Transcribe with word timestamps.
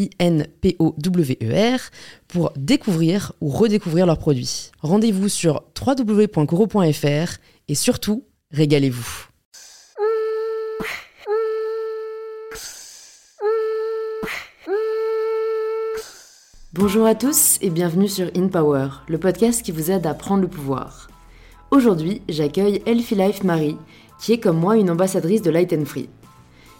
I-N-P-O-W-E-R, 0.00 1.80
pour 2.28 2.52
découvrir 2.56 3.32
ou 3.40 3.48
redécouvrir 3.48 4.06
leurs 4.06 4.18
produits. 4.18 4.70
Rendez-vous 4.80 5.28
sur 5.28 5.62
www.coro.fr 5.78 7.38
et 7.68 7.74
surtout, 7.74 8.24
régalez-vous. 8.52 9.26
Bonjour 16.72 17.04
à 17.04 17.14
tous 17.14 17.58
et 17.60 17.68
bienvenue 17.68 18.08
sur 18.08 18.30
In 18.36 18.48
Power, 18.48 18.88
le 19.08 19.18
podcast 19.18 19.62
qui 19.62 19.72
vous 19.72 19.90
aide 19.90 20.06
à 20.06 20.14
prendre 20.14 20.42
le 20.42 20.48
pouvoir. 20.48 21.10
Aujourd'hui, 21.70 22.22
j'accueille 22.28 22.80
Elfie 22.86 23.16
Life 23.16 23.44
Marie, 23.44 23.76
qui 24.20 24.32
est 24.32 24.38
comme 24.38 24.58
moi 24.58 24.76
une 24.76 24.88
ambassadrice 24.88 25.42
de 25.42 25.50
Light 25.50 25.72
and 25.72 25.84
Free. 25.84 26.08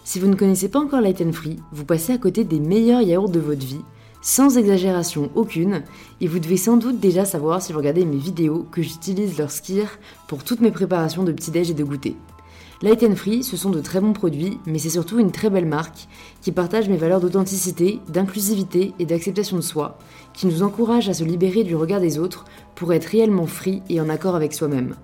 Si 0.04 0.18
vous 0.18 0.26
ne 0.26 0.34
connaissez 0.34 0.68
pas 0.68 0.80
encore 0.80 1.00
Light 1.00 1.20
and 1.20 1.32
Free, 1.32 1.56
vous 1.72 1.84
passez 1.84 2.12
à 2.12 2.18
côté 2.18 2.44
des 2.44 2.58
meilleurs 2.58 3.02
yaourts 3.02 3.28
de 3.28 3.38
votre 3.38 3.64
vie, 3.64 3.82
sans 4.22 4.56
exagération 4.58 5.30
aucune, 5.34 5.82
et 6.20 6.26
vous 6.26 6.38
devez 6.38 6.56
sans 6.56 6.76
doute 6.76 7.00
déjà 7.00 7.24
savoir 7.24 7.62
si 7.62 7.72
vous 7.72 7.78
regardez 7.78 8.04
mes 8.04 8.16
vidéos 8.16 8.66
que 8.70 8.82
j'utilise 8.82 9.38
leur 9.38 9.50
skir 9.50 9.98
pour 10.26 10.42
toutes 10.42 10.60
mes 10.60 10.70
préparations 10.70 11.22
de 11.22 11.32
petit-déj 11.32 11.70
et 11.70 11.74
de 11.74 11.84
goûter. 11.84 12.16
Light 12.82 13.02
and 13.02 13.14
Free, 13.14 13.44
ce 13.44 13.58
sont 13.58 13.68
de 13.68 13.82
très 13.82 14.00
bons 14.00 14.14
produits, 14.14 14.58
mais 14.64 14.78
c'est 14.78 14.88
surtout 14.88 15.18
une 15.18 15.32
très 15.32 15.50
belle 15.50 15.66
marque 15.66 16.08
qui 16.40 16.50
partage 16.50 16.88
mes 16.88 16.96
valeurs 16.96 17.20
d'authenticité, 17.20 18.00
d'inclusivité 18.08 18.94
et 18.98 19.04
d'acceptation 19.04 19.56
de 19.56 19.62
soi, 19.62 19.98
qui 20.32 20.46
nous 20.46 20.62
encourage 20.62 21.10
à 21.10 21.14
se 21.14 21.24
libérer 21.24 21.62
du 21.62 21.76
regard 21.76 22.00
des 22.00 22.18
autres 22.18 22.46
pour 22.74 22.94
être 22.94 23.04
réellement 23.04 23.46
free 23.46 23.82
et 23.90 24.00
en 24.00 24.08
accord 24.08 24.34
avec 24.34 24.54
soi-même. 24.54 24.96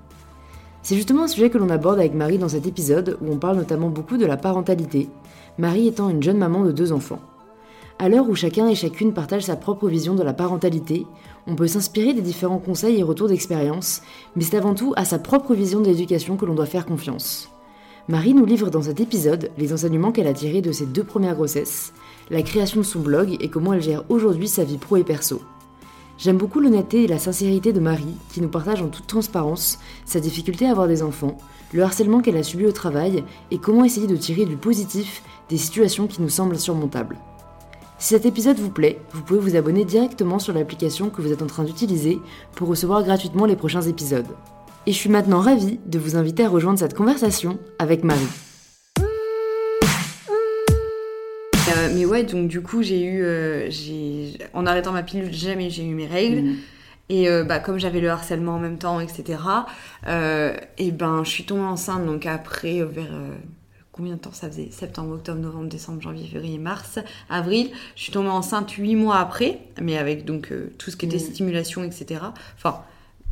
C'est 0.86 0.94
justement 0.94 1.24
un 1.24 1.26
sujet 1.26 1.50
que 1.50 1.58
l'on 1.58 1.68
aborde 1.68 1.98
avec 1.98 2.14
Marie 2.14 2.38
dans 2.38 2.48
cet 2.48 2.64
épisode 2.64 3.18
où 3.20 3.32
on 3.32 3.38
parle 3.38 3.56
notamment 3.56 3.88
beaucoup 3.88 4.16
de 4.16 4.24
la 4.24 4.36
parentalité, 4.36 5.08
Marie 5.58 5.88
étant 5.88 6.08
une 6.08 6.22
jeune 6.22 6.38
maman 6.38 6.62
de 6.62 6.70
deux 6.70 6.92
enfants. 6.92 7.18
À 7.98 8.08
l'heure 8.08 8.28
où 8.28 8.36
chacun 8.36 8.68
et 8.68 8.76
chacune 8.76 9.12
partage 9.12 9.42
sa 9.42 9.56
propre 9.56 9.88
vision 9.88 10.14
de 10.14 10.22
la 10.22 10.32
parentalité, 10.32 11.04
on 11.48 11.56
peut 11.56 11.66
s'inspirer 11.66 12.14
des 12.14 12.22
différents 12.22 12.60
conseils 12.60 13.00
et 13.00 13.02
retours 13.02 13.26
d'expérience, 13.26 14.00
mais 14.36 14.44
c'est 14.44 14.58
avant 14.58 14.76
tout 14.76 14.92
à 14.94 15.04
sa 15.04 15.18
propre 15.18 15.54
vision 15.54 15.80
de 15.80 15.88
l'éducation 15.88 16.36
que 16.36 16.46
l'on 16.46 16.54
doit 16.54 16.66
faire 16.66 16.86
confiance. 16.86 17.50
Marie 18.06 18.34
nous 18.34 18.46
livre 18.46 18.70
dans 18.70 18.82
cet 18.82 19.00
épisode 19.00 19.50
les 19.58 19.72
enseignements 19.72 20.12
qu'elle 20.12 20.28
a 20.28 20.34
tirés 20.34 20.62
de 20.62 20.70
ses 20.70 20.86
deux 20.86 21.02
premières 21.02 21.34
grossesses, 21.34 21.94
la 22.30 22.42
création 22.42 22.82
de 22.82 22.86
son 22.86 23.00
blog 23.00 23.36
et 23.40 23.48
comment 23.48 23.72
elle 23.72 23.82
gère 23.82 24.04
aujourd'hui 24.08 24.46
sa 24.46 24.62
vie 24.62 24.78
pro 24.78 24.98
et 24.98 25.02
perso. 25.02 25.42
J'aime 26.18 26.38
beaucoup 26.38 26.60
l'honnêteté 26.60 27.04
et 27.04 27.06
la 27.06 27.18
sincérité 27.18 27.72
de 27.72 27.80
Marie, 27.80 28.16
qui 28.30 28.40
nous 28.40 28.48
partage 28.48 28.80
en 28.80 28.88
toute 28.88 29.06
transparence 29.06 29.78
sa 30.06 30.18
difficulté 30.18 30.66
à 30.66 30.70
avoir 30.70 30.88
des 30.88 31.02
enfants, 31.02 31.36
le 31.72 31.82
harcèlement 31.82 32.20
qu'elle 32.20 32.38
a 32.38 32.42
subi 32.42 32.64
au 32.64 32.72
travail 32.72 33.22
et 33.50 33.58
comment 33.58 33.84
essayer 33.84 34.06
de 34.06 34.16
tirer 34.16 34.46
du 34.46 34.56
positif 34.56 35.22
des 35.50 35.58
situations 35.58 36.06
qui 36.06 36.22
nous 36.22 36.30
semblent 36.30 36.58
surmontables. 36.58 37.18
Si 37.98 38.08
cet 38.08 38.26
épisode 38.26 38.58
vous 38.58 38.70
plaît, 38.70 39.00
vous 39.12 39.22
pouvez 39.22 39.40
vous 39.40 39.56
abonner 39.56 39.84
directement 39.84 40.38
sur 40.38 40.52
l'application 40.52 41.10
que 41.10 41.20
vous 41.20 41.32
êtes 41.32 41.42
en 41.42 41.46
train 41.46 41.64
d'utiliser 41.64 42.18
pour 42.54 42.68
recevoir 42.68 43.02
gratuitement 43.02 43.46
les 43.46 43.56
prochains 43.56 43.82
épisodes. 43.82 44.36
Et 44.86 44.92
je 44.92 44.96
suis 44.96 45.10
maintenant 45.10 45.40
ravie 45.40 45.80
de 45.86 45.98
vous 45.98 46.16
inviter 46.16 46.44
à 46.44 46.48
rejoindre 46.48 46.78
cette 46.78 46.94
conversation 46.94 47.58
avec 47.78 48.04
Marie. 48.04 48.45
Euh, 51.76 51.90
mais 51.94 52.04
ouais, 52.04 52.24
donc 52.24 52.48
du 52.48 52.62
coup, 52.62 52.82
j'ai 52.82 53.02
eu, 53.02 53.22
euh, 53.22 53.70
j'ai, 53.70 54.38
en 54.52 54.66
arrêtant 54.66 54.92
ma 54.92 55.02
pilule, 55.02 55.32
jamais 55.32 55.70
j'ai 55.70 55.84
eu 55.84 55.94
mes 55.94 56.06
règles. 56.06 56.42
Mm. 56.42 56.56
Et 57.08 57.28
euh, 57.28 57.44
bah, 57.44 57.60
comme 57.60 57.78
j'avais 57.78 58.00
le 58.00 58.10
harcèlement 58.10 58.56
en 58.56 58.58
même 58.58 58.78
temps, 58.78 59.00
etc., 59.00 59.38
et 60.78 60.90
ben, 60.90 61.22
je 61.24 61.30
suis 61.30 61.44
tombée 61.44 61.62
enceinte 61.62 62.04
donc 62.04 62.26
après 62.26 62.82
vers 62.82 63.12
combien 63.92 64.14
de 64.14 64.18
temps 64.18 64.32
ça 64.32 64.48
faisait? 64.48 64.68
Septembre, 64.72 65.14
octobre, 65.14 65.40
novembre, 65.40 65.68
décembre, 65.68 66.02
janvier, 66.02 66.26
février, 66.26 66.58
mars, 66.58 66.98
avril. 67.30 67.70
Je 67.94 68.02
suis 68.02 68.12
tombée 68.12 68.28
enceinte 68.28 68.72
huit 68.72 68.96
mois 68.96 69.18
après, 69.18 69.60
mais 69.80 69.96
avec 69.96 70.24
donc 70.24 70.52
tout 70.78 70.90
ce 70.90 70.96
qui 70.96 71.06
était 71.06 71.16
Mm. 71.16 71.20
stimulation, 71.20 71.84
etc. 71.84 72.20
Enfin, 72.56 72.82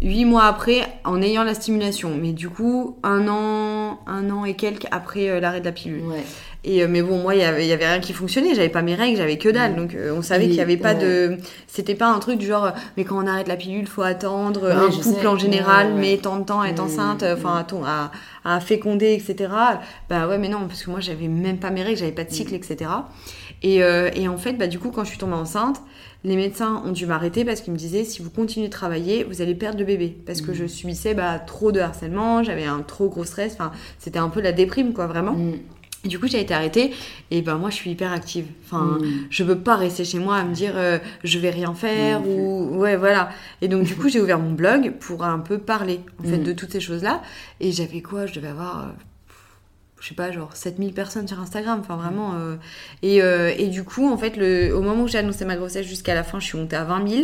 huit 0.05 0.25
mois 0.25 0.45
après, 0.45 0.83
en 1.05 1.21
ayant 1.21 1.43
la 1.43 1.55
stimulation, 1.55 2.13
mais 2.21 2.33
du 2.33 2.49
coup 2.49 2.97
un 3.03 3.27
an, 3.27 3.99
un 4.07 4.31
an 4.31 4.45
et 4.45 4.55
quelques 4.55 4.87
après 4.93 5.41
l'arrêt 5.41 5.61
de 5.61 5.65
la 5.65 5.73
pilule. 5.73 6.03
Ouais. 6.03 6.23
Et 6.67 6.83
euh, 6.83 6.87
mais 6.89 7.03
bon, 7.03 7.19
moi, 7.19 7.35
il 7.35 7.41
y 7.43 7.45
avait, 7.45 7.65
il 7.67 7.69
y 7.69 7.73
avait 7.75 7.87
rien 7.87 8.01
qui 8.01 8.15
fonctionnait. 8.15 8.55
J'avais 8.55 8.71
pas 8.71 8.81
mes 8.81 8.95
règles, 8.95 9.19
j'avais 9.19 9.37
que 9.37 9.51
dalle. 9.51 9.73
Mm. 9.73 9.77
Donc, 9.77 9.95
euh, 9.95 10.15
on 10.17 10.23
savait 10.23 10.47
qu'il 10.47 10.55
y 10.55 10.61
avait 10.63 10.79
pas 10.79 10.95
ouais. 10.95 11.01
de. 11.35 11.37
C'était 11.67 11.95
pas 11.95 12.07
un 12.09 12.19
truc 12.21 12.39
du 12.39 12.47
genre. 12.47 12.65
euh, 12.65 12.71
Mais 12.97 13.05
quand 13.05 13.23
on 13.23 13.27
arrête 13.27 13.49
la 13.49 13.57
pilule, 13.57 13.87
faut 13.87 14.01
attendre. 14.01 14.71
Un 14.71 14.89
couple 14.91 15.21
sais. 15.21 15.27
en 15.27 15.37
général, 15.37 15.93
mais 15.95 16.17
tant 16.17 16.39
de 16.39 16.45
temps 16.45 16.65
est 16.65 16.79
Mm, 16.79 16.85
enceinte. 16.85 17.23
euh, 17.23 17.35
Enfin, 17.37 17.67
mm. 17.71 17.85
à, 17.85 18.11
à, 18.47 18.55
à 18.57 18.61
féconder, 18.61 19.13
etc. 19.13 19.53
Bah 20.09 20.27
ouais, 20.27 20.39
mais 20.39 20.49
non, 20.49 20.61
parce 20.67 20.83
que 20.83 20.91
moi, 20.91 21.01
j'avais 21.01 21.29
même 21.29 21.59
pas 21.59 21.69
mes 21.71 21.83
règles, 21.83 21.99
j'avais 21.99 22.13
pas 22.13 22.25
de 22.25 22.31
Mm. 22.31 22.33
cycle, 22.33 22.55
etc. 22.55 22.91
Et, 23.63 23.83
euh, 23.83 24.09
et 24.15 24.27
en 24.29 24.39
fait, 24.39 24.55
bah 24.55 24.67
du 24.67 24.79
coup, 24.79 24.91
quand 24.91 25.05
je 25.05 25.11
suis 25.11 25.19
tombée 25.19 25.35
enceinte, 25.35 25.83
les 26.25 26.37
médecins 26.37 26.83
ont 26.87 26.93
dû 26.93 27.07
m'arrêter 27.07 27.45
parce 27.45 27.61
qu'ils 27.61 27.73
me 27.73 27.79
disaient 27.79 28.05
si 28.05 28.23
vous 28.23 28.31
continuez 28.31 28.69
de 28.69 28.73
travailler, 28.73 29.25
vous 29.25 29.43
allez 29.43 29.55
perdre 29.55 29.79
le 29.79 29.85
bébé. 29.85 30.17
Parce 30.27 30.41
que 30.41 30.51
Mm. 30.51 30.55
je 30.55 30.67
subissais 30.67 31.15
bah, 31.15 31.39
trop 31.39 31.71
de 31.71 31.81
harcèlement, 31.81 32.43
j'avais 32.43 32.65
un 32.65 32.81
trop 32.81 33.09
gros 33.09 33.25
stress. 33.25 33.53
Enfin, 33.55 33.73
c'était 33.99 34.19
un 34.19 34.29
peu 34.31 34.41
la 34.41 34.53
déprime, 34.53 34.93
quoi, 34.95 35.07
vraiment. 35.07 35.35
Mm. 35.35 35.55
Et 36.07 36.09
du 36.09 36.19
coup, 36.19 36.27
j'ai 36.27 36.41
été 36.41 36.53
arrêtée 36.53 36.93
et 37.31 37.41
ben 37.41 37.57
moi, 37.57 37.71
je 37.71 37.77
suis 37.77 37.91
hyper 37.91 38.13
active. 38.13 38.45
Enfin, 38.65 38.99
Mm. 39.01 39.07
je 39.31 39.43
veux 39.45 39.59
pas 39.59 39.77
rester 39.77 40.05
chez 40.05 40.19
moi 40.19 40.37
à 40.37 40.45
me 40.45 40.53
dire 40.55 40.73
euh, 40.77 40.99
je 41.25 41.39
vais 41.39 41.49
rien 41.51 41.73
faire 41.75 42.27
ou 42.29 42.77
ouais 42.77 42.97
voilà. 42.97 43.31
Et 43.63 43.69
donc 43.69 43.85
du 43.85 43.95
coup, 43.97 44.09
j'ai 44.11 44.21
ouvert 44.21 44.39
mon 44.39 44.53
blog 44.53 44.93
pour 45.01 45.25
un 45.25 45.39
peu 45.39 45.57
parler 45.59 46.01
en 46.21 46.25
fait 46.29 46.39
de 46.39 46.53
toutes 46.53 46.73
ces 46.73 46.81
choses-là. 46.81 47.23
Et 47.61 47.73
j'avais 47.73 48.03
quoi? 48.03 48.27
Je 48.27 48.35
devais 48.35 48.49
avoir 48.49 48.81
euh, 48.81 48.93
je 50.05 50.11
sais 50.11 50.15
pas 50.15 50.31
genre 50.31 50.55
7000 50.55 50.93
personnes 50.93 51.27
sur 51.27 51.41
Instagram. 51.41 51.81
Enfin 51.81 51.97
vraiment. 51.97 52.35
euh, 52.35 52.57
et, 53.03 53.23
euh, 53.23 53.51
et 53.57 53.69
du 53.69 53.85
coup, 53.85 54.07
en 54.13 54.19
fait, 54.19 54.37
le, 54.37 54.71
au 54.77 54.83
moment 54.83 55.05
où 55.05 55.09
j'ai 55.09 55.17
annoncé 55.19 55.47
ma 55.47 55.57
grossesse 55.57 55.87
jusqu'à 55.87 56.13
la 56.15 56.23
fin, 56.23 56.41
je 56.41 56.45
suis 56.45 56.59
montée 56.59 56.77
à 56.77 56.85
20 56.85 57.09
000. 57.09 57.23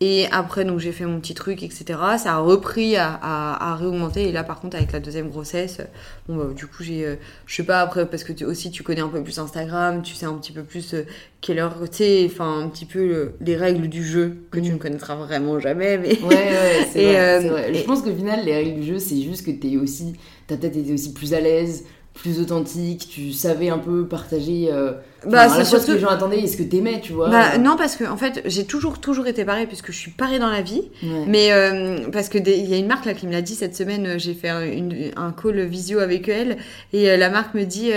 Et 0.00 0.26
après, 0.30 0.64
donc 0.64 0.78
j'ai 0.78 0.92
fait 0.92 1.04
mon 1.04 1.18
petit 1.18 1.34
truc, 1.34 1.64
etc. 1.64 1.84
Ça 2.18 2.34
a 2.34 2.38
repris 2.38 2.94
à, 2.96 3.18
à, 3.20 3.72
à 3.72 3.74
réaugmenter. 3.74 4.28
Et 4.28 4.32
là, 4.32 4.44
par 4.44 4.60
contre, 4.60 4.76
avec 4.76 4.92
la 4.92 5.00
deuxième 5.00 5.28
grossesse, 5.28 5.80
bon, 6.28 6.36
bah, 6.36 6.44
du 6.54 6.68
coup, 6.68 6.84
j'ai, 6.84 7.04
euh, 7.04 7.16
je 7.46 7.56
sais 7.56 7.64
pas 7.64 7.80
après, 7.80 8.06
parce 8.08 8.22
que 8.22 8.32
tu, 8.32 8.44
aussi 8.44 8.70
tu 8.70 8.84
connais 8.84 9.00
un 9.00 9.08
peu 9.08 9.20
plus 9.24 9.40
Instagram, 9.40 10.02
tu 10.02 10.14
sais 10.14 10.24
un 10.26 10.34
petit 10.34 10.52
peu 10.52 10.62
plus 10.62 10.94
euh, 10.94 11.02
quelle 11.40 11.58
heure, 11.58 11.74
tu 11.90 11.96
sais, 11.96 12.30
enfin 12.32 12.60
un 12.60 12.68
petit 12.68 12.84
peu 12.86 13.00
euh, 13.00 13.34
les 13.40 13.56
règles 13.56 13.88
du 13.88 14.04
jeu 14.04 14.36
que 14.52 14.60
tu 14.60 14.70
Mm. 14.70 14.74
ne 14.74 14.78
connaîtras 14.78 15.16
vraiment 15.16 15.58
jamais. 15.58 15.98
Mais 15.98 16.16
Ouais, 16.22 16.28
ouais, 16.28 16.88
c'est 16.92 17.48
vrai, 17.48 17.74
Je 17.74 17.82
pense 17.82 18.02
qu'au 18.02 18.14
final, 18.14 18.44
les 18.44 18.54
règles 18.54 18.80
du 18.80 18.86
jeu, 18.86 18.98
c'est 19.00 19.20
juste 19.20 19.44
que 19.44 19.50
t'es 19.50 19.76
aussi, 19.78 20.14
t'as 20.46 20.56
peut-être 20.56 20.76
été 20.76 20.92
aussi 20.92 21.12
plus 21.12 21.34
à 21.34 21.40
l'aise, 21.40 21.84
plus 22.20 22.40
authentique, 22.40 23.08
tu 23.10 23.32
savais 23.32 23.68
un 23.68 23.78
peu 23.78 24.06
partager 24.06 24.68
euh, 24.72 24.92
Bah, 25.26 25.44
enfin, 25.46 25.62
c'est 25.64 25.78
ce 25.78 25.86
que 25.86 25.92
les 25.92 25.98
gens 26.00 26.08
attendaient 26.08 26.40
et 26.40 26.46
ce 26.48 26.56
que 26.56 26.62
t'aimais, 26.64 27.00
tu 27.00 27.12
vois. 27.12 27.28
bah, 27.30 27.58
non, 27.58 27.76
parce 27.76 27.94
que 27.96 28.04
en 28.04 28.16
fait, 28.16 28.42
j'ai 28.44 28.64
toujours, 28.64 29.00
toujours 29.00 29.26
été 29.28 29.44
pareil, 29.44 29.66
puisque 29.66 29.92
je 29.92 29.96
suis 29.98 30.10
pareil 30.10 30.38
dans 30.38 30.50
la 30.50 30.60
vie. 30.62 30.90
Ouais. 31.02 31.24
Mais 31.28 31.52
euh, 31.52 32.08
parce 32.10 32.28
que 32.28 32.38
il 32.38 32.68
y 32.68 32.74
a 32.74 32.76
une 32.76 32.88
marque 32.88 33.04
là 33.04 33.14
qui 33.14 33.26
me 33.26 33.32
l'a 33.32 33.42
dit 33.42 33.54
cette 33.54 33.76
semaine, 33.76 34.06
euh, 34.06 34.18
j'ai 34.18 34.34
fait 34.34 34.48
un, 34.48 34.62
une- 34.64 35.12
un 35.16 35.32
call 35.32 35.60
visio 35.66 36.00
avec 36.00 36.28
elle 36.28 36.56
et 36.92 37.08
euh, 37.10 37.16
la 37.16 37.30
marque 37.30 37.54
me 37.54 37.64
dit 37.64 37.90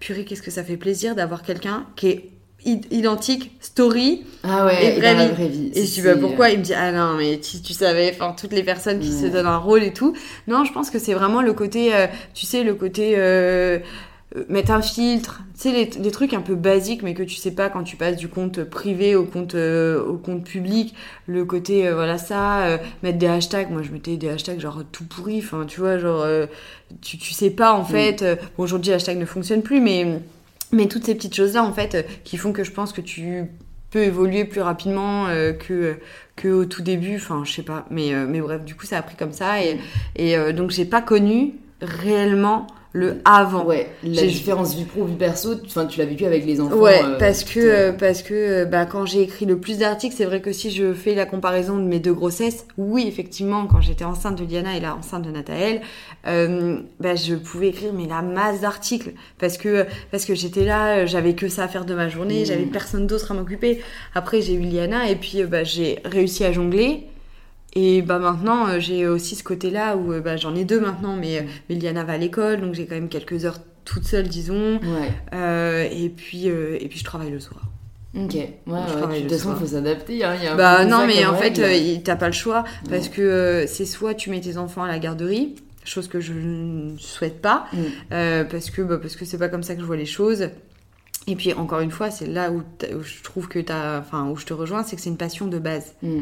purée 0.00 0.24
qu'est-ce 0.24 0.42
que 0.42 0.50
ça 0.50 0.64
fait 0.64 0.76
plaisir 0.76 1.14
d'avoir 1.14 1.42
quelqu'un 1.42 1.86
qui 1.96 2.08
est 2.08 2.24
identique 2.64 3.52
story 3.60 4.24
Ah 4.44 4.66
ouais, 4.66 4.84
et 4.84 4.88
et 4.96 5.00
vraie 5.00 5.14
dans 5.14 5.18
la 5.18 5.28
vie. 5.28 5.32
vraie 5.34 5.48
vie. 5.48 5.70
et 5.74 5.84
je 5.86 5.92
dis 5.92 6.02
bah 6.02 6.16
pourquoi 6.16 6.50
il 6.50 6.58
me 6.58 6.64
dit 6.64 6.74
ah 6.74 6.92
non 6.92 7.14
mais 7.16 7.38
si 7.42 7.62
tu 7.62 7.72
savais 7.72 8.10
enfin 8.14 8.34
toutes 8.38 8.52
les 8.52 8.62
personnes 8.62 9.00
qui 9.00 9.12
se 9.12 9.26
donnent 9.26 9.46
un 9.46 9.56
rôle 9.58 9.82
et 9.82 9.92
tout. 9.92 10.14
Non 10.46 10.64
je 10.64 10.72
pense 10.72 10.90
que 10.90 10.98
c'est 10.98 11.14
vraiment 11.14 11.42
le 11.42 11.52
côté 11.52 11.94
euh, 11.94 12.06
tu 12.34 12.46
sais 12.46 12.62
le 12.62 12.74
côté 12.74 13.14
euh, 13.16 13.78
euh, 14.36 14.44
mettre 14.48 14.70
un 14.70 14.80
filtre, 14.80 15.42
tu 15.60 15.62
sais, 15.68 15.72
les, 15.72 15.90
les 16.00 16.10
trucs 16.12 16.34
un 16.34 16.40
peu 16.40 16.54
basiques, 16.54 17.02
mais 17.02 17.14
que 17.14 17.24
tu 17.24 17.34
sais 17.34 17.50
pas 17.50 17.68
quand 17.68 17.82
tu 17.82 17.96
passes 17.96 18.14
du 18.16 18.28
compte 18.28 18.62
privé 18.62 19.16
au 19.16 19.24
compte, 19.24 19.56
euh, 19.56 20.00
au 20.04 20.18
compte 20.18 20.44
public, 20.44 20.94
le 21.26 21.44
côté, 21.44 21.88
euh, 21.88 21.94
voilà, 21.94 22.16
ça, 22.16 22.60
euh, 22.60 22.78
mettre 23.02 23.18
des 23.18 23.26
hashtags, 23.26 23.72
moi 23.72 23.82
je 23.82 23.90
mettais 23.90 24.16
des 24.16 24.28
hashtags 24.28 24.60
genre 24.60 24.84
tout 24.92 25.02
pourri, 25.04 25.38
enfin, 25.40 25.64
tu 25.66 25.80
vois, 25.80 25.98
genre, 25.98 26.22
euh, 26.22 26.46
tu, 27.02 27.18
tu 27.18 27.32
sais 27.34 27.50
pas 27.50 27.72
en 27.72 27.84
fait, 27.84 28.22
euh, 28.22 28.36
bon, 28.56 28.62
aujourd'hui, 28.62 28.92
hashtag 28.92 29.18
ne 29.18 29.24
fonctionne 29.24 29.62
plus, 29.62 29.80
mais, 29.80 30.20
mais 30.72 30.86
toutes 30.86 31.04
ces 31.04 31.14
petites 31.14 31.34
choses-là, 31.34 31.64
en 31.64 31.72
fait, 31.72 31.94
euh, 31.94 32.02
qui 32.24 32.36
font 32.36 32.52
que 32.52 32.64
je 32.64 32.70
pense 32.70 32.92
que 32.92 33.00
tu 33.00 33.46
peux 33.90 34.02
évoluer 34.02 34.44
plus 34.44 34.60
rapidement 34.60 35.26
euh, 35.26 35.52
que, 35.52 35.96
que 36.36 36.48
au 36.48 36.64
tout 36.64 36.82
début, 36.82 37.16
enfin, 37.16 37.42
je 37.44 37.52
sais 37.52 37.62
pas, 37.62 37.86
mais, 37.90 38.14
euh, 38.14 38.26
mais 38.28 38.40
bref, 38.40 38.64
du 38.64 38.74
coup, 38.74 38.86
ça 38.86 38.98
a 38.98 39.02
pris 39.02 39.16
comme 39.16 39.32
ça, 39.32 39.62
et, 39.62 39.78
et 40.16 40.36
euh, 40.36 40.52
donc 40.52 40.70
j'ai 40.70 40.84
pas 40.84 41.02
connu 41.02 41.54
réellement 41.82 42.66
le 42.92 43.18
avant. 43.24 43.64
Ouais, 43.64 43.88
la 44.02 44.22
différence 44.22 44.74
vie 44.74 44.84
pro, 44.84 45.04
vie 45.04 45.14
perso, 45.14 45.54
enfin, 45.64 45.86
tu 45.86 46.00
l'as 46.00 46.06
vécu 46.06 46.24
avec 46.24 46.44
les 46.44 46.60
enfants. 46.60 46.76
Ouais, 46.76 47.00
euh, 47.04 47.18
parce 47.18 47.44
que 47.44 47.60
euh, 47.60 47.92
parce 47.92 48.22
que 48.22 48.34
euh, 48.34 48.64
bah, 48.64 48.84
quand 48.84 49.06
j'ai 49.06 49.22
écrit 49.22 49.46
le 49.46 49.58
plus 49.58 49.78
d'articles, 49.78 50.14
c'est 50.16 50.24
vrai 50.24 50.40
que 50.40 50.52
si 50.52 50.70
je 50.70 50.92
fais 50.92 51.14
la 51.14 51.24
comparaison 51.24 51.76
de 51.76 51.84
mes 51.84 52.00
deux 52.00 52.12
grossesses, 52.12 52.66
oui, 52.78 53.06
effectivement, 53.06 53.66
quand 53.66 53.80
j'étais 53.80 54.04
enceinte 54.04 54.38
de 54.38 54.44
Diana 54.44 54.76
et 54.76 54.80
là 54.80 54.96
enceinte 54.96 55.22
de 55.22 55.30
Nathaël, 55.30 55.82
euh, 56.26 56.80
bah, 56.98 57.14
je 57.14 57.34
pouvais 57.34 57.68
écrire 57.68 57.92
mais 57.92 58.06
la 58.06 58.22
masse 58.22 58.60
d'articles 58.60 59.12
parce 59.38 59.56
que 59.56 59.86
parce 60.10 60.24
que 60.24 60.34
j'étais 60.34 60.64
là, 60.64 61.06
j'avais 61.06 61.34
que 61.34 61.48
ça 61.48 61.64
à 61.64 61.68
faire 61.68 61.84
de 61.84 61.94
ma 61.94 62.08
journée, 62.08 62.44
j'avais 62.44 62.64
personne 62.64 63.06
d'autre 63.06 63.30
à 63.30 63.34
m'occuper. 63.34 63.80
Après 64.14 64.40
j'ai 64.40 64.54
eu 64.54 64.60
Liana 64.60 65.08
et 65.08 65.16
puis 65.16 65.44
bah, 65.44 65.62
j'ai 65.62 66.00
réussi 66.04 66.44
à 66.44 66.52
jongler. 66.52 67.06
Et 67.74 68.02
bah 68.02 68.18
maintenant 68.18 68.66
euh, 68.68 68.80
j'ai 68.80 69.06
aussi 69.06 69.36
ce 69.36 69.44
côté-là 69.44 69.96
où 69.96 70.12
euh, 70.12 70.20
bah, 70.20 70.36
j'en 70.36 70.54
ai 70.56 70.64
deux 70.64 70.80
maintenant, 70.80 71.16
mais, 71.16 71.38
euh, 71.38 71.42
mais 71.68 71.76
Liana 71.76 72.02
va 72.04 72.14
à 72.14 72.18
l'école, 72.18 72.60
donc 72.60 72.74
j'ai 72.74 72.86
quand 72.86 72.96
même 72.96 73.08
quelques 73.08 73.44
heures 73.44 73.58
toute 73.84 74.04
seule, 74.04 74.28
disons. 74.28 74.78
Ouais, 74.78 75.12
Euh, 75.32 75.86
et 75.90 76.08
puis 76.08 76.46
et 76.46 76.86
puis 76.88 76.98
je 76.98 77.04
travaille 77.04 77.30
le 77.30 77.38
soir. 77.40 77.62
ok. 78.16 78.34
Ouais, 78.34 78.48
Je 78.66 79.16
de 79.16 79.20
toute 79.22 79.30
façon, 79.30 79.52
il 79.54 79.58
faut 79.60 79.66
s'adapter. 79.66 80.24
Hein, 80.24 80.36
Bah 80.56 80.84
non 80.84 81.06
mais 81.06 81.24
en 81.26 81.34
fait 81.36 81.56
règle. 81.58 81.76
il- 81.86 82.02
t'as 82.02 82.16
pas 82.16 82.26
le 82.26 82.32
choix 82.32 82.64
parce 82.88 83.08
que 83.08 83.64
c'est 83.68 83.84
soit 83.86 84.14
tu 84.14 84.30
mets 84.30 84.40
tes 84.40 84.56
enfants 84.56 84.82
à 84.82 84.88
la 84.88 84.98
garderie, 84.98 85.54
chose 85.84 86.08
que 86.08 86.20
je 86.20 86.32
ne 86.32 86.96
souhaite 86.98 87.40
pas 87.40 87.66
Mm. 87.72 88.44
parce 88.50 88.70
que 88.70 88.82
bah, 88.82 88.98
parce 88.98 89.14
que 89.14 89.24
c'est 89.24 89.38
pas 89.38 89.48
comme 89.48 89.62
ça 89.62 89.74
que 89.76 89.80
je 89.80 89.86
vois 89.86 89.96
les 89.96 90.06
choses. 90.06 90.48
Et 91.26 91.36
puis 91.36 91.52
encore 91.52 91.80
une 91.80 91.90
fois, 91.92 92.10
c'est 92.10 92.26
là 92.26 92.50
où 92.50 92.62
je 93.02 93.22
trouve 93.22 93.46
que 93.46 93.58
t'as, 93.60 94.00
enfin 94.00 94.28
où 94.28 94.36
je 94.36 94.44
te 94.46 94.54
rejoins, 94.54 94.82
c'est 94.82 94.96
que 94.96 95.02
c'est 95.02 95.10
une 95.10 95.16
passion 95.18 95.46
de 95.46 95.58
base. 95.60 95.94
Mm, 96.02 96.20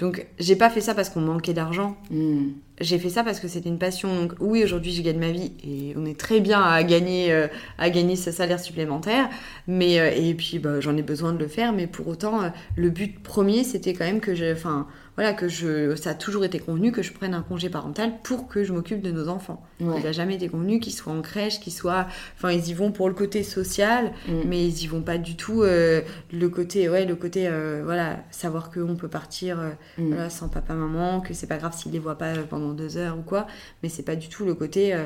Donc 0.00 0.26
j'ai 0.38 0.56
pas 0.56 0.70
fait 0.70 0.80
ça 0.80 0.94
parce 0.94 1.10
qu'on 1.10 1.20
manquait 1.20 1.52
d'argent. 1.52 1.96
mm. 2.10 2.48
J'ai 2.80 2.98
fait 2.98 3.10
ça 3.10 3.22
parce 3.22 3.40
que 3.40 3.46
c'était 3.48 3.68
une 3.68 3.78
passion. 3.78 4.08
Donc 4.18 4.32
oui, 4.40 4.64
aujourd'hui, 4.64 4.92
je 4.92 5.02
gagne 5.02 5.18
ma 5.18 5.30
vie 5.30 5.52
et 5.62 5.92
on 5.98 6.06
est 6.06 6.18
très 6.18 6.40
bien 6.40 6.62
à 6.62 6.82
gagner, 6.82 7.30
euh, 7.30 7.46
à 7.76 7.90
gagner 7.90 8.16
ce 8.16 8.30
salaire 8.30 8.58
supplémentaire. 8.58 9.28
Mais 9.68 10.00
euh, 10.00 10.10
et 10.16 10.32
puis 10.32 10.58
bah, 10.58 10.80
j'en 10.80 10.96
ai 10.96 11.02
besoin 11.02 11.34
de 11.34 11.38
le 11.38 11.46
faire. 11.46 11.74
Mais 11.74 11.86
pour 11.86 12.08
autant, 12.08 12.42
euh, 12.42 12.48
le 12.76 12.88
but 12.88 13.22
premier, 13.22 13.62
c'était 13.62 13.92
quand 13.92 14.06
même 14.06 14.20
que 14.20 14.34
je, 14.34 14.50
enfin 14.50 14.86
voilà, 15.20 15.34
que 15.34 15.48
je, 15.48 15.94
ça 15.96 16.10
a 16.10 16.14
toujours 16.14 16.44
été 16.46 16.58
convenu 16.60 16.92
que 16.92 17.02
je 17.02 17.12
prenne 17.12 17.34
un 17.34 17.42
congé 17.42 17.68
parental 17.68 18.12
pour 18.22 18.48
que 18.48 18.64
je 18.64 18.72
m'occupe 18.72 19.02
de 19.02 19.10
nos 19.10 19.28
enfants. 19.28 19.62
Ouais. 19.78 19.96
Il 19.98 20.04
n'a 20.04 20.12
jamais 20.12 20.36
été 20.36 20.48
convenu 20.48 20.80
qu'ils 20.80 20.94
soient 20.94 21.12
en 21.12 21.20
crèche, 21.20 21.60
qu'ils 21.60 21.74
soient, 21.74 22.06
enfin 22.36 22.50
ils 22.52 22.68
y 22.68 22.72
vont 22.72 22.90
pour 22.90 23.06
le 23.06 23.14
côté 23.14 23.42
social, 23.42 24.12
Mm. 24.26 24.32
mais 24.46 24.66
ils 24.66 24.82
y 24.82 24.86
vont 24.86 25.02
pas 25.02 25.18
du 25.18 25.36
tout 25.36 25.62
euh, 25.62 26.00
le 26.32 26.48
côté, 26.48 26.88
ouais, 26.88 27.04
le 27.04 27.16
côté, 27.16 27.48
euh, 27.48 27.82
voilà, 27.84 28.20
savoir 28.30 28.70
qu'on 28.70 28.96
peut 28.96 29.08
partir. 29.08 29.60
euh, 29.60 29.70
Mm. 29.98 30.06
voilà, 30.08 30.30
sans 30.30 30.48
papa 30.48 30.72
maman, 30.72 31.20
que 31.20 31.34
c'est 31.34 31.46
pas 31.46 31.58
grave 31.58 31.76
s'ils 31.76 31.92
les 31.92 31.98
voient 31.98 32.16
pas 32.16 32.32
pendant 32.48 32.72
deux 32.72 32.96
heures 32.96 33.18
ou 33.18 33.22
quoi, 33.22 33.46
mais 33.82 33.90
c'est 33.90 34.02
pas 34.04 34.16
du 34.16 34.28
tout 34.30 34.46
le 34.46 34.54
côté. 34.54 34.96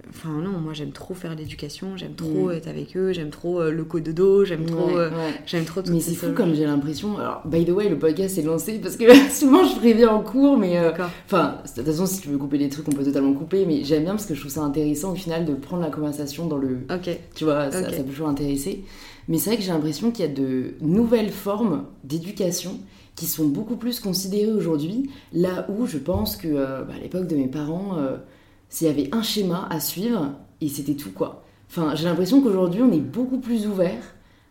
Euh, 0.00 0.06
Enfin 0.10 0.30
non, 0.30 0.58
moi 0.58 0.72
j'aime 0.72 0.90
trop 0.92 1.14
faire 1.14 1.34
l'éducation, 1.34 1.96
j'aime 1.96 2.14
trop 2.14 2.48
Mm. 2.48 2.52
être 2.52 2.68
avec 2.68 2.96
eux, 2.96 3.12
j'aime 3.12 3.30
trop 3.30 3.60
euh, 3.60 3.70
le 3.70 3.84
cododo, 3.84 4.44
j'aime 4.44 4.66
trop, 4.66 4.86
Ouais, 4.88 4.94
euh, 4.96 5.10
ouais. 5.10 5.34
j'aime 5.46 5.64
trop 5.64 5.80
Mais 5.88 6.00
ces 6.00 6.10
c'est 6.10 6.16
fou 6.16 6.26
choses. 6.26 6.34
comme 6.34 6.54
j'ai 6.54 6.64
l'impression. 6.64 7.16
Alors, 7.18 7.42
by 7.46 7.64
the 7.64 7.70
way, 7.70 7.88
le 7.88 7.98
podcast 7.98 8.36
est 8.38 8.42
lancé 8.42 8.78
parce 8.80 8.96
que 8.96 9.04
souvent 9.30 9.64
je 9.64 9.76
préviens 9.76 10.10
en 10.10 10.20
cours, 10.20 10.56
mais. 10.58 10.78
euh. 10.78 10.90
Enfin, 11.26 11.58
de 11.64 11.72
toute 11.82 11.84
façon, 11.84 12.06
si 12.06 12.20
tu 12.20 12.28
veux 12.28 12.38
couper 12.38 12.58
des 12.58 12.68
trucs, 12.68 12.88
on 12.88 12.92
peut 12.92 13.04
totalement 13.04 13.32
couper, 13.32 13.64
mais 13.66 13.84
j'aime 13.84 14.02
bien 14.04 14.12
parce 14.12 14.26
que 14.26 14.34
je 14.34 14.40
trouve 14.40 14.52
ça 14.52 14.62
intéressant 14.62 15.12
au 15.12 15.16
final 15.16 15.44
de 15.44 15.54
prendre 15.54 15.82
la 15.82 15.90
conversation 15.90 16.46
dans 16.46 16.58
le. 16.58 16.78
Ok. 16.92 17.10
Tu 17.34 17.44
vois, 17.44 17.70
ça 17.70 17.82
peut 17.82 18.02
toujours 18.02 18.28
intéresser. 18.28 18.84
Mais 19.28 19.38
c'est 19.38 19.50
vrai 19.50 19.56
que 19.56 19.62
j'ai 19.62 19.70
l'impression 19.70 20.10
qu'il 20.10 20.24
y 20.24 20.28
a 20.28 20.32
de 20.32 20.74
nouvelles 20.80 21.30
formes 21.30 21.84
d'éducation 22.02 22.80
qui 23.14 23.26
sont 23.26 23.44
beaucoup 23.46 23.76
plus 23.76 24.00
considérées 24.00 24.50
aujourd'hui, 24.52 25.10
là 25.32 25.66
où 25.68 25.86
je 25.86 25.98
pense 25.98 26.34
que 26.36 26.48
euh, 26.48 26.82
bah, 26.82 26.94
à 26.98 27.00
l'époque 27.00 27.28
de 27.28 27.36
mes 27.36 27.46
parents, 27.46 27.98
euh, 27.98 28.16
s'il 28.72 28.86
y 28.86 28.90
avait 28.90 29.08
un 29.12 29.22
schéma 29.22 29.66
à 29.70 29.78
suivre, 29.80 30.30
et 30.62 30.68
c'était 30.68 30.94
tout 30.94 31.10
quoi. 31.12 31.42
Enfin, 31.68 31.94
j'ai 31.94 32.04
l'impression 32.04 32.40
qu'aujourd'hui, 32.40 32.80
on 32.82 32.90
est 32.90 32.98
beaucoup 33.00 33.38
plus 33.38 33.66
ouvert 33.66 34.02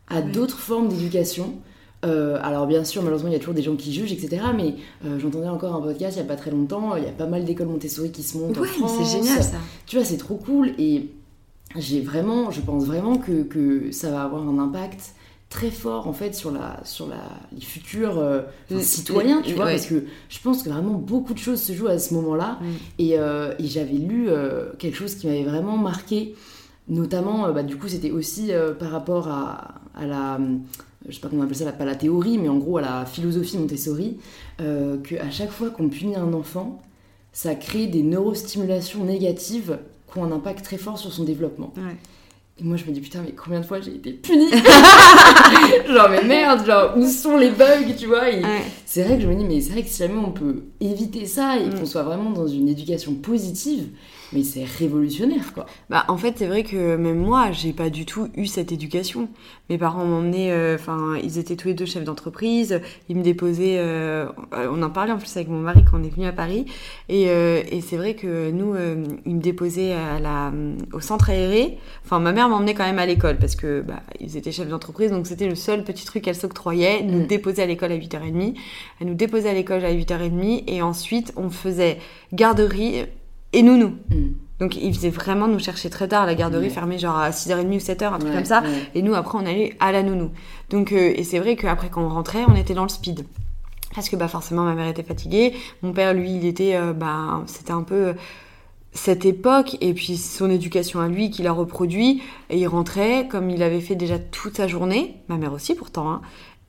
à 0.07 0.21
d'autres 0.21 0.59
formes 0.59 0.87
d'éducation. 0.89 1.53
Euh, 2.05 2.37
alors 2.41 2.67
bien 2.67 2.83
sûr, 2.83 3.01
malheureusement, 3.01 3.29
il 3.29 3.33
y 3.33 3.35
a 3.35 3.39
toujours 3.39 3.53
des 3.55 3.61
gens 3.61 3.75
qui 3.75 3.91
jugent, 3.93 4.11
etc. 4.11 4.43
Mais 4.55 4.75
euh, 5.05 5.19
j'entendais 5.19 5.47
encore 5.49 5.75
un 5.75 5.81
podcast 5.81 6.17
il 6.17 6.19
n'y 6.23 6.25
a 6.25 6.27
pas 6.27 6.35
très 6.35 6.51
longtemps, 6.51 6.95
il 6.95 7.03
y 7.03 7.07
a 7.07 7.11
pas 7.11 7.27
mal 7.27 7.45
d'écoles 7.45 7.67
Montessori 7.67 8.11
qui 8.11 8.23
se 8.23 8.37
montent 8.37 8.57
Ouais, 8.59 8.67
France. 8.67 8.91
c'est 8.99 9.17
génial 9.17 9.43
ça. 9.43 9.57
Tu 9.85 9.95
vois, 9.97 10.05
c'est 10.05 10.17
trop 10.17 10.35
cool 10.35 10.71
et 10.79 11.09
j'ai 11.77 12.01
vraiment, 12.01 12.51
je 12.51 12.61
pense 12.61 12.85
vraiment 12.85 13.17
que, 13.17 13.43
que 13.43 13.91
ça 13.91 14.11
va 14.11 14.23
avoir 14.23 14.47
un 14.47 14.57
impact 14.59 15.13
très 15.51 15.69
fort 15.69 16.07
en 16.07 16.13
fait 16.13 16.33
sur 16.33 16.49
la 16.49 16.79
sur 16.85 17.07
la 17.07 17.21
les 17.53 17.61
futurs 17.61 18.17
euh, 18.17 18.39
enfin, 18.65 18.77
Les- 18.79 18.83
citoyens, 18.83 19.41
tu 19.43 19.53
vois, 19.53 19.65
ouais. 19.65 19.71
parce 19.73 19.85
que 19.85 20.05
je 20.29 20.39
pense 20.39 20.63
que 20.63 20.69
vraiment 20.69 20.93
beaucoup 20.93 21.33
de 21.35 21.39
choses 21.39 21.61
se 21.61 21.73
jouent 21.73 21.89
à 21.89 21.99
ce 21.99 22.13
moment-là 22.15 22.57
Mm. 22.61 22.65
et, 22.99 23.19
euh, 23.19 23.53
et 23.59 23.65
j'avais 23.67 23.93
lu 23.97 24.29
euh, 24.29 24.71
quelque 24.79 24.95
chose 24.97 25.13
qui 25.15 25.27
m'avait 25.27 25.43
vraiment 25.43 25.77
marqué, 25.77 26.35
notamment 26.87 27.51
bah, 27.51 27.63
du 27.63 27.75
coup 27.77 27.87
c'était 27.87 28.11
aussi 28.11 28.51
par 28.79 28.89
rapport 28.91 29.27
à, 29.27 29.75
à 29.93 30.05
la 30.07 30.39
je 31.07 31.15
sais 31.15 31.19
pas 31.19 31.29
comment 31.29 31.41
on 31.41 31.45
appelle 31.45 31.57
ça, 31.57 31.65
la- 31.65 31.71
pas 31.73 31.85
la 31.85 31.95
théorie, 31.95 32.37
mais 32.37 32.47
en 32.47 32.57
gros 32.57 32.77
à 32.77 32.81
la 32.81 33.05
philosophie 33.05 33.57
Montessori, 33.57 34.17
euh, 34.61 34.97
qu'à 34.99 35.31
chaque 35.31 35.49
fois 35.49 35.69
qu'on 35.71 35.89
punit 35.89 36.15
un 36.15 36.31
enfant, 36.33 36.79
ça 37.33 37.55
crée 37.55 37.87
des 37.87 38.03
neurostimulations 38.03 39.03
négatives 39.03 39.79
qui 40.11 40.19
ont 40.19 40.23
un 40.25 40.31
impact 40.31 40.63
très 40.63 40.77
fort 40.77 40.97
sur 40.99 41.11
son 41.11 41.23
développement. 41.23 41.73
Ouais. 41.75 41.95
Et 42.61 42.63
moi 42.63 42.77
je 42.77 42.85
me 42.85 42.91
dis 42.91 43.01
putain 43.01 43.21
mais 43.25 43.31
combien 43.31 43.59
de 43.59 43.65
fois 43.65 43.81
j'ai 43.81 43.95
été 43.95 44.11
punie 44.13 44.49
Genre 45.87 46.09
mais 46.09 46.23
merde, 46.23 46.63
genre 46.65 46.93
où 46.95 47.07
sont 47.09 47.37
les 47.37 47.49
bugs, 47.49 47.93
tu 47.97 48.05
vois 48.05 48.25
Ouais. 48.25 48.41
C'est 48.85 49.03
vrai 49.03 49.15
que 49.17 49.23
je 49.23 49.27
me 49.27 49.35
dis 49.35 49.43
mais 49.45 49.61
c'est 49.61 49.71
vrai 49.71 49.81
que 49.83 49.89
si 49.89 49.97
jamais 49.97 50.19
on 50.23 50.31
peut 50.31 50.63
éviter 50.79 51.25
ça 51.25 51.57
et 51.57 51.65
Mm. 51.65 51.73
qu'on 51.79 51.85
soit 51.85 52.03
vraiment 52.03 52.29
dans 52.29 52.47
une 52.47 52.67
éducation 52.69 53.13
positive, 53.15 53.87
mais 54.33 54.43
c'est 54.43 54.63
révolutionnaire 54.63 55.53
quoi. 55.53 55.65
Bah, 55.89 56.05
en 56.07 56.17
fait, 56.17 56.35
c'est 56.37 56.47
vrai 56.47 56.63
que 56.63 56.95
même 56.97 57.19
moi, 57.19 57.51
j'ai 57.51 57.73
pas 57.73 57.89
du 57.89 58.05
tout 58.05 58.27
eu 58.35 58.45
cette 58.45 58.71
éducation. 58.71 59.29
Mes 59.69 59.77
parents 59.77 60.05
m'emmenaient, 60.05 60.51
euh, 60.51 60.75
enfin, 60.75 61.15
ils 61.23 61.37
étaient 61.37 61.55
tous 61.55 61.69
les 61.69 61.73
deux 61.73 61.85
chefs 61.85 62.03
d'entreprise, 62.03 62.81
ils 63.09 63.15
me 63.15 63.23
déposaient, 63.23 63.77
euh, 63.79 64.27
on 64.53 64.81
en 64.83 64.89
parlait 64.89 65.13
en 65.13 65.17
plus 65.17 65.35
avec 65.37 65.47
mon 65.47 65.59
mari 65.59 65.83
quand 65.89 65.97
on 65.99 66.03
est 66.03 66.13
venu 66.13 66.25
à 66.25 66.33
Paris, 66.33 66.65
et, 67.09 67.29
euh, 67.29 67.61
et 67.71 67.81
c'est 67.81 67.97
vrai 67.97 68.15
que 68.15 68.51
nous, 68.51 68.73
euh, 68.73 69.05
ils 69.25 69.35
me 69.35 69.41
déposaient 69.41 69.93
à 69.93 70.19
la, 70.19 70.51
au 70.93 70.99
centre 70.99 71.29
aéré. 71.29 71.77
Enfin, 72.03 72.19
ma 72.19 72.33
mère 72.33 72.49
m'emmenait 72.49 72.73
quand 72.73 72.85
même 72.85 72.99
à 72.99 73.05
l'école 73.05 73.37
parce 73.37 73.55
que 73.55 73.81
bah, 73.81 74.01
ils 74.19 74.35
étaient 74.37 74.51
chefs 74.51 74.67
d'entreprise, 74.67 75.11
donc 75.11 75.27
c'était 75.27 75.47
le 75.47 75.55
seul 75.55 75.83
petit 75.83 76.05
truc 76.05 76.23
qu'elle 76.23 76.35
s'octroyait, 76.35 77.03
nous 77.03 77.21
Mm. 77.21 77.27
déposer 77.27 77.61
à 77.61 77.65
l'école 77.65 77.91
à 77.91 77.95
8h30. 77.97 78.55
Elle 78.99 79.07
nous 79.07 79.13
déposait 79.13 79.49
à 79.49 79.53
l'école 79.53 79.85
à 79.85 79.93
8h30, 79.93 80.63
et 80.67 80.81
ensuite, 80.81 81.33
on 81.35 81.49
faisait 81.49 81.97
garderie 82.33 83.05
et 83.53 83.61
nounou. 83.63 83.95
Mm. 84.09 84.15
Donc 84.59 84.75
ils 84.75 84.93
faisaient 84.93 85.09
vraiment 85.09 85.47
nous 85.47 85.57
chercher 85.59 85.89
très 85.89 86.07
tard, 86.07 86.25
la 86.27 86.35
garderie 86.35 86.65
Ouais. 86.65 86.69
fermée 86.69 86.99
genre 86.99 87.17
à 87.17 87.31
6h30 87.31 87.65
ou 87.75 87.79
7h, 87.79 88.13
un 88.13 88.19
truc 88.19 88.29
Ouais, 88.29 88.35
comme 88.35 88.45
ça. 88.45 88.61
ouais. 88.61 88.67
Et 88.93 89.01
nous 89.01 89.15
après 89.15 89.37
on 89.39 89.45
allait 89.45 89.75
à 89.79 89.91
la 89.91 90.03
nounou. 90.03 90.29
Donc 90.69 90.91
euh, 90.91 91.13
et 91.15 91.23
c'est 91.23 91.39
vrai 91.39 91.55
qu'après 91.55 91.89
quand 91.89 92.03
on 92.03 92.09
rentrait, 92.09 92.43
on 92.47 92.55
était 92.55 92.75
dans 92.75 92.83
le 92.83 92.89
speed. 92.89 93.25
Parce 93.95 94.07
que 94.07 94.15
bah 94.15 94.27
forcément 94.27 94.63
ma 94.63 94.73
mère 94.75 94.87
était 94.87 95.03
fatiguée, 95.03 95.53
mon 95.81 95.91
père 95.93 96.13
lui 96.13 96.31
il 96.35 96.45
était 96.45 96.75
euh, 96.75 96.93
bah 96.93 97.41
c'était 97.47 97.71
un 97.73 97.81
peu 97.83 98.07
euh, 98.09 98.13
cette 98.93 99.25
époque 99.25 99.77
et 99.81 99.93
puis 99.93 100.15
son 100.17 100.49
éducation 100.49 100.99
à 100.99 101.07
lui 101.07 101.29
qu'il 101.31 101.47
a 101.47 101.51
reproduit 101.51 102.21
et 102.49 102.57
il 102.59 102.67
rentrait 102.67 103.27
comme 103.29 103.49
il 103.49 103.63
avait 103.63 103.81
fait 103.81 103.95
déjà 103.95 104.19
toute 104.19 104.57
sa 104.57 104.67
journée, 104.67 105.15
ma 105.27 105.37
mère 105.37 105.53
aussi 105.53 105.75
pourtant 105.75 106.09
hein. 106.11 106.21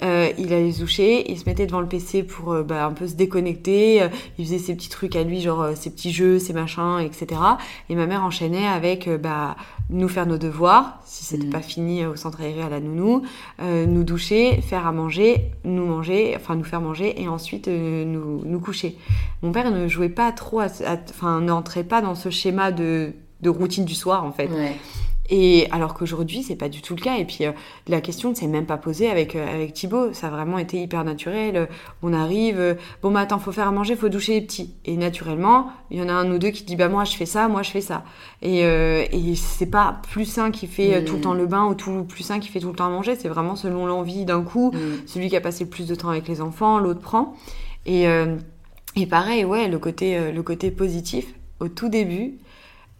Euh, 0.03 0.31
il 0.37 0.53
allait 0.53 0.73
se 0.73 0.81
doucher, 0.81 1.31
il 1.31 1.39
se 1.39 1.45
mettait 1.47 1.67
devant 1.67 1.81
le 1.81 1.87
PC 1.87 2.25
pour 2.25 2.53
euh, 2.53 2.63
bah, 2.65 2.85
un 2.87 2.93
peu 2.93 3.07
se 3.07 3.15
déconnecter, 3.15 4.03
euh, 4.03 4.09
il 4.39 4.45
faisait 4.47 4.59
ses 4.59 4.75
petits 4.75 4.89
trucs 4.89 5.15
à 5.15 5.23
lui, 5.23 5.41
genre 5.41 5.69
ses 5.77 5.91
petits 5.91 6.13
jeux, 6.13 6.39
ses 6.41 6.53
machins, 6.53 6.99
etc. 7.01 7.41
Et 7.89 7.95
ma 7.95 8.07
mère 8.07 8.25
enchaînait 8.25 8.67
avec 8.67 9.09
bah, 9.21 9.57
nous 9.91 10.09
faire 10.09 10.27
nos 10.27 10.39
devoirs, 10.39 10.99
si 11.05 11.25
c'était 11.25 11.45
Mhm. 11.47 11.53
pas 11.53 11.61
fini 11.61 12.05
au 12.05 12.17
centre 12.17 12.41
aéré 12.41 12.63
à 12.63 12.69
la 12.69 12.81
nounou, 12.81 13.23
nous 13.61 14.05
doucher, 14.05 14.61
faire 14.63 14.87
à 14.87 14.93
manger, 14.93 15.51
nous 15.65 15.87
manger, 15.87 16.35
enfin 16.37 16.57
nous 16.57 16.65
faire 16.65 16.81
manger 16.81 17.21
et 17.21 17.29
ensuite 17.29 17.69
nous, 17.69 18.43
nous 18.45 18.61
coucher. 18.61 18.97
Mon 19.43 19.53
père 19.53 19.71
ne 19.71 19.87
jouait 19.89 20.09
pas 20.09 20.33
trop, 20.33 20.63
enfin 20.63 21.41
n'entrait 21.41 21.85
pas 21.85 22.01
dans 22.01 22.15
ce 22.15 22.31
schéma 22.31 22.73
de, 22.73 23.13
de 23.41 23.51
routine 23.51 23.85
du 23.85 23.95
soir 23.95 24.25
en 24.25 24.33
fait. 24.33 24.49
Ouais. 24.49 24.77
Et 25.31 25.69
alors 25.71 25.95
qu'aujourd'hui, 25.95 26.43
c'est 26.43 26.57
pas 26.57 26.69
du 26.69 26.83
tout 26.83 26.97
le 26.97 27.00
cas. 27.00 27.17
Et 27.17 27.25
puis 27.25 27.47
euh, 27.47 27.52
la 27.88 28.00
question 28.00 28.31
ne 28.31 28.35
s'est 28.35 28.49
même 28.49 28.67
pas 28.67 28.76
posée 28.76 29.09
avec, 29.09 29.37
euh, 29.37 29.55
avec 29.55 29.73
Thibaut. 29.73 30.12
Ça 30.12 30.26
a 30.26 30.31
vraiment 30.31 30.59
été 30.59 30.83
hyper 30.83 31.05
naturel. 31.05 31.69
On 32.02 32.12
arrive, 32.12 32.59
euh, 32.59 32.75
bon, 33.02 33.12
bah 33.12 33.21
attends, 33.21 33.38
faut 33.38 33.52
faire 33.52 33.69
à 33.69 33.71
manger, 33.71 33.95
faut 33.95 34.09
doucher 34.09 34.35
les 34.35 34.41
petits. 34.43 34.75
Et 34.85 34.97
naturellement, 34.97 35.71
il 35.91 35.99
y 35.99 36.02
en 36.02 36.09
a 36.09 36.12
un 36.12 36.31
ou 36.31 36.38
deux 36.38 36.50
qui 36.50 36.64
dit, 36.64 36.76
bah 36.76 36.88
moi 36.88 37.05
je 37.05 37.17
fais 37.17 37.26
ça, 37.26 37.49
moi 37.49 37.62
je 37.62 37.71
fais 37.71 37.81
ça. 37.81 38.05
Et, 38.43 38.61
et 38.61 39.35
c'est 39.37 39.71
pas 39.71 40.00
plus 40.11 40.25
sain 40.25 40.50
qui 40.50 40.67
fait 40.67 41.05
tout 41.05 41.14
le 41.14 41.21
temps 41.21 41.35
le 41.35 41.47
bain 41.47 41.67
ou 41.67 41.75
tout 41.75 42.05
plus 42.05 42.25
sain 42.25 42.41
qui 42.41 42.49
fait 42.49 42.59
tout 42.59 42.71
le 42.71 42.75
temps 42.75 42.87
à 42.87 42.91
manger. 42.91 43.14
C'est 43.14 43.29
vraiment 43.29 43.55
selon 43.55 43.87
l'envie 43.87 44.25
d'un 44.25 44.43
coup. 44.43 44.73
Celui 45.07 45.29
qui 45.29 45.37
a 45.37 45.41
passé 45.41 45.64
le 45.64 45.71
plus 45.71 45.87
de 45.87 45.95
temps 45.95 46.09
avec 46.09 46.26
les 46.26 46.41
enfants, 46.41 46.79
l'autre 46.79 47.00
prend. 47.00 47.35
Et, 47.87 48.05
et 48.97 49.07
pareil, 49.07 49.45
ouais, 49.45 49.69
le 49.69 49.79
côté, 49.79 50.33
le 50.33 50.43
côté 50.43 50.73
positif, 50.73 51.33
au 51.61 51.69
tout 51.69 51.88
début, 51.88 52.35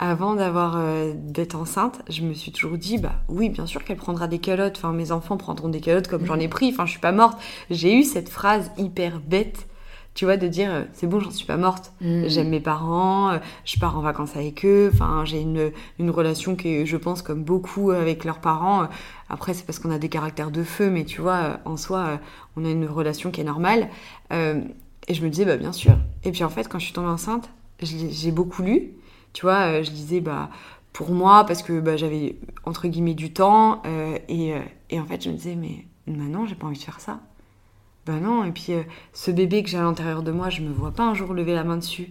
avant 0.03 0.35
d'avoir 0.35 0.75
euh, 0.79 1.13
d'être 1.17 1.55
enceinte, 1.55 2.03
je 2.11 2.23
me 2.23 2.35
suis 2.35 2.51
toujours 2.51 2.77
dit 2.77 2.99
bah 2.99 3.21
oui, 3.29 3.49
bien 3.51 3.67
sûr 3.67 3.85
qu'elle 3.85 3.97
prendra 3.97 4.27
des 4.27 4.41
calottes. 4.41 4.75
Enfin, 4.77 4.93
mes 4.93 5.13
enfants 5.13 5.37
prendront 5.37 5.69
des 5.69 5.81
calottes 5.81 6.09
comme 6.09 6.27
j'en 6.27 6.41
ai 6.41 6.49
pris. 6.49 6.71
Enfin, 6.71 6.87
je 6.87 6.91
suis 6.91 7.01
pas 7.01 7.13
morte. 7.13 7.41
J'ai 7.71 7.97
eu 7.97 8.03
cette 8.03 8.29
phrase 8.29 8.73
hyper 8.77 9.21
bête, 9.21 9.69
tu 10.15 10.25
vois, 10.25 10.37
de 10.37 10.49
dire 10.49 10.71
euh, 10.73 10.83
c'est 10.93 11.07
bon, 11.07 11.21
j'en 11.21 11.31
suis 11.31 11.47
pas 11.47 11.57
morte. 11.57 11.93
Mm. 12.01 12.25
J'aime 12.27 12.49
mes 12.49 12.59
parents, 12.59 13.31
euh, 13.31 13.39
je 13.65 13.79
pars 13.79 13.97
en 13.97 14.01
vacances 14.01 14.35
avec 14.35 14.65
eux. 14.65 14.91
Enfin, 14.93 15.25
j'ai 15.25 15.41
une, 15.41 15.71
une 16.01 16.11
relation 16.11 16.57
qui, 16.57 16.85
je 16.85 16.97
pense, 16.97 17.23
comme 17.23 17.45
beaucoup 17.45 17.93
avec 17.93 18.25
leurs 18.25 18.41
parents. 18.41 18.89
Après, 19.29 19.55
c'est 19.55 19.65
parce 19.65 19.79
qu'on 19.79 19.93
a 19.93 19.99
des 19.99 20.09
caractères 20.09 20.51
de 20.51 20.65
feu, 20.65 20.91
mais 20.91 21.05
tu 21.05 21.21
vois, 21.21 21.61
en 21.65 21.77
soi, 21.77 22.19
on 22.57 22.65
a 22.65 22.71
une 22.71 22.87
relation 22.87 23.31
qui 23.31 23.41
est 23.41 23.45
normale. 23.45 23.89
et 24.33 25.15
je 25.15 25.23
me 25.23 25.29
disais 25.29 25.45
bah 25.45 25.57
bien 25.57 25.73
sûr. 25.73 25.97
Et 26.25 26.33
puis 26.33 26.43
en 26.43 26.49
fait, 26.49 26.69
quand 26.69 26.81
je 26.81 26.87
suis 26.87 26.93
tombée 26.93 27.07
enceinte, 27.07 27.49
j'ai 27.81 28.33
beaucoup 28.33 28.63
lu. 28.63 28.95
Tu 29.33 29.43
vois, 29.43 29.79
euh, 29.79 29.83
je 29.83 29.91
disais, 29.91 30.21
bah, 30.21 30.51
pour 30.93 31.11
moi, 31.11 31.45
parce 31.47 31.63
que 31.63 31.81
bah, 31.81 31.97
j'avais, 31.97 32.37
entre 32.65 32.89
guillemets, 32.89 33.15
du 33.15 33.33
temps. 33.33 33.83
Euh, 33.87 34.19
et, 34.29 34.55
euh, 34.55 34.61
et, 34.91 35.01
en 35.01 35.07
fait, 35.07 35.23
je 35.23 35.31
me 35.31 35.35
disais, 35.35 35.55
mais 35.57 35.87
maintenant, 36.07 36.47
j'ai 36.47 36.55
pas 36.55 36.67
envie 36.67 36.79
de 36.79 36.85
faire 36.85 37.01
ça. 37.01 37.21
Ben 38.05 38.19
non, 38.19 38.43
et 38.43 38.51
puis 38.51 38.73
ce 39.13 39.31
bébé 39.31 39.63
que 39.63 39.69
j'ai 39.69 39.79
à 39.79 39.83
l'intérieur 39.83 40.25
de 40.25 40.33
moi, 40.33 40.51
je 40.51 40.61
me 40.61 40.73
vois 40.73 40.91
pas 40.91 41.05
un 41.05 41.15
jour 41.15 41.35
lever 41.35 41.55
la 41.55 41.63
main 41.63 41.77
dessus. 41.77 42.09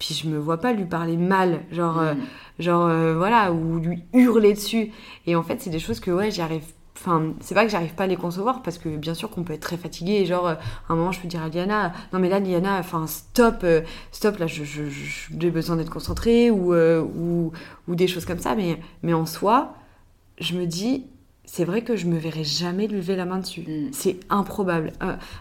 Puis 0.00 0.12
je 0.12 0.28
me 0.28 0.36
vois 0.36 0.56
pas 0.56 0.72
lui 0.72 0.86
parler 0.86 1.16
mal, 1.16 1.60
genre, 1.70 2.02
mm. 2.02 2.16
genre 2.58 3.14
voilà, 3.14 3.52
ou 3.52 3.78
lui 3.78 4.02
hurler 4.12 4.54
dessus. 4.54 4.90
Et 5.26 5.36
en 5.36 5.44
fait, 5.44 5.60
c'est 5.60 5.70
des 5.70 5.78
choses 5.78 6.00
que 6.00 6.10
ouais, 6.10 6.32
j'y 6.32 6.40
arrive 6.40 6.64
Enfin, 7.02 7.32
c'est 7.40 7.54
pas 7.54 7.64
que 7.64 7.70
j'arrive 7.70 7.94
pas 7.94 8.04
à 8.04 8.06
les 8.06 8.16
concevoir 8.16 8.60
parce 8.62 8.76
que 8.76 8.90
bien 8.94 9.14
sûr 9.14 9.30
qu'on 9.30 9.42
peut 9.42 9.54
être 9.54 9.62
très 9.62 9.78
fatigué 9.78 10.26
genre 10.26 10.48
à 10.48 10.58
un 10.90 10.94
moment 10.94 11.12
je 11.12 11.20
peux 11.20 11.28
dire 11.28 11.42
à 11.42 11.48
Diana 11.48 11.94
non 12.12 12.18
mais 12.18 12.28
là 12.28 12.40
Diana 12.40 12.76
enfin 12.78 13.06
stop 13.06 13.60
euh, 13.64 13.80
stop 14.12 14.36
là 14.38 14.46
j'ai 14.46 15.50
besoin 15.50 15.76
d'être 15.76 15.88
concentrée 15.88 16.50
ou, 16.50 16.74
euh, 16.74 17.00
ou, 17.00 17.52
ou 17.88 17.94
des 17.94 18.06
choses 18.06 18.26
comme 18.26 18.38
ça 18.38 18.54
mais 18.54 18.78
mais 19.02 19.14
en 19.14 19.24
soi 19.24 19.72
je 20.40 20.54
me 20.54 20.66
dis 20.66 21.06
c'est 21.52 21.64
vrai 21.64 21.82
que 21.82 21.96
je 21.96 22.06
me 22.06 22.16
verrais 22.16 22.44
jamais 22.44 22.86
lui 22.86 22.98
lever 22.98 23.16
la 23.16 23.24
main 23.24 23.38
dessus. 23.38 23.62
Mm. 23.62 23.88
C'est 23.90 24.20
improbable. 24.30 24.92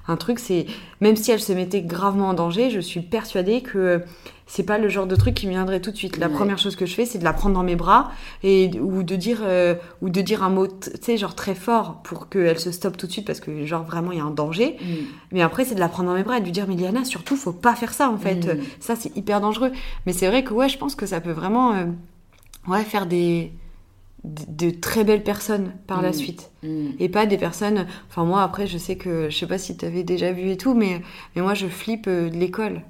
Un, 0.08 0.18
truc, 0.18 0.40
c'est 0.40 0.66
même 1.02 1.16
si 1.16 1.30
elle 1.30 1.40
se 1.40 1.54
mettait 1.54 1.84
gravement 1.84 2.30
en 2.30 2.34
danger, 2.34 2.72
je 2.72 2.80
suis 2.80 3.02
persuadée 3.02 3.62
que 3.62 4.02
c'est 4.48 4.64
pas 4.64 4.80
le 4.80 4.90
genre 4.90 5.06
de 5.06 5.16
truc 5.16 5.36
qui 5.36 5.46
me 5.46 5.52
viendrait 5.52 5.82
tout 5.82 5.92
de 5.92 5.96
suite. 5.96 6.18
La 6.18 6.28
première 6.28 6.58
chose 6.58 6.76
que 6.76 6.88
je 6.88 6.96
fais, 6.96 7.06
c'est 7.06 7.20
de 7.20 7.24
la 7.24 7.32
prendre 7.32 7.54
dans 7.54 7.62
mes 7.62 7.76
bras 7.76 8.12
et 8.42 8.72
ou 8.82 9.04
de 9.04 9.16
dire 9.16 9.42
euh, 9.44 9.76
ou 10.02 10.10
de 10.10 10.20
dire 10.22 10.42
un 10.42 10.50
mot, 10.50 10.66
tu 10.66 10.90
sais, 11.00 11.16
genre 11.16 11.36
très 11.36 11.54
fort 11.54 12.02
pour 12.02 12.28
qu'elle 12.28 12.60
se 12.60 12.72
stoppe 12.72 12.98
tout 12.98 13.06
de 13.06 13.12
suite 13.12 13.28
parce 13.28 13.40
que 13.40 13.64
genre 13.68 13.84
vraiment 13.84 14.12
il 14.12 14.18
y 14.18 14.22
a 14.22 14.26
un 14.26 14.32
danger. 14.32 14.78
Mm. 14.82 14.86
Mais 15.34 15.44
après, 15.44 15.64
c'est 15.64 15.76
de 15.76 15.80
la 15.80 15.90
prendre 15.90 16.10
dans 16.10 16.16
mes 16.16 16.24
bras 16.24 16.38
et 16.38 16.40
de 16.40 16.46
lui 16.46 16.52
dire, 16.52 16.66
mais 16.68 16.76
Liana, 16.76 17.06
surtout, 17.06 17.36
faut 17.36 17.54
pas 17.54 17.76
faire 17.76 17.94
ça 17.94 18.10
en 18.10 18.18
fait. 18.18 18.48
Mm. 18.48 18.62
Ça, 18.80 18.96
c'est 18.96 19.16
hyper 19.16 19.42
dangereux. 19.42 19.72
Mais 20.08 20.14
c'est 20.14 20.28
vrai 20.28 20.44
que 20.44 20.56
ouais, 20.56 20.70
je 20.70 20.80
pense 20.80 20.96
que 20.96 21.06
ça 21.06 21.22
peut 21.22 21.34
vraiment 21.34 21.76
euh, 21.76 21.86
ouais 22.68 22.84
faire 22.84 23.06
des 23.06 23.52
de, 24.24 24.70
très 24.70 25.04
belles 25.04 25.24
personnes 25.24 25.72
par 25.88 26.02
la 26.02 26.10
mm. 26.10 26.14
suite. 26.14 26.52
Mm. 26.64 26.90
Et 27.00 27.10
pas 27.10 27.26
des 27.26 27.38
personnes. 27.38 27.86
Enfin, 28.10 28.26
moi, 28.26 28.44
après, 28.44 28.68
je 28.68 28.78
sais 28.78 28.96
que. 28.96 29.30
Je 29.30 29.38
sais 29.38 29.48
pas 29.48 29.58
si 29.58 29.78
tu 29.78 29.86
avais 29.86 30.04
déjà 30.04 30.32
vu 30.32 30.50
et 30.50 30.58
tout, 30.58 30.74
mais, 30.74 31.02
mais 31.36 31.42
moi, 31.42 31.54
je 31.54 31.68
flippe 31.68 32.08
euh, 32.08 32.30
de 32.30 32.36
l'école. 32.36 32.82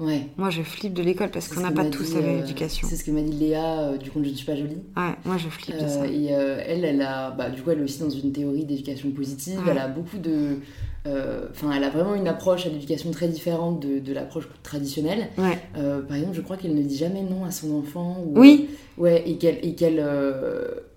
Ouais. 0.00 0.26
Moi, 0.36 0.50
je 0.50 0.62
flippe 0.62 0.94
de 0.94 1.02
l'école 1.02 1.30
parce 1.30 1.46
qu'on 1.48 1.60
n'a 1.60 1.70
pas 1.70 1.84
tous 1.84 2.04
cette 2.04 2.24
euh, 2.24 2.42
éducation. 2.42 2.88
C'est 2.88 2.96
ce 2.96 3.04
que 3.04 3.12
m'a 3.12 3.22
dit 3.22 3.32
Léa 3.32 3.82
euh, 3.82 3.96
du 3.96 4.10
compte 4.10 4.24
Je 4.24 4.30
ne 4.30 4.34
suis 4.34 4.46
pas 4.46 4.56
jolie. 4.56 4.78
Ouais, 4.96 5.14
moi, 5.24 5.36
je 5.38 5.48
flippe 5.48 5.76
de 5.76 5.86
ça. 5.86 6.06
Et 6.06 6.26
elle, 6.26 6.84
elle 6.84 7.02
a. 7.02 7.30
Bah, 7.30 7.50
du 7.50 7.62
coup, 7.62 7.70
elle 7.70 7.80
est 7.80 7.84
aussi 7.84 8.00
dans 8.00 8.10
une 8.10 8.32
théorie 8.32 8.64
d'éducation 8.64 9.10
positive. 9.10 9.60
Elle 9.70 9.78
a 9.78 9.88
beaucoup 9.88 10.18
de 10.18 10.58
euh, 11.04 11.46
enfin, 11.50 11.72
elle 11.72 11.82
a 11.82 11.90
vraiment 11.90 12.14
une 12.14 12.28
approche 12.28 12.66
à 12.66 12.68
l'éducation 12.68 13.10
très 13.10 13.26
différente 13.26 13.80
de, 13.80 13.98
de 13.98 14.12
l'approche 14.12 14.48
traditionnelle. 14.62 15.28
Euh, 15.76 16.00
par 16.00 16.16
exemple, 16.16 16.36
je 16.36 16.40
crois 16.40 16.56
qu'elle 16.56 16.74
ne 16.74 16.82
dit 16.82 16.96
jamais 16.96 17.22
non 17.22 17.44
à 17.44 17.50
son 17.50 17.76
enfant. 17.76 18.18
oui. 18.34 18.68
Euh, 18.98 19.02
ouais, 19.02 19.24
et 19.26 19.36
qu'elle 19.36 20.04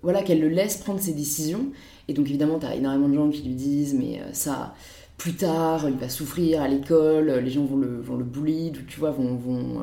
voilà 0.02 0.22
qu'elle 0.22 0.40
le 0.40 0.48
laisse 0.48 0.76
prendre 0.76 1.00
ses 1.00 1.12
décisions. 1.12 1.66
Et 2.08 2.12
donc 2.12 2.26
évidemment, 2.28 2.58
tu 2.58 2.66
as 2.66 2.76
énormément 2.76 3.08
de 3.08 3.14
gens 3.14 3.30
qui 3.30 3.42
lui 3.42 3.54
disent 3.54 3.94
mais 3.94 4.20
ça 4.32 4.74
plus 5.18 5.32
tard, 5.32 5.88
il 5.88 5.96
va 5.96 6.10
souffrir 6.10 6.60
à 6.60 6.68
l'école, 6.68 7.40
les 7.42 7.50
gens 7.50 7.64
vont 7.64 7.78
le 7.78 8.00
vont 8.00 8.16
le 8.16 8.24
bully, 8.24 8.72
tu 8.86 9.00
vois, 9.00 9.10
vont 9.10 9.34
vont 9.34 9.80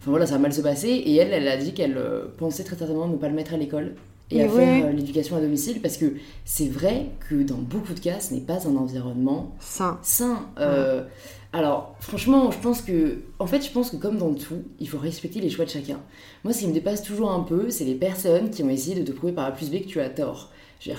Enfin 0.00 0.10
voilà, 0.10 0.24
ça 0.24 0.32
va 0.32 0.38
mal 0.38 0.52
se 0.52 0.62
passer. 0.62 0.88
Et 0.88 1.16
elle, 1.16 1.32
elle 1.32 1.46
a 1.46 1.58
dit 1.58 1.74
qu'elle 1.74 1.96
pensait 2.38 2.64
très 2.64 2.76
certainement 2.76 3.06
ne 3.06 3.16
pas 3.16 3.28
le 3.28 3.34
mettre 3.34 3.54
à 3.54 3.58
l'école 3.58 3.94
et 4.30 4.42
à 4.42 4.48
faire 4.48 4.86
euh, 4.86 4.92
l'éducation 4.92 5.36
à 5.36 5.40
domicile 5.40 5.80
parce 5.80 5.96
que 5.96 6.14
c'est 6.44 6.68
vrai 6.68 7.06
que 7.28 7.42
dans 7.42 7.58
beaucoup 7.58 7.94
de 7.94 8.00
cas 8.00 8.20
ce 8.20 8.34
n'est 8.34 8.40
pas 8.40 8.66
un 8.68 8.76
environnement 8.76 9.56
sain. 9.58 9.98
Sain. 10.02 10.46
Euh, 10.58 11.02
alors 11.52 11.96
franchement 12.00 12.50
je 12.50 12.58
pense 12.58 12.82
que 12.82 13.22
en 13.38 13.46
fait 13.46 13.64
je 13.64 13.70
pense 13.70 13.90
que 13.90 13.96
comme 13.96 14.18
dans 14.18 14.34
tout 14.34 14.62
il 14.78 14.88
faut 14.88 14.98
respecter 14.98 15.40
les 15.40 15.50
choix 15.50 15.64
de 15.64 15.70
chacun. 15.70 16.00
Moi 16.44 16.52
ce 16.52 16.60
qui 16.60 16.68
me 16.68 16.72
dépasse 16.72 17.02
toujours 17.02 17.32
un 17.32 17.40
peu 17.40 17.70
c'est 17.70 17.84
les 17.84 17.96
personnes 17.96 18.50
qui 18.50 18.62
ont 18.62 18.70
essayé 18.70 19.00
de 19.00 19.04
te 19.04 19.12
prouver 19.12 19.32
par 19.32 19.46
A 19.46 19.52
plus 19.52 19.70
B 19.70 19.80
que 19.82 19.86
tu 19.86 20.00
as 20.00 20.10
tort 20.10 20.50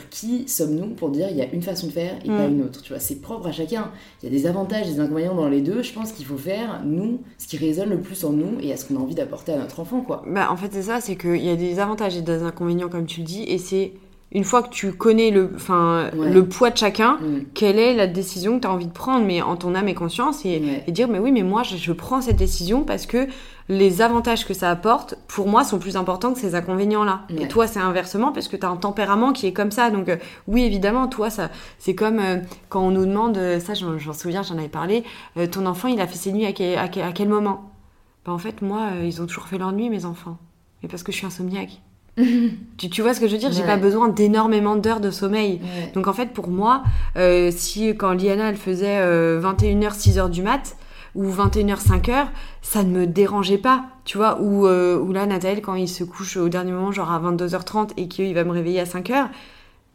qui 0.09 0.47
sommes-nous 0.47 0.93
pour 0.95 1.09
dire 1.09 1.27
il 1.31 1.38
y 1.38 1.41
a 1.41 1.51
une 1.51 1.61
façon 1.61 1.88
de 1.88 1.91
faire 1.91 2.13
et 2.23 2.27
pas 2.27 2.47
mm. 2.47 2.53
une 2.53 2.61
autre 2.63 2.81
Tu 2.81 2.93
vois, 2.93 3.00
c'est 3.00 3.21
propre 3.21 3.47
à 3.47 3.51
chacun. 3.51 3.91
Il 4.21 4.31
y 4.31 4.35
a 4.35 4.38
des 4.38 4.47
avantages 4.47 4.88
et 4.88 4.93
des 4.93 5.00
inconvénients 5.00 5.35
dans 5.35 5.50
les 5.50 5.61
deux. 5.61 5.81
Je 5.81 5.93
pense 5.93 6.11
qu'il 6.11 6.25
faut 6.25 6.38
faire, 6.38 6.81
nous, 6.85 7.21
ce 7.38 7.47
qui 7.47 7.57
résonne 7.57 7.89
le 7.89 8.00
plus 8.00 8.23
en 8.23 8.31
nous 8.31 8.59
et 8.61 8.71
à 8.71 8.77
ce 8.77 8.85
qu'on 8.85 8.97
a 8.97 9.00
envie 9.00 9.15
d'apporter 9.15 9.53
à 9.53 9.57
notre 9.57 9.79
enfant, 9.79 10.01
quoi. 10.01 10.23
Bah, 10.27 10.51
en 10.51 10.57
fait, 10.57 10.69
c'est 10.71 10.83
ça, 10.83 11.01
c'est 11.01 11.15
qu'il 11.15 11.43
y 11.43 11.50
a 11.50 11.55
des 11.55 11.79
avantages 11.79 12.15
et 12.15 12.21
des 12.21 12.43
inconvénients, 12.43 12.89
comme 12.89 13.05
tu 13.05 13.21
le 13.21 13.25
dis, 13.25 13.43
et 13.43 13.57
c'est 13.57 13.93
une 14.33 14.45
fois 14.45 14.63
que 14.63 14.69
tu 14.69 14.93
connais 14.93 15.29
le, 15.29 15.51
enfin, 15.55 16.09
le 16.13 16.45
poids 16.45 16.69
de 16.69 16.77
chacun, 16.77 17.17
mm. 17.19 17.45
quelle 17.53 17.77
est 17.77 17.93
la 17.93 18.07
décision 18.07 18.57
que 18.57 18.61
tu 18.61 18.67
as 18.67 18.71
envie 18.71 18.88
de 18.88 18.91
prendre, 18.91 19.25
mais 19.25 19.41
en 19.41 19.57
ton 19.57 19.75
âme 19.75 19.88
et 19.88 19.93
conscience, 19.93 20.45
et, 20.45 20.61
dire, 20.88 21.07
mais 21.09 21.19
oui, 21.19 21.31
mais 21.31 21.43
moi, 21.43 21.63
je, 21.63 21.91
prends 21.91 22.21
cette 22.21 22.38
décision 22.38 22.83
parce 22.83 23.05
que 23.05 23.27
les 23.72 24.01
avantages 24.01 24.46
que 24.46 24.54
ça 24.54 24.70
apporte, 24.70 25.16
pour 25.30 25.48
moi, 25.48 25.63
sont 25.63 25.80
plus 25.80 25.96
importants 25.96 26.34
que 26.34 26.40
ces 26.40 26.56
inconvénients-là. 26.56 27.22
Et 27.40 27.48
toi, 27.48 27.68
c'est 27.68 27.80
inversement, 27.80 28.34
parce 28.34 28.50
que 28.50 28.58
tu 28.58 28.66
as 28.66 28.70
un 28.70 28.75
tempérament 28.75 29.32
qui 29.32 29.48
est 29.48 29.54
comme 29.54 29.72
ça. 29.72 29.90
Donc, 29.90 30.10
euh, 30.10 30.18
oui, 30.46 30.63
évidemment, 30.63 31.08
toi, 31.08 31.30
ça, 31.30 31.50
c'est 31.80 31.96
comme 31.96 32.20
euh, 32.20 32.40
quand 32.68 32.82
on 32.82 32.92
nous 32.92 33.06
demande, 33.06 33.38
euh, 33.38 33.62
ça, 33.62 33.74
j'en 33.74 34.13
souviens, 34.13 34.44
j'en 34.44 34.58
avais 34.58 34.68
parlé, 34.68 35.06
ton 35.51 35.66
enfant, 35.66 35.88
il 35.88 36.01
a 36.01 36.08
fait 36.08 36.18
ses 36.18 36.34
nuits 36.34 36.46
à 36.46 36.51
quel, 36.51 36.78
à 36.78 36.90
quel, 36.90 37.30
moment? 37.30 37.72
Bah, 38.25 38.34
En 38.34 38.38
fait, 38.38 38.62
moi, 38.62 38.90
ils 39.01 39.22
ont 39.22 39.25
toujours 39.25 39.48
fait 39.48 39.58
leur 39.58 39.72
nuit, 39.72 39.90
mes 39.90 40.04
enfants. 40.04 40.38
Mais 40.84 40.90
parce 40.90 41.04
que 41.04 41.13
je 41.13 41.18
suis 41.18 41.25
insomniaque. 41.25 41.82
tu, 42.78 42.90
tu, 42.90 43.01
vois 43.01 43.13
ce 43.13 43.22
que 43.22 43.28
je 43.28 43.32
veux 43.32 43.40
dire? 43.40 43.54
J'ai 43.54 43.63
pas 43.63 43.78
besoin 43.78 44.10
d'énormément 44.10 44.75
d'heures 44.75 45.00
de 45.00 45.12
sommeil. 45.12 45.62
Donc 45.94 46.08
en 46.08 46.13
fait, 46.13 46.34
pour 46.34 46.50
moi, 46.50 46.84
si 47.51 47.88
quand 47.92 48.12
Liana 48.12 48.50
elle 48.50 48.58
faisait 48.58 49.00
21h, 49.40 49.86
euh, 49.86 49.90
6h 49.90 50.30
du 50.30 50.42
mat 50.42 50.75
ou 51.15 51.30
21h, 51.30 51.77
5h, 51.77 52.27
ça 52.62 52.84
ne 52.84 52.89
me 52.89 53.08
dérangeait 53.08 53.58
pas. 53.58 53.86
Tu 54.06 54.18
vois 54.18 54.41
Ou, 54.41 54.68
euh, 54.68 54.98
ou 54.98 55.12
là, 55.12 55.25
Nathalie, 55.25 55.62
quand 55.62 55.75
il 55.75 55.88
se 55.88 56.03
couche 56.03 56.38
au 56.38 56.50
dernier 56.50 56.72
moment, 56.72 56.91
genre 56.91 57.12
à 57.12 57.20
22h30 57.20 57.91
et 57.98 58.08
qu'il 58.08 58.34
va 58.34 58.44
me 58.44 58.51
réveiller 58.51 58.80
à 58.80 58.86
5h, 58.86 59.27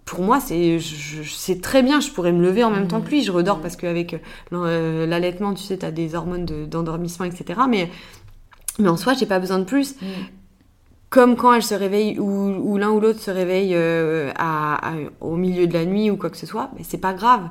pour 0.04 0.20
moi, 0.22 0.38
c'est 0.40 1.60
très 1.60 1.82
bien. 1.82 2.00
Je 2.00 2.10
pourrais 2.10 2.32
me 2.32 2.42
lever 2.42 2.62
en 2.62 2.70
même 2.70 2.86
temps 2.86 3.00
que 3.00 3.10
lui. 3.10 3.22
Je 3.22 3.32
redors 3.32 3.60
parce 3.60 3.76
qu'avec 3.76 4.16
l'allaitement, 4.52 5.52
tu 5.54 5.64
sais, 5.64 5.78
tu 5.78 5.86
as 5.86 5.90
des 5.90 6.14
hormones 6.14 6.44
d'endormissement, 6.44 7.24
etc. 7.24 7.60
Mais, 7.68 7.90
mais 8.78 8.88
en 8.88 8.96
soi, 8.96 9.14
j'ai 9.14 9.26
pas 9.26 9.40
besoin 9.40 9.58
de 9.58 9.64
plus. 9.64 9.96
Mm 10.00 10.06
comme 11.16 11.36
quand 11.36 11.54
elle 11.54 11.62
se 11.62 11.74
réveille 11.74 12.18
ou, 12.18 12.76
l'un 12.76 12.90
ou 12.90 13.00
l'autre 13.00 13.20
se 13.20 13.30
réveille 13.30 13.74
euh, 13.74 14.30
à, 14.36 14.92
au 15.20 15.36
milieu 15.36 15.66
de 15.66 15.72
la 15.72 15.84
nuit 15.84 16.10
ou 16.10 16.16
quoi 16.16 16.30
que 16.30 16.36
ce 16.36 16.46
soit, 16.46 16.70
mais 16.76 16.82
c'est 16.84 16.98
pas 16.98 17.14
grave. 17.14 17.48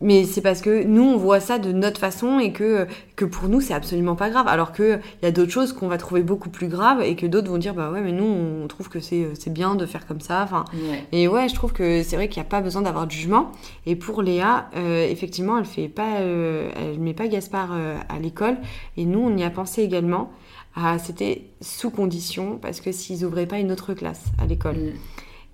Mais 0.00 0.24
c'est 0.24 0.42
parce 0.42 0.60
que 0.60 0.84
nous, 0.84 1.02
on 1.02 1.16
voit 1.16 1.40
ça 1.40 1.58
de 1.58 1.72
notre 1.72 1.98
façon 1.98 2.38
et 2.38 2.52
que, 2.52 2.86
que 3.16 3.24
pour 3.24 3.48
nous, 3.48 3.60
c'est 3.60 3.72
absolument 3.72 4.14
pas 4.14 4.28
grave. 4.28 4.46
Alors 4.46 4.72
qu'il 4.72 5.00
y 5.22 5.26
a 5.26 5.30
d'autres 5.30 5.52
choses 5.52 5.72
qu'on 5.72 5.88
va 5.88 5.96
trouver 5.96 6.22
beaucoup 6.22 6.50
plus 6.50 6.68
graves 6.68 7.02
et 7.02 7.16
que 7.16 7.26
d'autres 7.26 7.48
vont 7.48 7.58
dire, 7.58 7.74
bah 7.74 7.90
ouais, 7.90 8.02
mais 8.02 8.12
nous, 8.12 8.24
on 8.24 8.66
trouve 8.68 8.88
que 8.88 9.00
c'est 9.00 9.48
bien 9.48 9.74
de 9.74 9.86
faire 9.86 10.06
comme 10.06 10.20
ça. 10.20 10.42
Enfin, 10.42 10.64
Et 11.12 11.28
ouais, 11.28 11.48
je 11.48 11.54
trouve 11.54 11.72
que 11.72 12.02
c'est 12.02 12.16
vrai 12.16 12.28
qu'il 12.28 12.42
n'y 12.42 12.46
a 12.46 12.50
pas 12.50 12.60
besoin 12.60 12.82
d'avoir 12.82 13.06
de 13.06 13.12
jugement. 13.12 13.52
Et 13.86 13.96
pour 13.96 14.22
Léa, 14.22 14.68
euh, 14.76 15.08
effectivement, 15.08 15.58
elle 15.58 15.64
fait 15.64 15.88
pas, 15.88 16.20
euh, 16.20 16.70
elle 16.76 16.98
met 16.98 17.14
pas 17.14 17.28
Gaspard 17.28 17.72
à 17.72 18.18
l'école. 18.18 18.56
Et 18.96 19.06
nous, 19.06 19.20
on 19.20 19.36
y 19.36 19.44
a 19.44 19.50
pensé 19.50 19.82
également. 19.82 20.30
Ah, 20.74 20.98
c'était 20.98 21.44
sous 21.62 21.90
condition, 21.90 22.58
parce 22.60 22.82
que 22.82 22.92
s'ils 22.92 23.24
ouvraient 23.24 23.46
pas 23.46 23.58
une 23.58 23.72
autre 23.72 23.94
classe 23.94 24.24
à 24.38 24.44
l'école. 24.44 24.76
Mm. 24.76 24.92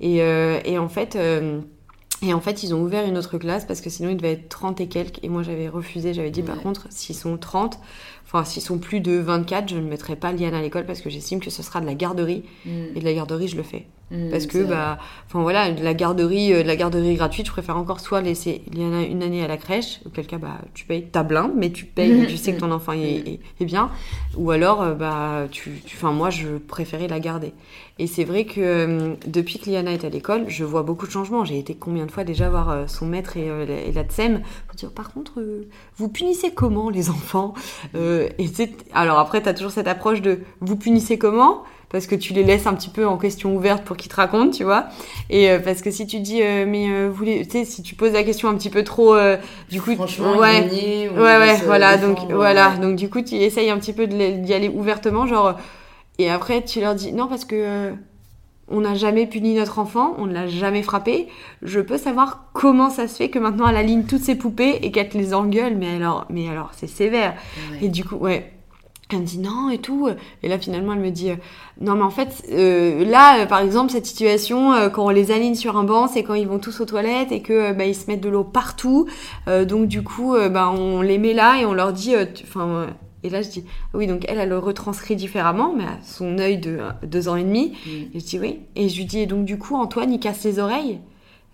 Euh, 0.03 0.61
et, 0.65 0.79
en 0.79 0.89
fait, 0.89 1.17
euh, 1.17 1.61
et 2.23 2.33
en 2.33 2.41
fait, 2.41 2.63
ils 2.63 2.73
ont 2.73 2.81
ouvert 2.81 3.05
une 3.05 3.19
autre 3.19 3.37
classe 3.37 3.65
parce 3.65 3.81
que 3.81 3.91
sinon, 3.91 4.11
il 4.11 4.17
devait 4.17 4.33
être 4.33 4.49
30 4.49 4.81
et 4.81 4.89
quelques. 4.89 5.19
Et 5.25 5.29
moi, 5.29 5.43
j'avais 5.43 5.69
refusé. 5.69 6.15
J'avais 6.15 6.31
dit, 6.31 6.43
par 6.43 6.61
contre, 6.61 6.87
s'ils 6.89 7.17
sont 7.17 7.37
30, 7.37 7.81
enfin, 8.33 8.45
s'ils 8.45 8.63
sont 8.63 8.79
plus 8.79 9.01
de 9.01 9.13
24, 9.13 9.69
je 9.69 9.77
ne 9.77 9.89
mettrai 9.89 10.17
pas 10.17 10.33
Liane 10.33 10.55
à 10.55 10.63
l'école 10.63 10.87
parce 10.87 11.01
que 11.01 11.11
j'estime 11.11 11.41
que 11.41 11.51
ce 11.51 11.63
sera 11.63 11.81
de 11.81 11.87
la 11.87 11.95
garderie. 11.95 12.45
Mm. 12.65 12.97
Et 12.97 13.01
de 13.01 13.05
la 13.05 13.15
garderie, 13.15 13.49
je 13.49 13.57
le 13.57 13.63
fais. 13.63 13.87
Mmh, 14.13 14.31
parce 14.31 14.47
que, 14.47 14.63
bah, 14.63 14.99
enfin 15.27 15.41
voilà, 15.41 15.71
la 15.71 15.95
garderie, 15.95 16.53
euh, 16.53 16.63
la 16.63 16.77
garderie 16.77 17.15
gratuite, 17.15 17.47
je 17.47 17.53
préfère 17.53 17.79
encore 17.79 17.99
soit 18.01 18.21
laisser 18.21 18.61
il 18.71 18.79
y 18.79 18.85
en 18.85 18.93
a 18.93 19.03
une 19.03 19.23
année 19.23 19.43
à 19.43 19.49
la 19.49 19.57
crèche, 19.57 20.01
auquel 20.05 20.27
cas, 20.27 20.37
bah, 20.37 20.59
tu 20.75 20.85
payes 20.85 21.05
ta 21.05 21.23
blinde, 21.23 21.53
mais 21.57 21.71
tu 21.71 21.87
payes, 21.87 22.27
tu 22.27 22.37
sais 22.37 22.53
que 22.53 22.61
ton 22.61 22.73
enfant 22.73 22.93
est, 22.93 23.41
bien. 23.61 23.91
Ou 24.37 24.51
alors, 24.51 24.83
euh, 24.83 24.95
bah, 24.95 25.47
tu, 25.51 25.83
enfin, 25.87 26.13
moi, 26.13 26.29
je 26.29 26.59
préférais 26.59 27.09
la 27.09 27.21
garder. 27.21 27.55
Et 27.99 28.07
c'est 28.07 28.25
vrai 28.25 28.45
que 28.45 28.61
euh, 28.61 29.15
depuis 29.27 29.59
que 29.59 29.71
Liana 29.71 29.93
est 29.93 30.05
à 30.05 30.11
l'école, 30.11 30.45
je 30.49 30.65
vois 30.65 30.83
beaucoup 30.83 31.07
de 31.07 31.13
changements. 31.13 31.47
J'ai 31.47 31.59
été 31.59 31.75
combien 31.75 32.05
de 32.05 32.11
fois 32.11 32.25
déjà 32.25 32.51
voir 32.51 32.91
son 32.91 33.07
maître 33.07 33.39
et, 33.39 33.49
la 33.95 34.05
TSEM 34.05 34.43
pour 34.73 34.79
dire, 34.79 34.91
par 34.91 35.13
contre, 35.13 35.45
vous 35.99 36.09
punissez 36.09 36.51
comment 36.53 36.89
les 36.89 37.11
enfants? 37.11 37.53
Et 37.95 38.49
Alors 38.95 39.19
après, 39.19 39.43
tu 39.43 39.49
as 39.51 39.55
toujours 39.55 39.71
cette 39.71 39.87
approche 39.87 40.23
de, 40.23 40.41
vous 40.61 40.77
punissez 40.77 41.19
comment? 41.19 41.63
Parce 41.91 42.07
que 42.07 42.15
tu 42.15 42.33
les 42.33 42.43
laisses 42.43 42.67
un 42.67 42.73
petit 42.73 42.89
peu 42.89 43.07
en 43.07 43.19
question 43.19 43.55
ouverte 43.55 43.85
pour 43.85 43.99
qu'ils 43.99 44.11
te 44.11 44.17
racontent, 44.17 44.51
tu 44.51 44.65
vois. 44.65 44.87
Et 45.29 45.51
euh, 45.51 45.59
parce 45.59 45.83
que 45.83 45.91
si 45.91 46.07
tu 46.07 46.21
dis, 46.21 46.43
euh, 46.43 46.65
mais 46.67 46.89
euh, 46.89 47.11
vous 47.13 47.27
tu 47.27 47.45
sais, 47.51 47.67
si 47.67 47.83
tu 47.83 47.95
poses 47.95 48.15
la 48.15 48.25
question 48.25 48.49
un 48.49 48.55
petit 48.55 48.71
peu 48.71 48.83
trop, 48.83 49.15
du 49.71 49.83
coup, 49.83 49.95
Franchement, 49.95 50.39
ouais, 50.39 51.11
ouais, 51.15 51.19
ouais, 51.19 51.57
voilà, 51.67 51.99
donc 51.99 52.19
voilà, 52.31 52.77
donc 52.77 52.97
du 52.97 53.11
coup, 53.11 53.21
tu 53.21 53.35
essayes 53.35 53.69
un 53.69 53.79
petit 53.79 53.93
peu 53.93 54.07
d'y 54.07 54.55
aller 54.55 54.71
ouvertement, 54.71 55.27
genre, 55.27 55.59
et 56.19 56.31
après 56.31 56.65
tu 56.65 56.81
leur 56.81 56.95
dis, 56.95 57.13
non, 57.13 57.29
parce 57.29 57.45
que 57.45 57.93
on 58.69 58.81
n'a 58.81 58.95
jamais 58.95 59.27
puni 59.27 59.55
notre 59.55 59.79
enfant, 59.79 60.15
on 60.19 60.27
ne 60.27 60.33
l'a 60.33 60.47
jamais 60.47 60.83
frappé. 60.83 61.29
Je 61.63 61.81
peux 61.81 61.99
savoir 61.99 62.47
comment 62.53 62.91
ça 62.91 63.09
se 63.09 63.17
fait 63.17 63.29
que 63.29 63.39
maintenant 63.39 63.69
elle 63.69 63.77
aligne 63.77 64.05
toutes 64.05 64.23
ses 64.23 64.35
poupées 64.35 64.79
et 64.83 64.91
qu'elle 64.91 65.09
te 65.09 65.19
les 65.19 65.35
engueule, 65.35 65.77
mais 65.77 65.97
alors, 65.97 66.27
mais 66.31 66.49
alors 66.49 66.71
c'est 66.73 66.87
sévère. 66.87 67.35
Et 67.81 67.89
du 67.89 68.05
coup, 68.05 68.17
ouais, 68.17 68.53
elle 69.13 69.21
me 69.21 69.27
dit 69.27 69.39
non 69.39 69.71
et 69.71 69.79
tout. 69.79 70.09
Et 70.43 70.49
là, 70.49 70.59
finalement, 70.59 70.93
elle 70.93 71.01
me 71.01 71.11
dit 71.11 71.31
euh, 71.31 71.37
non, 71.81 71.95
mais 71.95 72.03
en 72.03 72.11
fait, 72.11 72.45
euh, 72.51 73.05
là, 73.05 73.41
euh, 73.41 73.47
par 73.47 73.61
exemple, 73.61 73.93
cette 73.93 74.07
situation, 74.07 74.73
quand 74.93 75.07
on 75.07 75.11
les 75.11 75.31
aligne 75.31 75.55
sur 75.55 75.77
un 75.77 75.85
banc, 75.85 76.09
c'est 76.09 76.23
quand 76.23 76.35
ils 76.35 76.49
vont 76.49 76.59
tous 76.59 76.81
aux 76.81 76.87
toilettes 76.87 77.33
et 77.33 77.43
que 77.43 77.73
bah, 77.73 77.85
ils 77.85 77.95
se 77.95 78.07
mettent 78.07 78.23
de 78.23 78.29
l'eau 78.29 78.45
partout. 78.45 79.07
donc, 79.47 79.87
du 79.87 80.03
coup, 80.03 80.35
bah, 80.51 80.71
on 80.71 81.03
les 81.03 81.19
met 81.19 81.35
là 81.35 81.61
et 81.61 81.67
on 81.67 81.75
leur 81.75 81.93
dit. 81.93 82.15
Enfin. 82.43 82.87
Et 83.23 83.31
là, 83.31 83.43
je 83.43 83.49
dis 83.49 83.65
oui, 83.95 84.07
donc 84.07 84.25
elle, 84.29 84.39
elle 84.39 84.49
le 84.49 84.59
retranscrit 84.59 85.17
différemment, 85.17 85.75
mais 85.77 85.85
à 85.85 85.99
son 86.03 86.39
œil 86.39 86.59
de 86.59 86.81
deux 87.05 87.29
ans 87.29 87.37
et 87.37 87.45
demi. 87.45 87.75
Mm. 87.87 87.91
Et 88.15 88.21
je 88.21 88.25
dis 88.25 88.39
oui. 88.39 88.61
Et 88.77 88.89
je 88.89 88.97
lui 88.97 89.05
dis, 89.05 89.21
et 89.21 89.27
donc, 89.27 89.45
du 89.45 89.59
coup, 89.59 89.77
Antoine, 89.77 90.13
il 90.13 90.21
casse 90.21 90.45
les 90.45 90.59
oreilles. 90.59 90.99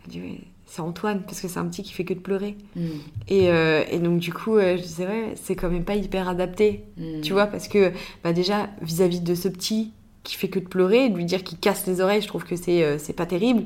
Elle 0.04 0.10
dit 0.10 0.20
oui 0.22 0.40
c'est 0.68 0.82
Antoine, 0.82 1.22
parce 1.22 1.40
que 1.40 1.48
c'est 1.48 1.58
un 1.58 1.64
petit 1.64 1.82
qui 1.82 1.92
fait 1.92 2.04
que 2.04 2.12
de 2.12 2.18
pleurer. 2.20 2.56
Mm. 2.76 2.88
Et, 3.28 3.50
euh, 3.50 3.84
et, 3.90 3.98
donc, 3.98 4.18
du 4.18 4.32
coup, 4.32 4.56
euh, 4.56 4.76
je 4.76 4.82
disais, 4.82 5.06
ouais, 5.06 5.32
c'est 5.34 5.56
quand 5.56 5.70
même 5.70 5.84
pas 5.84 5.94
hyper 5.94 6.28
adapté, 6.28 6.84
mm. 6.98 7.22
tu 7.22 7.32
vois, 7.32 7.46
parce 7.46 7.68
que 7.68 7.90
bah, 8.22 8.34
déjà, 8.34 8.68
vis-à-vis 8.82 9.20
de 9.20 9.34
ce 9.34 9.48
petit 9.48 9.92
qui 10.24 10.36
fait 10.36 10.48
que 10.48 10.58
de 10.58 10.66
pleurer, 10.66 11.08
de 11.08 11.16
lui 11.16 11.24
dire 11.24 11.42
qu'il 11.42 11.56
casse 11.56 11.86
les 11.86 12.02
oreilles, 12.02 12.20
je 12.20 12.28
trouve 12.28 12.44
que 12.44 12.54
c'est 12.54 12.82
euh, 12.82 12.98
c'est 12.98 13.14
pas 13.14 13.24
terrible. 13.24 13.62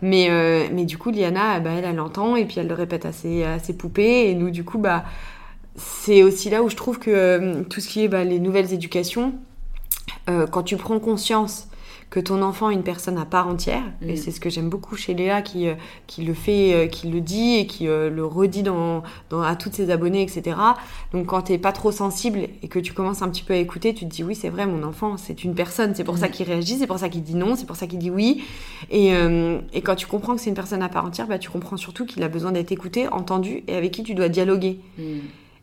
Mais, 0.00 0.30
mais 0.72 0.86
du 0.86 0.96
coup, 0.96 1.10
Liana, 1.10 1.60
bah, 1.60 1.72
elle, 1.76 1.84
elle 1.84 2.00
entend, 2.00 2.36
et 2.36 2.46
puis 2.46 2.58
elle 2.58 2.68
le 2.68 2.74
répète 2.74 3.04
à 3.04 3.12
ses, 3.12 3.44
à 3.44 3.58
ses 3.58 3.76
poupées, 3.76 4.30
et 4.30 4.34
nous, 4.34 4.50
du 4.50 4.64
coup, 4.64 4.78
bah, 4.78 5.04
c'est 5.76 6.22
aussi 6.22 6.50
là 6.50 6.62
où 6.62 6.68
je 6.68 6.76
trouve 6.76 6.98
que 6.98 7.62
tout 7.64 7.80
ce 7.80 7.88
qui 7.88 8.04
est 8.04 8.08
bah, 8.08 8.24
les 8.24 8.38
nouvelles 8.38 8.72
éducations, 8.72 9.34
quand 10.26 10.62
tu 10.64 10.76
prends 10.76 10.98
conscience 10.98 11.68
que 12.08 12.20
ton 12.20 12.42
enfant 12.42 12.70
est 12.70 12.74
une 12.74 12.84
personne 12.84 13.18
à 13.18 13.24
part 13.24 13.48
entière. 13.48 13.82
Et 14.00 14.12
mm. 14.12 14.16
c'est 14.16 14.30
ce 14.30 14.40
que 14.40 14.48
j'aime 14.48 14.68
beaucoup 14.68 14.96
chez 14.96 15.14
Léa 15.14 15.42
qui, 15.42 15.68
euh, 15.68 15.74
qui 16.06 16.22
le 16.22 16.34
fait, 16.34 16.72
euh, 16.72 16.86
qui 16.86 17.08
le 17.08 17.20
dit 17.20 17.56
et 17.56 17.66
qui 17.66 17.88
euh, 17.88 18.10
le 18.10 18.24
redit 18.24 18.62
dans, 18.62 19.02
dans, 19.28 19.42
à 19.42 19.56
toutes 19.56 19.74
ses 19.74 19.90
abonnés, 19.90 20.22
etc. 20.22 20.56
Donc 21.12 21.26
quand 21.26 21.42
t'es 21.42 21.58
pas 21.58 21.72
trop 21.72 21.90
sensible 21.90 22.48
et 22.62 22.68
que 22.68 22.78
tu 22.78 22.92
commences 22.92 23.22
un 23.22 23.28
petit 23.28 23.42
peu 23.42 23.54
à 23.54 23.56
écouter, 23.56 23.92
tu 23.92 24.06
te 24.06 24.14
dis 24.14 24.22
oui, 24.22 24.36
c'est 24.36 24.48
vrai, 24.48 24.66
mon 24.66 24.84
enfant, 24.84 25.16
c'est 25.16 25.42
une 25.42 25.54
personne. 25.54 25.94
C'est 25.94 26.04
pour 26.04 26.18
ça 26.18 26.28
mm. 26.28 26.30
qu'il 26.30 26.46
réagit, 26.46 26.78
c'est 26.78 26.86
pour 26.86 26.98
ça 26.98 27.08
qu'il 27.08 27.22
dit 27.22 27.34
non, 27.34 27.56
c'est 27.56 27.66
pour 27.66 27.76
ça 27.76 27.86
qu'il 27.86 27.98
dit 27.98 28.10
oui. 28.10 28.44
Et, 28.90 29.08
et, 29.72 29.82
quand 29.82 29.96
tu 29.96 30.06
comprends 30.06 30.36
que 30.36 30.40
c'est 30.40 30.50
une 30.50 30.54
personne 30.54 30.82
à 30.82 30.88
part 30.88 31.04
entière, 31.04 31.26
bah, 31.26 31.38
tu 31.38 31.50
comprends 31.50 31.76
surtout 31.76 32.06
qu'il 32.06 32.22
a 32.22 32.28
besoin 32.28 32.52
d'être 32.52 32.72
écouté, 32.72 33.08
entendu 33.08 33.64
et 33.66 33.74
avec 33.74 33.92
qui 33.92 34.02
tu 34.02 34.14
dois 34.14 34.28
dialoguer. 34.28 34.80
Mm. 34.98 35.18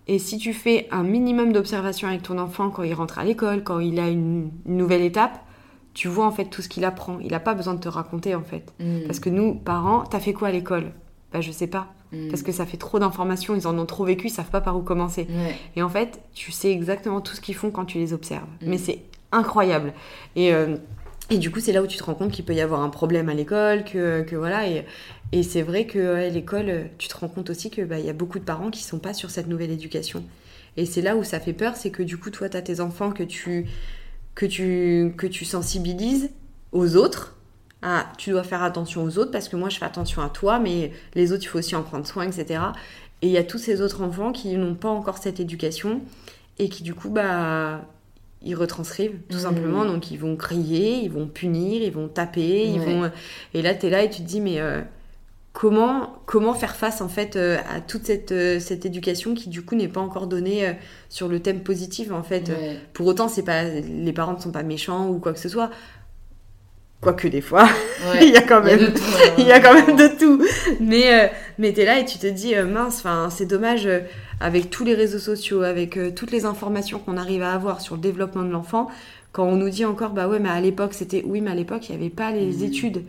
Et 0.08 0.20
si 0.20 0.38
tu 0.38 0.54
fais 0.54 0.88
un 0.92 1.04
minimum 1.04 1.54
d'observation 1.54 2.08
avec 2.08 2.24
ton 2.24 2.38
enfant 2.38 2.70
quand 2.70 2.84
il 2.84 2.94
rentre 2.94 3.20
à 3.20 3.24
l'école, 3.24 3.64
quand 3.64 3.80
il 3.80 4.00
a 4.00 4.10
une 4.10 4.52
nouvelle 4.66 5.02
étape, 5.02 5.40
tu 5.94 6.08
vois 6.08 6.26
en 6.26 6.32
fait 6.32 6.46
tout 6.46 6.62
ce 6.62 6.70
qu'il 6.70 6.84
apprend. 6.86 7.20
Il 7.20 7.32
n'a 7.32 7.40
pas 7.40 7.54
besoin 7.54 7.74
de 7.74 7.80
te 7.80 7.88
raconter 7.88 8.36
en 8.36 8.44
fait. 8.44 8.74
Mm. 8.80 9.06
Parce 9.06 9.20
que 9.20 9.30
nous, 9.30 9.56
parents, 9.56 10.04
t'as 10.04 10.20
fait 10.20 10.34
quoi 10.34 10.50
à 10.50 10.52
l'école? 10.52 10.92
Bah 11.32 11.42
je 11.42 11.52
sais 11.52 11.68
pas. 11.68 11.94
Mm. 12.12 12.30
Parce 12.30 12.44
que 12.44 12.52
ça 12.52 12.66
fait 12.66 12.78
trop 12.78 13.00
d'informations, 13.00 13.56
ils 13.56 13.68
en 13.68 13.78
ont 13.78 13.86
trop 13.86 14.04
vécu, 14.04 14.28
ils 14.28 14.32
savent 14.32 14.50
pas 14.50 14.62
par 14.62 14.76
où 14.78 14.82
commencer. 14.82 15.28
Et 15.76 15.82
en 15.82 15.90
fait, 15.90 16.22
tu 16.34 16.52
sais 16.52 16.72
exactement 16.72 17.22
tout 17.22 17.36
ce 17.36 17.42
qu'ils 17.42 17.56
font 17.56 17.72
quand 17.72 17.86
tu 17.86 17.98
les 17.98 18.14
observes. 18.14 18.48
Mm. 18.62 18.70
Mais 18.70 18.78
c'est 18.78 19.04
incroyable. 19.32 19.94
Et, 20.36 20.54
euh, 20.54 20.78
et 21.34 21.38
du 21.38 21.52
coup, 21.52 21.60
c'est 21.60 21.72
là 21.72 21.82
où 21.82 21.88
tu 21.88 21.98
te 21.98 22.04
rends 22.04 22.14
compte 22.14 22.32
qu'il 22.32 22.46
peut 22.46 22.54
y 22.54 22.62
avoir 22.62 22.82
un 22.82 22.90
problème 22.90 23.28
à 23.30 23.34
l'école, 23.34 23.84
que, 23.84 24.22
que 24.22 24.36
voilà. 24.36 24.68
Et, 24.68 24.86
c'est 25.44 25.64
vrai 25.64 25.88
qu'à 25.88 26.30
l'école, 26.30 26.90
tu 27.00 27.08
te 27.08 27.18
rends 27.18 27.28
compte 27.28 27.50
aussi 27.50 27.72
qu'il 27.72 27.86
bah, 27.86 28.00
y 28.00 28.10
a 28.10 28.14
beaucoup 28.14 28.38
de 28.38 28.44
parents 28.44 28.70
qui 28.70 28.84
sont 28.84 29.00
pas 29.00 29.16
sur 29.16 29.32
cette 29.32 29.48
nouvelle 29.48 29.72
éducation. 29.72 30.24
Et 30.78 30.86
c'est 30.86 31.02
là 31.02 31.16
où 31.16 31.24
ça 31.24 31.40
fait 31.40 31.54
peur, 31.54 31.76
c'est 31.76 31.90
que 31.90 32.04
du 32.04 32.18
coup, 32.18 32.30
toi, 32.30 32.50
tu 32.50 32.58
as 32.58 32.62
tes 32.62 32.80
enfants 32.80 33.12
que 33.12 33.24
tu 33.24 33.68
que 34.36 34.46
tu, 34.46 35.14
que 35.18 35.28
tu 35.28 35.46
sensibilises 35.46 36.30
aux 36.72 36.96
autres. 36.96 37.36
Ah, 37.82 38.12
tu 38.18 38.32
dois 38.32 38.44
faire 38.44 38.64
attention 38.64 39.04
aux 39.04 39.18
autres 39.18 39.32
parce 39.32 39.50
que 39.50 39.56
moi 39.58 39.70
je 39.70 39.78
fais 39.78 39.86
attention 39.86 40.22
à 40.22 40.30
toi, 40.30 40.58
mais 40.58 40.92
les 41.16 41.34
autres 41.34 41.44
il 41.44 41.48
faut 41.48 41.60
aussi 41.60 41.76
en 41.76 41.84
prendre 41.84 42.08
soin, 42.08 42.24
etc. 42.24 42.62
Et 43.22 43.28
il 43.28 43.32
y 43.32 43.38
a 43.38 43.44
tous 43.44 43.58
ces 43.58 43.82
autres 43.82 44.02
enfants 44.02 44.32
qui 44.32 44.56
n'ont 44.56 44.76
pas 44.76 44.90
encore 44.90 45.18
cette 45.18 45.40
éducation 45.40 46.02
et 46.60 46.70
qui 46.70 46.84
du 46.84 46.94
coup 46.94 47.10
bah 47.10 47.82
ils 48.44 48.56
retranscrivent 48.56 49.18
tout 49.30 49.38
mmh. 49.38 49.42
simplement 49.42 49.86
donc 49.86 50.12
ils 50.12 50.20
vont 50.20 50.36
crier 50.36 50.96
ils 51.04 51.12
vont 51.12 51.28
punir 51.28 51.82
ils 51.82 51.92
vont 51.92 52.08
taper 52.08 52.66
ils 52.66 52.80
vont 52.80 53.10
et 53.54 53.62
là 53.62 53.74
tu 53.74 53.88
es 53.88 53.90
là 53.90 54.04
et 54.04 54.10
tu 54.10 54.22
te 54.22 54.28
dis 54.28 54.42
mais 54.42 54.60
euh, 54.60 54.82
comment, 55.54 56.16
comment 56.26 56.54
faire 56.54 56.76
face 56.76 57.00
en 57.00 57.08
fait 57.08 57.36
euh, 57.36 57.58
à 57.74 57.80
toute 57.80 58.06
cette, 58.06 58.32
euh, 58.32 58.60
cette 58.60 58.86
éducation 58.86 59.36
qui 59.36 59.50
du 59.50 59.62
coup 59.62 59.76
n'est 59.76 59.88
pas 59.88 60.02
encore 60.02 60.28
donnée 60.28 60.68
euh, 60.68 60.74
sur 61.10 61.30
le 61.30 61.40
thème 61.40 61.62
positif 61.62 62.12
en 62.12 62.24
fait. 62.24 62.52
Pour 62.94 63.08
autant, 63.08 63.28
c'est 63.28 63.44
pas 63.44 63.64
les 63.64 64.14
parents 64.14 64.34
ne 64.34 64.42
sont 64.42 64.52
pas 64.52 64.64
méchants 64.64 65.08
ou 65.08 65.20
quoi 65.20 65.32
que 65.32 65.40
ce 65.40 65.50
soit. 65.50 65.70
Quoique 67.00 67.28
des 67.28 67.42
fois, 67.42 67.68
il 68.22 68.30
y 68.30 68.38
a 68.38 68.42
quand 68.42 68.64
même, 68.64 68.94
il 69.38 69.46
y 69.46 69.52
a, 69.52 69.60
quand 69.60 69.74
même 69.74 69.96
de 69.96 70.08
tout. 70.18 70.44
Mais, 70.80 71.32
mais 71.58 71.74
tu 71.74 71.82
es 71.82 71.86
là 71.86 72.00
et 72.00 72.06
tu 72.06 72.18
te 72.18 72.28
dis, 72.28 72.56
mince, 72.56 73.04
c'est 73.30 73.46
dommage, 73.46 73.88
avec 74.44 74.70
tous 74.70 74.84
les 74.84 74.94
réseaux 74.94 75.20
sociaux, 75.20 75.62
avec 75.62 75.98
toutes 76.16 76.32
les 76.32 76.46
informations 76.46 77.00
qu'on 77.00 77.18
arrive 77.18 77.42
à 77.42 77.54
avoir 77.54 77.82
sur 77.82 77.96
le 77.96 78.02
développement 78.02 78.44
de 78.44 78.52
l'enfant, 78.52 78.90
quand 79.32 79.46
on 79.46 79.56
nous 79.56 79.70
dit 79.70 79.86
encore, 79.86 80.12
bah 80.12 80.28
ouais, 80.28 80.40
mais 80.40 80.50
à 80.50 80.62
l'époque, 80.62 80.94
c'était, 80.94 81.24
oui, 81.26 81.42
mais 81.42 81.52
à 81.52 81.56
l'époque, 81.56 81.90
il 81.90 81.96
n'y 81.96 82.02
avait 82.02 82.14
pas 82.14 82.32
les 82.32 82.58
mmh. 82.58 82.64
études. 82.64 83.04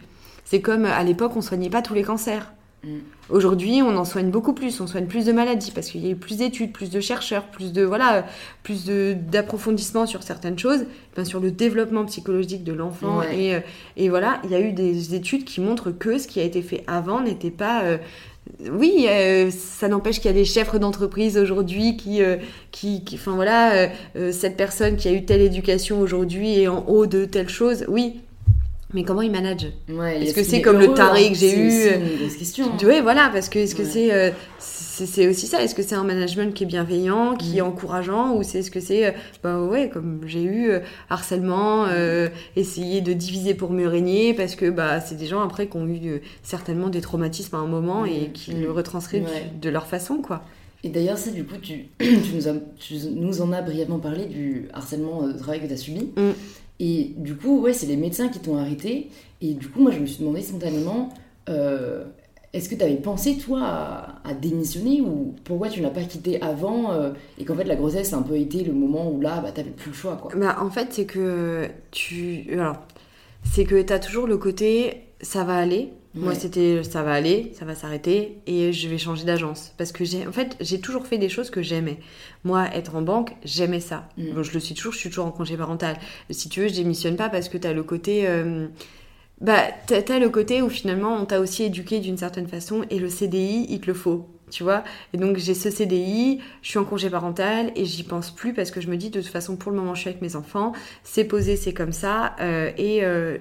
C'est 0.44 0.60
comme 0.60 0.84
à 0.86 1.02
l'époque, 1.04 1.32
on 1.36 1.42
soignait 1.42 1.70
pas 1.70 1.82
tous 1.82 1.94
les 1.94 2.02
cancers. 2.02 2.52
Mm. 2.84 2.98
Aujourd'hui, 3.30 3.80
on 3.82 3.96
en 3.96 4.04
soigne 4.04 4.30
beaucoup 4.30 4.52
plus, 4.52 4.80
on 4.80 4.86
soigne 4.86 5.06
plus 5.06 5.24
de 5.24 5.32
maladies 5.32 5.70
parce 5.70 5.88
qu'il 5.88 6.04
y 6.04 6.08
a 6.08 6.10
eu 6.10 6.16
plus 6.16 6.36
d'études, 6.36 6.72
plus 6.72 6.90
de 6.90 7.00
chercheurs, 7.00 7.44
plus 7.44 7.72
de 7.72 7.82
voilà, 7.82 8.26
plus 8.62 8.84
d'approfondissement 8.86 10.06
sur 10.06 10.22
certaines 10.22 10.58
choses, 10.58 10.84
bien 11.14 11.24
sur 11.24 11.40
le 11.40 11.50
développement 11.50 12.04
psychologique 12.04 12.64
de 12.64 12.74
l'enfant 12.74 13.22
et, 13.22 13.54
euh, 13.54 13.60
et, 13.96 14.10
voilà, 14.10 14.40
il 14.44 14.50
y 14.50 14.54
a 14.54 14.60
eu 14.60 14.72
des 14.72 15.14
études 15.14 15.44
qui 15.44 15.62
montrent 15.62 15.90
que 15.90 16.18
ce 16.18 16.28
qui 16.28 16.38
a 16.40 16.42
été 16.42 16.60
fait 16.60 16.84
avant 16.86 17.22
n'était 17.22 17.50
pas 17.50 17.84
euh, 17.84 17.96
oui, 18.70 19.06
euh, 19.08 19.50
ça 19.50 19.88
n'empêche 19.88 20.16
qu'il 20.16 20.26
y 20.26 20.34
a 20.34 20.36
des 20.36 20.44
chefs 20.44 20.74
d'entreprise 20.78 21.36
aujourd'hui 21.36 21.96
qui, 21.96 22.20
qui, 22.70 23.04
qui, 23.04 23.14
enfin 23.16 23.32
voilà, 23.32 23.88
cette 24.32 24.56
personne 24.56 24.96
qui 24.96 25.08
a 25.08 25.12
eu 25.12 25.24
telle 25.24 25.40
éducation 25.40 26.00
aujourd'hui 26.00 26.60
est 26.60 26.68
en 26.68 26.84
haut 26.86 27.06
de 27.06 27.24
telle 27.24 27.48
chose. 27.48 27.84
Oui, 27.88 28.20
mais 28.94 29.02
comment 29.02 29.22
il 29.22 29.32
manage 29.32 29.66
Est-ce 29.88 30.34
que 30.34 30.44
c'est 30.44 30.62
comme 30.62 30.78
le 30.78 30.94
taré 30.94 31.28
que 31.30 31.34
j'ai 31.36 31.58
eu 31.58 31.94
une 31.94 32.34
question. 32.36 32.66
Hein. 32.66 32.76
Oui, 32.84 33.00
voilà, 33.02 33.28
parce 33.32 33.48
que 33.48 33.58
est-ce 33.58 33.74
que 33.74 33.82
euh, 33.82 34.30
c'est 34.58 35.06
c'est 35.06 35.28
aussi 35.28 35.46
ça? 35.46 35.62
Est-ce 35.62 35.74
que 35.74 35.82
c'est 35.82 35.96
un 35.96 36.04
management 36.04 36.54
qui 36.54 36.62
est 36.62 36.66
bienveillant, 36.66 37.34
qui 37.34 37.58
est 37.58 37.62
mm. 37.62 37.66
encourageant, 37.66 38.36
ou 38.36 38.44
c'est 38.44 38.62
ce 38.62 38.70
que 38.70 38.80
c'est 38.80 39.06
euh, 39.06 39.10
bah 39.42 39.60
ouais, 39.60 39.90
comme 39.92 40.20
j'ai 40.26 40.42
eu 40.42 40.70
euh, 40.70 40.80
harcèlement, 41.10 41.86
essayer 42.56 43.00
de 43.00 43.12
diviser 43.12 43.54
pour 43.54 43.72
mieux 43.72 43.88
régner, 43.88 44.32
parce 44.32 44.54
que 44.54 44.70
bah 44.70 45.00
c'est 45.00 45.16
des 45.16 45.26
gens 45.26 45.42
après 45.42 45.66
qui 45.66 45.76
ont 45.76 45.86
eu 45.86 46.22
certainement 46.42 46.88
des 46.88 47.00
traumatismes 47.00 47.56
à 47.56 47.58
un 47.58 47.66
moment 47.66 48.04
et 48.06 48.28
mm. 48.28 48.32
qui 48.32 48.52
le 48.52 48.70
retranscrivent 48.70 49.28
de 49.60 49.68
leur 49.68 49.86
façon, 49.86 50.18
quoi. 50.18 50.44
Et 50.84 50.90
d'ailleurs, 50.90 51.16
ça, 51.16 51.30
du 51.30 51.44
coup, 51.44 51.56
tu, 51.60 51.86
tu, 51.98 52.34
nous 52.34 52.46
as, 52.46 52.52
tu, 52.78 52.94
nous 53.16 53.40
en 53.40 53.52
as 53.52 53.62
brièvement 53.62 53.98
parlé 53.98 54.26
du 54.26 54.68
harcèlement 54.74 55.26
de 55.26 55.32
travail 55.32 55.60
que 55.60 55.66
tu 55.66 55.72
as 55.72 55.78
subi. 55.78 56.10
Mm. 56.16 56.32
Et 56.80 57.12
du 57.16 57.36
coup, 57.36 57.60
ouais, 57.60 57.72
c'est 57.72 57.86
les 57.86 57.96
médecins 57.96 58.28
qui 58.28 58.40
t'ont 58.40 58.56
arrêté. 58.56 59.08
Et 59.40 59.54
du 59.54 59.68
coup, 59.68 59.80
moi, 59.80 59.90
je 59.90 60.00
me 60.00 60.06
suis 60.06 60.20
demandé 60.20 60.42
spontanément, 60.42 61.10
euh, 61.48 62.04
est-ce 62.52 62.68
que 62.68 62.74
tu 62.74 62.82
avais 62.82 62.96
pensé, 62.96 63.36
toi, 63.36 63.60
à, 64.24 64.34
démissionner 64.34 65.00
ou 65.00 65.34
pourquoi 65.44 65.68
tu 65.68 65.80
n'as 65.80 65.90
pas 65.90 66.02
quitté 66.02 66.40
avant 66.40 66.92
euh, 66.92 67.12
et 67.38 67.44
qu'en 67.44 67.54
fait, 67.54 67.64
la 67.64 67.76
grossesse 67.76 68.12
a 68.12 68.16
un 68.16 68.22
peu 68.22 68.36
été 68.36 68.62
le 68.64 68.72
moment 68.72 69.10
où 69.10 69.20
là, 69.20 69.40
bah, 69.40 69.50
tu 69.52 69.60
n'avais 69.60 69.72
plus 69.72 69.90
le 69.90 69.96
choix, 69.96 70.16
quoi 70.16 70.32
bah, 70.36 70.56
En 70.60 70.70
fait, 70.70 70.88
c'est 70.92 71.04
que 71.04 71.68
tu... 71.90 72.46
Alors, 72.52 72.76
c'est 73.42 73.64
que 73.64 73.80
tu 73.80 73.92
as 73.92 73.98
toujours 73.98 74.26
le 74.26 74.38
côté, 74.38 75.02
ça 75.20 75.44
va 75.44 75.56
aller, 75.56 75.92
moi, 76.14 76.34
c'était 76.34 76.82
ça 76.84 77.02
va 77.02 77.12
aller, 77.12 77.52
ça 77.58 77.64
va 77.64 77.74
s'arrêter 77.74 78.38
et 78.46 78.72
je 78.72 78.88
vais 78.88 78.98
changer 78.98 79.24
d'agence. 79.24 79.72
Parce 79.76 79.90
que 79.90 80.04
j'ai, 80.04 80.26
en 80.26 80.32
fait, 80.32 80.56
j'ai 80.60 80.80
toujours 80.80 81.06
fait 81.06 81.18
des 81.18 81.28
choses 81.28 81.50
que 81.50 81.60
j'aimais. 81.60 81.98
Moi, 82.44 82.68
être 82.72 82.94
en 82.94 83.02
banque, 83.02 83.34
j'aimais 83.44 83.80
ça. 83.80 84.08
Mm. 84.16 84.42
je 84.42 84.52
le 84.52 84.60
suis 84.60 84.74
toujours, 84.74 84.92
je 84.92 84.98
suis 84.98 85.08
toujours 85.08 85.26
en 85.26 85.32
congé 85.32 85.56
parental. 85.56 85.96
Si 86.30 86.48
tu 86.48 86.60
veux, 86.60 86.68
je 86.68 86.74
démissionne 86.74 87.16
pas 87.16 87.28
parce 87.28 87.48
que 87.48 87.58
tu 87.58 87.66
as 87.66 87.72
le 87.72 87.82
côté. 87.82 88.28
Euh, 88.28 88.68
bah, 89.40 89.62
t'as 89.86 90.18
le 90.20 90.28
côté 90.28 90.62
où 90.62 90.70
finalement 90.70 91.16
on 91.16 91.24
t'a 91.24 91.40
aussi 91.40 91.64
éduqué 91.64 91.98
d'une 91.98 92.16
certaine 92.16 92.46
façon 92.46 92.84
et 92.90 93.00
le 93.00 93.08
CDI, 93.08 93.66
il 93.68 93.80
te 93.80 93.86
le 93.88 93.94
faut 93.94 94.28
tu 94.50 94.62
vois. 94.62 94.84
Et 95.12 95.16
donc 95.16 95.36
j'ai 95.36 95.54
ce 95.54 95.70
CDI, 95.70 96.40
je 96.62 96.68
suis 96.68 96.78
en 96.78 96.84
congé 96.84 97.10
parental 97.10 97.72
et 97.74 97.84
j'y 97.84 98.04
pense 98.04 98.30
plus 98.30 98.54
parce 98.54 98.70
que 98.70 98.80
je 98.80 98.88
me 98.88 98.96
dis 98.96 99.10
de 99.10 99.20
toute 99.20 99.30
façon 99.30 99.56
pour 99.56 99.72
le 99.72 99.78
moment 99.78 99.94
je 99.94 100.00
suis 100.02 100.10
avec 100.10 100.22
mes 100.22 100.36
enfants, 100.36 100.72
c'est 101.02 101.24
posé, 101.24 101.56
c'est 101.56 101.74
comme 101.74 101.92
ça. 101.92 102.36
Euh, 102.40 102.70
et 102.76 103.04
euh, 103.04 103.38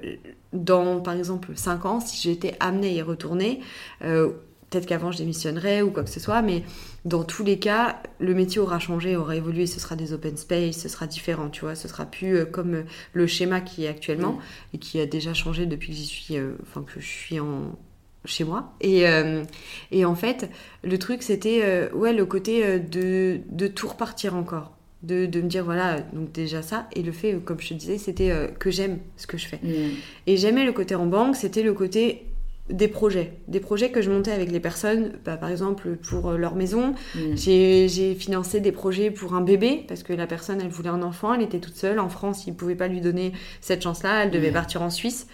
dans 0.54 1.02
par 1.02 1.16
exemple 1.16 1.52
5 1.56 1.86
ans, 1.86 2.00
si 2.00 2.22
j'étais 2.22 2.56
amenée 2.60 2.90
à 2.90 2.92
y 2.92 3.02
retourner, 3.02 3.60
euh, 4.04 4.32
peut-être 4.70 4.86
qu'avant 4.86 5.12
je 5.12 5.18
démissionnerais 5.18 5.82
ou 5.82 5.92
quoi 5.92 6.04
que 6.04 6.10
ce 6.10 6.20
soit, 6.20 6.42
mais 6.42 6.64
dans 7.06 7.24
tous 7.24 7.44
les 7.44 7.60
cas, 7.60 8.02
le 8.20 8.34
métier 8.34 8.60
aura 8.60 8.80
changé, 8.80 9.16
aura 9.16 9.36
évolué, 9.36 9.68
ce 9.68 9.80
sera 9.80 9.96
des 9.96 10.14
open 10.14 10.38
space, 10.38 10.78
ce 10.78 10.90
sera 10.90 11.08
différent, 11.08 11.50
tu 11.50 11.62
vois, 11.62 11.76
ce 11.76 11.88
sera 11.88 12.06
plus 12.06 12.46
comme 12.46 12.84
le 13.14 13.28
schéma 13.28 13.62
qui 13.62 13.86
est 13.86 13.90
actuellement 13.90 14.40
et 14.74 14.78
qui 14.78 15.00
a 15.00 15.06
déjà 15.06 15.34
changé 15.34 15.66
depuis 15.66 15.90
que 15.90 15.96
j'y 15.96 16.06
suis, 16.06 16.36
enfin 16.62 16.84
que 16.84 17.00
je 17.00 17.08
suis 17.08 17.40
en 17.40 17.76
chez 18.26 18.44
moi. 18.44 18.74
Et, 18.82 19.08
euh, 19.08 19.44
et 19.92 20.06
en 20.06 20.16
fait, 20.16 20.50
le 20.84 20.98
truc, 20.98 21.24
c'était 21.24 21.62
euh, 21.64 21.90
ouais, 21.94 22.14
le 22.14 22.26
côté 22.26 22.66
euh, 22.66 22.80
de, 22.80 23.42
de 23.50 23.68
tout 23.68 23.88
repartir 23.88 24.36
encore. 24.36 24.78
De, 25.04 25.26
de, 25.26 25.42
me 25.42 25.48
dire, 25.48 25.66
voilà, 25.66 26.00
donc 26.14 26.32
déjà 26.32 26.62
ça. 26.62 26.88
Et 26.96 27.04
le 27.04 27.12
fait, 27.12 27.38
comme 27.44 27.60
je 27.60 27.70
te 27.70 27.74
disais, 27.74 27.98
c'était 27.98 28.32
que 28.58 28.72
j'aime 28.72 29.00
ce 29.18 29.28
que 29.28 29.38
je 29.38 29.48
fais. 29.48 29.60
Mm. 29.62 29.92
Et 30.28 30.38
j'aimais 30.38 30.66
le 30.66 30.72
côté 30.72 30.96
en 30.96 31.06
banque, 31.06 31.36
c'était 31.36 31.62
le 31.62 31.74
côté 31.74 32.26
des 32.70 32.88
projets. 32.88 33.34
Des 33.50 33.60
projets 33.60 33.92
que 33.92 34.02
je 34.02 34.10
montais 34.10 34.32
avec 34.32 34.50
les 34.50 34.62
personnes, 34.62 35.12
bah, 35.26 35.36
par 35.36 35.50
exemple 35.50 35.98
pour 35.98 36.32
leur 36.32 36.56
maison. 36.56 36.96
Mm. 37.16 37.36
J'ai 37.36 38.16
financé 38.16 38.62
des 38.62 38.72
projets 38.72 39.12
pour 39.12 39.36
un 39.36 39.42
bébé, 39.42 39.84
parce 39.88 40.04
que 40.04 40.14
la 40.14 40.26
personne, 40.26 40.62
elle 40.62 40.70
voulait 40.70 40.90
un 40.90 41.04
enfant, 41.04 41.34
elle 41.34 41.42
était 41.42 41.60
toute 41.60 41.76
seule. 41.76 42.00
En 42.00 42.10
France, 42.10 42.48
ils 42.48 42.52
ne 42.52 42.56
pouvaient 42.56 42.76
pas 42.76 42.88
lui 42.88 43.02
donner 43.02 43.34
cette 43.60 43.82
chance-là, 43.84 44.24
elle 44.24 44.32
devait 44.32 44.52
mm. 44.52 44.54
partir 44.54 44.82
en 44.82 44.90
Suisse 44.90 45.28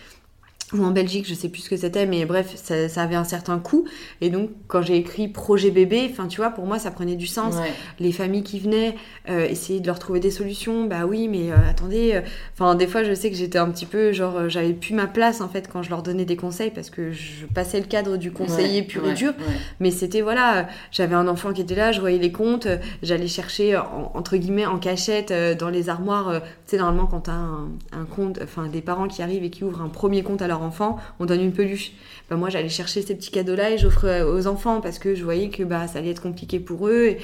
ou 0.73 0.84
en 0.84 0.91
Belgique, 0.91 1.27
je 1.27 1.34
sais 1.34 1.49
plus 1.49 1.62
ce 1.62 1.69
que 1.69 1.77
c'était, 1.77 2.05
mais 2.05 2.25
bref, 2.25 2.53
ça, 2.55 3.01
avait 3.01 3.15
un 3.15 3.23
certain 3.23 3.58
coût. 3.58 3.86
Et 4.21 4.29
donc, 4.29 4.51
quand 4.67 4.82
j'ai 4.84 4.97
écrit 4.97 5.27
projet 5.27 5.71
bébé, 5.71 6.08
enfin, 6.12 6.27
tu 6.27 6.38
vois, 6.38 6.51
pour 6.51 6.65
moi, 6.65 6.77
ça 6.77 6.91
prenait 6.91 7.15
du 7.15 7.27
sens. 7.27 7.55
Les 7.99 8.12
familles 8.12 8.43
qui 8.43 8.60
venaient, 8.60 8.95
euh, 9.29 9.47
essayer 9.47 9.79
de 9.79 9.88
leur 9.88 9.97
trouver 9.97 10.19
des 10.19 10.32
solutions, 10.32 10.86
bah 10.86 11.05
oui, 11.08 11.27
mais 11.27 11.51
euh, 11.51 11.55
attendez, 11.69 12.12
euh, 12.13 12.21
enfin, 12.53 12.75
des 12.75 12.86
fois, 12.86 13.03
je 13.03 13.13
sais 13.13 13.32
que 13.32 13.36
j'étais 13.36 13.58
un 13.58 13.69
petit 13.69 13.88
peu, 13.88 14.12
genre, 14.12 14.47
j'avais 14.47 14.73
plus 14.73 14.93
ma 14.93 15.08
place, 15.08 15.41
en 15.41 15.49
fait, 15.49 15.67
quand 15.71 15.82
je 15.82 15.89
leur 15.89 16.03
donnais 16.03 16.25
des 16.25 16.36
conseils, 16.36 16.71
parce 16.71 16.91
que 16.91 17.12
je 17.12 17.45
passais 17.47 17.79
le 17.79 17.88
cadre 17.88 18.17
du 18.17 18.32
conseiller 18.32 18.84
pur 18.84 19.08
et 19.10 19.13
dur. 19.13 19.34
Mais 19.79 19.89
c'était, 19.89 20.21
voilà, 20.21 20.67
j'avais 20.91 21.15
un 21.15 21.27
enfant 21.27 21.51
qui 21.51 21.62
était 21.62 21.75
là, 21.75 21.91
je 21.91 21.99
voyais 21.99 22.19
les 22.19 22.32
comptes, 22.32 22.67
j'allais 23.01 23.27
chercher, 23.27 23.79
entre 24.13 24.38
guillemets, 24.38 24.67
en 24.67 24.77
cachette, 24.77 25.34
dans 25.58 25.69
les 25.69 25.89
armoires. 25.89 26.41
Tu 26.69 26.75
sais, 26.75 26.77
normalement, 26.77 27.08
quand 27.08 27.21
t'as 27.21 27.32
un, 27.32 27.69
un 27.93 28.05
compte, 28.05 28.38
enfin, 28.43 28.67
des 28.67 28.82
parents 28.82 29.08
qui 29.08 29.23
arrivent 29.23 29.43
et 29.43 29.49
qui 29.49 29.63
ouvrent 29.63 29.82
un 29.82 29.89
premier 29.89 30.21
compte 30.21 30.43
à 30.43 30.47
leur 30.47 30.62
enfant, 30.62 30.97
on 31.19 31.25
donne 31.25 31.41
une 31.41 31.51
peluche. 31.51 31.93
Bah, 32.29 32.36
moi, 32.36 32.49
j'allais 32.49 32.69
chercher 32.69 33.01
ces 33.01 33.15
petits 33.15 33.32
cadeaux-là 33.32 33.71
et 33.71 33.79
j'offrais 33.79 34.21
aux 34.21 34.45
enfants 34.45 34.79
parce 34.79 34.99
que 34.99 35.15
je 35.15 35.23
voyais 35.23 35.49
que 35.49 35.63
bah, 35.63 35.88
ça 35.88 35.97
allait 35.97 36.12
être 36.12 36.21
compliqué 36.21 36.60
pour 36.60 36.88
eux. 36.88 37.15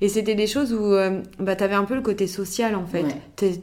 Et, 0.00 0.08
c'était 0.08 0.34
des 0.34 0.48
choses 0.48 0.72
où 0.72 0.94
euh, 0.94 1.22
bah, 1.38 1.54
tu 1.54 1.62
avais 1.62 1.76
un 1.76 1.84
peu 1.84 1.94
le 1.94 2.02
côté 2.02 2.26
social 2.26 2.74
en 2.74 2.86
fait. 2.86 3.04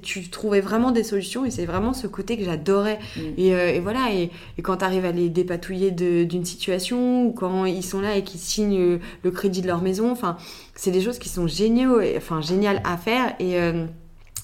Tu 0.02 0.30
trouvais 0.30 0.62
vraiment 0.62 0.92
des 0.92 1.04
solutions 1.04 1.44
et 1.44 1.52
c'est 1.52 1.66
vraiment 1.66 1.92
ce 1.92 2.08
côté 2.08 2.38
que 2.38 2.46
j'adorais. 2.46 3.00
Mm. 3.18 3.20
Euh, 3.40 3.68
et, 3.74 3.80
voilà, 3.82 4.14
et, 4.14 4.32
quand 4.62 4.78
tu 4.78 4.86
arrives 4.86 5.06
à 5.06 5.12
les 5.12 5.28
dépatouiller 5.28 5.92
d'une 5.92 6.46
situation 6.46 7.26
ou 7.26 7.34
quand 7.34 7.66
ils 7.66 7.84
sont 7.84 8.00
là 8.00 8.16
et 8.16 8.24
qu'ils 8.24 8.40
signent 8.40 9.00
le 9.24 9.32
crédit 9.32 9.62
de 9.62 9.68
leur 9.68 9.82
maison, 9.82 10.12
enfin, 10.12 10.38
c'est 10.76 10.92
des 10.92 11.02
choses 11.02 11.20
qui 11.20 11.28
sont 11.28 11.48
géniaux, 11.48 12.00
enfin 12.16 12.40
géniales 12.40 12.82
à 12.86 12.96
faire. 12.96 13.34
Et, 13.40 13.60
euh, 13.60 13.86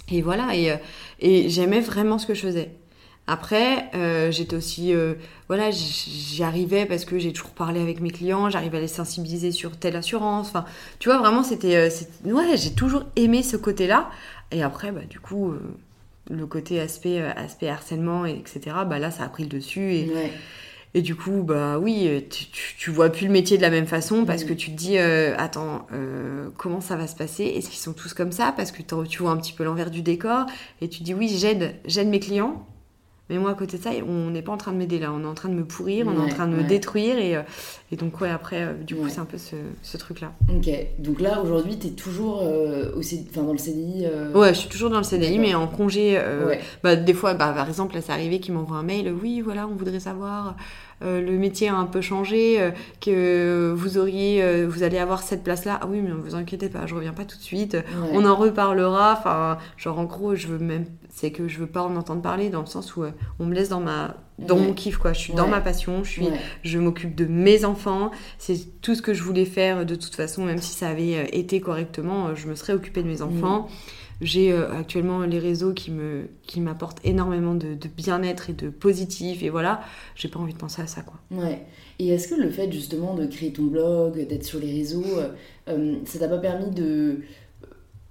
et 0.10 0.22
voilà, 0.22 0.56
et, 0.56 0.76
et 1.20 1.50
j'aimais 1.50 1.80
vraiment 1.80 2.18
ce 2.18 2.26
que 2.26 2.34
je 2.34 2.42
faisais. 2.42 2.72
Après, 3.28 3.90
euh, 3.96 4.32
j'étais 4.32 4.56
aussi, 4.56 4.94
euh, 4.94 5.14
voilà, 5.48 5.72
j'y 5.72 6.44
arrivais 6.44 6.86
parce 6.86 7.06
que 7.06 7.20
j'ai 7.20 7.32
toujours 7.32 7.52
parlé 7.52 7.80
avec 7.80 8.02
mes 8.02 8.10
clients, 8.10 8.50
j'arrivais 8.50 8.80
à 8.80 8.82
les 8.82 8.88
sensibiliser 8.88 9.52
sur 9.52 9.78
telle 9.78 9.96
assurance. 9.96 10.50
Enfin, 10.50 10.66
tu 11.00 11.08
vois, 11.08 11.20
vraiment, 11.20 11.44
c'était, 11.44 11.76
euh, 11.78 11.90
ouais, 12.26 12.58
j'ai 12.58 12.74
toujours 12.74 13.06
aimé 13.16 13.44
ce 13.44 13.58
côté-là. 13.58 14.10
Et 14.52 14.64
après, 14.64 14.92
bah, 14.92 15.06
du 15.10 15.20
coup, 15.20 15.54
le 16.30 16.46
côté 16.46 16.82
aspect, 16.82 17.22
aspect 17.22 17.70
harcèlement, 17.70 18.26
etc. 18.26 18.76
Bah 18.86 19.00
là, 19.00 19.12
ça 19.12 19.24
a 19.24 19.30
pris 19.30 19.44
le 19.44 19.50
dessus 19.50 19.94
et. 19.94 20.12
Et 20.94 21.02
du 21.02 21.16
coup, 21.16 21.44
bah 21.44 21.80
oui, 21.80 22.26
tu, 22.30 22.46
tu, 22.78 22.92
vois 22.92 23.10
plus 23.10 23.28
le 23.28 23.32
métier 23.32 23.56
de 23.56 23.62
la 23.62 23.70
même 23.70 23.88
façon 23.88 24.26
parce 24.26 24.44
que 24.44 24.54
tu 24.54 24.72
te 24.72 24.76
dis, 24.78 24.98
attends, 24.98 25.88
comment 26.58 26.82
ça 26.82 26.98
va 26.98 27.08
se 27.08 27.16
passer? 27.16 27.46
Est-ce 27.46 27.70
qu'ils 27.70 27.80
sont 27.80 27.94
tous 27.94 28.14
comme 28.14 28.34
ça? 28.34 28.54
Parce 28.56 28.72
que 28.72 28.82
tu 28.82 29.24
vois 29.24 29.32
un 29.32 29.38
petit 29.38 29.54
peu 29.54 29.64
l'envers 29.64 29.90
du 29.90 30.02
décor 30.02 30.48
et 30.82 30.90
tu 30.90 31.04
dis, 31.04 31.14
oui, 31.14 31.30
j'aide, 31.30 31.76
j'aide 31.86 32.10
mes 32.10 32.20
clients, 32.20 32.68
mais 33.32 33.38
moi, 33.38 33.52
à 33.52 33.54
côté 33.54 33.78
de 33.78 33.82
ça, 33.82 33.92
on 34.06 34.30
n'est 34.30 34.42
pas 34.42 34.52
en 34.52 34.58
train 34.58 34.74
de 34.74 34.78
m'aider 34.78 35.00
là. 35.00 35.14
On 35.14 35.24
est 35.24 35.28
en 35.28 35.34
train 35.34 35.48
de 35.48 35.54
me 35.54 35.64
pourrir, 35.64 36.06
on 36.06 36.14
est 36.14 36.20
en 36.20 36.28
train 36.28 36.48
de 36.48 36.54
me 36.54 36.64
détruire. 36.64 37.18
Et, 37.18 37.38
euh, 37.38 37.44
et, 37.90 37.96
donc, 37.96 38.20
ouais, 38.20 38.30
après, 38.30 38.62
euh, 38.62 38.74
du 38.74 38.94
coup, 38.94 39.08
c'est 39.08 39.20
un 39.20 39.26
peu 39.26 39.38
ce, 39.38 39.56
ce 39.82 39.96
truc-là. 39.96 40.34
Ok. 40.50 40.70
Donc 41.00 41.22
là, 41.22 41.42
aujourd'hui, 41.42 41.80
tu 41.80 41.88
es 41.88 41.92
toujours 41.92 42.42
euh, 42.44 42.92
aussi, 42.98 43.26
dans 43.34 43.54
le 43.54 43.58
CDI 43.58 44.06
Ouais, 44.36 44.54
je 44.54 44.60
suis 44.60 44.70
toujours 44.70 44.90
dans 44.90 44.98
le 44.98 45.04
CDI, 45.04 45.40
mais 45.40 45.56
en 45.56 45.68
congé. 45.68 46.22
Bah, 46.84 46.98
des 46.98 47.14
fois, 47.14 47.34
bah, 47.34 47.54
par 47.56 47.70
exemple, 47.70 47.96
là, 47.96 48.02
c'est 48.02 48.12
arrivé 48.12 48.42
qu'ils 48.42 48.54
m'envoient 48.54 48.78
un 48.78 48.84
mail. 48.84 49.14
Oui, 49.22 49.40
voilà, 49.40 49.66
on 49.66 49.76
voudrait 49.76 50.02
savoir. 50.02 50.58
Le 51.02 51.32
métier 51.38 51.70
a 51.70 51.76
un 51.76 51.86
peu 51.86 52.02
changé, 52.02 52.72
que 53.00 53.74
vous 53.76 53.98
auriez, 53.98 54.66
vous 54.66 54.84
allez 54.84 54.98
avoir 54.98 55.24
cette 55.24 55.44
place-là. 55.44 55.80
Ah 55.82 55.88
oui, 55.90 56.02
mais 56.02 56.10
ne 56.10 56.16
vous 56.16 56.36
inquiétez 56.36 56.70
pas, 56.70 56.86
je 56.86 56.96
reviens 56.96 57.14
pas 57.14 57.26
tout 57.26 57.38
de 57.38 57.44
suite. 57.44 57.78
On 58.14 58.26
en 58.26 58.36
reparlera. 58.36 59.14
Enfin, 59.18 59.58
genre 59.78 60.00
en 60.00 60.06
gros, 60.06 60.36
je 60.36 60.48
veux 60.48 60.60
même 60.60 60.86
c'est 61.12 61.32
que 61.32 61.48
je 61.48 61.60
veux 61.60 61.68
pas 61.68 61.84
en 61.84 61.96
entendre 61.96 62.22
parler 62.22 62.50
dans 62.50 62.62
le 62.62 62.66
sens 62.66 62.96
où 62.96 63.04
euh, 63.04 63.12
on 63.40 63.46
me 63.46 63.54
laisse 63.54 63.70
dans 63.70 63.82
ma 63.82 64.16
dans 64.40 64.58
mon 64.58 64.74
kiff 64.74 64.98
quoi. 64.98 65.14
Je 65.14 65.20
suis 65.20 65.34
dans 65.34 65.48
ma 65.48 65.62
passion 65.62 66.04
je 66.04 66.10
suis 66.10 66.28
je 66.64 66.80
m'occupe 66.80 67.14
de 67.14 67.26
mes 67.26 67.64
enfants. 67.64 68.10
C'est 68.40 68.82
tout 68.82 68.96
ce 68.96 69.02
que 69.02 69.14
je 69.14 69.22
voulais 69.22 69.46
faire 69.46 69.86
de 69.86 69.96
toute 69.96 70.16
façon 70.16 70.46
même 70.46 70.58
si 70.58 70.74
ça 70.74 70.90
avait 70.90 71.18
euh, 71.18 71.26
été 71.32 71.62
correctement 71.62 72.28
euh, 72.28 72.36
je 72.36 72.48
me 72.48 72.56
serais 72.56 72.74
occupée 72.74 73.04
de 73.04 73.08
mes 73.08 73.22
enfants 73.22 73.68
j'ai 74.22 74.54
actuellement 74.54 75.22
les 75.22 75.40
réseaux 75.40 75.74
qui 75.74 75.92
m'apportent 76.62 77.00
énormément 77.04 77.56
de, 77.56 77.76
bien-être 77.96 78.50
et 78.50 78.54
de 78.54 78.70
positif 78.70 79.44
et 79.44 79.50
voilà 79.50 79.82
j'ai 80.16 80.28
pas 80.28 80.40
envie 80.40 80.54
de 80.54 80.60
penser 80.60 80.82
à 80.82 80.88
ça 80.88 81.02
quoi. 81.02 81.20
Ouais. 81.32 81.66
Et 82.00 82.10
est-ce 82.10 82.28
que 82.28 82.36
le 82.36 82.50
fait 82.50 82.72
justement 82.72 83.14
de 83.16 83.26
créer 83.26 83.52
ton 83.52 83.64
blog 83.64 84.28
d'être 84.28 84.46
sur 84.46 84.60
les 84.60 84.72
réseaux 84.72 85.06
ça 86.06 86.20
t'a 86.20 86.28
pas 86.28 86.38
permis 86.38 86.72
de 86.72 87.22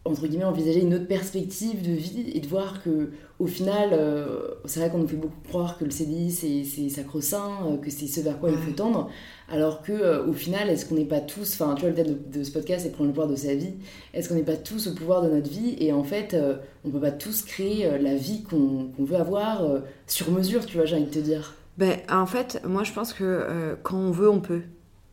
entre 0.04 0.26
guillemets, 0.26 0.44
envisager 0.44 0.80
une 0.80 0.94
autre 0.94 1.06
perspective 1.06 1.82
de 1.82 1.92
vie 1.92 2.30
et 2.32 2.40
de 2.40 2.46
voir 2.46 2.82
que 2.82 3.10
au 3.38 3.46
final, 3.46 3.90
euh, 3.92 4.48
c'est 4.64 4.80
vrai 4.80 4.90
qu'on 4.90 4.98
nous 4.98 5.06
fait 5.06 5.16
beaucoup 5.16 5.40
croire 5.48 5.78
que 5.78 5.84
le 5.84 5.90
CDI 5.90 6.30
c'est 6.30 6.88
sacro-saint, 6.88 7.66
euh, 7.66 7.76
que 7.76 7.90
c'est 7.90 8.06
ce 8.06 8.20
vers 8.20 8.38
quoi 8.38 8.50
il 8.50 8.56
faut 8.56 8.72
tendre, 8.72 9.10
alors 9.48 9.82
que 9.82 9.92
euh, 9.92 10.26
au 10.26 10.32
final, 10.32 10.70
est-ce 10.70 10.86
qu'on 10.86 10.94
n'est 10.94 11.04
pas 11.04 11.20
tous, 11.20 11.60
enfin 11.60 11.74
tu 11.74 11.82
vois 11.82 11.90
le 11.90 11.96
thème 11.96 12.18
de, 12.30 12.42
ce 12.42 12.50
podcast 12.50 12.84
c'est 12.84 12.92
prendre 12.92 13.08
le 13.08 13.14
pouvoir 13.14 13.28
de 13.28 13.36
sa 13.36 13.54
vie, 13.54 13.74
est-ce 14.14 14.28
qu'on 14.28 14.36
n'est 14.36 14.42
pas 14.42 14.56
tous 14.56 14.88
au 14.88 14.94
pouvoir 14.94 15.22
de 15.22 15.28
notre 15.28 15.50
vie 15.50 15.76
et 15.78 15.92
en 15.92 16.04
fait 16.04 16.36
on 16.84 16.90
peut 16.90 17.00
pas 17.00 17.12
tous 17.12 17.42
créer 17.42 17.98
la 17.98 18.14
vie 18.14 18.42
qu'on 18.42 18.90
veut 18.98 19.16
avoir 19.16 19.82
sur 20.06 20.30
mesure, 20.30 20.64
tu 20.64 20.76
vois, 20.76 20.86
j'ai 20.86 20.96
envie 20.96 21.06
de 21.06 21.10
te 21.10 21.18
dire? 21.18 21.56
Ben 21.76 21.98
en 22.10 22.26
fait, 22.26 22.60
moi 22.66 22.84
je 22.84 22.92
pense 22.92 23.12
que 23.12 23.76
quand 23.82 23.98
on 23.98 24.10
veut, 24.10 24.30
on 24.30 24.40
peut. 24.40 24.62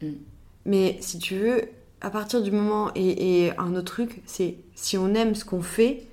Mm. 0.02 0.08
Mais 0.66 0.98
si 1.00 1.18
tu 1.18 1.36
veux, 1.36 1.62
à 2.02 2.10
partir 2.10 2.42
du 2.42 2.52
moment 2.52 2.92
et, 2.96 3.52
un 3.58 3.76
autre 3.76 3.94
truc, 3.94 4.22
c'est 4.26 4.56
si 4.76 4.98
on 4.98 5.14
aime 5.14 5.36
ce 5.36 5.46
qu'on 5.46 5.62
fait, 5.62 6.04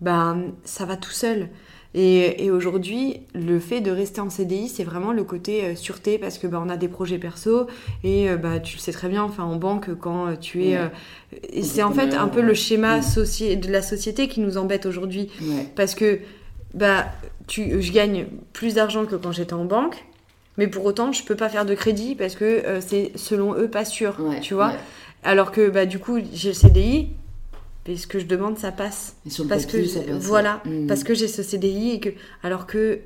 ben 0.00 0.52
ça 0.64 0.84
va 0.84 0.96
tout 0.96 1.10
seul. 1.10 1.48
Et, 1.96 2.50
aujourd'hui, 2.50 3.20
le 3.34 3.60
fait 3.60 3.80
de 3.80 3.92
rester 3.92 4.20
en 4.20 4.28
CDI, 4.28 4.68
c'est 4.68 4.82
vraiment 4.82 5.12
le 5.12 5.22
côté 5.22 5.64
euh, 5.64 5.74
sûreté 5.76 6.18
parce 6.18 6.38
que 6.38 6.48
ben, 6.48 6.60
on 6.64 6.68
a 6.68 6.76
des 6.76 6.88
projets 6.88 7.18
perso 7.18 7.68
et 8.02 8.28
euh, 8.28 8.36
bah, 8.36 8.58
tu 8.58 8.76
le 8.76 8.80
sais 8.80 8.90
très 8.90 9.08
bien, 9.08 9.22
enfin 9.22 9.44
en 9.44 9.54
banque 9.54 9.94
quand 10.00 10.26
euh, 10.26 10.34
tu 10.34 10.64
es, 10.64 10.76
c'est 11.62 11.84
en 11.84 11.92
fait 11.92 12.14
un 12.14 12.26
peu 12.26 12.40
le 12.40 12.52
schéma 12.52 12.98
de 12.98 13.70
la 13.70 13.80
société 13.80 14.26
qui 14.26 14.40
nous 14.40 14.58
embête 14.58 14.86
aujourd'hui. 14.86 15.30
Parce 15.76 15.94
que 15.94 16.18
bah 16.74 17.06
tu, 17.46 17.80
je 17.80 17.92
gagne 17.92 18.26
plus 18.52 18.74
d'argent 18.74 19.04
que 19.04 19.14
quand 19.14 19.30
j'étais 19.30 19.52
en 19.52 19.64
banque, 19.64 20.04
mais 20.58 20.66
pour 20.66 20.84
autant 20.84 21.12
je 21.12 21.22
peux 21.22 21.36
pas 21.36 21.48
faire 21.48 21.64
de 21.64 21.74
crédit 21.74 22.16
parce 22.16 22.34
que 22.34 22.64
c'est 22.80 23.12
selon 23.14 23.54
eux 23.54 23.68
pas 23.68 23.84
sûr, 23.84 24.16
tu 24.42 24.54
vois. 24.54 24.72
Alors 25.24 25.50
que 25.50 25.70
bah, 25.70 25.86
du 25.86 25.98
coup, 25.98 26.18
j'ai 26.32 26.50
le 26.50 26.54
CDI, 26.54 27.08
et 27.86 27.96
ce 27.96 28.06
que 28.06 28.18
je 28.18 28.26
demande, 28.26 28.58
ça 28.58 28.72
passe. 28.72 29.16
parce 29.48 29.66
que 29.66 30.12
voilà, 30.18 30.62
mmh. 30.64 30.86
parce 30.86 31.04
que 31.04 31.14
j'ai 31.14 31.28
ce 31.28 31.42
CDI 31.42 31.92
et 31.92 32.00
que 32.00 32.10
alors 32.42 32.66
que 32.66 33.00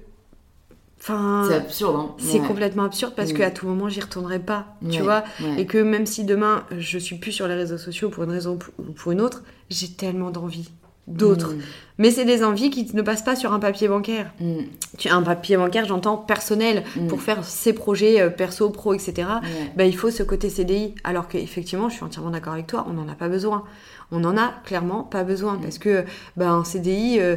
Enfin, 1.01 1.47
c'est 1.49 1.55
absurde. 1.55 1.97
Hein 1.97 2.15
c'est 2.19 2.41
complètement 2.41 2.83
absurde 2.83 3.13
parce 3.15 3.33
qu'à 3.33 3.51
mmh. 3.51 3.55
tout 3.55 3.69
moment 3.69 3.89
j'y 3.89 4.01
retournerai 4.01 4.41
pas, 4.41 4.77
tu 4.91 5.01
vois. 5.03 5.23
Et 5.57 5.65
que 5.65 5.79
même 5.79 6.07
si 6.07 6.25
demain 6.25 6.65
je 6.77 6.99
suis 6.99 7.17
plus 7.17 7.31
sur 7.31 7.47
les 7.47 7.55
réseaux 7.55 7.79
sociaux 7.79 8.09
pour 8.09 8.25
une 8.25 8.33
raison 8.33 8.59
ou 8.79 8.93
pour 8.93 9.13
une 9.13 9.21
autre, 9.21 9.45
j'ai 9.71 9.89
tellement 9.89 10.31
d'envie 10.31 10.71
d'autres. 11.09 11.55
Mm. 11.55 11.61
Mais 11.99 12.13
c'est 12.13 12.25
des 12.25 12.45
envies 12.45 12.71
qui 12.71 12.89
ne 12.95 13.03
passent 13.03 13.25
pas 13.25 13.35
sur 13.35 13.53
un 13.53 13.59
papier 13.59 13.89
bancaire. 13.89 14.33
Mm. 14.41 14.61
Tu 14.99 15.09
un 15.09 15.23
papier 15.23 15.57
bancaire, 15.57 15.85
j'entends 15.85 16.17
personnel, 16.17 16.85
mm. 16.97 17.09
pour 17.09 17.21
faire 17.21 17.45
ses 17.45 17.73
projets 17.73 18.21
euh, 18.21 18.31
perso, 18.31 18.71
pro, 18.71 18.95
etc. 18.95 19.29
Bah, 19.77 19.85
il 19.85 19.97
faut 19.97 20.11
ce 20.11 20.23
côté 20.23 20.49
CDI. 20.49 20.95
Alors 21.05 21.29
qu'effectivement, 21.29 21.89
je 21.89 21.95
suis 21.95 22.05
entièrement 22.05 22.31
d'accord 22.31 22.53
avec 22.53 22.69
toi, 22.69 22.87
on 22.89 22.93
n'en 22.93 23.09
a 23.09 23.15
pas 23.15 23.29
besoin. 23.29 23.65
On 24.13 24.21
n'en 24.21 24.37
a 24.37 24.55
clairement 24.65 25.03
pas 25.03 25.25
besoin 25.25 25.59
parce 25.61 25.79
que 25.79 26.05
bah, 26.37 26.51
un 26.51 26.65
CDI, 26.65 27.19
euh, 27.21 27.37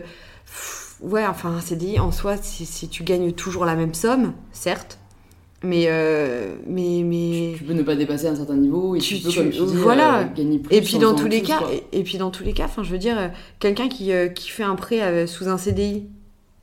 ouais, 1.02 1.26
enfin, 1.26 1.50
un 1.50 1.62
CDI 1.62 2.00
en 2.00 2.12
soi, 2.12 2.38
si, 2.38 2.66
si 2.66 2.88
tu 2.88 3.04
gagnes 3.04 3.32
toujours 3.32 3.66
la 3.66 3.76
même 3.76 3.94
somme, 3.94 4.34
certes, 4.52 5.00
mais, 5.64 5.86
euh, 5.88 6.56
mais, 6.68 7.04
mais 7.06 7.54
Tu 7.58 7.64
peux 7.64 7.74
ne 7.74 7.84
pas 7.84 7.96
dépasser 7.96 8.28
un 8.28 8.36
certain 8.36 8.56
niveau 8.56 8.96
et 8.96 9.00
tu, 9.00 9.18
Tu- 9.18 9.24
peux, 9.24 9.30
tu- 9.30 9.38
comme 9.40 9.50
tu 9.52 9.60
dis, 9.62 9.76
voilà. 9.76 10.22
euh, 10.22 10.24
gagner 10.36 10.60
plus. 10.60 10.76
et 10.76 10.82
puis 10.82 10.98
dans 10.98 11.14
tous 11.14 11.28
les 11.28 11.42
cas, 11.42 11.60
et, 11.94 12.00
et 12.00 12.04
puis 12.04 12.18
dans 12.18 12.32
tous 12.32 12.44
les 12.44 12.54
cas, 12.54 12.66
enfin, 12.66 12.84
je 12.84 12.92
veux 12.92 12.98
dire, 12.98 13.18
euh, 13.20 13.28
quelqu'un 13.60 13.88
qui, 13.88 14.12
euh, 14.12 14.28
qui 14.28 14.50
fait 14.50 14.64
un 14.64 14.76
prêt 14.76 15.02
euh, 15.02 15.28
sous 15.28 15.48
un 15.50 15.58
CDI, 15.58 16.06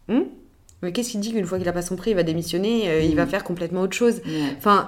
hmm 0.08 0.22
mais 0.80 0.92
qu'est-ce 0.92 1.11
qu'il 1.11 1.18
dit 1.18 1.32
qu'une 1.32 1.44
fois 1.44 1.58
qu'il 1.58 1.68
a 1.68 1.72
pas 1.72 1.82
son 1.82 1.96
prêt, 1.96 2.12
il 2.12 2.14
va 2.14 2.22
démissionner, 2.22 2.88
euh, 2.88 3.00
il 3.02 3.16
va 3.16 3.26
faire 3.26 3.42
complètement 3.42 3.80
autre 3.80 3.96
chose. 3.96 4.20
Ouais. 4.24 4.54
Enfin, 4.58 4.87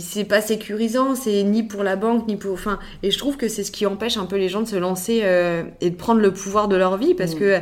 c'est 0.00 0.24
pas 0.24 0.40
sécurisant, 0.40 1.14
c'est 1.14 1.42
ni 1.42 1.62
pour 1.62 1.82
la 1.82 1.94
banque, 1.96 2.26
ni 2.26 2.36
pour. 2.36 2.54
Enfin, 2.54 2.78
et 3.02 3.10
je 3.10 3.18
trouve 3.18 3.36
que 3.36 3.46
c'est 3.46 3.62
ce 3.62 3.70
qui 3.70 3.84
empêche 3.84 4.16
un 4.16 4.24
peu 4.24 4.36
les 4.36 4.48
gens 4.48 4.62
de 4.62 4.66
se 4.66 4.76
lancer 4.76 5.20
euh, 5.24 5.62
et 5.82 5.90
de 5.90 5.94
prendre 5.94 6.22
le 6.22 6.32
pouvoir 6.32 6.68
de 6.68 6.76
leur 6.76 6.96
vie 6.96 7.12
parce 7.12 7.34
Mm. 7.34 7.38
que. 7.38 7.58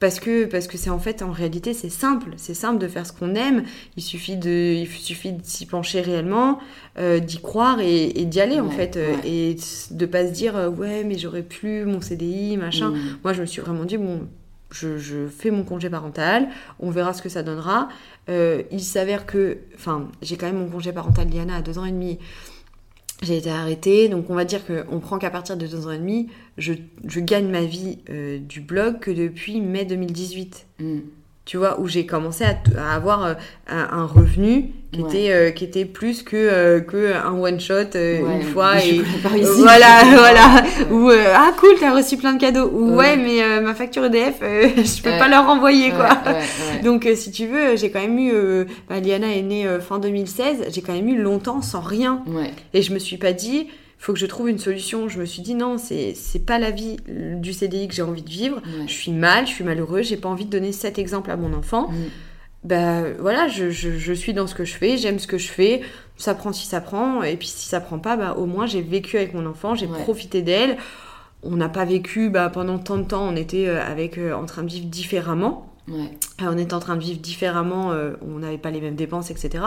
Parce 0.00 0.18
que 0.18 0.46
parce 0.46 0.66
que 0.66 0.76
c'est 0.78 0.90
en 0.90 0.98
fait 0.98 1.22
en 1.22 1.30
réalité 1.30 1.74
c'est 1.74 1.90
simple 1.90 2.30
c'est 2.36 2.54
simple 2.54 2.78
de 2.78 2.88
faire 2.88 3.06
ce 3.06 3.12
qu'on 3.12 3.34
aime 3.34 3.64
il 3.96 4.02
suffit 4.02 4.36
de 4.36 4.74
il 4.74 4.86
suffit 4.88 5.32
de 5.32 5.44
s'y 5.44 5.66
pencher 5.66 6.00
réellement 6.00 6.58
euh, 6.98 7.18
d'y 7.20 7.38
croire 7.40 7.80
et, 7.80 8.06
et 8.18 8.24
d'y 8.24 8.40
aller 8.40 8.60
en 8.60 8.70
fait 8.70 8.96
euh, 8.96 9.14
ouais. 9.16 9.28
et 9.28 9.56
de 9.90 10.06
pas 10.06 10.26
se 10.26 10.32
dire 10.32 10.56
euh, 10.56 10.70
ouais 10.70 11.04
mais 11.04 11.18
j'aurais 11.18 11.42
plus 11.42 11.84
mon 11.84 12.00
CDI 12.00 12.56
machin 12.56 12.80
Mm. 12.90 13.18
moi, 13.24 13.32
je 13.32 13.40
me 13.42 13.46
suis 13.46 13.60
vraiment 13.60 13.84
dit, 13.84 13.96
bon, 13.96 14.28
je, 14.70 14.98
je 14.98 15.26
fais 15.28 15.50
mon 15.50 15.64
congé 15.64 15.90
parental, 15.90 16.48
on 16.78 16.90
verra 16.90 17.12
ce 17.12 17.22
que 17.22 17.28
ça 17.28 17.42
donnera. 17.42 17.88
Euh, 18.28 18.62
il 18.70 18.80
s'avère 18.80 19.26
que, 19.26 19.58
enfin, 19.74 20.08
j'ai 20.22 20.36
quand 20.36 20.46
même 20.46 20.58
mon 20.58 20.68
congé 20.68 20.92
parental 20.92 21.26
Diana 21.26 21.56
à 21.56 21.62
deux 21.62 21.78
ans 21.78 21.84
et 21.84 21.90
demi. 21.92 22.18
J'ai 23.22 23.36
été 23.36 23.50
arrêtée, 23.50 24.08
donc 24.08 24.30
on 24.30 24.34
va 24.34 24.46
dire 24.46 24.62
qu'on 24.66 24.98
prend 24.98 25.18
qu'à 25.18 25.30
partir 25.30 25.56
de 25.56 25.66
deux 25.66 25.86
ans 25.86 25.90
et 25.90 25.98
demi, 25.98 26.28
je, 26.56 26.72
je 27.04 27.20
gagne 27.20 27.48
ma 27.48 27.62
vie 27.62 27.98
euh, 28.08 28.38
du 28.38 28.60
blog 28.60 28.98
que 28.98 29.10
depuis 29.10 29.60
mai 29.60 29.84
2018. 29.84 30.66
Mm. 30.78 31.00
Tu 31.50 31.56
vois, 31.56 31.80
où 31.80 31.88
j'ai 31.88 32.06
commencé 32.06 32.44
à, 32.44 32.94
avoir 32.94 33.24
euh, 33.24 33.34
un, 33.66 34.06
revenu 34.06 34.70
qui, 34.92 35.02
Ouais. 35.02 35.08
était, 35.08 35.32
euh, 35.32 35.50
qui 35.50 35.64
était 35.64 35.84
plus 35.84 36.22
que, 36.22 36.36
euh, 36.36 36.78
que 36.78 37.12
un 37.12 37.32
one-shot 37.32 37.96
euh, 37.96 38.20
Ouais, 38.22 38.36
une 38.36 38.42
fois. 38.42 38.80
Et, 38.80 39.00
voilà, 39.58 40.04
voilà. 40.14 40.62
Ou 40.92 41.10
ah 41.10 41.50
cool, 41.58 41.70
t'as 41.80 41.92
reçu 41.92 42.16
plein 42.18 42.34
de 42.34 42.40
cadeaux. 42.40 42.70
Ou 42.72 42.90
Ouais. 42.90 42.96
ouais, 42.98 43.16
mais 43.16 43.60
ma 43.62 43.74
facture 43.74 44.04
EDF, 44.04 44.36
je 44.42 45.02
peux 45.02 45.10
pas 45.18 45.26
leur 45.26 45.44
renvoyer 45.44 45.90
quoi. 45.90 46.10
Donc 46.84 47.08
si 47.16 47.32
tu 47.32 47.48
veux, 47.48 47.74
j'ai 47.74 47.90
quand 47.90 48.00
même 48.00 48.20
eu. 48.20 48.32
bah, 48.88 49.00
Liana 49.00 49.34
est 49.34 49.42
née 49.42 49.66
fin 49.80 49.98
2016. 49.98 50.66
J'ai 50.72 50.82
quand 50.82 50.94
même 50.94 51.08
eu 51.08 51.20
longtemps 51.20 51.62
sans 51.62 51.80
rien. 51.80 52.22
Et 52.74 52.82
je 52.82 52.94
me 52.94 53.00
suis 53.00 53.16
pas 53.16 53.32
dit, 53.32 53.66
faut 54.02 54.12
que 54.14 54.18
je 54.18 54.26
trouve 54.26 54.48
une 54.48 54.58
solution. 54.58 55.08
Je 55.08 55.20
me 55.20 55.26
suis 55.26 55.42
dit 55.42 55.54
non, 55.54 55.76
c'est 55.78 56.14
c'est 56.14 56.44
pas 56.44 56.58
la 56.58 56.70
vie 56.72 56.96
du 57.06 57.52
CDI 57.52 57.86
que 57.86 57.94
j'ai 57.94 58.02
envie 58.02 58.22
de 58.22 58.30
vivre. 58.30 58.56
Ouais. 58.56 58.88
Je 58.88 58.92
suis 58.92 59.12
mal, 59.12 59.46
je 59.46 59.52
suis 59.52 59.62
malheureux, 59.64 60.02
j'ai 60.02 60.16
pas 60.16 60.28
envie 60.28 60.46
de 60.46 60.50
donner 60.50 60.72
cet 60.72 60.98
exemple 60.98 61.30
à 61.30 61.36
mon 61.36 61.52
enfant. 61.52 61.88
Mm. 61.88 61.94
Ben 62.64 63.14
voilà, 63.18 63.48
je, 63.48 63.70
je, 63.70 63.96
je 63.96 64.12
suis 64.12 64.34
dans 64.34 64.46
ce 64.46 64.54
que 64.54 64.64
je 64.66 64.74
fais, 64.74 64.98
j'aime 64.98 65.18
ce 65.18 65.26
que 65.26 65.38
je 65.38 65.48
fais, 65.48 65.80
ça 66.18 66.34
prend 66.34 66.52
si 66.52 66.66
ça 66.66 66.82
prend, 66.82 67.22
et 67.22 67.36
puis 67.36 67.46
si 67.48 67.66
ça 67.68 67.80
prend 67.80 67.98
pas, 67.98 68.16
bah, 68.18 68.34
au 68.36 68.44
moins 68.44 68.66
j'ai 68.66 68.82
vécu 68.82 69.16
avec 69.16 69.32
mon 69.32 69.46
enfant, 69.46 69.74
j'ai 69.74 69.86
Ouais. 69.86 69.98
profité 70.02 70.42
d'elle. 70.42 70.76
On 71.42 71.56
n'a 71.56 71.70
pas 71.70 71.86
vécu 71.86 72.28
bah, 72.28 72.50
pendant 72.50 72.78
tant 72.78 72.98
de 72.98 73.04
temps, 73.04 73.26
on 73.26 73.34
était 73.34 73.66
euh, 73.66 73.82
avec, 73.82 74.18
euh, 74.18 74.34
en 74.34 74.44
train 74.44 74.62
de 74.62 74.68
vivre 74.68 74.86
différemment. 74.88 75.69
Ouais. 75.90 76.10
Euh, 76.42 76.50
on 76.54 76.56
était 76.56 76.72
en 76.74 76.78
train 76.80 76.96
de 76.96 77.02
vivre 77.02 77.18
différemment, 77.20 77.90
euh, 77.92 78.12
on 78.22 78.38
n'avait 78.38 78.58
pas 78.58 78.70
les 78.70 78.80
mêmes 78.80 78.94
dépenses, 78.94 79.30
etc. 79.30 79.64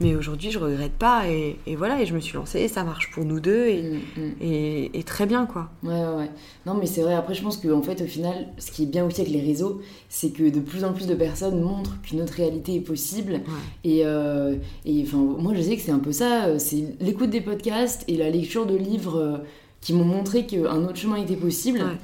Mais 0.00 0.14
aujourd'hui, 0.16 0.50
je 0.50 0.58
regrette 0.58 0.92
pas, 0.94 1.28
et, 1.28 1.58
et 1.66 1.76
voilà, 1.76 2.00
et 2.00 2.06
je 2.06 2.14
me 2.14 2.20
suis 2.20 2.34
lancée, 2.34 2.66
ça 2.68 2.82
marche 2.82 3.10
pour 3.12 3.24
nous 3.24 3.40
deux, 3.40 3.66
et, 3.66 3.82
Mm, 3.82 4.20
mm. 4.20 4.32
et, 4.40 4.98
et 4.98 5.02
très 5.02 5.26
bien, 5.26 5.44
quoi. 5.46 5.68
Ouais, 5.82 5.92
ouais, 5.92 6.16
ouais. 6.16 6.30
Non, 6.64 6.74
mais 6.74 6.86
c'est 6.86 7.02
vrai, 7.02 7.14
après, 7.14 7.34
je 7.34 7.42
pense 7.42 7.58
qu'en 7.58 7.82
fait, 7.82 8.00
au 8.02 8.06
final, 8.06 8.48
ce 8.58 8.70
qui 8.72 8.84
est 8.84 8.86
bien 8.86 9.04
aussi 9.04 9.20
avec 9.20 9.32
les 9.32 9.42
réseaux, 9.42 9.80
c'est 10.08 10.30
que 10.30 10.48
de 10.48 10.60
plus 10.60 10.82
en 10.84 10.92
plus 10.94 11.06
de 11.06 11.14
personnes 11.14 11.60
montrent 11.60 12.00
qu'une 12.02 12.22
autre 12.22 12.32
réalité 12.34 12.76
est 12.76 12.80
possible. 12.80 13.40
Et, 13.84 14.00
euh, 14.04 14.54
et 14.86 15.02
enfin, 15.06 15.18
moi, 15.18 15.52
je 15.54 15.60
sais 15.60 15.76
que 15.76 15.82
c'est 15.82 15.92
un 15.92 15.98
peu 15.98 16.12
ça, 16.12 16.58
c'est 16.58 16.96
l'écoute 17.00 17.30
des 17.30 17.40
podcasts 17.42 18.02
et 18.08 18.16
la 18.16 18.30
lecture 18.30 18.64
de 18.66 18.76
livres 18.76 19.42
qui 19.82 19.92
m'ont 19.92 20.04
montré 20.04 20.46
qu'un 20.46 20.82
autre 20.84 20.96
chemin 20.96 21.16
était 21.16 21.36
possible. 21.36 21.78
Ouais. 21.80 21.96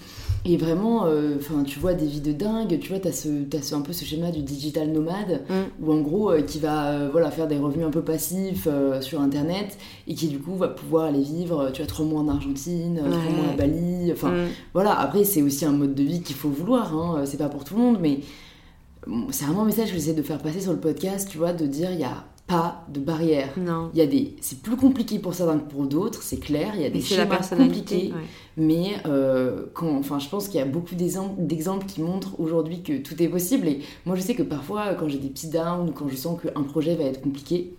Et 0.45 0.57
vraiment, 0.57 1.07
euh, 1.07 1.37
tu 1.67 1.79
vois 1.79 1.95
des 1.95 2.05
vies 2.07 2.21
de 2.21 2.33
dingue, 2.33 2.77
tu 2.81 2.89
vois, 2.89 2.99
t'as 2.99 3.13
ce, 3.13 3.29
t'as 3.45 3.63
ce, 3.63 3.77
un 3.77 3.81
peu 3.81 3.93
ce 3.93 4.05
schéma 4.05 4.33
du 4.33 4.43
digital 4.43 4.91
nomade, 4.91 5.43
Mm. 5.49 5.85
où 5.85 5.93
en 5.93 6.01
gros, 6.01 6.33
euh, 6.33 6.43
qui 6.43 6.59
va 6.59 6.89
euh, 6.91 7.09
voilà, 7.13 7.31
faire 7.31 7.47
des 7.47 7.59
revenus 7.59 7.87
un 7.87 7.91
peu 7.91 8.03
passifs 8.03 8.67
sur 9.03 9.21
Internet, 9.21 9.79
et 10.09 10.15
qui 10.15 10.27
du 10.27 10.41
coup 10.41 10.57
va 10.57 10.67
pouvoir 10.67 11.05
aller 11.05 11.23
vivre, 11.23 11.71
tu 11.73 11.81
vois, 11.83 11.87
trois 11.87 12.05
mois 12.05 12.21
en 12.23 12.29
Argentine, 12.29 12.97
trois 12.97 13.09
Ouais. 13.09 13.37
mois 13.37 13.53
à 13.53 13.57
Bali, 13.57 14.11
enfin, 14.13 14.31
Mm. 14.33 14.49
voilà, 14.75 14.99
après, 14.99 15.23
c'est 15.23 15.43
aussi 15.43 15.65
un 15.65 15.71
mode 15.73 15.95
de 15.95 16.03
vie 16.03 16.23
qu'il 16.23 16.35
faut 16.35 16.49
vouloir, 16.51 16.93
hein, 16.93 17.23
c'est 17.25 17.39
pas 17.39 17.49
pour 17.49 17.63
tout 17.63 17.77
le 17.77 17.81
monde, 17.83 17.99
mais 18.01 18.19
c'est 19.31 19.45
vraiment 19.45 19.63
un 19.63 19.67
message 19.67 19.89
que 19.91 19.95
j'essaie 19.95 20.15
de 20.15 20.23
faire 20.23 20.39
passer 20.39 20.61
sur 20.61 20.73
le 20.73 20.79
podcast, 20.81 21.29
tu 21.31 21.39
vois, 21.39 21.53
de 21.53 21.67
dire 21.67 21.91
il 21.93 21.99
n'y 21.99 22.05
a 22.05 22.25
pas 22.53 22.85
de 22.89 23.01
barrière. 23.01 23.49
Non. 23.57 23.91
Il 23.95 23.99
y 23.99 24.03
a 24.03 24.07
des, 24.07 24.37
c'est 24.41 24.61
plus 24.61 24.77
compliqué 24.77 25.19
pour 25.19 25.33
certains 25.35 25.59
que 25.59 25.71
pour 25.71 25.87
d'autres, 25.87 26.23
c'est 26.23 26.39
clair. 26.39 26.73
Il 26.75 26.83
y 26.83 26.85
a 26.85 26.91
des 26.91 27.01
schémas 27.01 27.39
compliqués, 27.49 28.13
ouais. 28.15 28.23
mais 28.57 28.97
euh, 29.07 29.67
quand, 29.73 29.97
enfin, 29.97 30.19
je 30.19 30.29
pense 30.29 30.49
qu'il 30.49 30.61
y 30.61 30.63
a 30.63 30.67
beaucoup 30.67 30.95
d'exemples 30.95 31.87
qui 31.87 32.03
montrent 32.03 32.39
aujourd'hui 32.39 32.83
que 32.83 32.99
tout 32.99 33.21
est 33.23 33.29
possible. 33.29 33.69
Et 33.69 33.81
moi, 34.05 34.17
je 34.17 34.21
sais 34.21 34.35
que 34.35 34.43
parfois, 34.43 34.95
quand 34.95 35.09
j'ai 35.09 35.19
des 35.19 35.29
petits 35.29 35.49
downs 35.49 35.89
ou 35.89 35.93
quand 35.93 36.09
je 36.09 36.17
sens 36.17 36.39
qu'un 36.41 36.63
projet 36.63 36.95
va 36.95 37.05
être 37.05 37.23
compliqué, 37.23 37.75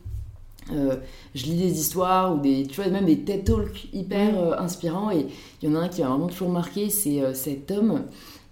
euh, 0.72 0.96
je 1.36 1.46
lis 1.46 1.58
des 1.58 1.80
histoires 1.80 2.36
ou 2.36 2.40
des, 2.40 2.66
tu 2.66 2.82
vois, 2.82 2.90
même 2.90 3.06
des 3.06 3.20
TED 3.20 3.44
Talks 3.44 3.90
hyper 3.94 4.40
euh, 4.40 4.58
inspirants. 4.58 5.12
Et 5.12 5.28
il 5.62 5.70
y 5.70 5.72
en 5.72 5.76
a 5.76 5.84
un 5.84 5.88
qui 5.88 6.02
m'a 6.02 6.08
vraiment 6.08 6.28
toujours 6.28 6.50
marqué, 6.50 6.90
c'est 6.90 7.22
cet 7.36 7.70
homme 7.70 8.06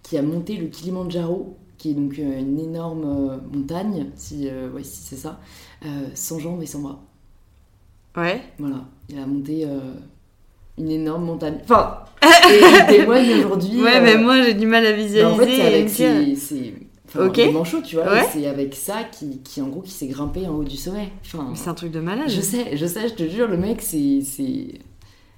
qui 0.04 0.18
a 0.18 0.22
monté 0.22 0.58
le 0.58 0.68
Kilimanjaro, 0.68 1.56
qui 1.82 1.92
est 1.92 1.94
donc 1.96 2.16
une 2.20 2.60
énorme 2.60 3.42
montagne, 3.52 4.12
si, 4.16 4.48
euh, 4.48 4.70
ouais, 4.70 4.84
si 4.84 5.02
c'est 5.02 5.16
ça, 5.16 5.40
sans 6.14 6.40
jambes 6.40 6.62
et 6.62 6.66
sans 6.66 6.80
bras. 6.80 7.00
Ouais. 8.18 8.42
Voilà, 8.60 8.86
il 9.10 9.18
a 9.18 9.26
monté 9.26 9.64
euh, 9.66 9.80
une 10.78 10.92
énorme 10.92 11.24
montagne. 11.26 11.60
Enfin, 11.64 12.00
et 12.24 12.60
il 12.60 12.86
témoigne 13.00 13.34
aujourd'hui. 13.40 13.82
Ouais, 13.82 13.98
euh, 13.98 14.02
mais 14.04 14.18
moi 14.18 14.42
j'ai 14.44 14.54
du 14.54 14.68
mal 14.68 14.86
à 14.86 14.92
visualiser. 14.92 15.24
bah, 15.24 15.30
en 15.32 15.38
fait, 15.38 15.46
c'est 15.46 15.58
et 15.58 15.62
avec 15.68 15.84
me 15.86 15.90
dire- 15.90 16.36
ses, 16.40 16.56
ses- 16.56 16.74
enfin, 17.08 17.28
Ok. 17.28 17.36
des 17.36 17.52
manchots, 17.52 17.82
tu 17.82 17.96
vois. 17.96 18.12
Ouais. 18.12 18.24
et 18.24 18.28
C'est 18.34 18.48
avec 18.48 18.76
ça 18.76 19.04
qui, 19.12 19.40
qui, 19.44 19.62
en 19.62 19.68
gros, 19.70 19.82
qui 19.82 19.92
s'est 19.92 20.08
grimpé 20.08 20.46
en 20.48 20.56
haut 20.56 20.64
du 20.66 20.76
sommet. 20.78 21.10
Enfin, 21.26 21.52
c'est 21.56 21.70
un 21.70 21.74
truc 21.74 21.92
de 21.92 22.00
malade. 22.02 22.28
je 22.30 22.42
sais, 22.42 22.76
je 22.76 22.86
sais, 22.86 23.08
je 23.08 23.14
te 23.14 23.28
jure, 23.30 23.48
le 23.48 23.58
mec, 23.58 23.82
c'est. 23.82 23.98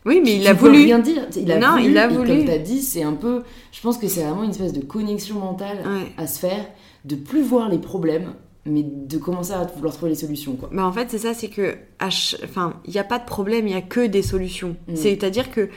Oui, 0.06 0.20
mais 0.22 0.32
tu- 0.32 0.38
il 0.38 0.48
a 0.48 0.54
voulu. 0.54 0.84
rien 0.84 1.00
dire. 1.00 1.28
Il 1.36 1.50
a 1.52 1.60
Non, 1.60 1.72
voulu, 1.78 1.92
il 1.92 1.98
a 1.98 2.06
et 2.06 2.14
voulu. 2.14 2.28
comme 2.28 2.46
t'as 2.46 2.58
dit, 2.58 2.82
c'est 2.82 3.04
un 3.04 3.14
peu. 3.14 3.44
Je 3.72 3.80
pense 3.82 3.98
que 3.98 4.08
c'est 4.08 4.24
vraiment 4.24 4.44
une 4.44 4.50
espèce 4.50 4.74
de 4.74 4.82
connexion 4.84 5.40
mentale 5.40 5.78
Ouais. 5.86 6.12
à 6.18 6.28
se 6.28 6.40
faire, 6.40 6.66
de 7.06 7.16
plus 7.16 7.42
voir 7.44 7.70
les 7.70 7.78
problèmes, 7.78 8.34
mais 8.66 8.84
de 8.84 9.18
commencer 9.18 9.52
à 9.52 9.64
vouloir 9.64 9.94
trouver 9.94 10.12
les 10.12 10.18
solutions, 10.18 10.56
quoi. 10.56 10.70
Mais 10.72 10.82
en 10.82 10.92
fait, 10.92 11.10
c'est 11.10 11.18
ça, 11.20 11.34
c'est 11.34 11.50
que, 11.50 11.76
à 12.00 12.08
enfin, 12.08 12.80
il 12.86 12.92
n'y 12.92 13.00
a 13.00 13.04
pas 13.04 13.20
de 13.20 13.26
problème, 13.26 13.68
il 13.68 13.74
y 13.74 13.78
a 13.78 13.82
que 13.82 14.06
des 14.06 14.22
solutions. 14.22 14.76
Mm. 14.88 14.96
C'est-à-dire 14.96 15.52
que 15.52 15.70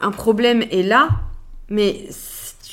un 0.00 0.10
problème 0.10 0.62
est 0.70 0.82
là, 0.82 1.08
mais 1.68 2.06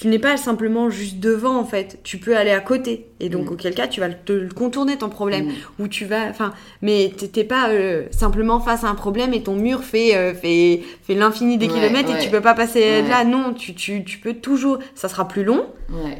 tu 0.02 0.08
n'es 0.08 0.18
pas 0.20 0.36
simplement 0.36 0.90
juste 0.90 1.20
devant, 1.20 1.58
en 1.60 1.64
fait. 1.66 2.00
Tu 2.04 2.18
peux 2.18 2.36
aller 2.36 2.50
à 2.50 2.60
côté. 2.60 3.06
Et 3.20 3.30
donc, 3.30 3.50
Mm. 3.50 3.54
auquel 3.54 3.76
cas, 3.76 3.88
tu 3.88 4.00
vas 4.00 4.10
te 4.10 4.34
le 4.34 4.50
contourner 4.50 4.98
ton 4.98 5.10
problème. 5.10 5.46
Mm. 5.46 5.84
Ou 5.84 5.88
tu 5.88 6.06
vas, 6.06 6.26
enfin, 6.28 6.54
mais 6.82 7.14
t'es- 7.16 7.44
pas 7.44 7.70
euh, 7.70 8.06
simplement 8.10 8.60
face 8.60 8.84
à 8.84 8.88
un 8.88 8.96
problème 8.96 9.34
et 9.36 9.44
ton 9.44 9.54
mur 9.56 9.84
fait, 9.84 10.16
euh, 10.16 10.34
fait, 10.34 10.82
fait 11.04 11.14
l'infini 11.14 11.60
des 11.60 11.68
Ouais, 11.68 11.74
kilomètres 11.74 12.10
et 12.16 12.20
tu 12.20 12.30
peux 12.32 12.42
pas 12.42 12.56
passer 12.56 12.80
Ouais. 12.80 13.08
là. 13.08 13.24
Non, 13.26 13.54
tu, 13.54 13.76
tu, 13.76 14.04
tu 14.04 14.18
peux 14.18 14.34
toujours. 14.34 14.80
Ça 14.96 15.08
sera 15.08 15.28
plus 15.28 15.44
long, 15.44 15.68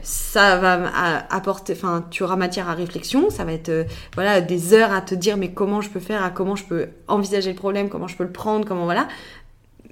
ça 0.04 0.58
va 0.58 0.80
apporter, 1.32 1.74
enfin, 1.74 2.06
tu 2.12 2.24
auras 2.24 2.36
matière 2.36 2.70
à 2.70 2.74
réflexion, 2.74 3.30
ça 3.30 3.44
va 3.46 3.54
être, 3.54 3.70
euh, 3.70 3.84
voilà, 4.16 4.42
des 4.42 4.74
heures 4.76 4.92
à 4.94 5.02
te 5.02 5.16
dire, 5.16 5.38
mais 5.38 5.52
comment 5.54 5.82
je 5.82 5.90
peux 5.90 6.00
faire, 6.00 6.24
à 6.24 6.30
comment 6.30 6.56
je 6.56 6.66
peux 6.66 6.88
envisager 7.08 7.50
le 7.50 7.56
problème, 7.56 7.90
comment 7.90 8.08
je 8.08 8.16
peux 8.16 8.24
le 8.26 8.32
prendre, 8.32 8.66
comment 8.68 8.86
voilà. 8.86 9.08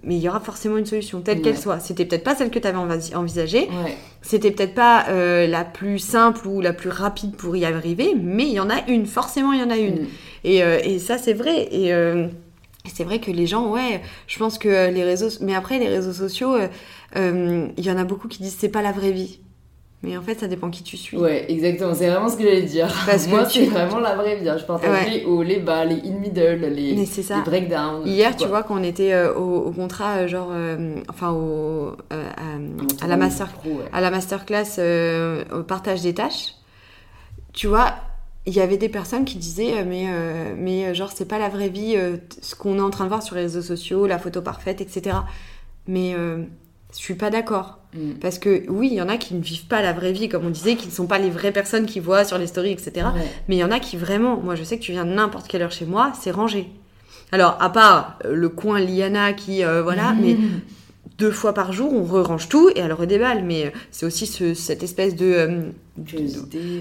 Mais 0.04 0.16
il 0.16 0.22
y 0.22 0.30
aura 0.30 0.40
forcément 0.40 0.78
une 0.78 0.86
solution, 0.86 1.22
telle 1.22 1.38
Ouais. 1.38 1.44
qu'elle 1.44 1.58
soit. 1.58 1.80
C'était 1.80 2.06
peut-être 2.06 2.24
pas 2.24 2.36
celle 2.36 2.50
que 2.52 2.60
tu 2.60 2.68
avais 2.68 2.78
envisagée, 3.16 3.68
Ouais. 3.84 3.98
c'était 4.22 4.52
peut-être 4.52 4.74
pas 4.74 5.06
euh, 5.10 5.46
la 5.48 5.66
plus 5.66 6.00
simple 6.00 6.48
ou 6.48 6.62
la 6.62 6.72
plus 6.74 6.90
rapide 6.90 7.36
pour 7.36 7.56
y 7.58 7.66
arriver, 7.66 8.14
mais 8.22 8.44
il 8.44 8.54
y 8.54 8.60
en 8.60 8.70
a 8.70 8.88
une, 8.88 9.06
forcément 9.06 9.52
il 9.54 9.60
y 9.60 9.64
en 9.64 9.70
a 9.70 9.78
une. 9.78 10.04
Mm. 10.04 10.08
Et, 10.46 10.64
euh, 10.64 10.80
et 10.84 11.00
ça, 11.00 11.18
c'est 11.18 11.34
vrai. 11.34 11.68
Et 11.72 11.94
euh, 11.94 12.28
et 12.86 12.90
c'est 12.94 13.04
vrai 13.04 13.20
que 13.20 13.30
les 13.30 13.46
gens, 13.46 13.70
ouais, 13.72 14.02
je 14.28 14.40
pense 14.40 14.58
que 14.58 14.90
les 14.90 15.04
réseaux. 15.04 15.28
Mais 15.42 15.54
après, 15.54 15.80
les 15.80 15.90
réseaux 15.90 16.14
sociaux, 16.14 16.56
il 17.16 17.86
y 17.86 17.92
en 17.92 17.98
a 17.98 18.04
beaucoup 18.06 18.30
qui 18.30 18.42
disent 18.42 18.56
c'est 18.58 18.70
pas 18.70 18.82
la 18.82 18.94
vraie 18.94 19.12
vie. 19.12 19.42
Mais 20.02 20.16
en 20.16 20.22
fait, 20.22 20.40
ça 20.40 20.48
dépend 20.48 20.70
qui 20.70 20.82
tu 20.82 20.96
suis. 20.96 21.18
Ouais, 21.18 21.52
exactement, 21.52 21.94
c'est 21.94 22.10
vraiment 22.10 22.30
ce 22.30 22.38
que 22.38 22.44
j'allais 22.44 22.62
dire. 22.62 22.88
Parce 23.06 23.26
que 23.26 23.32
Moi, 23.32 23.46
tu- 23.46 23.60
c'est 23.60 23.66
vraiment 23.66 24.00
la 24.00 24.16
vraie 24.16 24.38
vie. 24.38 24.48
hein. 24.48 24.58
Je 24.58 24.64
partage 24.64 24.90
Ouais. 24.90 25.10
les 25.10 25.26
hauts, 25.26 25.44
les 25.44 25.60
bas, 25.60 25.84
les 25.84 25.96
in-middle, 26.10 26.68
les, 26.74 26.96
Mais 26.96 27.06
c'est 27.06 27.22
ça. 27.24 27.36
les 27.36 27.42
breakdowns. 27.44 28.08
Hier, 28.08 28.34
tu 28.38 28.48
vois, 28.48 28.64
quand 28.64 28.80
on 28.80 28.84
était 28.84 29.12
euh, 29.12 29.34
au, 29.34 29.58
au 29.68 29.72
contrat, 29.72 30.20
euh, 30.20 30.28
genre, 30.30 30.50
euh, 30.54 30.96
enfin, 31.10 31.32
au, 31.32 31.98
euh, 32.14 32.30
à, 33.02 33.04
à 33.04 33.08
la 33.08 33.18
master, 33.18 33.50
Pro, 33.50 33.72
ouais. 33.72 33.86
à 33.92 34.00
la 34.00 34.10
masterclass 34.10 34.80
au 35.54 35.64
partage 35.64 36.02
des 36.02 36.14
tâches, 36.14 36.54
tu 37.52 37.68
vois, 37.68 37.94
il 38.46 38.54
y 38.54 38.62
avait 38.62 38.78
des 38.78 38.88
personnes 38.90 39.26
qui 39.26 39.38
disaient, 39.38 39.84
mais, 39.84 40.06
euh, 40.08 40.54
mais 40.58 40.96
genre, 40.96 41.12
c'est 41.14 41.28
pas 41.28 41.40
la 41.40 41.50
vraie 41.50 41.68
vie, 41.68 41.96
euh, 41.98 42.16
ce 42.42 42.56
qu'on 42.56 42.78
est 42.78 42.82
en 42.82 42.90
train 42.90 43.04
de 43.04 43.10
voir 43.10 43.22
sur 43.22 43.36
les 43.36 43.42
réseaux 43.42 43.62
sociaux, 43.62 44.08
la 44.08 44.18
photo 44.18 44.42
parfaite, 44.42 44.80
etc. 44.80 45.18
Mais 45.88 46.14
euh, 46.18 46.44
Je 46.92 46.98
suis 46.98 47.16
pas 47.16 47.30
d'accord. 47.30 47.80
Mm. 47.94 48.14
Parce 48.22 48.40
que 48.40 48.64
oui, 48.70 48.90
il 48.92 48.96
y 48.96 49.02
en 49.02 49.10
a 49.10 49.18
qui 49.18 49.34
ne 49.34 49.42
vivent 49.42 49.68
pas 49.68 49.82
la 49.82 49.94
vraie 49.94 50.12
vie, 50.12 50.30
comme 50.30 50.46
on 50.46 50.50
disait, 50.50 50.76
qui 50.76 50.88
ne 50.88 50.92
sont 50.92 51.08
pas 51.08 51.18
les 51.18 51.30
vraies 51.30 51.52
personnes 51.52 51.86
qui 51.86 52.00
voient 52.00 52.24
sur 52.24 52.38
les 52.38 52.48
stories, 52.48 52.72
etc. 52.72 53.08
Mais 53.48 53.56
il 53.56 53.60
y 53.60 53.64
en 53.64 53.72
a 53.72 53.80
qui 53.80 53.98
vraiment, 53.98 54.38
moi 54.38 54.56
je 54.56 54.64
sais 54.64 54.78
que 54.78 54.84
tu 54.84 54.92
viens 54.92 55.06
n'importe 55.06 55.48
quelle 55.48 55.62
heure 55.62 55.72
chez 55.72 55.86
moi, 55.86 56.12
c'est 56.20 56.32
rangé. 56.32 56.70
Alors, 57.32 57.58
à 57.60 57.70
part 57.70 58.18
euh, 58.26 58.34
le 58.34 58.50
coin 58.50 58.80
Liana 58.80 59.34
qui, 59.34 59.64
euh, 59.64 59.84
voilà, 59.84 60.14
mais 60.14 60.36
deux 61.20 61.32
fois 61.32 61.54
par 61.54 61.74
jour, 61.74 61.94
on 61.94 62.04
re-range 62.04 62.48
tout 62.48 62.70
et 62.70 62.80
elle 62.80 62.94
redéballe. 62.94 63.44
Mais 63.44 63.66
euh, 63.66 63.70
c'est 63.92 64.06
aussi 64.06 64.26
cette 64.56 64.82
espèce 64.82 65.16
de. 65.16 65.26
Euh, 65.26 65.62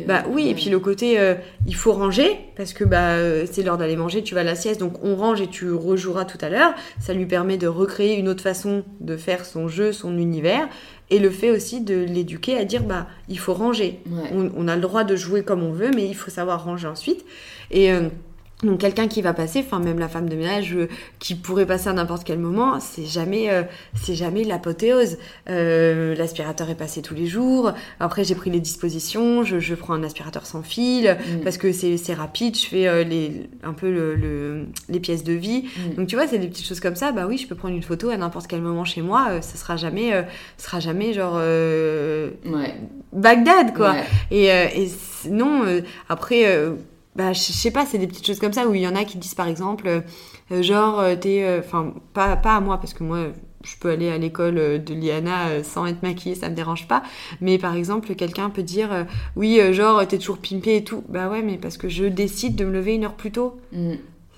bah 0.07 0.23
oui, 0.31 0.49
et 0.49 0.55
puis 0.55 0.71
le 0.71 0.79
côté 0.79 1.19
euh, 1.19 1.35
il 1.67 1.75
faut 1.75 1.93
ranger 1.93 2.39
parce 2.57 2.73
que 2.73 2.85
bah, 2.85 3.17
c'est 3.51 3.65
l'heure 3.65 3.77
d'aller 3.77 3.97
manger, 3.97 4.23
tu 4.23 4.37
vas 4.37 4.43
à 4.43 4.45
la 4.45 4.55
sieste, 4.55 4.79
donc 4.79 5.03
on 5.03 5.17
range 5.17 5.41
et 5.41 5.49
tu 5.49 5.73
rejoueras 5.73 6.25
tout 6.25 6.39
à 6.41 6.49
l'heure. 6.49 6.73
Ça 7.01 7.15
lui 7.15 7.27
permet 7.27 7.57
de 7.57 7.67
recréer 7.67 8.17
une 8.17 8.29
autre 8.29 8.45
façon 8.45 8.85
de 9.01 9.17
faire 9.17 9.45
son 9.45 9.67
jeu, 9.67 9.91
son 9.91 10.17
univers. 10.17 10.69
Et 11.11 11.19
le 11.19 11.31
fait 11.31 11.51
aussi 11.51 11.81
de 11.81 11.97
l'éduquer 11.97 12.57
à 12.59 12.65
dire 12.65 12.85
bah 12.85 13.09
il 13.29 13.41
faut 13.41 13.55
ranger. 13.55 14.01
On, 14.33 14.53
on, 14.57 14.69
a 14.69 14.77
le 14.77 14.83
droit 14.83 15.03
de 15.03 15.17
jouer 15.17 15.43
comme 15.43 15.65
on 15.65 15.73
veut, 15.73 15.91
mais 15.93 16.07
il 16.07 16.15
faut 16.15 16.31
savoir 16.31 16.65
ranger 16.65 16.87
ensuite. 16.87 17.25
Et 17.73 17.91
donc 18.65 18.81
quelqu'un 18.81 19.07
qui 19.07 19.23
va 19.23 19.35
passer, 19.35 19.61
enfin 19.65 19.79
même 19.79 20.01
la 20.01 20.09
femme 20.09 20.29
de 20.29 20.35
ménage 20.35 20.75
euh, 20.75 20.89
qui 21.21 21.37
pourrait 21.37 21.67
passer 21.67 21.89
à 21.89 21.93
n'importe 21.93 22.25
quel 22.25 22.41
moment, 22.41 22.81
c'est 22.81 23.05
jamais, 23.05 23.51
euh, 23.51 23.63
c'est 23.95 24.17
jamais 24.17 24.43
l'apothéose. 24.43 25.17
Euh, 25.49 26.17
l'aspirateur 26.17 26.69
est 26.69 26.75
passé 26.75 27.01
tous 27.01 27.15
les 27.15 27.27
jours. 27.27 27.73
Après 28.01 28.25
j'ai 28.25 28.35
pris 28.35 28.51
les 28.51 28.59
dispositions, 28.59 29.45
je, 29.45 29.61
je, 29.61 29.77
prends 29.77 29.95
un 29.95 30.03
aspirateur 30.03 30.45
sans 30.45 30.63
fil 30.63 31.05
mm. 31.05 31.45
parce 31.45 31.57
que 31.57 31.71
c'est, 31.71 32.15
rapide. 32.15 32.57
Je 32.57 32.67
fais 32.67 33.05
les, 33.05 33.49
un 33.63 33.75
peu 33.75 33.93
le, 33.93 34.67
les 34.89 34.99
pièces 34.99 35.23
de 35.23 35.35
vie. 35.35 35.63
Mm. 35.63 35.95
Donc 35.95 36.09
tu 36.09 36.17
vois 36.17 36.27
c'est 36.27 36.39
des 36.39 36.49
petites 36.49 36.67
choses 36.67 36.81
comme 36.81 36.97
ça. 36.97 37.13
Bah 37.13 37.27
oui 37.29 37.39
je 37.39 37.47
peux 37.47 37.55
prendre 37.55 37.77
une 37.77 37.83
photo 37.85 38.11
à 38.11 38.17
n'importe 38.17 38.49
quel 38.49 38.61
moment 38.61 38.85
chez 38.85 39.03
moi. 39.03 39.41
ça 39.41 39.57
sera 39.57 39.77
jamais, 39.77 40.27
sera 40.57 40.81
jamais 40.81 41.13
genre 41.13 41.37
ouais. 41.37 42.75
Bagdad 43.13 43.73
quoi. 43.73 43.95
Et, 44.33 44.47
et 44.47 44.91
non 45.31 45.63
après 46.09 46.45
bah, 47.19 47.33
je 47.33 47.41
sais 47.41 47.73
pas, 47.73 47.85
c'est 47.85 47.99
des 47.99 48.07
petites 48.07 48.25
choses 48.25 48.39
comme 48.39 48.53
ça 48.53 48.69
où 48.69 48.77
il 48.77 48.81
y 48.81 48.87
en 48.87 48.95
a 48.95 49.05
qui 49.05 49.19
disent 49.19 49.35
par 49.35 49.49
exemple, 49.49 49.89
euh, 49.89 50.01
euh, 50.53 50.63
genre, 50.63 51.01
euh, 51.01 51.17
t'es. 51.17 51.59
Enfin, 51.59 51.93
pas, 52.15 52.39
à 52.45 52.61
moi, 52.61 52.79
parce 52.79 52.95
que 52.95 53.03
moi, 53.03 53.33
je 53.65 53.75
peux 53.81 53.91
aller 53.91 54.09
à 54.09 54.19
l'école 54.19 54.55
de 54.85 54.95
Liana 54.95 55.65
sans 55.65 55.87
être 55.87 56.01
maquillée, 56.01 56.37
ça 56.37 56.49
me 56.49 56.55
dérange 56.55 56.87
pas. 56.87 57.03
Mais 57.41 57.59
par 57.59 57.75
exemple, 57.75 58.15
quelqu'un 58.15 58.51
peut 58.51 58.63
dire, 58.63 59.05
oui, 59.35 59.61
genre, 59.75 60.07
t'es 60.07 60.19
toujours 60.19 60.39
pimpée 60.39 60.77
et 60.77 60.85
tout. 60.85 61.03
Bah 61.09 61.29
ouais, 61.29 61.43
mais 61.43 61.59
parce 61.59 61.77
que 61.77 61.89
je 61.89 62.05
décide 62.05 62.55
de 62.55 62.65
me 62.65 62.71
lever 62.71 62.95
une 62.95 63.05
heure 63.05 63.17
plus 63.17 63.33
tôt. 63.33 63.59
Mm. 63.73 63.95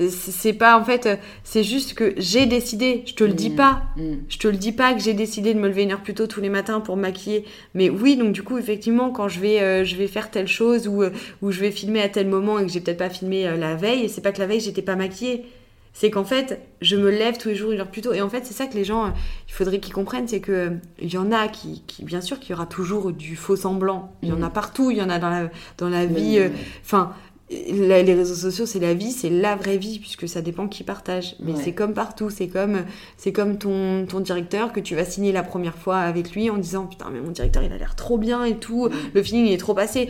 C'est 0.09 0.55
pas 0.55 0.79
en 0.79 0.85
fait, 0.85 1.21
c'est 1.45 1.63
juste 1.63 1.95
que 1.95 2.15
j'ai 2.17 2.47
décidé. 2.47 3.03
Je 3.07 3.15
te 3.15 3.25
le 3.25 3.35
dis 3.35 3.51
mm. 3.51 3.57
pas. 3.57 3.83
Mm. 3.97 4.15
Je 4.29 4.39
te 4.39 4.49
le 4.49 4.57
dis 4.57 4.73
pas 4.73 4.95
que 4.95 5.01
j'ai 5.01 5.15
décidé 5.15 5.53
de 5.53 5.59
me 5.59 5.69
lever 5.69 5.83
une 5.83 5.93
heure 5.93 6.03
plus 6.03 6.15
tôt 6.15 6.27
tous 6.27 6.41
les 6.41 6.49
matins 6.49 6.81
pour 6.81 6.97
maquiller. 6.97 7.45
Mais 7.75 7.91
oui, 7.91 8.17
donc 8.17 8.33
du 8.33 8.43
coup, 8.43 8.59
effectivement, 8.59 9.11
quand 9.11 9.29
je 9.29 9.41
vais, 9.41 9.61
euh, 9.61 9.85
je 9.85 9.97
vais 9.97 10.07
faire 10.07 10.31
telle 10.31 10.49
chose 10.49 10.89
ou, 10.89 11.03
euh, 11.03 11.11
ou 11.43 11.51
je 11.51 11.61
vais 11.61 11.71
filmer 11.71 12.01
à 12.01 12.09
tel 12.09 12.27
moment 12.27 12.59
et 12.59 12.67
que 12.67 12.73
j'ai 12.73 12.81
peut-être 12.81 12.99
pas 12.99 13.11
filmé 13.11 13.47
euh, 13.47 13.57
la 13.57 13.75
veille, 13.75 14.09
c'est 14.09 14.23
pas 14.23 14.33
que 14.33 14.41
la 14.41 14.47
veille 14.47 14.61
j'étais 14.61 14.83
pas 14.83 14.97
maquillée. 14.97 15.45
C'est 15.93 16.09
qu'en 16.09 16.25
fait, 16.25 16.61
je 16.81 16.95
me 16.95 17.11
lève 17.11 17.37
tous 17.37 17.49
les 17.49 17.57
jours 17.57 17.73
une 17.73 17.81
heure 17.81 17.91
plus 17.91 18.01
tôt. 18.01 18.13
Et 18.13 18.23
en 18.23 18.29
fait, 18.31 18.47
c'est 18.47 18.55
ça 18.55 18.67
que 18.67 18.75
les 18.75 18.85
gens, 18.85 19.13
il 19.49 19.53
faudrait 19.53 19.81
qu'ils 19.81 19.93
comprennent, 19.93 20.29
c'est 20.29 20.39
que 20.39 20.71
il 21.01 21.13
y 21.13 21.19
en 21.19 21.33
a 21.33 21.49
qui, 21.49 21.83
qui 21.89 22.05
bien 22.05 22.21
sûr, 22.21 22.39
qu'il 22.39 22.51
y 22.51 22.53
aura 22.55 22.67
toujours 22.67 23.13
du 23.13 23.35
faux 23.35 23.57
semblant. 23.57 24.15
Il 24.23 24.29
y 24.29 24.33
en 24.33 24.39
mm. 24.39 24.45
a 24.45 24.51
partout. 24.51 24.93
Il 24.93 24.99
y 24.99 25.03
en 25.03 25.11
a 25.11 25.19
dans 25.19 25.29
la, 25.29 25.51
dans 25.79 25.89
la 25.89 26.07
vie. 26.07 26.41
Enfin 26.85 27.13
les 27.51 28.15
réseaux 28.15 28.35
sociaux, 28.35 28.65
c'est 28.65 28.79
la 28.79 28.95
vie, 28.95 29.11
c'est 29.11 29.29
la 29.29 29.57
vraie 29.57 29.77
vie, 29.77 29.99
puisque 29.99 30.29
ça 30.29 30.41
dépend 30.41 30.69
qui 30.69 30.85
partage. 30.85 31.35
Mais 31.41 31.53
c'est 31.57 31.73
comme 31.73 31.95
partout, 31.95 32.31
c'est 32.31 32.49
comme, 32.49 32.85
c'est 33.17 33.33
comme 33.33 33.59
ton, 33.59 34.07
ton 34.07 34.21
directeur 34.21 34.73
que 34.73 34.81
tu 34.81 34.95
vas 34.95 35.05
signer 35.05 35.33
la 35.33 35.43
première 35.43 35.77
fois 35.77 35.99
avec 35.99 36.33
lui 36.33 36.49
en 36.49 36.59
disant 36.59 36.87
putain, 36.87 37.07
mais 37.13 37.21
mon 37.21 37.31
directeur 37.31 37.63
il 37.63 37.73
a 37.73 37.77
l'air 37.77 37.97
trop 37.97 38.19
bien 38.19 38.45
et 38.45 38.57
tout, 38.57 38.87
mm. 38.87 38.93
le 39.15 39.23
feeling 39.23 39.47
il 39.47 39.53
est 39.53 39.59
trop 39.59 39.75
passé. 39.75 40.09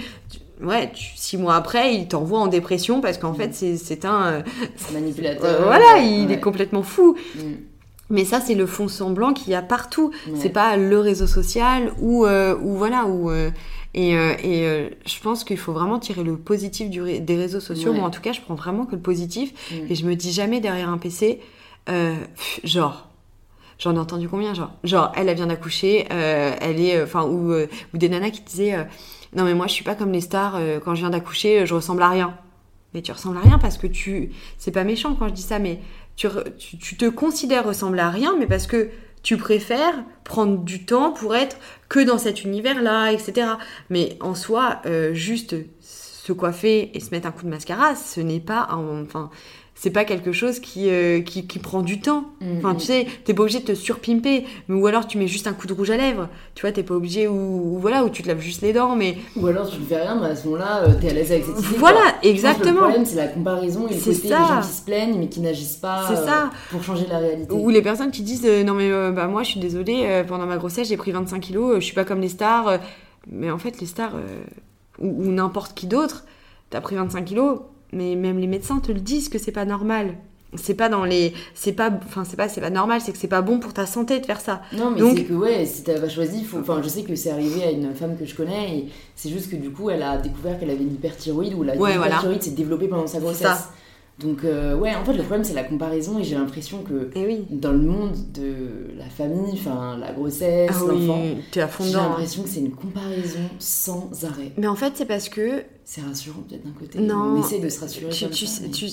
Ouais, 0.62 0.92
six 0.94 1.38
mois 1.38 1.54
après, 1.54 1.94
il 1.94 2.06
t'envoie 2.06 2.38
en 2.38 2.46
dépression 2.46 3.00
parce 3.00 3.16
qu'en 3.16 3.32
mm. 3.32 3.36
fait, 3.36 3.54
c'est 3.54 4.04
un. 4.04 4.26
Euh, 4.26 4.42
manipulateur. 4.92 5.62
voilà, 5.62 5.98
il 6.02 6.30
est 6.30 6.40
complètement 6.40 6.82
fou. 6.82 7.16
Mm. 7.36 7.40
Mais 8.10 8.24
ça, 8.24 8.40
c'est 8.40 8.56
le 8.56 8.66
fond 8.66 8.88
semblant 8.88 9.32
qu'il 9.32 9.52
y 9.52 9.54
a 9.54 9.62
partout. 9.62 10.10
C'est 10.34 10.48
pas 10.48 10.76
le 10.76 10.98
réseau 10.98 11.28
social 11.28 11.92
ou, 12.00 12.26
euh, 12.26 12.56
ou 12.60 12.74
voilà, 12.74 13.06
ou. 13.06 13.30
Euh, 13.96 14.00
et, 14.00 14.16
euh, 14.16 14.34
et 14.42 14.66
euh, 14.66 14.88
je 15.06 15.20
pense 15.20 15.44
qu'il 15.44 15.58
faut 15.58 15.72
vraiment 15.72 15.98
tirer 15.98 16.22
le 16.22 16.36
positif 16.36 16.90
du, 16.90 17.20
des 17.20 17.36
réseaux 17.36 17.60
sociaux. 17.60 17.92
Moi, 17.92 18.04
en 18.04 18.10
tout 18.10 18.20
cas, 18.20 18.32
je 18.32 18.40
prends 18.40 18.54
vraiment 18.54 18.86
que 18.86 18.94
le 18.94 19.02
positif. 19.02 19.52
Mm. 19.70 19.74
Et 19.90 19.94
je 19.94 20.06
me 20.06 20.14
dis 20.14 20.32
jamais 20.32 20.60
derrière 20.60 20.88
un 20.88 20.98
PC, 20.98 21.40
euh, 21.88 22.14
genre, 22.64 23.08
j'en 23.78 23.94
ai 23.94 23.98
entendu 23.98 24.28
combien 24.28 24.52
genre 24.52 24.72
genre 24.84 25.10
elle 25.16 25.30
elle 25.30 25.36
vient 25.36 25.46
d'accoucher 25.46 26.06
euh, 26.12 26.54
elle 26.60 26.78
est 26.78 27.02
enfin 27.02 27.24
ou, 27.24 27.54
ou 27.54 27.96
des 27.96 28.10
nanas 28.10 28.28
qui 28.28 28.42
disaient 28.42 28.76
non 29.34 29.44
mais 29.44 29.54
moi 29.54 29.68
je 29.68 29.72
suis 29.72 29.84
pas 29.84 29.94
comme 29.94 30.12
les 30.12 30.20
stars 30.20 30.60
quand 30.84 30.94
je 30.94 31.00
viens 31.00 31.08
d'accoucher 31.08 31.64
je 31.64 31.72
ressemble 31.72 32.02
à 32.02 32.10
rien 32.10 32.36
mais 32.92 33.00
tu 33.00 33.10
ressembles 33.10 33.38
à 33.38 33.40
rien 33.40 33.58
parce 33.58 33.78
que 33.78 33.86
tu 33.86 34.32
c'est 34.58 34.70
pas 34.70 34.84
méchant 34.84 35.14
quand 35.14 35.28
je 35.28 35.32
dis 35.32 35.40
ça 35.40 35.58
mais 35.58 35.80
tu, 36.14 36.28
tu, 36.58 36.76
tu 36.76 36.98
te 36.98 37.06
considères 37.06 37.66
ressembler 37.66 38.00
à 38.02 38.10
rien 38.10 38.36
mais 38.38 38.46
parce 38.46 38.66
que 38.66 38.90
tu 39.22 39.36
préfères 39.36 40.04
prendre 40.24 40.58
du 40.58 40.84
temps 40.84 41.12
pour 41.12 41.34
être 41.34 41.56
que 41.88 42.00
dans 42.00 42.18
cet 42.18 42.44
univers-là, 42.44 43.12
etc. 43.12 43.52
Mais 43.90 44.16
en 44.20 44.34
soi, 44.34 44.80
euh, 44.86 45.12
juste 45.12 45.56
se 45.80 46.32
coiffer 46.32 46.96
et 46.96 47.00
se 47.00 47.10
mettre 47.10 47.26
un 47.26 47.32
coup 47.32 47.44
de 47.44 47.50
mascara, 47.50 47.96
ce 47.96 48.20
n'est 48.20 48.40
pas, 48.40 48.68
enfin, 48.70 49.30
c'est 49.80 49.90
pas 49.90 50.04
quelque 50.04 50.30
chose 50.30 50.60
qui, 50.60 50.90
euh, 50.90 51.22
qui, 51.22 51.46
qui, 51.46 51.58
prend 51.58 51.80
du 51.80 52.02
temps. 52.02 52.26
Mm, 52.42 52.58
enfin, 52.58 52.74
tu 52.74 52.84
sais, 52.84 53.06
t'es 53.24 53.32
pas 53.32 53.40
obligé 53.44 53.60
de 53.60 53.64
te 53.64 53.74
surpimper, 53.74 54.44
ou 54.68 54.86
alors 54.86 55.06
tu 55.06 55.16
mets 55.16 55.26
juste 55.26 55.46
un 55.46 55.54
coup 55.54 55.66
de 55.66 55.72
rouge 55.72 55.88
à 55.88 55.96
lèvres. 55.96 56.28
Tu 56.54 56.60
vois, 56.60 56.70
t'es 56.70 56.82
pas 56.82 56.92
obligé, 56.92 57.26
ou, 57.26 57.78
voilà, 57.78 58.04
ou 58.04 58.10
tu 58.10 58.22
te 58.22 58.28
laves 58.28 58.40
juste 58.40 58.60
les 58.60 58.74
dents, 58.74 58.94
mais. 58.94 59.16
Ou 59.36 59.46
alors 59.46 59.70
tu 59.70 59.80
ne 59.80 59.86
fais 59.86 60.02
rien, 60.02 60.20
mais 60.20 60.26
à 60.26 60.36
ce 60.36 60.44
moment-là, 60.48 60.82
euh, 60.82 60.92
t'es 61.00 61.08
à 61.08 61.14
l'aise 61.14 61.32
avec 61.32 61.46
cette 61.46 61.58
idée. 61.60 61.78
Voilà, 61.78 62.14
exactement. 62.22 62.72
le 62.72 62.76
problème, 62.76 63.06
c'est 63.06 63.16
la 63.16 63.28
comparaison 63.28 63.88
et 63.88 63.94
le 63.94 64.00
côté 64.00 64.12
ça. 64.12 64.22
des 64.22 64.28
gens 64.28 64.60
qui 64.60 64.68
se 64.68 64.82
plaignent, 64.82 65.18
mais 65.18 65.28
qui 65.30 65.40
n'agissent 65.40 65.76
pas 65.76 66.14
ça. 66.14 66.42
Euh, 66.42 66.46
pour 66.70 66.84
changer 66.84 67.06
la 67.08 67.16
réalité. 67.16 67.50
Ou 67.50 67.70
les 67.70 67.80
personnes 67.80 68.10
qui 68.10 68.20
disent, 68.20 68.46
non, 68.66 68.74
mais 68.74 68.90
bah, 69.12 69.28
moi, 69.28 69.44
je 69.44 69.52
suis 69.52 69.60
désolée, 69.60 70.24
pendant 70.28 70.44
ma 70.44 70.58
grossesse, 70.58 70.88
j'ai 70.88 70.98
pris 70.98 71.12
25 71.12 71.40
kilos, 71.40 71.76
je 71.76 71.84
suis 71.86 71.94
pas 71.94 72.04
comme 72.04 72.20
les 72.20 72.28
stars. 72.28 72.80
mais 73.30 73.50
en 73.50 73.56
fait, 73.56 73.80
les 73.80 73.86
stars, 73.86 74.12
ou, 74.98 75.24
ou 75.24 75.30
n'importe 75.30 75.72
qui 75.72 75.86
d'autre, 75.86 76.26
t'as 76.68 76.82
pris 76.82 76.96
25 76.96 77.24
kilos, 77.24 77.60
mais 77.92 78.16
même 78.16 78.38
les 78.38 78.46
médecins 78.46 78.78
te 78.78 78.92
le 78.92 79.00
disent 79.00 79.28
que 79.28 79.38
c'est 79.38 79.52
pas 79.52 79.64
normal. 79.64 80.14
C'est 80.56 80.74
pas 80.74 80.88
dans 80.88 81.04
les 81.04 81.32
c'est 81.54 81.72
pas 81.72 81.90
enfin 82.04 82.24
c'est 82.24 82.36
pas 82.36 82.48
c'est 82.48 82.60
pas 82.60 82.70
normal 82.70 83.00
c'est 83.00 83.12
que 83.12 83.18
c'est 83.18 83.28
pas 83.28 83.40
bon 83.40 83.60
pour 83.60 83.72
ta 83.72 83.86
santé 83.86 84.18
de 84.18 84.26
faire 84.26 84.40
ça. 84.40 84.62
Non 84.72 84.90
mais 84.90 85.00
c'est 85.14 85.22
que 85.22 85.32
ouais 85.32 85.64
si 85.64 85.84
t'as 85.84 86.00
pas 86.00 86.08
choisi 86.08 86.42
faut 86.42 86.58
enfin 86.58 86.80
je 86.82 86.88
sais 86.88 87.02
que 87.04 87.14
c'est 87.14 87.30
arrivé 87.30 87.62
à 87.62 87.70
une 87.70 87.94
femme 87.94 88.16
que 88.18 88.24
je 88.26 88.34
connais 88.34 88.78
et 88.78 88.88
c'est 89.14 89.30
juste 89.30 89.48
que 89.48 89.54
du 89.54 89.70
coup 89.70 89.90
elle 89.90 90.02
a 90.02 90.18
découvert 90.18 90.58
qu'elle 90.58 90.70
avait 90.70 90.82
une 90.82 90.94
hyperthyroïde 90.94 91.54
ou 91.54 91.62
la 91.62 91.76
hyperthyroïde 91.76 92.42
s'est 92.42 92.50
développée 92.50 92.88
pendant 92.88 93.06
sa 93.06 93.20
grossesse 93.20 93.68
donc 94.20 94.44
euh, 94.44 94.76
ouais, 94.76 94.94
en 94.94 95.04
fait 95.04 95.14
le 95.14 95.22
problème 95.22 95.44
c'est 95.44 95.54
la 95.54 95.64
comparaison 95.64 96.18
et 96.18 96.24
j'ai 96.24 96.34
l'impression 96.34 96.82
que 96.82 97.10
eh 97.14 97.42
dans 97.50 97.72
le 97.72 97.78
monde 97.78 98.14
de 98.34 98.90
la 98.98 99.08
famille, 99.08 99.54
enfin 99.54 99.96
la 99.96 100.12
grossesse, 100.12 100.70
ah 100.74 100.84
l'enfant, 100.86 101.22
j'ai 101.52 101.92
l'impression 101.92 102.42
que 102.42 102.48
c'est 102.48 102.60
une 102.60 102.72
comparaison 102.72 103.40
sans 103.58 104.10
arrêt. 104.24 104.52
Mais 104.58 104.66
en 104.66 104.76
fait 104.76 104.92
c'est 104.96 105.06
parce 105.06 105.28
que 105.28 105.64
c'est 105.84 106.02
rassurant 106.02 106.42
peut-être 106.48 106.64
d'un 106.64 106.78
côté. 106.78 106.98
Non, 107.00 107.34
on 107.34 107.40
essaie 107.40 107.60
de 107.60 107.68
se 107.70 107.80
rassurer. 107.80 108.10
Tu, 108.10 108.88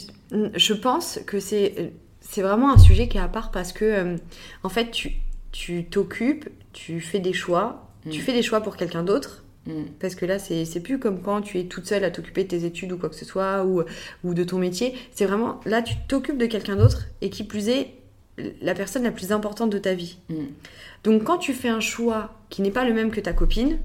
je 0.56 0.74
pense 0.74 1.20
que 1.26 1.40
c'est 1.40 1.92
c'est 2.22 2.42
vraiment 2.42 2.72
un 2.72 2.78
sujet 2.78 3.10
qui 3.10 3.18
est 3.18 3.22
à 3.22 3.28
part 3.28 3.52
parce 3.52 3.74
que 3.74 3.86
euh, 3.86 4.16
en 4.64 4.70
fait 4.70 4.92
tu 4.92 5.12
tu 5.52 5.86
t'occupes, 5.86 6.48
tu 6.72 7.02
fais 7.02 7.20
des 7.20 7.34
choix, 7.34 7.90
tu 8.10 8.20
mm. 8.20 8.22
fais 8.22 8.34
des 8.34 8.44
choix 8.44 8.62
pour 8.62 8.78
quelqu'un 8.78 9.04
d'autre 9.04 9.44
Mm. 9.47 9.47
Parce 10.00 10.16
que 10.16 10.26
là, 10.26 10.40
c'est 10.40 10.80
plus 10.82 11.00
comme 11.00 11.22
quand 11.22 11.42
tu 11.42 11.60
es 11.60 11.66
toute 11.66 11.86
seule 11.88 12.04
à 12.04 12.12
t'occuper 12.12 12.44
de 12.44 12.50
tes 12.50 12.66
études 12.66 12.92
ou 12.92 12.98
quoi 12.98 13.10
que 13.10 13.16
ce 13.16 13.26
soit, 13.26 13.66
ou, 13.66 13.84
ou 14.24 14.34
de 14.34 14.44
ton 14.44 14.58
métier. 14.58 14.94
C'est 15.12 15.26
vraiment, 15.26 15.60
là, 15.66 15.82
tu 15.82 15.96
t'occupes 16.08 16.38
de 16.38 16.46
quelqu'un 16.46 16.76
d'autre, 16.76 17.06
et 17.22 17.30
qui 17.30 17.44
plus 17.44 17.70
est, 17.70 17.94
la 18.62 18.74
personne 18.74 19.04
la 19.04 19.12
plus 19.12 19.32
importante 19.32 19.70
de 19.70 19.78
ta 19.78 19.94
vie. 19.94 20.18
Mm. 20.30 20.36
Donc 21.04 21.24
quand 21.24 21.38
tu 21.38 21.54
fais 21.54 21.70
un 21.70 21.80
choix 21.80 22.34
qui 22.50 22.62
n'est 22.62 22.72
pas 22.72 22.86
le 22.86 22.94
même 22.94 23.12
que 23.12 23.20
ta 23.20 23.34
copine, 23.34 23.80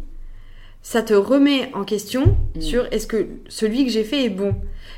ça 0.83 1.03
te 1.03 1.15
remet 1.15 1.71
en 1.75 1.85
question 1.85 2.37
mm. 2.55 2.61
sur 2.61 2.87
est-ce 2.93 3.07
que 3.07 3.29
celui 3.49 3.85
que 3.85 3.91
j'ai 3.91 4.05
fait 4.05 4.25
est 4.25 4.31
bon. 4.31 4.55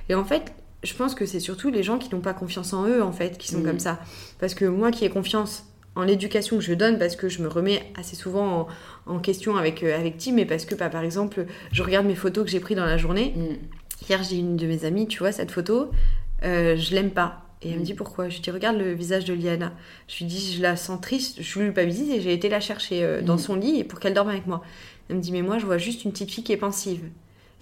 Et 0.08 0.14
en 0.14 0.24
fait, 0.24 0.52
je 0.82 0.94
pense 0.94 1.14
que 1.14 1.24
c'est 1.26 1.40
surtout 1.40 1.70
les 1.70 1.82
gens 1.82 1.98
qui 1.98 2.14
n'ont 2.14 2.20
pas 2.20 2.34
confiance 2.34 2.72
en 2.72 2.86
eux, 2.86 3.02
en 3.02 3.12
fait, 3.12 3.38
qui 3.38 3.48
sont 3.48 3.62
comme 3.62 3.78
ça. 3.78 4.00
Parce 4.38 4.54
que 4.54 4.66
moi 4.66 4.90
qui 4.90 5.04
ai 5.04 5.08
confiance 5.08 5.64
en 5.96 6.02
l'éducation 6.02 6.58
que 6.58 6.62
je 6.62 6.74
donne 6.74 6.98
parce 6.98 7.16
que 7.16 7.28
je 7.28 7.42
me 7.42 7.48
remets 7.48 7.82
assez 7.96 8.16
souvent 8.16 8.66
en, 9.06 9.18
question 9.18 9.56
avec, 9.56 9.82
euh, 9.82 9.98
avec 9.98 10.18
Tim 10.18 10.36
et 10.38 10.44
parce 10.44 10.64
que 10.64 10.74
bah, 10.74 10.88
par 10.88 11.02
exemple 11.02 11.46
je 11.72 11.82
regarde 11.82 12.06
mes 12.06 12.14
photos 12.14 12.44
que 12.44 12.50
j'ai 12.50 12.60
prises 12.60 12.76
dans 12.76 12.84
la 12.84 12.98
journée. 12.98 13.32
Mm. 13.36 14.08
Hier 14.08 14.22
j'ai 14.22 14.36
une 14.36 14.56
de 14.56 14.66
mes 14.66 14.84
amies, 14.84 15.06
tu 15.06 15.20
vois 15.20 15.32
cette 15.32 15.50
photo, 15.50 15.90
euh, 16.44 16.76
je 16.76 16.94
l'aime 16.94 17.10
pas. 17.10 17.42
Et 17.62 17.70
elle 17.70 17.76
me 17.76 17.80
mm. 17.80 17.84
dit 17.84 17.94
pourquoi? 17.94 18.28
Je 18.28 18.34
lui 18.34 18.42
dis 18.42 18.50
regarde 18.50 18.76
le 18.76 18.92
visage 18.92 19.24
de 19.24 19.34
Liana. 19.34 19.72
Je 20.08 20.18
lui 20.18 20.26
dis 20.26 20.54
je 20.56 20.62
la 20.62 20.76
sens 20.76 21.00
triste, 21.00 21.40
je 21.40 21.60
lui 21.60 21.72
pas 21.72 21.84
visite 21.84 22.10
et 22.10 22.20
j'ai 22.20 22.32
été 22.32 22.48
la 22.48 22.60
chercher 22.60 23.04
euh, 23.04 23.22
dans 23.22 23.36
mm. 23.36 23.38
son 23.38 23.54
lit 23.54 23.84
pour 23.84 24.00
qu'elle 24.00 24.14
dorme 24.14 24.30
avec 24.30 24.46
moi. 24.46 24.62
Elle 25.08 25.16
me 25.16 25.20
dit 25.20 25.32
mais 25.32 25.42
moi 25.42 25.58
je 25.58 25.66
vois 25.66 25.78
juste 25.78 26.04
une 26.04 26.12
petite 26.12 26.30
fille 26.30 26.44
qui 26.44 26.52
est 26.52 26.58
pensive. 26.58 27.02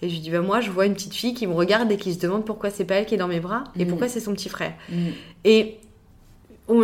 Et 0.01 0.09
je 0.09 0.15
lui 0.15 0.21
dis 0.21 0.31
bah 0.31 0.41
moi 0.41 0.61
je 0.61 0.71
vois 0.71 0.87
une 0.87 0.95
petite 0.95 1.15
fille 1.15 1.35
qui 1.35 1.47
me 1.47 1.53
regarde 1.53 1.93
et 1.93 1.97
qui 1.97 2.15
se 2.15 2.19
demande 2.19 2.45
pourquoi 2.45 2.71
c'est 2.71 2.85
pas 2.85 2.95
elle 2.95 3.07
qui 3.07 3.15
est 3.15 3.19
dans 3.19 3.29
mes 3.29 3.41
bras 3.41 3.65
et 3.79 3.85
pourquoi 3.85 4.09
c'est 4.09 4.21
son 4.21 4.33
petit 4.33 4.49
frère. 4.49 4.73
Et 5.45 5.79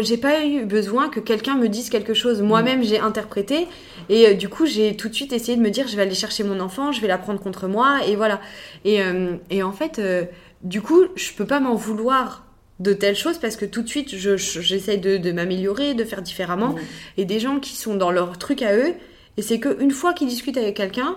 j'ai 0.00 0.16
pas 0.18 0.44
eu 0.44 0.64
besoin 0.64 1.08
que 1.08 1.20
quelqu'un 1.20 1.56
me 1.56 1.68
dise 1.68 1.88
quelque 1.88 2.14
chose. 2.14 2.42
Moi-même, 2.42 2.82
j'ai 2.82 2.98
interprété. 2.98 3.66
Et 4.08 4.26
euh, 4.28 4.34
du 4.34 4.48
coup, 4.48 4.66
j'ai 4.66 4.96
tout 4.96 5.08
de 5.08 5.14
suite 5.14 5.32
essayé 5.32 5.56
de 5.56 5.62
me 5.62 5.70
dire, 5.70 5.86
je 5.88 5.96
vais 5.96 6.02
aller 6.02 6.14
chercher 6.14 6.44
mon 6.44 6.60
enfant, 6.60 6.92
je 6.92 7.00
vais 7.00 7.08
la 7.08 7.18
prendre 7.18 7.40
contre 7.40 7.68
moi. 7.68 8.00
Et 8.06 8.16
voilà. 8.16 8.40
Et, 8.84 9.00
euh, 9.02 9.36
et 9.50 9.62
en 9.62 9.72
fait, 9.72 9.98
euh, 9.98 10.24
du 10.62 10.80
coup, 10.82 11.04
je 11.16 11.32
peux 11.32 11.46
pas 11.46 11.60
m'en 11.60 11.74
vouloir 11.74 12.44
de 12.80 12.92
telles 12.92 13.16
choses 13.16 13.38
parce 13.38 13.56
que 13.56 13.64
tout 13.64 13.82
de 13.82 13.88
suite, 13.88 14.14
je- 14.16 14.36
je- 14.36 14.60
j'essaye 14.60 14.98
de, 14.98 15.16
de 15.16 15.32
m'améliorer, 15.32 15.94
de 15.94 16.04
faire 16.04 16.22
différemment. 16.22 16.70
Mm. 16.74 16.78
Et 17.18 17.24
des 17.24 17.40
gens 17.40 17.58
qui 17.58 17.74
sont 17.76 17.94
dans 17.96 18.10
leur 18.10 18.36
truc 18.38 18.62
à 18.62 18.76
eux. 18.76 18.94
Et 19.36 19.42
c'est 19.42 19.58
qu'une 19.60 19.90
fois 19.92 20.12
qu'ils 20.12 20.28
discutent 20.28 20.58
avec 20.58 20.76
quelqu'un, 20.76 21.16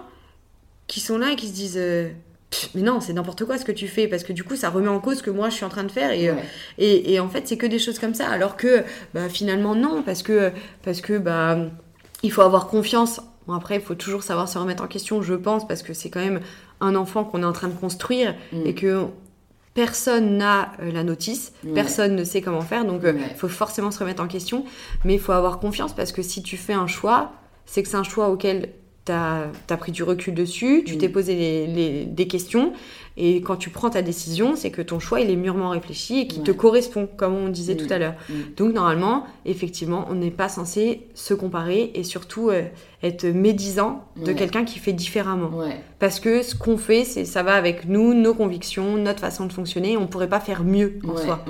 qui 0.88 1.00
sont 1.00 1.18
là 1.18 1.32
et 1.32 1.36
qui 1.36 1.48
se 1.48 1.54
disent... 1.54 1.82
euh, 2.54 2.68
mais 2.76 2.82
non, 2.82 3.00
c'est 3.02 3.14
n'importe 3.14 3.46
quoi 3.46 3.58
ce 3.58 3.66
que 3.66 3.72
tu 3.72 3.88
fais, 3.88 4.08
parce 4.08 4.24
que 4.24 4.34
du 4.34 4.44
coup, 4.44 4.56
ça 4.56 4.70
remet 4.70 4.88
en 4.90 5.00
cause 5.00 5.18
ce 5.20 5.24
que 5.24 5.30
moi 5.32 5.50
je 5.50 5.56
suis 5.56 5.66
en 5.66 5.70
train 5.70 5.84
de 5.84 5.92
faire. 5.92 6.12
Et, 6.12 6.30
euh, 6.30 6.34
Ouais. 6.34 6.44
et, 6.78 7.14
et 7.14 7.20
en 7.20 7.30
fait, 7.30 7.48
c'est 7.48 7.58
que 7.58 7.66
des 7.66 7.80
choses 7.80 8.00
comme 8.00 8.14
ça. 8.14 8.28
Alors 8.30 8.58
que 8.58 8.84
bah, 9.14 9.30
finalement, 9.30 9.76
non, 9.76 10.04
parce 10.04 10.24
que, 10.24 10.52
parce 10.84 11.02
que 11.02 11.18
bah, 11.18 11.58
il 12.24 12.32
faut 12.32 12.42
avoir 12.42 12.68
confiance. 12.68 13.22
Bon, 13.48 13.54
après, 13.54 13.76
il 13.76 13.82
faut 13.82 13.96
toujours 13.96 14.22
savoir 14.24 14.48
se 14.48 14.58
remettre 14.58 14.84
en 14.84 14.88
question, 14.88 15.22
je 15.22 15.34
pense, 15.34 15.68
parce 15.68 15.82
que 15.82 15.94
c'est 15.94 16.10
quand 16.10 16.20
même 16.20 16.42
un 16.80 16.96
enfant 16.96 17.24
qu'on 17.24 17.42
est 17.42 17.46
en 17.46 17.54
train 17.54 17.68
de 17.70 17.74
construire 17.74 18.36
Mm. 18.52 18.66
et 18.68 18.76
que 18.76 19.06
personne 19.74 20.38
n'a 20.38 20.74
euh, 20.82 20.92
la 20.92 21.04
notice, 21.04 21.54
Ouais. 21.64 21.74
personne 21.74 22.16
ne 22.16 22.24
sait 22.24 22.42
comment 22.42 22.62
faire. 22.62 22.86
Donc, 22.86 23.02
il 23.04 23.10
Ouais. 23.16 23.36
faut 23.38 23.48
forcément 23.48 23.90
se 23.92 24.00
remettre 24.00 24.22
en 24.22 24.28
question. 24.28 24.66
Mais 25.06 25.14
il 25.14 25.20
faut 25.20 25.32
avoir 25.32 25.60
confiance 25.60 25.94
parce 25.96 26.12
que 26.12 26.22
si 26.22 26.44
tu 26.44 26.58
fais 26.58 26.74
un 26.74 26.88
choix, 26.88 27.32
c'est 27.66 27.82
que 27.82 27.90
c'est 27.90 27.98
un 27.98 28.04
choix 28.04 28.30
auquel 28.30 28.70
tu 29.06 29.12
as, 29.12 29.52
pris 29.78 29.92
du 29.92 30.04
recul 30.04 30.34
dessus, 30.34 30.84
tu 30.86 30.96
Mm. 30.96 30.98
t'es 31.00 31.10
posé 31.10 31.36
les- 31.36 31.68
les- 31.68 32.06
des 32.06 32.28
questions. 32.28 32.74
Et 33.18 33.42
quand 33.42 33.58
tu 33.58 33.70
prends 33.70 33.90
ta 33.90 34.02
décision, 34.02 34.56
c'est 34.56 34.72
que 34.72 34.82
ton 34.82 35.00
choix, 35.00 35.20
il 35.20 35.30
est 35.30 35.36
mûrement 35.36 35.70
réfléchi 35.72 36.22
et 36.22 36.28
qui 36.28 36.38
Ouais. 36.40 36.46
te 36.46 36.52
correspond, 36.52 37.10
comme 37.18 37.36
on 37.36 37.50
disait 37.50 37.74
Mm. 37.74 37.78
tout 37.78 37.94
à 37.94 37.98
l'heure. 38.00 38.14
Mm. 38.30 38.34
Donc 38.58 38.74
normalement, 38.74 39.26
effectivement, 39.46 40.06
on 40.10 40.16
n'est 40.16 40.32
pas 40.32 40.48
censé 40.50 41.08
se 41.14 41.34
comparer 41.34 41.92
et 41.94 42.04
surtout 42.04 42.50
euh, 42.50 42.64
être 43.04 43.26
médisant 43.26 44.06
de 44.16 44.28
Ouais. 44.28 44.36
quelqu'un 44.36 44.64
qui 44.64 44.80
fait 44.80 44.94
différemment. 44.94 45.50
Ouais. 45.58 45.82
Parce 46.00 46.20
que 46.20 46.42
ce 46.42 46.56
qu'on 46.56 46.78
fait, 46.78 47.04
c'est 47.04 47.26
ça 47.26 47.44
va 47.44 47.54
avec 47.56 47.86
nous, 47.88 48.14
nos 48.14 48.34
convictions, 48.34 48.96
notre 48.98 49.20
façon 49.20 49.46
de 49.46 49.52
fonctionner. 49.54 49.98
On 49.98 50.08
pourrait 50.08 50.30
pas 50.30 50.40
faire 50.40 50.64
mieux 50.64 51.00
en 51.08 51.18
soi. 51.18 51.44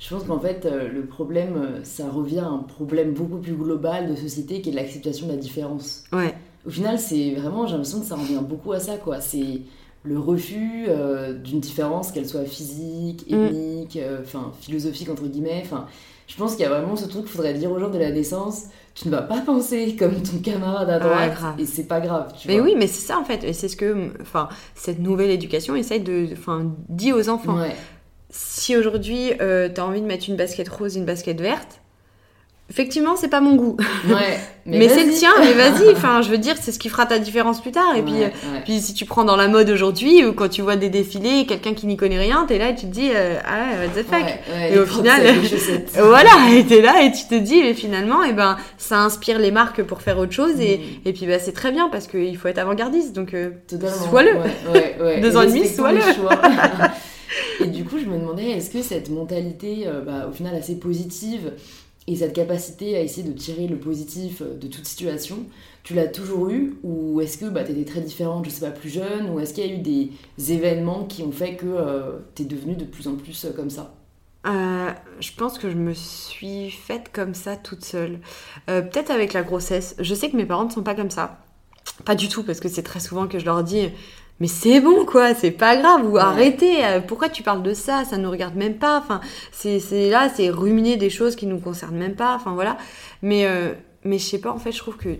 Je 0.00 0.14
pense 0.14 0.24
qu'en 0.24 0.38
fait, 0.38 0.64
euh, 0.64 0.88
le 0.92 1.06
problème, 1.06 1.56
euh, 1.56 1.80
ça 1.82 2.08
revient 2.08 2.38
à 2.40 2.46
un 2.46 2.58
problème 2.58 3.14
beaucoup 3.14 3.38
plus 3.38 3.54
global 3.54 4.08
de 4.08 4.14
société 4.14 4.60
qui 4.60 4.70
est 4.70 4.72
l'acceptation 4.72 5.26
de 5.26 5.32
la 5.32 5.38
différence. 5.38 6.04
Ouais, 6.12 6.34
Au 6.66 6.70
final, 6.70 6.98
c'est 6.98 7.30
vraiment, 7.34 7.66
j'ai 7.66 7.72
l'impression 7.72 8.00
que 8.00 8.06
ça 8.06 8.16
revient 8.16 8.40
beaucoup 8.42 8.72
à 8.72 8.80
ça, 8.80 8.96
quoi. 8.96 9.20
C'est 9.20 9.60
le 10.04 10.18
refus 10.18 10.86
euh, 10.88 11.32
d'une 11.34 11.60
différence, 11.60 12.12
qu'elle 12.12 12.28
soit 12.28 12.44
physique, 12.44 13.26
Mm. 13.30 13.34
ethnique, 13.46 13.96
euh, 13.96 14.22
philosophique 14.60 15.08
entre 15.10 15.24
guillemets. 15.26 15.62
Enfin, 15.64 15.86
je 16.26 16.36
pense 16.36 16.52
qu'il 16.52 16.62
y 16.62 16.66
a 16.66 16.68
vraiment 16.70 16.94
ce 16.96 17.06
truc 17.06 17.22
qu'il 17.24 17.32
faudrait 17.32 17.54
dire 17.54 17.70
aux 17.72 17.78
gens 17.78 17.90
de 17.90 17.98
la 17.98 18.10
naissance. 18.10 18.64
Tu 18.94 19.06
ne 19.08 19.12
vas 19.12 19.22
pas 19.22 19.40
penser 19.40 19.96
comme 19.98 20.14
ton 20.22 20.38
camarade 20.38 20.88
à 20.90 20.94
Ouais, 20.98 21.00
droite, 21.04 21.34
grave. 21.34 21.54
et 21.60 21.66
c'est 21.66 21.84
pas 21.84 22.00
grave. 22.00 22.32
Tu 22.38 22.48
mais 22.48 22.58
vois. 22.58 22.64
oui, 22.64 22.74
mais 22.76 22.86
c'est 22.86 23.06
ça 23.06 23.18
en 23.18 23.24
fait. 23.24 23.44
Et 23.44 23.52
c'est 23.52 23.68
ce 23.68 23.76
que, 23.76 24.10
enfin, 24.20 24.48
cette 24.74 24.98
nouvelle 24.98 25.30
éducation 25.30 25.74
essaye 25.74 26.00
de, 26.00 26.28
enfin, 26.32 26.72
dit 26.88 27.12
aux 27.12 27.28
enfants. 27.28 27.58
Ouais. 27.58 27.74
Si 28.30 28.76
aujourd'hui 28.76 29.32
euh, 29.40 29.68
t'as 29.72 29.84
envie 29.84 30.00
de 30.02 30.06
mettre 30.06 30.28
une 30.28 30.36
basket 30.36 30.68
rose, 30.68 30.96
une 30.96 31.06
basket 31.06 31.40
verte, 31.40 31.80
effectivement, 32.70 33.16
c'est 33.16 33.28
pas 33.28 33.40
mon 33.40 33.54
goût. 33.56 33.76
Ouais. 34.08 34.38
Mais, 34.70 34.86
c'est 34.90 35.04
le 35.04 35.12
tien, 35.14 35.30
mais 35.40 35.52
vas-y. 35.54 35.92
Enfin, 35.92 36.20
je 36.20 36.28
veux 36.28 36.36
dire, 36.36 36.54
c'est 36.60 36.72
ce 36.72 36.78
qui 36.78 36.90
fera 36.90 37.06
ta 37.06 37.18
différence 37.18 37.62
plus 37.62 37.70
tard. 37.72 37.96
Et 37.96 38.02
puis, 38.02 38.12
Ouais, 38.12 38.24
euh, 38.24 38.52
ouais. 38.54 38.60
Puis 38.66 38.80
si 38.82 38.92
tu 38.92 39.06
prends 39.06 39.24
dans 39.24 39.34
la 39.36 39.48
mode 39.48 39.70
aujourd'hui, 39.70 40.26
ou 40.26 40.34
quand 40.34 40.50
tu 40.50 40.60
vois 40.60 40.76
des 40.76 40.90
défilés, 40.90 41.46
quelqu'un 41.46 41.72
qui 41.72 41.86
n'y 41.86 41.96
connaît 41.96 42.18
rien, 42.18 42.44
t'es 42.46 42.58
là 42.58 42.68
et 42.68 42.74
tu 42.74 42.82
te 42.84 42.90
dis, 42.92 43.08
euh, 43.14 43.38
ah 43.46 43.60
ouais, 43.80 43.86
what 43.86 44.02
the 44.02 44.06
fuck. 44.06 44.28
Et 44.68 44.72
les 44.74 44.78
au 44.78 44.84
final-. 44.84 45.22
Voilà, 45.96 46.30
et 46.52 46.66
t'es 46.66 46.82
là 46.82 47.02
et 47.02 47.12
tu 47.12 47.24
te 47.24 47.34
dis, 47.36 47.62
mais 47.62 47.72
finalement, 47.72 48.22
et 48.24 48.34
ben, 48.34 48.58
ça 48.76 48.98
inspire 49.00 49.38
les 49.38 49.52
marques 49.52 49.82
pour 49.84 50.02
faire 50.02 50.18
autre 50.18 50.32
chose. 50.32 50.60
Et, 50.60 50.76
Mm. 50.76 51.08
et 51.08 51.12
puis, 51.14 51.26
bah, 51.26 51.38
c'est 51.38 51.52
très 51.52 51.72
bien 51.72 51.88
parce 51.88 52.06
qu'il 52.06 52.36
faut 52.36 52.48
être 52.48 52.58
avant-gardiste. 52.58 53.14
Donc, 53.14 53.32
euh. 53.32 53.52
Sois-le. 54.10 54.32
Ouais, 54.34 54.74
ouais, 54.74 54.96
ouais. 55.00 55.20
Deux 55.22 55.34
ans 55.38 55.42
et 55.42 55.46
demi, 55.46 55.66
sois-le. 55.66 56.00
et 57.60 57.66
du 57.68 57.84
coup, 57.84 57.96
je 57.98 58.04
me 58.04 58.18
demandais, 58.18 58.50
est-ce 58.50 58.68
que 58.68 58.82
cette 58.82 59.08
mentalité, 59.10 59.84
euh, 59.86 60.02
bah, 60.04 60.26
au 60.28 60.32
final, 60.32 60.54
assez 60.54 60.74
positive, 60.78 61.52
et 62.10 62.16
cette 62.16 62.32
capacité 62.32 62.96
à 62.96 63.00
essayer 63.00 63.28
de 63.28 63.36
tirer 63.36 63.68
le 63.68 63.78
positif 63.78 64.42
euh, 64.42 64.54
de 64.54 64.66
toute 64.66 64.86
situation, 64.86 65.38
tu 65.82 65.94
l'as 65.94 66.08
toujours 66.08 66.50
eu 66.50 66.74
Ou 66.82 67.20
est-ce 67.20 67.38
que 67.38 67.46
bah, 67.46 67.64
tu 67.64 67.72
étais 67.72 67.84
très 67.84 68.00
différente, 68.00 68.44
je 68.44 68.50
sais 68.50 68.66
pas, 68.66 68.72
plus 68.72 68.90
jeune 68.90 69.30
Ou 69.30 69.40
est-ce 69.40 69.54
qu'il 69.54 69.66
y 69.66 69.70
a 69.70 69.74
eu 69.74 69.78
des 69.78 70.10
événements 70.52 71.04
qui 71.04 71.22
ont 71.22 71.32
fait 71.32 71.56
que 71.56 72.20
tu 72.34 72.42
es 72.42 72.44
devenue 72.44 72.76
de 72.76 72.84
plus 72.84 73.06
en 73.06 73.14
plus 73.14 73.44
euh, 73.44 73.52
comme 73.52 73.70
ça? 73.70 73.94
Euh, 74.46 74.90
je 75.20 75.32
pense 75.32 75.58
que 75.58 75.68
je 75.68 75.76
me 75.76 75.92
suis 75.92 76.70
faite 76.70 77.10
comme 77.12 77.34
ça 77.34 77.56
toute 77.56 77.84
seule. 77.84 78.20
Euh, 78.70 78.82
Peut-être 78.82 79.10
avec 79.10 79.32
la 79.32 79.42
grossesse. 79.42 79.96
Je 79.98 80.14
sais 80.14 80.30
que 80.30 80.36
mes 80.36 80.46
parents 80.46 80.64
ne 80.64 80.70
sont 80.70 80.82
pas 80.82 80.94
comme 80.94 81.10
ça. 81.10 81.38
Pas 82.04 82.14
du 82.14 82.28
tout, 82.28 82.44
parce 82.44 82.60
que 82.60 82.68
c'est 82.68 82.82
très 82.82 83.00
souvent 83.00 83.26
que 83.26 83.38
je 83.38 83.44
leur 83.44 83.64
dis 83.64 83.88
mais 84.40 84.46
c'est 84.48 84.80
bon 84.80 85.04
quoi, 85.04 85.34
c'est 85.34 85.50
pas 85.50 85.76
grave 85.76 86.04
ou 86.06 86.12
Ouais. 86.14 86.20
arrêtez, 86.20 86.84
euh, 86.84 87.00
pourquoi 87.00 87.28
tu 87.28 87.42
parles 87.42 87.62
de 87.62 87.74
ça, 87.74 88.04
ça 88.04 88.16
nous 88.18 88.30
regarde 88.30 88.54
même 88.54 88.74
pas. 88.78 88.98
Enfin, 88.98 89.20
c'est 89.52 89.80
là, 90.10 90.28
c'est 90.34 90.50
ruminer 90.50 90.96
des 90.96 91.10
choses 91.10 91.34
qui 91.36 91.46
nous 91.46 91.58
concernent 91.58 91.96
même 91.96 92.14
pas. 92.14 92.34
Enfin 92.36 92.52
voilà. 92.54 92.76
Mais 93.22 93.46
euh, 93.46 93.72
mais 94.04 94.18
je 94.18 94.24
sais 94.24 94.38
pas, 94.38 94.50
en 94.52 94.58
fait, 94.58 94.72
je 94.72 94.78
trouve 94.78 94.96
que 94.96 95.10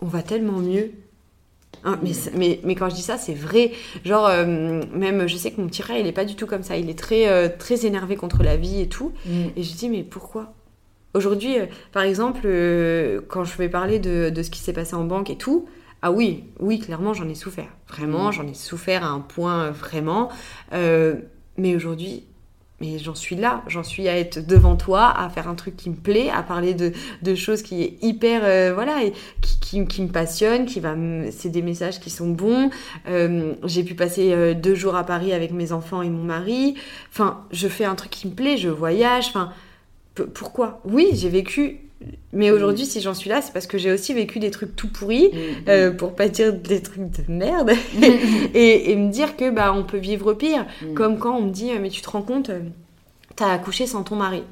on 0.00 0.06
va 0.06 0.22
tellement 0.22 0.58
mieux. 0.58 0.90
Hein, 1.86 1.98
mais, 2.02 2.12
mais, 2.34 2.60
mais 2.64 2.74
quand 2.76 2.88
je 2.88 2.94
dis 2.94 3.02
ça, 3.02 3.18
c'est 3.18 3.34
vrai. 3.34 3.72
Genre, 4.04 4.26
euh, 4.26 4.82
même, 4.94 5.26
je 5.26 5.36
sais 5.36 5.50
que 5.50 5.60
mon 5.60 5.66
petit 5.66 5.82
frère, 5.82 5.98
il 5.98 6.06
est 6.06 6.12
pas 6.12 6.24
du 6.24 6.34
tout 6.36 6.46
comme 6.46 6.62
ça. 6.62 6.76
Il 6.76 6.88
est 6.88 6.98
très, 6.98 7.28
euh, 7.28 7.48
très 7.58 7.84
énervé 7.84 8.16
contre 8.16 8.42
la 8.42 8.56
vie 8.56 8.80
et 8.80 8.88
tout. 8.88 9.12
Et 9.56 9.62
je 9.62 9.74
dis, 9.74 9.88
mais 9.90 10.02
pourquoi? 10.02 10.54
Aujourd'hui, 11.14 11.56
par 11.92 12.02
exemple, 12.04 12.48
quand 13.28 13.44
je 13.44 13.56
vais 13.58 13.68
parler 13.68 13.98
de, 13.98 14.30
de 14.30 14.42
ce 14.42 14.50
qui 14.50 14.60
s'est 14.60 14.72
passé 14.72 14.94
en 14.94 15.04
banque 15.04 15.30
et 15.30 15.36
tout, 15.36 15.66
ah 16.06 16.12
oui, 16.12 16.44
oui, 16.60 16.78
clairement, 16.80 17.14
j'en 17.14 17.26
ai 17.30 17.34
souffert. 17.34 17.70
Vraiment, 17.88 18.28
Mm. 18.28 18.32
j'en 18.32 18.46
ai 18.46 18.52
souffert 18.52 19.04
à 19.04 19.08
un 19.08 19.20
point, 19.20 19.64
euh, 19.64 19.70
vraiment. 19.70 20.28
Euh, 20.74 21.14
mais 21.56 21.74
aujourd'hui, 21.74 22.24
mais 22.80 22.98
j'en 22.98 23.14
suis 23.14 23.36
là, 23.36 23.62
j'en 23.68 23.82
suis 23.82 24.06
à 24.06 24.18
être 24.18 24.46
devant 24.46 24.76
toi, 24.76 25.08
à 25.18 25.30
faire 25.30 25.48
un 25.48 25.54
truc 25.54 25.76
qui 25.78 25.88
me 25.88 25.94
plaît, 25.96 26.28
à 26.28 26.42
parler 26.42 26.74
de, 26.74 26.92
de 27.22 27.34
choses 27.34 27.62
qui 27.62 27.82
est 27.82 27.96
hyper, 28.02 28.42
euh, 28.44 28.74
voilà, 28.74 29.02
et 29.02 29.12
qui, 29.40 29.58
qui, 29.60 29.86
qui 29.86 30.02
me 30.02 30.08
passionne, 30.08 30.66
qui 30.66 30.78
va, 30.80 30.94
c'est 31.30 31.48
des 31.48 31.62
messages 31.62 32.00
qui 32.00 32.10
sont 32.10 32.28
bons. 32.28 32.68
Euh, 33.08 33.54
j'ai 33.64 33.82
pu 33.82 33.94
passer 33.94 34.54
deux 34.56 34.74
jours 34.74 34.96
à 34.96 35.04
Paris 35.04 35.32
avec 35.32 35.52
mes 35.52 35.72
enfants 35.72 36.02
et 36.02 36.10
mon 36.10 36.24
mari. 36.24 36.74
Enfin, 37.10 37.46
je 37.50 37.66
fais 37.68 37.86
un 37.86 37.94
truc 37.94 38.10
qui 38.10 38.28
me 38.28 38.34
plaît, 38.34 38.58
je 38.58 38.68
voyage. 38.68 39.28
Enfin, 39.28 39.52
pourquoi? 40.34 40.82
Oui, 40.84 41.08
j'ai 41.14 41.30
vécu. 41.30 41.80
Mais 42.32 42.50
aujourd'hui, 42.50 42.84
si 42.86 43.00
j'en 43.00 43.14
suis 43.14 43.30
là, 43.30 43.40
c'est 43.42 43.52
parce 43.52 43.66
que 43.66 43.78
j'ai 43.78 43.92
aussi 43.92 44.12
vécu 44.14 44.38
des 44.40 44.50
trucs 44.50 44.74
tout 44.76 44.88
pourris, 44.88 45.30
Mm. 45.32 45.38
euh, 45.68 45.90
pour 45.92 46.14
pas 46.14 46.28
dire 46.28 46.52
des 46.52 46.80
trucs 46.82 47.00
de 47.10 47.22
merde, 47.32 47.70
et, 48.54 48.90
et 48.90 48.96
me 48.96 49.10
dire 49.10 49.36
que 49.36 49.50
bah 49.50 49.72
on 49.74 49.84
peut 49.84 49.98
vivre 49.98 50.34
pire. 50.34 50.66
Mm. 50.82 50.94
Comme 50.94 51.18
quand 51.18 51.36
on 51.36 51.42
me 51.42 51.50
dit, 51.50 51.70
mais 51.80 51.90
tu 51.90 52.00
te 52.02 52.10
rends 52.10 52.22
compte, 52.22 52.50
euh, 52.50 52.60
t'as 53.36 53.52
accouché 53.52 53.86
sans 53.86 54.02
ton 54.02 54.16
mari. 54.16 54.42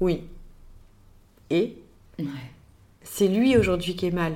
Oui. 0.00 0.22
Et 1.50 1.74
Ouais. 2.18 2.24
c'est 3.02 3.28
lui 3.28 3.56
aujourd'hui 3.56 3.94
qui 3.96 4.06
est 4.06 4.10
mal. 4.10 4.32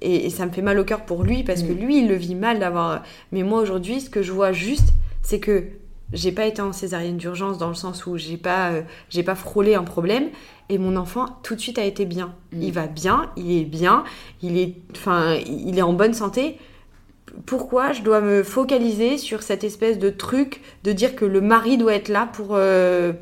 Et, 0.00 0.26
et 0.26 0.30
ça 0.30 0.46
me 0.46 0.50
fait 0.50 0.62
mal 0.62 0.78
au 0.78 0.84
cœur 0.84 1.04
pour 1.04 1.22
lui 1.22 1.44
parce 1.44 1.62
que 1.62 1.72
Mm. 1.72 1.78
lui, 1.78 1.98
il 1.98 2.08
le 2.08 2.14
vit 2.16 2.34
mal 2.34 2.58
d'avoir. 2.58 3.02
Mais 3.30 3.42
moi 3.42 3.60
aujourd'hui, 3.60 4.00
ce 4.00 4.10
que 4.10 4.22
je 4.22 4.32
vois 4.32 4.52
juste, 4.52 4.88
c'est 5.22 5.38
que 5.40 5.64
j'ai 6.12 6.32
pas 6.32 6.46
été 6.46 6.60
en 6.62 6.72
césarienne 6.72 7.16
d'urgence 7.16 7.58
dans 7.58 7.68
le 7.68 7.74
sens 7.74 8.06
où 8.06 8.16
j'ai 8.16 8.36
pas, 8.36 8.70
euh, 8.70 8.82
j'ai 9.08 9.22
pas 9.22 9.34
frôlé 9.34 9.74
un 9.74 9.84
problème 9.84 10.28
et 10.68 10.78
mon 10.78 10.96
enfant 10.96 11.26
tout 11.42 11.54
de 11.54 11.60
suite 11.60 11.78
a 11.78 11.84
été 11.84 12.04
bien. 12.04 12.34
Mm. 12.52 12.62
Il 12.62 12.72
va 12.72 12.86
bien, 12.86 13.30
il 13.36 13.52
est 13.58 13.64
bien, 13.64 14.04
il 14.42 14.58
est, 14.58 14.74
enfin, 14.92 15.36
il 15.46 15.78
est 15.78 15.82
en 15.82 15.92
bonne 15.92 16.14
santé. 16.14 16.58
Pourquoi 17.46 17.92
je 17.92 18.02
dois 18.02 18.20
me 18.20 18.42
focaliser 18.42 19.16
sur 19.16 19.42
cette 19.42 19.64
espèce 19.64 19.98
de 19.98 20.10
truc 20.10 20.60
de 20.84 20.92
dire 20.92 21.16
que 21.16 21.24
le 21.24 21.40
mari 21.40 21.78
doit 21.78 21.94
être 21.94 22.08
là 22.08 22.28
pour, 22.30 22.48
euh, 22.50 23.12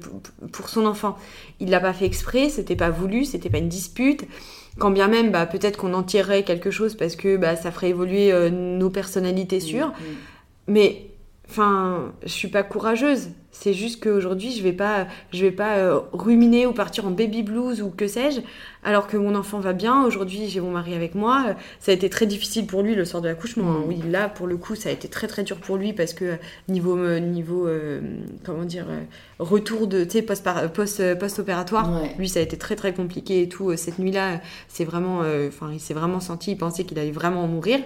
pour- 0.53 0.69
son 0.69 0.85
enfant? 0.85 1.17
Il 1.61 1.71
l'a 1.71 1.79
pas 1.79 1.93
fait 1.93 2.07
exprès, 2.07 2.49
c'était 2.49 2.75
pas 2.77 2.91
voulu, 2.91 3.25
c'était 3.25 3.51
pas 3.51 3.59
une 3.59 3.69
dispute. 3.69 4.25
Quand 4.79 4.91
bien 4.91 5.07
même, 5.07 5.31
bah, 5.31 5.47
peut-être 5.47 5.77
qu'on 5.77 5.95
en 5.95 6.03
tirerait 6.03 6.43
quelque 6.43 6.71
chose 6.73 6.97
parce 6.97 7.15
que 7.15 7.37
bah, 7.37 7.55
ça 7.55 7.71
ferait 7.71 7.91
évoluer 7.91 8.33
euh, 8.33 8.51
nos 8.51 8.91
personnalités 8.91 9.61
sûres. 9.61 9.89
Mm. 9.89 10.05
Mais 10.69 11.10
enfin, 11.51 12.13
je 12.23 12.29
suis 12.29 12.49
pas 12.49 12.63
courageuse. 12.63 13.31
C'est 13.53 13.75
juste 13.75 14.03
qu'aujourd'hui, 14.03 14.53
je 14.53 14.63
vais 14.63 14.73
pas, 14.73 15.09
je 15.33 15.45
vais 15.45 15.51
pas 15.51 15.77
euh, 15.79 15.99
ruminer 16.13 16.67
ou 16.67 16.73
partir 16.73 17.05
en 17.07 17.11
baby 17.11 17.43
blues 17.43 17.83
ou 17.83 17.91
que 17.91 18.07
sais-je, 18.07 18.41
alors 18.85 19.09
que 19.09 19.17
mon 19.17 19.35
enfant 19.35 19.59
va 19.59 19.73
bien. 19.73 20.05
Aujourd'hui, 20.05 20.49
j'ai 20.49 20.61
mon 20.61 20.71
mari 20.71 20.95
avec 20.95 21.17
moi. 21.17 21.57
Ça 21.81 21.91
a 21.91 21.95
été 21.95 22.09
très 22.09 22.27
difficile 22.27 22.67
pour 22.67 22.83
lui 22.83 22.95
le 22.95 23.05
soir 23.05 23.21
de 23.21 23.29
l'accouchement. 23.29 23.71
hein. 23.73 23.81
Mm. 23.81 23.89
Oui, 23.89 24.03
là, 24.09 24.29
pour 24.29 24.47
le 24.47 24.57
coup, 24.57 24.77
ça 24.77 24.89
a 24.89 24.93
été 24.93 25.09
très 25.09 25.27
très 25.27 25.43
dur 25.43 25.57
pour 25.57 25.77
lui 25.77 25.93
parce 25.93 26.15
que 26.15 26.37
niveau 26.69 26.97
euh, 26.97 27.19
niveau 27.19 27.67
euh, 27.67 28.01
comment 28.45 28.65
dire 28.65 28.87
retour 29.41 29.89
de 29.89 30.05
tu 30.05 30.11
sais 30.11 30.23
post 30.23 30.49
post 30.73 31.19
post 31.19 31.39
opératoire. 31.41 32.03
Ouais. 32.03 32.15
Lui, 32.19 32.29
ça 32.29 32.39
a 32.39 32.43
été 32.43 32.57
très 32.57 32.77
très 32.77 32.95
compliqué 32.95 33.43
et 33.43 33.49
tout. 33.49 33.77
Cette 33.77 33.99
nuit-là, 33.99 34.41
c'est 34.69 34.85
vraiment, 34.85 35.23
enfin, 35.49 35.71
il 35.73 35.81
s'est 35.81 35.95
vraiment 35.95 36.21
senti, 36.21 36.53
il 36.53 36.57
pensait 36.57 36.85
qu'il 36.85 36.99
allait 37.01 37.11
vraiment 37.11 37.49
mourir. 37.49 37.81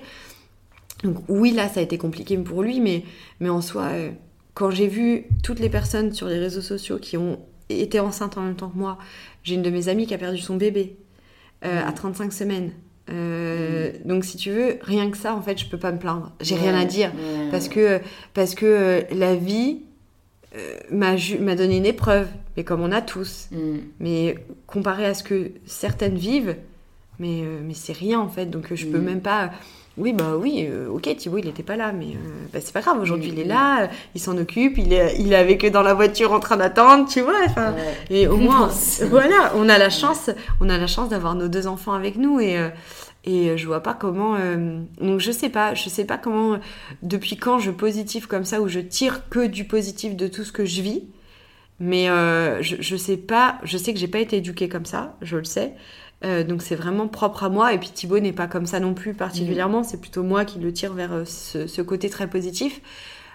Donc 1.02 1.16
oui, 1.28 1.50
là, 1.52 1.68
ça 1.68 1.80
a 1.80 1.82
été 1.82 1.98
compliqué 1.98 2.36
pour 2.38 2.62
lui, 2.62 2.80
mais, 2.80 3.02
mais 3.40 3.48
en 3.50 3.60
soi, 3.60 3.82
euh, 3.92 4.10
quand 4.54 4.70
j'ai 4.70 4.86
vu 4.86 5.24
toutes 5.42 5.58
les 5.60 5.68
personnes 5.68 6.12
sur 6.12 6.28
les 6.28 6.38
réseaux 6.38 6.60
sociaux 6.62 6.98
qui 6.98 7.16
ont 7.16 7.40
été 7.68 7.98
enceinte 8.00 8.36
en 8.38 8.42
même 8.42 8.56
temps 8.56 8.68
que 8.68 8.78
moi. 8.78 8.98
J'ai 9.42 9.54
une 9.54 9.62
de 9.62 9.70
mes 9.70 9.88
amies 9.88 10.06
qui 10.06 10.14
a 10.14 10.18
perdu 10.18 10.38
son 10.38 10.56
bébé 10.56 10.96
euh, 11.64 11.82
à 11.86 11.92
35 11.92 12.32
semaines. 12.32 12.72
Euh, 13.10 13.92
Donc 14.04 14.24
si 14.24 14.36
tu 14.36 14.50
veux, 14.50 14.78
rien 14.82 15.10
que 15.10 15.16
ça, 15.16 15.34
en 15.34 15.42
fait, 15.42 15.58
je 15.58 15.66
peux 15.66 15.78
pas 15.78 15.92
me 15.92 15.98
plaindre. 15.98 16.32
J'ai 16.40 16.54
rien 16.56 16.74
à 16.74 16.84
dire 16.84 17.10
Ouais. 17.14 17.48
parce 17.50 17.68
que 17.68 18.00
parce 18.32 18.54
que 18.54 19.04
la 19.12 19.34
vie 19.34 19.80
euh, 20.56 20.78
m'a 20.90 21.54
donné 21.56 21.76
une 21.78 21.86
épreuve, 21.86 22.28
mais 22.56 22.64
comme 22.64 22.80
on 22.82 22.92
a 22.92 23.02
tous. 23.02 23.48
Mm. 23.50 23.76
Mais 24.00 24.36
comparé 24.66 25.04
à 25.06 25.14
ce 25.14 25.22
que 25.22 25.50
certaines 25.66 26.16
vivent, 26.16 26.56
mais 27.18 27.42
mais 27.62 27.74
c'est 27.74 27.92
rien 27.96 28.20
en 28.20 28.28
fait. 28.28 28.46
Donc 28.46 28.72
je 28.74 28.86
peux 28.86 28.98
Mm. 29.00 29.04
même 29.04 29.20
pas. 29.20 29.50
Oui, 29.96 30.12
bah 30.12 30.32
oui, 30.36 30.66
euh, 30.68 30.88
ok, 30.88 31.14
Thibaut, 31.16 31.38
il 31.38 31.44
n'était 31.44 31.62
pas 31.62 31.76
là, 31.76 31.92
mais 31.92 32.06
euh, 32.06 32.46
bah, 32.52 32.58
c'est 32.60 32.72
pas 32.72 32.80
grave, 32.80 33.00
aujourd'hui 33.00 33.28
il 33.32 33.38
est 33.38 33.44
là, 33.44 33.88
il 34.16 34.20
s'en 34.20 34.36
occupe, 34.36 34.76
il 34.76 34.92
est, 34.92 35.14
il 35.20 35.32
est 35.32 35.36
avec 35.36 35.64
eux 35.64 35.70
dans 35.70 35.82
la 35.82 35.94
voiture 35.94 36.32
en 36.32 36.40
train 36.40 36.56
d'attendre, 36.56 37.08
tu 37.08 37.20
vois. 37.20 37.38
enfin, 37.46 37.72
Ouais. 37.74 37.94
et 38.10 38.26
au 38.26 38.36
moins, 38.36 38.68
voilà, 39.08 39.52
on 39.54 39.68
a 39.68 39.78
la 39.78 39.90
chance, 39.90 40.30
on 40.60 40.68
a 40.68 40.78
la 40.78 40.88
chance 40.88 41.10
d'avoir 41.10 41.36
nos 41.36 41.46
deux 41.46 41.68
enfants 41.68 41.92
avec 41.92 42.16
nous 42.16 42.40
et 42.40 42.58
euh, 42.58 42.70
et 43.24 43.50
euh, 43.50 43.56
je 43.56 43.66
vois 43.66 43.82
pas 43.84 43.94
comment. 43.94 44.36
donc 45.00 45.20
je 45.20 45.30
sais 45.30 45.48
pas, 45.48 45.74
je 45.74 45.88
sais 45.88 46.04
pas 46.04 46.18
comment. 46.18 46.58
Depuis 47.02 47.36
quand 47.36 47.60
je 47.60 47.70
positive 47.70 48.26
comme 48.26 48.44
ça 48.44 48.60
où 48.60 48.66
je 48.68 48.80
tire 48.80 49.28
que 49.28 49.46
du 49.46 49.64
positif 49.64 50.16
de 50.16 50.26
tout 50.26 50.42
ce 50.42 50.50
que 50.50 50.64
je 50.64 50.82
vis. 50.82 51.04
Mais 51.80 52.06
je, 52.60 52.76
je 52.80 52.96
sais 52.96 53.16
pas, 53.16 53.58
je 53.64 53.78
sais 53.78 53.92
que 53.92 53.98
j'ai 53.98 54.08
pas 54.08 54.20
été 54.20 54.36
éduquée 54.38 54.68
comme 54.68 54.86
ça, 54.86 55.16
je 55.22 55.36
le 55.36 55.44
sais. 55.44 55.72
Euh, 56.24 56.42
donc 56.42 56.62
c'est 56.62 56.74
vraiment 56.74 57.06
propre 57.06 57.44
à 57.44 57.48
moi. 57.50 57.72
Et 57.74 57.78
puis 57.78 57.90
Thibaut 57.90 58.18
n'est 58.18 58.32
pas 58.32 58.46
comme 58.46 58.66
ça 58.66 58.80
non 58.80 58.94
plus 58.94 59.12
particulièrement. 59.14 59.82
C'est 59.82 60.00
plutôt 60.00 60.22
moi 60.22 60.44
qui 60.44 60.58
le 60.58 60.72
tire 60.72 60.94
vers 60.94 61.12
euh, 61.12 61.24
ce, 61.24 61.66
ce 61.66 61.82
côté 61.82 62.08
très 62.08 62.26
positif. 62.28 62.80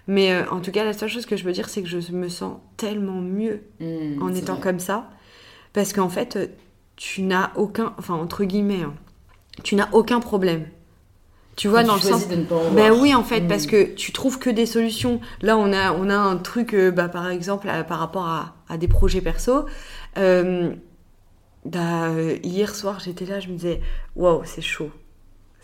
Mais 0.07 0.33
euh, 0.33 0.41
en 0.49 0.59
tout 0.59 0.71
cas, 0.71 0.83
la 0.83 0.93
seule 0.93 1.09
chose 1.09 1.25
que 1.27 1.37
je 1.37 1.43
peux 1.43 1.51
dire, 1.51 1.69
c'est 1.69 1.83
que 1.83 1.87
je 1.87 1.99
me 2.11 2.29
sens 2.29 2.57
tellement 2.77 3.21
mieux 3.21 3.61
Mm, 3.79 4.21
en 4.23 4.33
étant 4.33 4.53
vrai. 4.53 4.61
comme 4.63 4.79
ça. 4.79 5.09
Parce 5.73 5.93
qu'en 5.93 6.09
fait, 6.09 6.57
tu 6.95 7.21
n'as 7.21 7.51
aucun, 7.55 7.93
enfin 7.99 8.15
entre 8.15 8.43
guillemets, 8.43 8.81
hein, 8.83 8.93
tu 9.63 9.75
n'as 9.75 9.87
aucun 9.91 10.19
problème. 10.19 10.65
Tu 11.55 11.67
vois, 11.67 11.83
dans 11.83 11.95
le 11.95 11.99
sens. 12.01 12.27
de 12.29 12.35
ne 12.35 12.43
pas 12.43 12.55
en 12.55 12.71
Ben 12.71 12.91
oui, 12.93 13.13
en 13.13 13.23
fait, 13.23 13.41
parce 13.41 13.67
que 13.67 13.93
tu 13.93 14.13
trouves 14.13 14.39
que 14.39 14.49
des 14.49 14.65
solutions. 14.65 15.19
Là, 15.41 15.57
on 15.57 15.73
a, 15.73 15.91
on 15.93 16.09
a 16.09 16.15
un 16.15 16.37
truc, 16.37 16.73
bah, 16.95 17.09
par 17.09 17.29
exemple, 17.29 17.67
à- 17.69 17.83
par 17.83 17.99
rapport 17.99 18.25
à, 18.25 18.55
à 18.69 18.77
des 18.77 18.87
projets 18.87 19.19
perso. 19.21 19.65
Euh, 20.17 20.71
bah, 21.65 22.07
euh, 22.09 22.37
hier 22.43 22.73
soir, 22.75 22.99
j'étais 23.03 23.25
là, 23.25 23.39
je 23.39 23.47
me 23.49 23.53
disais, 23.55 23.81
waouh, 24.15 24.41
c'est 24.45 24.61
chaud. 24.61 24.91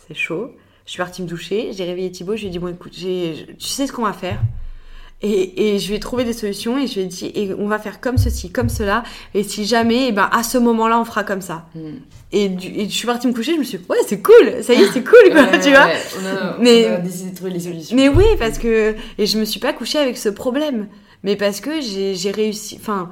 C'est 0.06 0.14
chaud. 0.14 0.50
Je 0.84 0.92
suis 0.92 0.98
partie 0.98 1.22
me 1.22 1.26
doucher, 1.26 1.70
j'ai 1.72 1.84
réveillé 1.84 2.10
Thibaut, 2.12 2.36
je 2.36 2.42
lui 2.42 2.48
ai 2.48 2.50
dit, 2.50 2.58
bon, 2.58 2.68
écoute, 2.68 2.92
j'ai- 2.96 3.46
tu 3.58 3.66
sais 3.68 3.86
ce 3.86 3.92
qu'on 3.92 4.04
va 4.04 4.12
faire? 4.12 4.40
Et, 5.22 5.74
et 5.74 5.78
je 5.78 5.90
vais 5.90 5.98
trouver 5.98 6.24
des 6.24 6.34
solutions 6.34 6.78
et 6.78 6.86
je 6.86 6.94
lui 6.96 7.00
ai 7.00 7.06
dit, 7.06 7.32
et 7.34 7.54
on 7.54 7.66
va 7.66 7.78
faire 7.78 8.00
comme 8.02 8.18
ceci, 8.18 8.50
comme 8.52 8.68
cela. 8.68 9.02
Et 9.32 9.42
si 9.42 9.64
jamais, 9.64 10.08
et 10.08 10.12
ben, 10.12 10.28
à 10.30 10.42
ce 10.42 10.58
moment-là, 10.58 11.00
on 11.00 11.06
fera 11.06 11.24
comme 11.24 11.40
ça. 11.40 11.66
Mm. 11.74 11.80
Et, 12.32 12.48
du- 12.50 12.68
et 12.68 12.84
je 12.84 12.94
suis 12.94 13.06
partie 13.06 13.26
me 13.26 13.32
coucher, 13.32 13.54
je 13.54 13.58
me 13.58 13.64
suis 13.64 13.78
dit, 13.78 13.84
ouais, 13.88 13.96
c'est 14.06 14.20
cool, 14.20 14.62
ça 14.62 14.74
y 14.74 14.82
est, 14.82 14.92
c'est 14.92 15.02
cool, 15.02 15.32
quoi, 15.32 15.42
Ouais, 15.50 15.58
tu 15.60 15.70
vois. 15.70 15.86
ouais, 15.86 15.96
on 16.22 16.26
a, 16.26 16.56
Mais- 16.60 16.90
on 16.90 16.94
a 16.94 16.98
décidé 16.98 17.30
de 17.30 17.34
trouver 17.36 17.50
les 17.52 17.60
solutions. 17.60 17.96
Mais 17.96 18.08
oui, 18.10 18.24
parce 18.38 18.58
que. 18.58 18.94
Et 19.16 19.24
je 19.26 19.38
me 19.38 19.46
suis 19.46 19.58
pas 19.58 19.72
couchée 19.72 19.98
avec 19.98 20.18
ce 20.18 20.28
problème. 20.28 20.86
Mais 21.22 21.34
parce 21.34 21.60
que 21.60 21.80
j'ai 21.80 22.14
j'ai 22.14 22.30
réussi. 22.30 22.76
Enfin, 22.78 23.10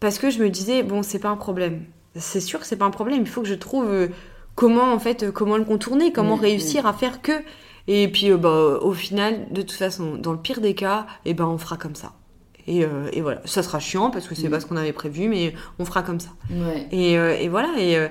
parce 0.00 0.18
que 0.18 0.28
je 0.30 0.40
me 0.40 0.50
disais, 0.50 0.82
bon, 0.82 1.04
c'est 1.04 1.20
pas 1.20 1.28
un 1.30 1.36
problème. 1.36 1.84
C'est 2.16 2.40
sûr 2.40 2.60
que 2.60 2.66
c'est 2.66 2.76
pas 2.76 2.84
un 2.84 2.90
problème. 2.90 3.20
Il 3.20 3.26
faut 3.28 3.42
que 3.42 3.48
je 3.48 3.54
trouve 3.54 3.86
euh, 3.88 4.08
comment, 4.54 4.92
en 4.92 4.98
fait, 4.98 5.24
euh, 5.24 5.32
comment 5.32 5.56
le 5.56 5.64
contourner, 5.64 6.12
comment 6.12 6.36
Mm, 6.36 6.40
réussir 6.40 6.86
à 6.86 6.92
faire 6.92 7.22
que. 7.22 7.32
Et 7.88 8.08
puis, 8.08 8.30
euh, 8.30 8.36
bah, 8.36 8.78
au 8.80 8.92
final, 8.92 9.46
de 9.50 9.62
toute 9.62 9.72
façon, 9.72 10.14
dans 10.16 10.32
le 10.32 10.38
pire 10.38 10.60
des 10.60 10.74
cas, 10.74 11.06
eh 11.24 11.34
ben, 11.34 11.44
on 11.46 11.58
fera 11.58 11.76
comme 11.76 11.94
ça. 11.96 12.12
Et, 12.66 12.84
euh, 12.84 13.08
et 13.12 13.20
voilà. 13.20 13.42
Ça 13.44 13.62
sera 13.62 13.78
chiant 13.80 14.10
parce 14.10 14.26
que 14.28 14.34
c'est 14.34 14.48
Mm. 14.48 14.50
pas 14.52 14.60
ce 14.60 14.66
qu'on 14.66 14.76
avait 14.76 14.92
prévu, 14.92 15.28
mais 15.28 15.54
on 15.78 15.84
fera 15.84 16.02
comme 16.02 16.20
ça. 16.20 16.30
Ouais. 16.50 16.86
Et, 16.92 17.18
euh, 17.18 17.36
et 17.38 17.48
voilà. 17.48 17.70
Et, 17.78 17.96
euh, 17.96 18.08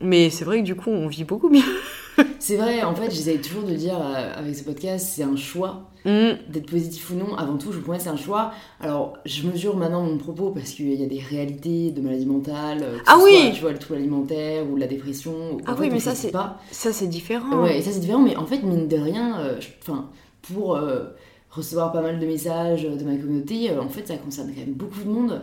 mais 0.00 0.28
c'est 0.30 0.44
vrai 0.44 0.58
que 0.60 0.64
du 0.64 0.74
coup, 0.74 0.90
on 0.90 1.06
vit 1.08 1.24
beaucoup 1.24 1.48
mieux. 1.48 1.62
C'est 2.38 2.56
vrai, 2.56 2.82
en 2.82 2.94
fait, 2.94 3.10
j'essaie 3.10 3.36
toujours 3.38 3.64
de 3.64 3.74
dire 3.74 3.98
euh, 4.00 4.32
avec 4.38 4.54
ce 4.54 4.64
podcast, 4.64 5.06
c'est 5.14 5.22
un 5.24 5.36
choix. 5.36 5.90
Mm. 6.04 6.38
d'être 6.52 6.70
positif 6.70 7.10
ou 7.10 7.14
non, 7.16 7.34
avant 7.36 7.56
tout, 7.58 7.72
je 7.72 7.78
vous 7.78 7.82
promets, 7.82 7.98
c'est 7.98 8.10
un 8.10 8.16
choix. 8.16 8.52
Alors, 8.80 9.14
je 9.24 9.44
mesure 9.48 9.76
maintenant 9.76 10.02
mon 10.04 10.18
propos 10.18 10.50
parce 10.52 10.70
qu'il 10.70 10.94
y 10.94 11.02
a 11.02 11.06
des 11.08 11.18
réalités 11.18 11.90
de 11.90 12.00
maladie 12.00 12.26
mentale, 12.26 12.78
euh, 12.84 12.98
que 12.98 13.02
Ah 13.08 13.16
ce 13.18 13.24
oui 13.24 13.32
soit, 13.42 13.50
tu 13.54 13.60
vois, 13.62 13.72
le 13.72 13.78
trouble 13.78 13.98
alimentaire 13.98 14.64
ou 14.70 14.76
la 14.76 14.86
dépression. 14.86 15.32
ou- 15.32 15.60
Ah 15.66 15.72
en 15.72 15.76
oui, 15.80 15.88
fait, 15.88 15.94
mais 15.94 15.98
ça, 15.98 16.14
c'est- 16.14 16.30
pas. 16.30 16.60
Ça, 16.70 16.92
c'est 16.92 17.08
différent. 17.08 17.60
Ouais, 17.64 17.78
et 17.78 17.82
ça 17.82 17.90
c'est 17.90 17.98
différent, 17.98 18.20
mais 18.22 18.36
en 18.36 18.46
fait, 18.46 18.62
mine 18.62 18.86
de 18.86 18.96
rien, 18.96 19.40
euh, 19.40 19.58
pour 20.42 20.76
euh, 20.76 21.06
recevoir 21.50 21.90
pas 21.90 22.02
mal 22.02 22.20
de 22.20 22.26
messages 22.26 22.84
de 22.84 23.04
ma 23.04 23.16
communauté, 23.16 23.76
en 23.76 23.88
fait, 23.88 24.06
ça 24.06 24.16
concerne 24.16 24.52
quand 24.54 24.60
même 24.60 24.74
beaucoup 24.74 25.00
de 25.02 25.08
monde. 25.10 25.42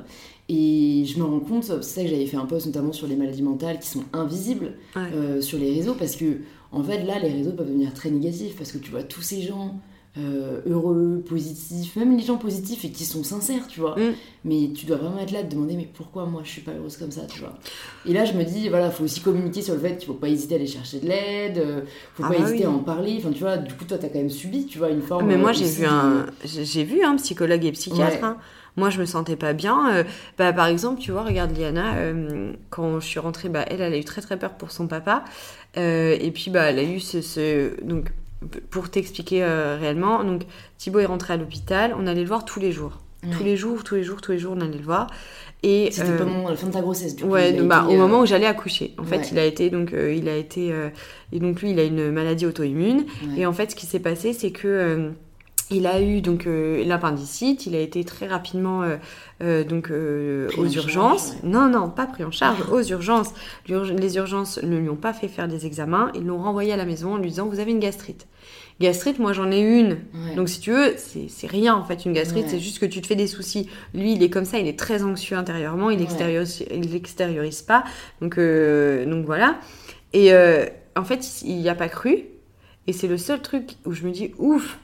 Et 0.50 1.04
je 1.06 1.20
me 1.20 1.24
rends 1.26 1.40
compte, 1.40 1.64
c'est 1.64 1.84
ça 1.84 2.04
que 2.04 2.08
j'avais 2.08 2.26
fait 2.26 2.38
un 2.38 2.46
post 2.46 2.66
notamment 2.68 2.94
sur 2.94 3.08
les 3.08 3.16
maladies 3.18 3.44
mentales 3.44 3.80
qui 3.80 3.88
sont 3.88 4.04
invisibles 4.14 4.74
Ouais. 4.96 5.02
euh, 5.14 5.42
sur 5.42 5.58
les 5.60 5.74
réseaux, 5.74 5.96
parce 5.98 6.16
que 6.16 6.38
en 6.74 6.84
fait, 6.84 7.04
là, 7.04 7.20
les 7.20 7.30
réseaux 7.30 7.52
peuvent 7.52 7.68
devenir 7.68 7.94
très 7.94 8.10
négatifs, 8.10 8.56
parce 8.58 8.72
que 8.72 8.78
tu 8.80 8.92
vois 8.92 9.04
tous 9.04 9.22
ces 9.22 9.42
gens 9.42 9.76
euh, 10.18 10.62
heureux, 10.68 11.24
positifs, 11.28 11.96
même 11.96 12.16
les 12.16 12.24
gens 12.24 12.38
positifs 12.38 12.86
et 12.86 12.92
qui 12.92 13.04
sont 13.04 13.24
sincères, 13.24 13.68
tu 13.68 13.80
vois. 13.80 13.96
Mm. 13.98 14.14
Mais 14.46 14.70
tu 14.76 14.86
dois 14.86 14.98
vraiment 14.98 15.20
être 15.20 15.32
là, 15.32 15.42
te 15.44 15.52
demander, 15.56 15.76
mais 15.76 15.90
pourquoi 15.92 16.26
moi 16.28 16.42
je 16.44 16.50
suis 16.52 16.62
pas 16.62 16.72
heureuse 16.72 16.98
comme 16.98 17.10
ça, 17.12 17.22
tu 17.26 17.40
vois? 17.40 17.58
Et 18.06 18.14
là, 18.14 18.24
je 18.26 18.34
me 18.34 18.44
dis, 18.44 18.70
voilà, 18.70 18.92
faut 18.92 19.04
aussi 19.06 19.22
communiquer 19.22 19.62
sur 19.64 19.74
le 19.74 19.80
fait 19.80 19.98
qu'il 19.98 20.06
faut 20.06 20.14
pas 20.14 20.30
hésiter 20.30 20.54
à 20.56 20.58
aller 20.58 20.68
chercher 20.68 21.00
de 21.00 21.08
l'aide, 21.08 21.58
euh, 21.58 21.82
faut 22.14 22.24
Ah 22.26 22.30
pas 22.30 22.38
bah 22.38 22.44
hésiter 22.44 22.68
oui. 22.68 22.72
à 22.74 22.76
en 22.76 22.80
parler. 22.80 23.16
Enfin, 23.18 23.32
tu 23.32 23.40
vois, 23.40 23.58
du 23.58 23.74
coup, 23.74 23.86
toi, 23.86 23.98
t'as 23.98 24.10
quand 24.10 24.20
même 24.20 24.30
subi, 24.30 24.68
tu 24.68 24.78
vois, 24.78 24.90
une 24.90 25.02
forme. 25.02 25.26
Mais 25.26 25.38
moi, 25.38 25.50
euh, 25.50 25.54
j'ai 25.54 25.66
vu 25.66 25.86
un, 25.86 26.28
j'ai 26.46 26.64
j'ai 26.64 26.84
vu 26.84 27.04
un 27.04 27.16
psychologue 27.16 27.66
et 27.66 27.72
psychiatre. 27.72 28.18
Ouais. 28.18 28.24
hein. 28.24 28.38
Moi, 28.76 28.90
je 28.90 29.00
me 29.00 29.06
sentais 29.06 29.36
pas 29.36 29.54
bien. 29.54 29.94
Euh, 29.94 30.04
bah, 30.38 30.52
par 30.54 30.66
exemple, 30.68 31.00
tu 31.00 31.12
vois, 31.12 31.24
regarde 31.24 31.56
Liana, 31.58 31.96
euh, 31.98 32.54
quand 32.72 33.00
je 33.00 33.06
suis 33.06 33.20
rentrée, 33.20 33.50
bah, 33.50 33.64
elle, 33.68 33.82
elle 33.82 33.94
a 33.94 33.98
eu 33.98 34.04
très 34.04 34.22
très 34.22 34.38
peur 34.38 34.54
pour 34.54 34.72
son 34.72 34.88
papa. 34.88 35.24
Euh, 35.78 36.18
et 36.20 36.32
puis, 36.32 36.50
bah, 36.50 36.64
elle 36.72 36.80
a 36.80 36.84
eu 36.84 37.00
ce, 37.00 37.22
ce- 37.22 37.80
donc, 37.84 38.12
pour 38.72 38.90
t'expliquer 38.90 39.44
réellement, 39.80 40.24
donc 40.24 40.42
Thibaut 40.78 41.00
est 41.00 41.06
rentré 41.06 41.34
à 41.34 41.38
l'hôpital. 41.38 41.96
On 41.98 42.08
allait 42.08 42.22
le 42.22 42.28
voir 42.28 42.44
tous 42.46 42.60
les 42.60 42.72
jours, 42.72 43.00
Ouais. 43.24 43.30
tous 43.38 43.44
les 43.44 43.56
jours, 43.56 43.84
tous 43.86 43.96
les 43.96 44.04
jours, 44.04 44.20
tous 44.22 44.34
les 44.34 44.38
jours, 44.40 44.54
on 44.58 44.62
allait 44.62 44.78
le 44.78 44.84
voir. 44.84 45.08
Et 45.66 45.90
C'était 45.92 46.10
euh, 46.10 46.18
pendant 46.18 46.50
la 46.50 46.56
fin 46.58 46.68
de 46.68 46.74
ta 46.74 46.82
grossesse, 46.82 47.16
du 47.16 47.24
coup. 47.24 47.30
Ouais, 47.30 47.54
donc, 47.54 47.70
bah, 47.70 47.84
été, 47.86 47.94
au 47.96 47.98
euh, 47.98 48.02
moment 48.02 48.20
où 48.20 48.26
j'allais 48.26 48.48
accoucher. 48.48 48.94
En 48.98 49.06
fait, 49.06 49.20
ouais. 49.20 49.28
il 49.32 49.40
a 49.40 49.46
été 49.46 49.70
donc 49.70 49.94
euh, 49.94 50.14
il 50.14 50.28
a 50.28 50.36
été 50.36 50.74
et 51.32 51.40
donc 51.40 51.62
lui 51.62 51.72
il 51.72 51.80
a 51.80 51.84
une 51.86 52.12
maladie 52.12 52.46
auto-immune 52.46 53.06
ouais. 53.30 53.40
et 53.40 53.46
en 53.46 53.54
fait 53.54 53.72
ce 53.72 53.76
qui 53.78 53.86
s'est 53.86 54.02
passé 54.02 54.34
c'est 54.34 54.52
que 54.52 55.12
il 55.72 55.88
a 55.88 56.02
eu 56.02 56.22
donc 56.22 56.46
euh, 56.48 56.84
l'appendicite, 56.86 57.66
il 57.66 57.76
a 57.76 57.80
été 57.80 58.04
très 58.04 58.28
rapidement 58.28 58.84
euh, 58.84 58.98
euh, 59.42 59.64
donc 59.64 59.90
aux 59.90 60.64
charge, 60.64 60.76
urgences. 60.76 61.30
ouais. 61.44 61.50
Non 61.50 61.70
non, 61.70 61.90
pas 61.90 62.06
pris 62.06 62.24
en 62.24 62.32
charge, 62.32 62.60
aux 62.72 62.82
urgences. 62.84 63.34
Les 63.68 64.16
urgences 64.18 64.62
ne 64.62 64.78
lui 64.78 64.90
ont 64.90 64.96
pas 64.96 65.14
fait 65.14 65.28
faire 65.28 65.48
des 65.48 65.66
examens, 65.66 66.12
ils 66.16 66.26
l'ont 66.26 66.42
renvoyé 66.42 66.74
à 66.74 66.78
la 66.78 66.86
maison 66.86 67.14
en 67.14 67.18
lui 67.18 67.30
disant 67.30 67.48
vous 67.48 67.60
avez 67.60 67.72
une 67.72 67.80
gastrite. 67.80 68.28
Gastrite, 68.80 69.20
moi 69.20 69.34
j'en 69.34 69.52
ai 69.52 69.60
une. 69.62 69.92
Ouais. 70.14 70.36
Donc 70.36 70.50
si 70.50 70.60
tu 70.60 70.72
veux, 70.72 70.96
c'est 70.98 71.48
rien 71.48 71.76
en 71.76 71.84
fait 71.84 72.06
une 72.06 72.14
gastrite, 72.14 72.46
Ouais. 72.46 72.50
c'est 72.52 72.60
juste 72.60 72.80
que 72.80 72.86
tu 72.86 73.02
te 73.02 73.08
fais 73.08 73.16
des 73.16 73.28
soucis. 73.28 73.70
Lui, 73.94 74.14
il 74.14 74.24
est 74.24 74.30
comme 74.30 74.46
ça, 74.46 74.58
il 74.60 74.68
est 74.68 74.78
très 74.78 75.04
anxieux 75.04 75.38
intérieurement, 75.38 75.90
il 75.92 75.98
Ouais. 76.00 76.04
extériorise, 76.04 76.64
il 76.72 76.92
l'extériorise 76.92 77.62
pas. 77.62 77.84
Donc 78.22 78.38
donc 78.38 79.26
voilà. 79.26 79.60
Et 80.14 80.32
en 80.96 81.04
fait, 81.04 81.42
il 81.44 81.58
n'y 81.58 81.70
a 81.70 81.76
pas 81.76 81.90
cru. 81.90 82.26
Et 82.86 82.92
c'est 82.94 83.08
le 83.08 83.18
seul 83.18 83.42
truc 83.42 83.78
où 83.86 83.94
je 83.94 84.04
me 84.06 84.12
dis 84.12 84.32
ouf, 84.40 84.78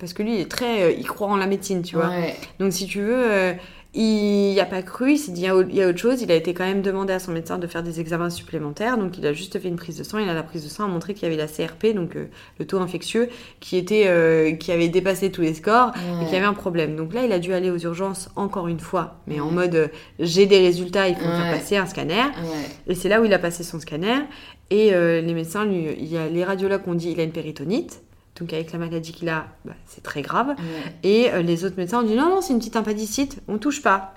parce 0.00 0.12
que 0.14 0.22
lui, 0.22 0.34
il 0.34 0.40
est 0.40 0.50
très, 0.50 0.82
euh, 0.82 0.92
il 0.98 1.06
croit 1.06 1.28
en 1.28 1.36
la 1.36 1.46
médecine, 1.46 1.82
tu 1.82 1.94
vois. 1.96 2.08
Ouais. 2.08 2.34
Donc 2.58 2.72
si 2.72 2.86
tu 2.86 2.98
veux, 3.00 3.30
euh, 3.30 3.52
il 3.92 4.52
n'y 4.52 4.60
a 4.60 4.66
pas 4.66 4.82
cru, 4.82 5.12
il 5.14 5.18
s'est 5.18 5.32
dit 5.32 5.40
il 5.40 5.46
y 5.46 5.50
a 5.50 5.54
il 5.68 5.82
a 5.82 5.88
autre 5.88 5.98
chose. 5.98 6.22
Il 6.22 6.30
a 6.30 6.36
été 6.36 6.54
quand 6.54 6.64
même 6.64 6.80
demandé 6.80 7.12
à 7.12 7.18
son 7.18 7.32
médecin 7.32 7.58
de 7.58 7.66
faire 7.66 7.82
des 7.82 7.98
examens 7.98 8.30
supplémentaires. 8.30 8.96
Donc 8.96 9.18
il 9.18 9.26
a 9.26 9.32
juste 9.32 9.58
fait 9.58 9.66
une 9.66 9.74
prise 9.74 9.98
de 9.98 10.04
sang. 10.04 10.18
Et 10.18 10.26
là, 10.26 10.32
la 10.32 10.44
prise 10.44 10.62
de 10.62 10.68
sang 10.68 10.84
a 10.84 10.86
montré 10.86 11.12
qu'il 11.12 11.24
y 11.24 11.26
avait 11.26 11.36
la 11.36 11.48
CRP, 11.48 11.92
donc 11.92 12.14
euh, 12.14 12.26
le 12.60 12.66
taux 12.68 12.78
infectieux, 12.78 13.28
qui 13.58 13.76
était, 13.76 14.04
euh, 14.06 14.52
qui 14.52 14.70
avait 14.70 14.88
dépassé 14.88 15.32
tous 15.32 15.40
les 15.42 15.54
scores 15.54 15.90
et 16.22 16.24
qu'il 16.26 16.34
y 16.34 16.36
avait 16.36 16.46
un 16.46 16.54
problème. 16.54 16.94
Donc 16.94 17.12
là, 17.14 17.24
il 17.24 17.32
a 17.32 17.40
dû 17.40 17.52
aller 17.52 17.68
aux 17.68 17.78
urgences 17.78 18.28
encore 18.36 18.68
une 18.68 18.78
fois, 18.78 19.16
mais 19.26 19.40
en 19.40 19.48
Ouais. 19.48 19.52
mode 19.54 19.74
euh, 19.74 19.88
j'ai 20.20 20.46
des 20.46 20.60
résultats, 20.60 21.08
il 21.08 21.16
faut 21.16 21.26
me 21.26 21.32
faire 21.32 21.50
Ouais. 21.52 21.58
passer 21.58 21.76
un 21.76 21.86
scanner. 21.86 22.14
Ouais. 22.14 22.92
Et 22.92 22.94
c'est 22.94 23.08
là 23.08 23.20
où 23.20 23.24
il 23.24 23.34
a 23.34 23.40
passé 23.40 23.64
son 23.64 23.80
scanner. 23.80 24.14
Et 24.70 24.94
euh, 24.94 25.20
les 25.20 25.34
médecins, 25.34 25.64
lui, 25.64 25.88
il 25.98 26.06
y 26.06 26.16
a 26.16 26.28
les 26.28 26.44
radiologues 26.44 26.86
ont 26.86 26.94
dit 26.94 27.10
il 27.10 27.18
a 27.18 27.24
une 27.24 27.32
péritonite. 27.32 28.02
Donc 28.40 28.52
avec 28.52 28.72
la 28.72 28.78
maladie 28.78 29.12
qu'il 29.12 29.28
a, 29.28 29.46
bah, 29.64 29.72
c'est 29.86 30.02
très 30.02 30.22
grave. 30.22 30.48
Ouais. 30.48 30.94
Et 31.02 31.30
euh, 31.32 31.42
les 31.42 31.64
autres 31.64 31.76
médecins 31.76 32.00
ont 32.00 32.06
dit 32.06 32.14
non, 32.14 32.28
non, 32.30 32.40
c'est 32.40 32.52
une 32.52 32.58
petite 32.58 32.76
appendicite, 32.76 33.38
on 33.48 33.58
touche 33.58 33.82
pas. 33.82 34.14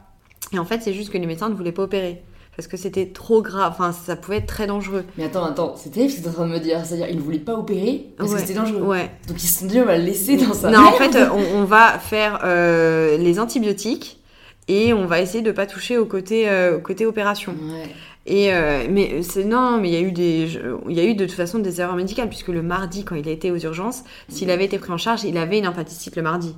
Et 0.54 0.60
en 0.60 0.66
fait, 0.66 0.82
c'est 0.82 0.94
juste 0.94 1.12
que 1.12 1.18
les 1.18 1.26
médecins 1.26 1.50
ne 1.50 1.56
voulaient 1.56 1.72
pas 1.72 1.84
opérer. 1.84 2.24
Parce 2.56 2.68
que 2.68 2.78
c'était 2.78 3.08
trop 3.08 3.42
grave, 3.42 3.72
enfin, 3.74 3.92
ça 3.92 4.16
pouvait 4.16 4.38
être 4.38 4.46
très 4.46 4.68
dangereux. 4.68 5.04
Mais 5.18 5.24
attends, 5.24 5.44
attends, 5.44 5.74
c'est 5.76 5.90
terrible 5.90 6.12
ce 6.12 6.18
que 6.20 6.24
t'es 6.24 6.30
en 6.30 6.34
train 6.34 6.48
de 6.48 6.54
me 6.54 6.60
dire. 6.60 6.86
C'est-à-dire, 6.86 7.08
ils 7.10 7.16
ne 7.18 7.22
voulaient 7.22 7.40
pas 7.40 7.56
opérer 7.56 8.10
parce 8.16 8.30
Ouais. 8.30 8.36
que 8.36 8.42
c'était 8.42 8.54
dangereux. 8.54 8.82
Ouais. 8.84 9.10
Donc 9.28 9.44
ils 9.44 9.48
se 9.48 9.60
sont 9.62 9.66
dit, 9.66 9.80
on 9.82 9.86
va 9.86 9.98
le 9.98 10.04
laisser 10.06 10.38
dans 10.38 10.54
sa 10.54 10.70
Non, 10.70 10.86
en 10.86 10.92
fait, 10.98 11.16
euh, 11.16 11.30
on, 11.34 11.62
on 11.62 11.64
va 11.66 11.98
faire 11.98 12.42
euh, 12.44 13.18
les 13.18 13.40
antibiotiques 13.40 14.20
et 14.68 14.94
on 14.94 15.08
va 15.08 15.20
essayer 15.20 15.42
de 15.42 15.52
pas 15.52 15.66
toucher 15.66 15.98
au 15.98 16.06
côté, 16.06 16.48
euh, 16.48 16.78
au 16.78 16.80
côté 16.80 17.08
opération. 17.08 17.54
Ouais. 17.54 17.90
Et 18.26 18.54
euh, 18.54 18.86
mais 18.90 19.22
c'est 19.22 19.44
non, 19.44 19.80
mais 19.82 19.90
il 19.90 19.94
y 19.94 19.98
a 19.98 20.00
eu 20.00 20.14
des, 20.14 20.48
il 20.88 20.96
y 20.96 21.00
a 21.02 21.04
eu 21.04 21.14
de 21.14 21.26
toute 21.26 21.36
façon 21.36 21.60
des 21.60 21.82
erreurs 21.82 21.98
médicales 21.98 22.30
puisque 22.30 22.48
le 22.48 22.62
mardi 22.62 23.04
quand 23.04 23.16
il 23.16 23.28
a 23.28 23.32
été 23.34 23.52
aux 23.52 23.58
urgences, 23.58 24.04
s'il 24.30 24.50
avait 24.50 24.64
été 24.64 24.80
pris 24.80 24.94
en 24.94 24.98
charge, 24.98 25.26
il 25.26 25.38
avait 25.38 25.58
une 25.60 25.66
appendicite 25.66 26.16
le 26.16 26.22
mardi. 26.22 26.56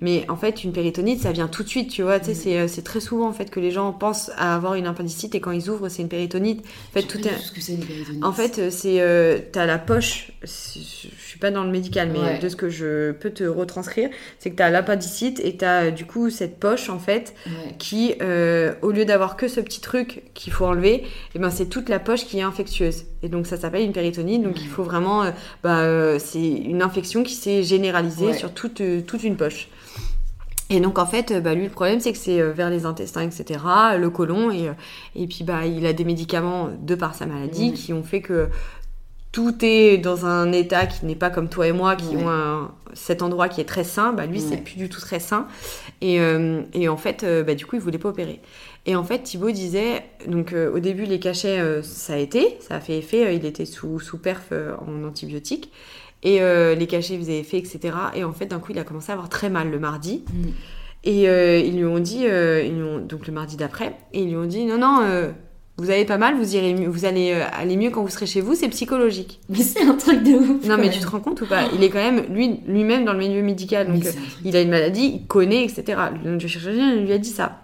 Mais 0.00 0.24
en 0.28 0.36
fait, 0.36 0.62
une 0.62 0.72
péritonite, 0.72 1.20
ça 1.20 1.32
vient 1.32 1.48
tout 1.48 1.64
de 1.64 1.68
suite, 1.68 1.90
tu 1.90 2.02
vois. 2.02 2.20
Tu 2.20 2.26
sais, 2.26 2.34
c'est, 2.34 2.58
euh, 2.58 2.68
c'est 2.68 2.82
très 2.82 3.00
souvent 3.00 3.26
en 3.28 3.32
fait 3.32 3.50
que 3.50 3.58
les 3.58 3.72
gens 3.72 3.92
pensent 3.92 4.30
à 4.36 4.54
avoir 4.54 4.74
une 4.74 4.86
appendicite 4.86 5.34
et 5.34 5.40
quand 5.40 5.50
ils 5.50 5.68
ouvrent, 5.70 5.88
c'est 5.88 6.02
une 6.02 6.08
péritonite. 6.08 6.60
En 6.64 6.92
fait, 7.00 7.02
tout 7.02 7.18
est. 7.26 7.36
Ce 7.36 7.50
que 7.50 7.60
c'est 7.60 7.72
une 7.74 7.84
péritonite. 7.84 8.24
En 8.24 8.32
fait, 8.32 8.58
euh, 8.60 8.70
c'est 8.70 9.00
euh, 9.00 9.38
t'as 9.50 9.66
la 9.66 9.78
poche. 9.78 10.30
Je 10.44 10.48
suis 10.48 11.38
pas 11.40 11.50
dans 11.50 11.64
le 11.64 11.70
médical, 11.70 12.10
mais 12.12 12.18
Ouais. 12.18 12.38
de 12.38 12.48
ce 12.48 12.56
que 12.56 12.68
je 12.68 13.10
peux 13.12 13.30
te 13.30 13.42
retranscrire, 13.44 14.08
c'est 14.38 14.50
que 14.50 14.56
t'as 14.56 14.70
l'appendicite 14.70 15.40
et 15.44 15.56
t'as 15.56 15.84
euh, 15.86 15.90
du 15.90 16.04
coup 16.04 16.30
cette 16.30 16.58
poche 16.60 16.90
en 16.90 16.98
fait 16.98 17.34
Ouais. 17.46 17.74
qui, 17.78 18.14
euh, 18.22 18.74
au 18.82 18.90
lieu 18.92 19.04
d'avoir 19.04 19.36
que 19.36 19.48
ce 19.48 19.60
petit 19.60 19.80
truc 19.80 20.22
qu'il 20.34 20.52
faut 20.52 20.64
enlever, 20.66 21.04
et 21.34 21.38
ben 21.38 21.50
c'est 21.50 21.66
toute 21.66 21.88
la 21.88 21.98
poche 21.98 22.24
qui 22.24 22.38
est 22.38 22.42
infectieuse. 22.42 23.04
Et 23.22 23.28
donc 23.28 23.46
ça 23.46 23.56
s'appelle 23.56 23.82
une 23.82 23.92
péritonite. 23.92 24.42
Donc 24.42 24.60
il 24.60 24.68
faut 24.68 24.82
vraiment, 24.82 25.22
euh, 25.24 25.30
bah, 25.62 25.78
euh, 25.80 26.18
c'est 26.18 26.46
une 26.48 26.82
infection 26.82 27.22
qui 27.22 27.34
s'est 27.34 27.62
généralisée 27.62 28.26
Ouais. 28.26 28.32
sur 28.34 28.52
toute, 28.52 28.80
euh, 28.80 29.00
toute 29.00 29.22
une 29.24 29.36
poche. 29.36 29.68
Et 30.70 30.80
donc 30.80 30.98
en 30.98 31.06
fait, 31.06 31.32
bah, 31.42 31.54
lui 31.54 31.64
le 31.64 31.70
problème 31.70 31.98
c'est 32.00 32.12
que 32.12 32.18
c'est 32.18 32.42
vers 32.42 32.68
les 32.68 32.84
intestins, 32.84 33.22
etc., 33.22 33.60
le 33.98 34.10
côlon, 34.10 34.50
et, 34.50 34.70
et 35.16 35.26
puis 35.26 35.42
bah 35.42 35.64
il 35.64 35.86
a 35.86 35.94
des 35.94 36.04
médicaments 36.04 36.68
de 36.82 36.94
par 36.94 37.14
sa 37.14 37.24
maladie 37.24 37.72
qui 37.72 37.92
ont 37.94 38.02
fait 38.02 38.20
que 38.20 38.48
tout 39.32 39.54
est 39.62 39.98
dans 39.98 40.26
un 40.26 40.52
état 40.52 40.86
qui 40.86 41.04
n'est 41.06 41.14
pas 41.14 41.30
comme 41.30 41.48
toi 41.48 41.66
et 41.68 41.72
moi, 41.72 41.96
qui 41.96 42.16
Ouais. 42.16 42.22
ont 42.24 42.28
un- 42.30 42.70
cet 42.94 43.22
endroit 43.22 43.48
qui 43.48 43.60
est 43.60 43.64
très 43.66 43.84
sain. 43.84 44.12
Bah, 44.14 44.24
lui, 44.26 44.40
Ouais. 44.40 44.46
c'est 44.48 44.56
plus 44.56 44.76
du 44.76 44.88
tout 44.88 45.00
très 45.00 45.20
sain. 45.20 45.46
Et, 46.00 46.18
euh, 46.20 46.62
et 46.72 46.88
en 46.88 46.96
fait, 46.96 47.22
euh, 47.24 47.42
bah, 47.44 47.54
du 47.54 47.66
coup, 47.66 47.76
il 47.76 47.82
voulait 47.82 47.98
pas 47.98 48.08
opérer. 48.08 48.40
Et 48.86 48.96
en 48.96 49.04
fait, 49.04 49.22
Thibaut 49.22 49.50
disait, 49.50 50.02
donc 50.26 50.52
euh, 50.52 50.72
au 50.72 50.78
début, 50.78 51.04
les 51.04 51.18
cachets, 51.18 51.60
euh, 51.60 51.82
ça 51.82 52.14
a 52.14 52.16
été, 52.16 52.56
ça 52.60 52.76
a 52.76 52.80
fait 52.80 52.98
effet, 52.98 53.26
euh, 53.26 53.32
il 53.32 53.44
était 53.44 53.66
sous, 53.66 54.00
sous 54.00 54.18
perf 54.18 54.52
en 54.52 55.04
antibiotiques. 55.04 55.70
Et 56.24 56.40
les 56.40 56.86
cachets 56.88 57.16
faisaient 57.16 57.38
effet, 57.38 57.58
etc. 57.58 57.94
Et 58.16 58.24
en 58.24 58.32
fait, 58.32 58.46
d'un 58.46 58.58
coup, 58.58 58.72
il 58.72 58.78
a 58.80 58.82
commencé 58.82 59.10
à 59.10 59.12
avoir 59.12 59.28
très 59.28 59.50
mal 59.50 59.70
le 59.70 59.78
mardi. 59.78 60.24
Mm. 60.26 60.48
Et 61.04 61.64
ils 61.64 61.76
lui 61.76 61.84
ont 61.84 62.00
dit, 62.00 62.24
ils 62.24 62.74
lui 62.74 62.82
ont- 62.82 62.98
donc 62.98 63.28
le 63.28 63.32
mardi 63.32 63.56
d'après, 63.56 63.94
et 64.12 64.22
ils 64.22 64.30
lui 64.30 64.36
ont 64.36 64.46
dit, 64.46 64.64
non, 64.64 64.78
non, 64.78 65.30
vous 65.76 65.90
avez 65.90 66.04
pas 66.04 66.18
mal, 66.18 66.34
vous, 66.34 66.56
irez 66.56 66.74
vous 66.74 67.04
allez 67.04 67.30
aller 67.34 67.76
mieux 67.76 67.90
quand 67.90 68.02
vous 68.02 68.08
serez 68.08 68.26
chez 68.26 68.40
vous, 68.40 68.56
c'est 68.56 68.68
psychologique. 68.68 69.38
Mais 69.48 69.58
c'est 69.58 69.82
un 69.82 69.94
truc 69.94 70.24
de 70.24 70.32
ouf. 70.32 70.66
Non, 70.66 70.76
mais 70.76 70.84
même. 70.84 70.90
tu 70.90 70.98
te 70.98 71.06
rends 71.06 71.20
compte 71.20 71.40
ou 71.42 71.46
pas? 71.46 71.68
Il 71.72 71.84
est 71.84 71.88
quand 71.88 72.02
même, 72.02 72.34
lui, 72.34 72.62
lui-même, 72.66 73.04
dans 73.04 73.12
le 73.12 73.20
milieu 73.20 73.42
médical. 73.42 73.86
Donc, 73.86 74.04
il 74.44 74.56
a 74.56 74.60
une 74.60 74.70
maladie, 74.70 75.20
il 75.20 75.26
connaît, 75.28 75.62
etc. 75.62 76.00
Le 76.24 76.36
chirurgien 76.40 76.96
lui 76.96 77.12
a 77.12 77.18
dit 77.18 77.30
ça. 77.30 77.60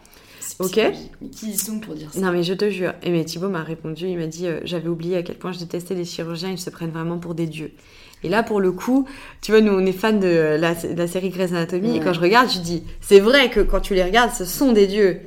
Ok. 0.61 0.81
qui 1.33 1.57
sont 1.57 1.79
pour 1.81 1.95
dire 1.95 2.13
ça 2.13 2.21
Non, 2.21 2.33
mais 2.33 2.43
je 2.43 2.55
te 2.55 2.69
jure. 2.71 2.93
Et 3.03 3.11
mais 3.11 3.25
Thibaut 3.25 3.49
m'a 3.49 3.63
répondu, 3.63 4.07
il 4.07 4.19
m'a 4.19 4.27
dit 4.27 4.47
euh, 4.47 4.61
J'avais 4.65 4.89
oublié 4.89 5.17
à 5.17 5.23
quel 5.23 5.37
point 5.37 5.53
je 5.53 5.59
détestais 5.59 5.95
les 5.95 6.05
chirurgiens, 6.05 6.51
ils 6.51 6.59
se 6.59 6.71
prennent 6.71 6.91
vraiment 6.91 7.19
pour 7.19 7.35
des 7.35 7.47
dieux. 7.47 7.73
Et 8.23 8.29
là, 8.29 8.43
pour 8.43 8.61
le 8.61 8.73
coup, 8.73 9.07
tu 9.43 9.53
vois, 9.53 9.61
nous, 9.61 9.73
on 9.73 9.85
est 9.85 9.93
fans 9.93 10.13
de 10.15 10.57
la, 10.59 10.75
de 10.75 10.97
la 10.97 11.07
série 11.07 11.29
Grey's 11.29 11.53
Anatomy, 11.53 11.97
et 11.97 12.01
quand 12.01 12.15
je 12.15 12.21
regarde, 12.21 12.49
je 12.51 12.59
dis 12.61 12.83
C'est 13.01 13.21
vrai 13.21 13.51
que 13.51 13.61
quand 13.61 13.81
tu 13.81 13.95
les 13.95 14.03
regardes, 14.03 14.31
ce 14.33 14.45
sont 14.45 14.73
des 14.73 14.87
dieux. 14.87 15.21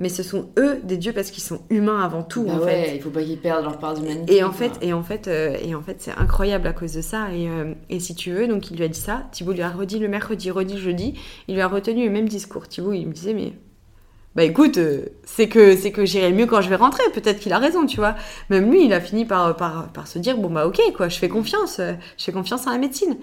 Mais 0.00 0.08
ce 0.08 0.22
sont 0.22 0.50
eux 0.56 0.78
des 0.84 0.96
dieux 0.96 1.12
parce 1.12 1.32
qu'ils 1.32 1.42
sont 1.42 1.60
humains 1.70 2.00
avant 2.00 2.22
tout, 2.22 2.44
Bah 2.44 2.52
en 2.54 2.58
ouais, 2.60 2.84
fait. 2.84 2.96
il 2.96 3.02
faut 3.02 3.10
pas 3.10 3.20
qu'ils 3.20 3.36
perdent 3.36 3.64
leur 3.64 3.78
part 3.78 3.94
d'humanité. 3.94 4.36
Et 4.36 4.44
en 4.44 4.52
fait, 4.52 4.70
et 4.80 4.92
en 4.92 5.02
fait, 5.02 5.26
euh, 5.26 5.56
et 5.60 5.74
en 5.74 5.82
fait, 5.82 5.96
c'est 5.98 6.12
incroyable 6.12 6.68
à 6.68 6.72
cause 6.72 6.92
de 6.92 7.00
ça. 7.00 7.32
Et, 7.34 7.48
euh, 7.48 7.74
et 7.90 7.98
si 7.98 8.14
tu 8.14 8.30
veux, 8.30 8.46
donc 8.46 8.70
il 8.70 8.76
lui 8.76 8.84
a 8.84 8.88
dit 8.88 9.00
ça. 9.00 9.24
Thibaut 9.32 9.52
lui 9.52 9.60
a 9.62 9.68
redit 9.70 9.98
le 9.98 10.06
mercredi, 10.06 10.52
redit 10.52 10.74
le 10.74 10.80
jeudi. 10.80 11.14
Il 11.48 11.56
lui 11.56 11.62
a 11.62 11.66
retenu 11.66 12.04
le 12.04 12.12
même 12.12 12.28
discours. 12.28 12.68
Thibaut, 12.68 12.92
il 12.92 13.08
me 13.08 13.12
disait, 13.12 13.34
mais 13.34 13.54
bah 14.38 14.44
écoute, 14.44 14.78
euh, 14.78 15.06
c'est 15.24 15.48
que 15.48 15.74
c'est 15.74 15.90
que 15.90 16.04
j'irai 16.04 16.30
mieux 16.32 16.46
quand 16.46 16.60
je 16.60 16.68
vais 16.68 16.76
rentrer. 16.76 17.02
Peut-être 17.12 17.40
qu'il 17.40 17.52
a 17.52 17.58
raison, 17.58 17.86
tu 17.86 17.96
vois. 17.96 18.14
Même 18.50 18.70
lui, 18.70 18.84
il 18.84 18.92
a 18.92 19.00
fini 19.00 19.24
par, 19.24 19.56
par, 19.56 19.88
par 19.88 20.06
se 20.06 20.20
dire, 20.20 20.36
bon 20.36 20.48
bah 20.48 20.64
ok, 20.64 20.80
quoi, 20.96 21.08
je 21.08 21.18
fais 21.18 21.28
confiance, 21.28 21.80
euh, 21.80 21.94
je 22.16 22.22
fais 22.22 22.30
confiance 22.30 22.64
en 22.68 22.70
la 22.70 22.78
médecine. 22.78 23.16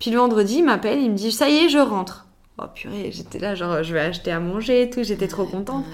Puis 0.00 0.10
le 0.10 0.16
vendredi, 0.16 0.60
il 0.60 0.64
m'appelle, 0.64 0.98
il 0.98 1.10
me 1.10 1.14
dit, 1.14 1.30
ça 1.30 1.50
y 1.50 1.58
est, 1.58 1.68
je 1.68 1.76
rentre. 1.76 2.26
Oh 2.56 2.64
purée, 2.74 3.10
j'étais 3.12 3.38
là, 3.38 3.54
genre, 3.54 3.82
je 3.82 3.92
vais 3.92 4.00
acheter 4.00 4.30
à 4.30 4.40
manger 4.40 4.80
et 4.80 4.88
tout, 4.88 5.02
j'étais 5.02 5.28
trop 5.28 5.44
contente. 5.44 5.84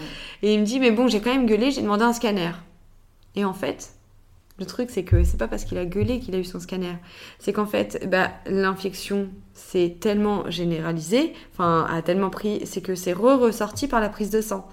Et 0.42 0.54
il 0.54 0.60
me 0.60 0.64
dit, 0.64 0.78
mais 0.78 0.92
bon, 0.92 1.08
j'ai 1.08 1.18
quand 1.18 1.32
même 1.32 1.46
gueulé, 1.46 1.72
j'ai 1.72 1.82
demandé 1.82 2.04
un 2.04 2.12
scanner. 2.12 2.52
Et 3.34 3.44
en 3.44 3.54
fait, 3.54 3.90
le 4.58 4.66
truc, 4.66 4.90
c'est 4.90 5.04
que 5.04 5.22
c'est 5.24 5.36
pas 5.36 5.46
parce 5.48 5.64
qu'il 5.64 5.78
a 5.78 5.84
gueulé 5.84 6.18
qu'il 6.18 6.34
a 6.34 6.38
eu 6.38 6.44
son 6.44 6.58
scanner. 6.58 6.94
C'est 7.38 7.52
qu'en 7.52 7.66
fait, 7.66 8.08
bah, 8.10 8.30
l'infection 8.46 9.28
s'est 9.54 9.96
tellement 10.00 10.50
généralisée, 10.50 11.32
enfin, 11.52 11.86
a 11.90 12.02
tellement 12.02 12.30
pris, 12.30 12.60
c'est 12.64 12.80
que 12.80 12.94
c'est 12.94 13.12
re-ressorti 13.12 13.86
par 13.86 14.00
la 14.00 14.08
prise 14.08 14.30
de 14.30 14.40
sang. 14.40 14.68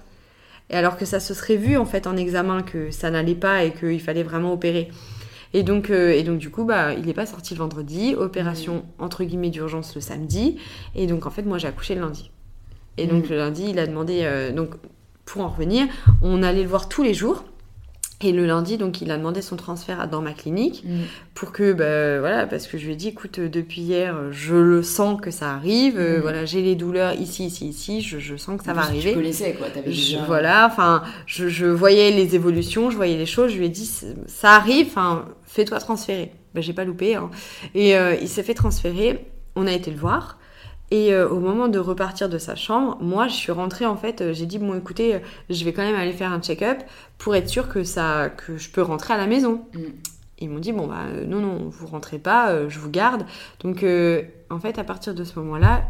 Et 0.70 0.74
alors 0.74 0.96
que 0.96 1.04
ça 1.04 1.20
se 1.20 1.34
serait 1.34 1.56
vu, 1.56 1.76
en 1.76 1.84
fait, 1.84 2.08
en 2.08 2.16
examen, 2.16 2.62
que 2.62 2.90
ça 2.90 3.10
n'allait 3.10 3.36
pas 3.36 3.62
et 3.62 3.72
qu'il 3.72 4.00
fallait 4.00 4.24
vraiment 4.24 4.52
opérer. 4.52 4.90
Et 5.54 5.62
donc, 5.62 5.90
euh, 5.90 6.10
et 6.10 6.24
donc 6.24 6.38
du 6.38 6.50
coup, 6.50 6.64
bah, 6.64 6.92
il 6.92 7.06
n'est 7.06 7.14
pas 7.14 7.24
sorti 7.26 7.54
le 7.54 7.58
vendredi, 7.60 8.16
opération 8.16 8.84
entre 8.98 9.22
guillemets 9.22 9.50
d'urgence 9.50 9.94
le 9.94 10.00
samedi. 10.00 10.58
Et 10.96 11.06
donc, 11.06 11.24
en 11.26 11.30
fait, 11.30 11.42
moi, 11.42 11.58
j'ai 11.58 11.68
accouché 11.68 11.94
le 11.94 12.00
lundi. 12.00 12.32
Et 12.98 13.06
donc, 13.06 13.24
Mhm. 13.24 13.30
le 13.30 13.36
lundi, 13.36 13.66
il 13.70 13.78
a 13.78 13.86
demandé, 13.86 14.20
euh, 14.24 14.50
donc, 14.50 14.70
pour 15.24 15.42
en 15.42 15.48
revenir, 15.48 15.86
on 16.22 16.42
allait 16.42 16.62
le 16.62 16.68
voir 16.68 16.88
tous 16.88 17.04
les 17.04 17.14
jours. 17.14 17.44
Et 18.22 18.32
le 18.32 18.46
lundi, 18.46 18.78
donc, 18.78 19.02
il 19.02 19.10
a 19.10 19.18
demandé 19.18 19.42
son 19.42 19.56
transfert 19.56 20.08
dans 20.08 20.22
ma 20.22 20.32
clinique 20.32 20.82
Mm. 20.86 21.00
pour 21.34 21.52
que, 21.52 21.74
bah, 21.74 22.18
voilà, 22.20 22.46
parce 22.46 22.66
que 22.66 22.78
je 22.78 22.86
lui 22.86 22.94
ai 22.94 22.96
dit, 22.96 23.08
écoute, 23.08 23.38
euh, 23.38 23.48
depuis 23.50 23.82
hier, 23.82 24.16
je 24.32 24.54
le 24.56 24.82
sens 24.82 25.20
que 25.20 25.30
ça 25.30 25.50
arrive. 25.52 25.98
euh, 25.98 26.16
Mhm. 26.16 26.22
Voilà, 26.22 26.44
j'ai 26.46 26.62
les 26.62 26.76
douleurs 26.76 27.12
ici, 27.12 27.44
ici, 27.44 27.68
ici. 27.68 28.00
Je, 28.00 28.18
je 28.18 28.36
sens 28.36 28.58
que 28.58 28.64
ça 28.64 28.72
En 28.72 28.74
va 28.74 28.80
plus, 28.82 28.88
arriver. 28.88 29.10
Tu 29.10 29.16
connaissais 29.16 29.52
quoi, 29.52 29.66
t'avais 29.68 29.92
Je- 29.92 30.12
déjà. 30.16 30.24
voilà, 30.24 30.66
enfin, 30.66 31.02
je, 31.26 31.48
je 31.48 31.66
voyais 31.66 32.10
les 32.10 32.34
évolutions, 32.34 32.88
je 32.90 32.96
voyais 32.96 33.18
les 33.18 33.26
choses, 33.26 33.52
je 33.52 33.58
lui 33.58 33.66
ai 33.66 33.68
dit, 33.68 33.84
ça 34.26 34.52
arrive, 34.52 34.86
enfin, 34.86 35.26
fais-toi 35.44 35.78
transférer. 35.78 36.32
Ben, 36.54 36.62
j'ai 36.62 36.72
pas 36.72 36.86
loupé, 36.86 37.16
hein. 37.16 37.30
Et 37.74 37.98
euh, 37.98 38.14
il 38.14 38.28
s'est 38.28 38.42
fait 38.42 38.54
transférer, 38.54 39.26
on 39.56 39.66
a 39.66 39.72
été 39.72 39.90
le 39.90 39.98
voir, 39.98 40.38
et 40.90 41.12
euh, 41.12 41.28
au 41.28 41.40
moment 41.40 41.68
de 41.68 41.78
repartir 41.78 42.28
de 42.28 42.38
sa 42.38 42.54
chambre, 42.54 42.96
moi, 43.00 43.26
je 43.26 43.34
suis 43.34 43.52
rentrée, 43.52 43.86
en 43.86 43.96
fait, 43.96 44.20
euh, 44.20 44.32
j'ai 44.32 44.46
dit, 44.46 44.58
bon, 44.58 44.74
écoutez, 44.74 45.16
euh, 45.16 45.18
je 45.50 45.64
vais 45.64 45.72
quand 45.72 45.82
même 45.82 45.96
aller 45.96 46.12
faire 46.12 46.32
un 46.32 46.40
check-up 46.40 46.78
pour 47.18 47.34
être 47.34 47.48
sûre 47.48 47.68
que, 47.68 47.82
ça, 47.82 48.30
que 48.30 48.56
je 48.56 48.70
peux 48.70 48.82
rentrer 48.82 49.14
à 49.14 49.16
la 49.16 49.26
maison. 49.26 49.64
Mm. 49.74 49.80
Ils 50.38 50.50
m'ont 50.50 50.58
dit, 50.58 50.72
bon, 50.72 50.86
bah, 50.86 51.04
non, 51.26 51.40
non, 51.40 51.68
vous 51.68 51.86
rentrez 51.86 52.18
pas, 52.18 52.68
je 52.68 52.78
vous 52.78 52.90
garde. 52.90 53.24
Donc, 53.60 53.82
en 54.50 54.60
fait, 54.60 54.78
à 54.78 54.84
partir 54.84 55.14
de 55.14 55.24
ce 55.24 55.38
moment-là, 55.38 55.82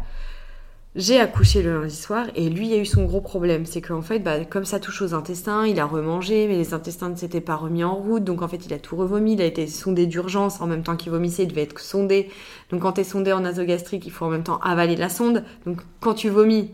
j'ai 0.97 1.19
accouché 1.19 1.61
le 1.61 1.79
lundi 1.79 1.95
soir 1.95 2.25
et 2.35 2.49
lui 2.49 2.73
a 2.73 2.77
eu 2.77 2.85
son 2.85 3.05
gros 3.05 3.21
problème. 3.21 3.65
C'est 3.65 3.81
qu'en 3.81 4.01
fait, 4.01 4.19
bah, 4.19 4.43
comme 4.45 4.65
ça 4.65 4.79
touche 4.79 5.01
aux 5.01 5.13
intestins, 5.13 5.65
il 5.65 5.79
a 5.79 5.85
remangé, 5.85 6.47
mais 6.47 6.57
les 6.57 6.73
intestins 6.73 7.09
ne 7.09 7.15
s'étaient 7.15 7.39
pas 7.39 7.55
remis 7.55 7.83
en 7.83 7.95
route. 7.95 8.23
Donc 8.23 8.41
en 8.41 8.47
fait, 8.47 8.65
il 8.65 8.73
a 8.73 8.79
tout 8.79 8.95
revomi. 8.95 9.33
Il 9.33 9.41
a 9.41 9.45
été 9.45 9.67
sondé 9.67 10.07
d'urgence 10.07 10.59
en 10.59 10.67
même 10.67 10.83
temps 10.83 10.95
qu'il 10.95 11.11
vomissait. 11.11 11.43
Il 11.43 11.49
devait 11.49 11.61
être 11.63 11.79
sondé. 11.79 12.29
Donc 12.71 12.81
quand 12.81 12.93
tu 12.93 13.01
es 13.01 13.03
sondé 13.03 13.31
en 13.31 13.41
nasogastrique, 13.41 14.05
il 14.05 14.11
faut 14.11 14.25
en 14.25 14.29
même 14.29 14.43
temps 14.43 14.59
avaler 14.63 14.95
la 14.95 15.09
sonde. 15.09 15.43
Donc 15.65 15.81
quand 16.01 16.15
tu 16.15 16.29
vomis, 16.29 16.71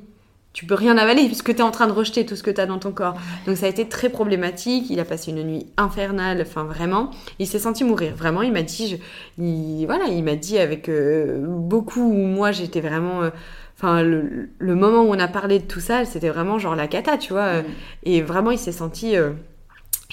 tu 0.53 0.65
peux 0.67 0.75
rien 0.75 0.97
avaler 0.99 1.25
puisque 1.25 1.53
tu 1.53 1.59
es 1.59 1.63
en 1.63 1.71
train 1.71 1.87
de 1.87 1.91
rejeter 1.91 2.25
tout 2.25 2.35
ce 2.35 2.43
que 2.43 2.51
tu 2.51 2.61
as 2.61 2.67
dans 2.67 2.77
ton 2.79 2.91
corps. 2.91 3.15
Donc 3.47 3.57
ça 3.57 3.65
a 3.65 3.69
été 3.69 3.89
très 3.89 4.09
problématique. 4.09 4.85
Il 4.89 4.99
a 4.99 5.05
passé 5.05 5.31
une 5.31 5.43
nuit 5.43 5.65
infernale. 5.77 6.41
Enfin 6.43 6.63
vraiment, 6.63 7.09
il 7.39 7.47
s'est 7.47 7.59
senti 7.59 7.83
mourir. 7.83 8.13
Vraiment, 8.15 8.41
il 8.43 8.53
m'a 8.53 8.61
dit, 8.61 8.87
je- 8.87 9.43
il, 9.43 9.85
voilà, 9.85 10.05
il 10.05 10.23
m'a 10.23 10.35
dit 10.35 10.59
avec 10.59 10.87
euh, 10.89 11.43
beaucoup 11.45 12.13
moi 12.13 12.51
j'étais 12.53 12.81
vraiment. 12.81 13.23
euh, 13.23 13.29
Enfin, 13.75 14.01
le, 14.03 14.49
le 14.59 14.75
moment 14.75 15.01
où 15.03 15.09
on 15.13 15.19
a 15.19 15.27
parlé 15.27 15.59
de 15.59 15.65
tout 15.65 15.79
ça, 15.79 16.05
c'était 16.05 16.29
vraiment 16.29 16.59
genre 16.59 16.75
la 16.75 16.87
cata, 16.87 17.17
tu 17.17 17.33
vois. 17.33 17.41
euh, 17.45 17.61
Mm. 17.63 17.65
Et 18.03 18.21
vraiment, 18.21 18.51
il 18.51 18.59
s'est 18.59 18.71
senti. 18.71 19.15
euh, 19.17 19.31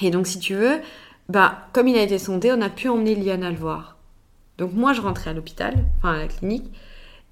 Et 0.03 0.11
donc, 0.11 0.27
si 0.27 0.39
tu 0.39 0.55
veux, 0.55 0.79
bah, 1.29 1.69
comme 1.73 1.87
il 1.89 1.97
a 1.97 2.03
été 2.03 2.19
sondé, 2.19 2.53
on 2.53 2.61
a 2.63 2.71
pu 2.71 2.89
emmener 2.89 3.15
Liana 3.15 3.51
le 3.51 3.57
voir. 3.57 3.97
Donc, 4.59 4.73
moi, 4.75 4.93
je 4.93 5.01
rentrais 5.01 5.31
à 5.31 5.33
l'hôpital, 5.35 5.75
enfin 5.99 6.15
à 6.15 6.19
la 6.19 6.27
clinique. 6.27 6.71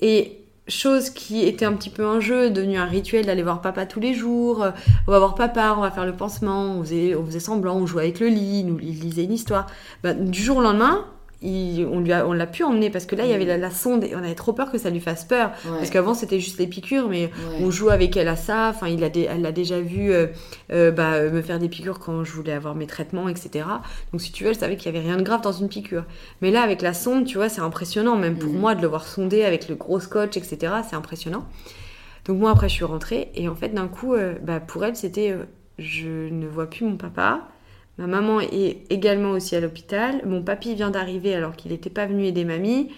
Et 0.00 0.38
chose 0.68 1.08
qui 1.10 1.46
était 1.46 1.64
un 1.64 1.72
petit 1.72 1.88
peu 1.90 2.04
un 2.04 2.20
jeu, 2.20 2.50
devenu 2.50 2.76
un 2.76 2.84
rituel 2.84 3.24
d'aller 3.26 3.42
voir 3.42 3.60
papa 3.62 3.86
tous 3.86 4.00
les 4.00 4.12
jours. 4.14 4.62
euh, 4.62 4.70
On 5.06 5.12
va 5.12 5.18
voir 5.18 5.34
papa, 5.34 5.74
on 5.76 5.80
va 5.80 5.90
faire 5.90 6.04
le 6.06 6.12
pansement, 6.12 6.76
on 6.78 6.82
faisait, 6.82 7.14
on 7.16 7.24
faisait 7.24 7.40
semblant, 7.40 7.76
on 7.76 7.86
jouait 7.86 8.02
avec 8.04 8.20
le 8.20 8.28
lit, 8.28 8.64
nous, 8.64 8.78
il 8.80 9.00
lisait 9.00 9.24
une 9.24 9.32
histoire. 9.32 9.66
Bah, 10.02 10.12
du 10.12 10.40
jour 10.40 10.58
au 10.58 10.60
lendemain, 10.62 11.06
il- 11.40 11.86
on 11.86 12.00
lui 12.00 12.12
a- 12.12 12.26
on 12.26 12.32
l'a 12.32 12.46
pu 12.48 12.64
emmener 12.64 12.90
parce 12.90 13.06
que 13.06 13.14
là, 13.14 13.24
il 13.24 13.30
y 13.30 13.34
avait 13.34 13.44
la, 13.44 13.56
la 13.56 13.70
sonde 13.70 14.02
et 14.04 14.14
on 14.16 14.18
avait 14.18 14.34
trop 14.34 14.52
peur 14.52 14.72
que 14.72 14.78
ça 14.78 14.90
lui 14.90 14.98
fasse 15.00 15.24
peur. 15.24 15.52
Ouais. 15.64 15.70
Parce 15.78 15.90
qu'avant, 15.90 16.14
c'était 16.14 16.40
juste 16.40 16.58
les 16.58 16.66
piqûres, 16.66 17.08
mais 17.08 17.26
Ouais. 17.26 17.60
on 17.62 17.70
joue 17.70 17.90
avec 17.90 18.16
elle 18.16 18.26
à 18.28 18.34
ça. 18.36 18.68
Enfin, 18.74 18.88
il 18.88 19.04
a 19.04 19.08
dé- 19.08 19.28
elle 19.30 19.42
l'a 19.42 19.52
déjà 19.52 19.80
vu 19.80 20.10
euh, 20.12 20.26
euh, 20.72 20.90
bah, 20.90 21.12
euh, 21.14 21.30
me 21.30 21.40
faire 21.42 21.58
des 21.60 21.68
piqûres 21.68 22.00
quand 22.00 22.24
je 22.24 22.32
voulais 22.32 22.52
avoir 22.52 22.74
mes 22.74 22.86
traitements, 22.88 23.28
etc. 23.28 23.64
Donc, 24.12 24.20
si 24.20 24.32
tu 24.32 24.42
veux, 24.44 24.50
elle 24.50 24.56
savait 24.56 24.76
qu'il 24.76 24.92
y 24.92 24.96
avait 24.98 25.06
rien 25.06 25.16
de 25.16 25.22
grave 25.22 25.40
dans 25.42 25.52
une 25.52 25.68
piqûre. 25.68 26.04
Mais 26.42 26.50
là, 26.50 26.62
avec 26.62 26.82
la 26.82 26.92
sonde, 26.92 27.24
tu 27.24 27.36
vois, 27.36 27.48
c'est 27.48 27.60
impressionnant. 27.60 28.16
Même 28.16 28.36
pour 28.36 28.52
Mhm. 28.52 28.58
moi, 28.58 28.74
de 28.74 28.82
le 28.82 28.88
voir 28.88 29.06
sonder 29.06 29.44
avec 29.44 29.68
le 29.68 29.76
gros 29.76 30.00
scotch, 30.00 30.36
etc., 30.36 30.72
c'est 30.88 30.96
impressionnant. 30.96 31.44
Donc, 32.24 32.38
moi, 32.38 32.50
après, 32.50 32.68
je 32.68 32.74
suis 32.74 32.84
rentrée. 32.84 33.30
Et 33.36 33.48
en 33.48 33.54
fait, 33.54 33.68
d'un 33.68 33.88
coup, 33.88 34.14
euh, 34.14 34.34
bah, 34.42 34.58
pour 34.60 34.84
elle, 34.84 34.96
c'était 34.96 35.36
je 35.78 36.08
ne 36.30 36.48
vois 36.48 36.68
plus 36.68 36.84
mon 36.84 36.96
papa. 36.96 37.42
Ma 37.98 38.06
maman 38.06 38.40
est 38.40 38.84
également 38.90 39.32
aussi 39.32 39.56
à 39.56 39.60
l'hôpital. 39.60 40.22
Mon 40.24 40.42
papy 40.42 40.74
vient 40.74 40.90
d'arriver 40.90 41.34
alors 41.34 41.56
qu'il 41.56 41.72
n'était 41.72 41.90
pas 41.90 42.06
venu 42.06 42.24
aider 42.24 42.44
mamie. 42.44 42.90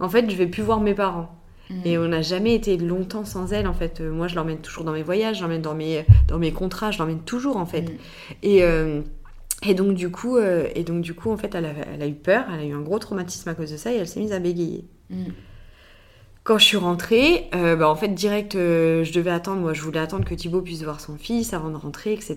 En 0.00 0.08
fait, 0.08 0.28
je 0.30 0.36
vais 0.36 0.46
plus 0.46 0.62
voir 0.62 0.80
mes 0.80 0.94
parents. 0.94 1.30
Mm. 1.70 1.74
Et 1.84 1.98
on 1.98 2.08
n'a 2.08 2.22
jamais 2.22 2.54
été 2.54 2.76
longtemps 2.78 3.24
sans 3.24 3.52
elle, 3.52 3.66
en 3.66 3.74
fait. 3.74 4.00
Euh, 4.00 4.10
moi, 4.10 4.28
je 4.28 4.34
l'emmène 4.34 4.58
toujours 4.58 4.84
dans 4.84 4.92
mes 4.92 5.02
voyages, 5.02 5.38
je 5.38 5.42
l'emmène 5.42 5.62
dans 5.62 5.74
mes, 5.74 6.04
dans 6.28 6.38
mes 6.38 6.52
contrats, 6.52 6.90
je 6.90 6.98
l'emmène 6.98 7.20
toujours, 7.20 7.56
en 7.56 7.66
fait. 7.66 7.82
Mm. 7.82 7.96
Et, 8.42 8.62
euh, 8.62 9.02
Et 9.66 9.74
donc, 9.74 9.94
du 9.94 10.10
coup, 10.10 10.36
euh, 10.36 10.68
et 10.74 10.84
donc, 10.84 11.00
du 11.00 11.14
coup 11.14 11.30
en 11.30 11.36
fait, 11.38 11.54
elle 11.54 11.64
a, 11.64 11.72
elle 11.94 12.02
a 12.02 12.06
eu 12.06 12.14
peur, 12.14 12.44
elle 12.52 12.60
a 12.60 12.64
eu 12.64 12.74
un 12.74 12.82
gros 12.82 12.98
traumatisme 12.98 13.48
à 13.48 13.54
cause 13.54 13.72
de 13.72 13.76
ça 13.78 13.90
et 13.92 13.96
elle 13.96 14.06
s'est 14.06 14.20
mise 14.20 14.32
à 14.32 14.38
bégayer. 14.38 14.84
Mm. 15.10 15.24
Quand 16.46 16.58
je 16.58 16.64
suis 16.64 16.76
rentrée, 16.76 17.48
euh, 17.56 17.74
bah, 17.74 17.90
en 17.90 17.96
fait, 17.96 18.06
direct, 18.06 18.54
euh, 18.54 19.02
je 19.02 19.12
devais 19.12 19.32
attendre, 19.32 19.60
moi, 19.60 19.72
je 19.72 19.82
voulais 19.82 19.98
attendre 19.98 20.24
que 20.24 20.32
Thibaut 20.32 20.60
puisse 20.60 20.84
voir 20.84 21.00
son 21.00 21.16
fils 21.16 21.52
avant 21.52 21.70
de 21.70 21.76
rentrer, 21.76 22.12
etc. 22.12 22.36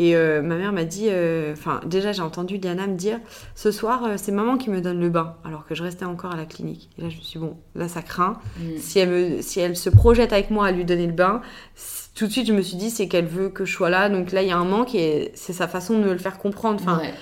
Et 0.00 0.16
euh, 0.16 0.42
ma 0.42 0.56
mère 0.56 0.72
m'a 0.72 0.82
dit, 0.82 1.06
euh, 1.10 1.52
enfin, 1.52 1.80
déjà, 1.86 2.10
j'ai 2.10 2.22
entendu 2.22 2.58
Diana 2.58 2.88
me 2.88 2.96
dire, 2.96 3.20
ce 3.54 3.70
soir, 3.70 4.02
c'est 4.16 4.32
maman 4.32 4.56
qui 4.56 4.68
me 4.68 4.80
donne 4.80 4.98
le 4.98 5.10
bain, 5.10 5.36
alors 5.44 5.64
que 5.64 5.76
je 5.76 5.84
restais 5.84 6.06
encore 6.06 6.32
à 6.32 6.36
la 6.36 6.44
clinique. 6.44 6.90
Et 6.98 7.02
là, 7.02 7.08
je 7.08 7.18
me 7.18 7.20
suis 7.20 7.38
dit, 7.38 7.46
bon, 7.46 7.56
là, 7.76 7.86
ça 7.86 8.02
craint. 8.02 8.40
Mm. 8.58 8.62
Si 8.78 8.98
elle, 8.98 9.10
me, 9.10 9.42
si 9.42 9.60
elle 9.60 9.76
se 9.76 9.90
projette 9.90 10.32
avec 10.32 10.50
moi 10.50 10.66
à 10.66 10.72
lui 10.72 10.84
donner 10.84 11.06
le 11.06 11.12
bain, 11.12 11.40
tout 12.16 12.26
de 12.26 12.32
suite, 12.32 12.48
je 12.48 12.52
me 12.52 12.62
suis 12.62 12.78
dit, 12.78 12.90
c'est 12.90 13.06
qu'elle 13.06 13.26
veut 13.26 13.48
que 13.48 13.64
je 13.64 13.72
sois 13.72 13.90
là. 13.90 14.08
Donc 14.08 14.32
là, 14.32 14.42
il 14.42 14.48
y 14.48 14.52
a 14.52 14.58
un 14.58 14.64
manque 14.64 14.96
et 14.96 15.30
c'est 15.34 15.52
sa 15.52 15.68
façon 15.68 15.96
de 15.96 16.02
me 16.02 16.12
le 16.12 16.18
faire 16.18 16.36
comprendre. 16.38 16.80
Enfin, 16.82 16.98
Ouais. 16.98 17.14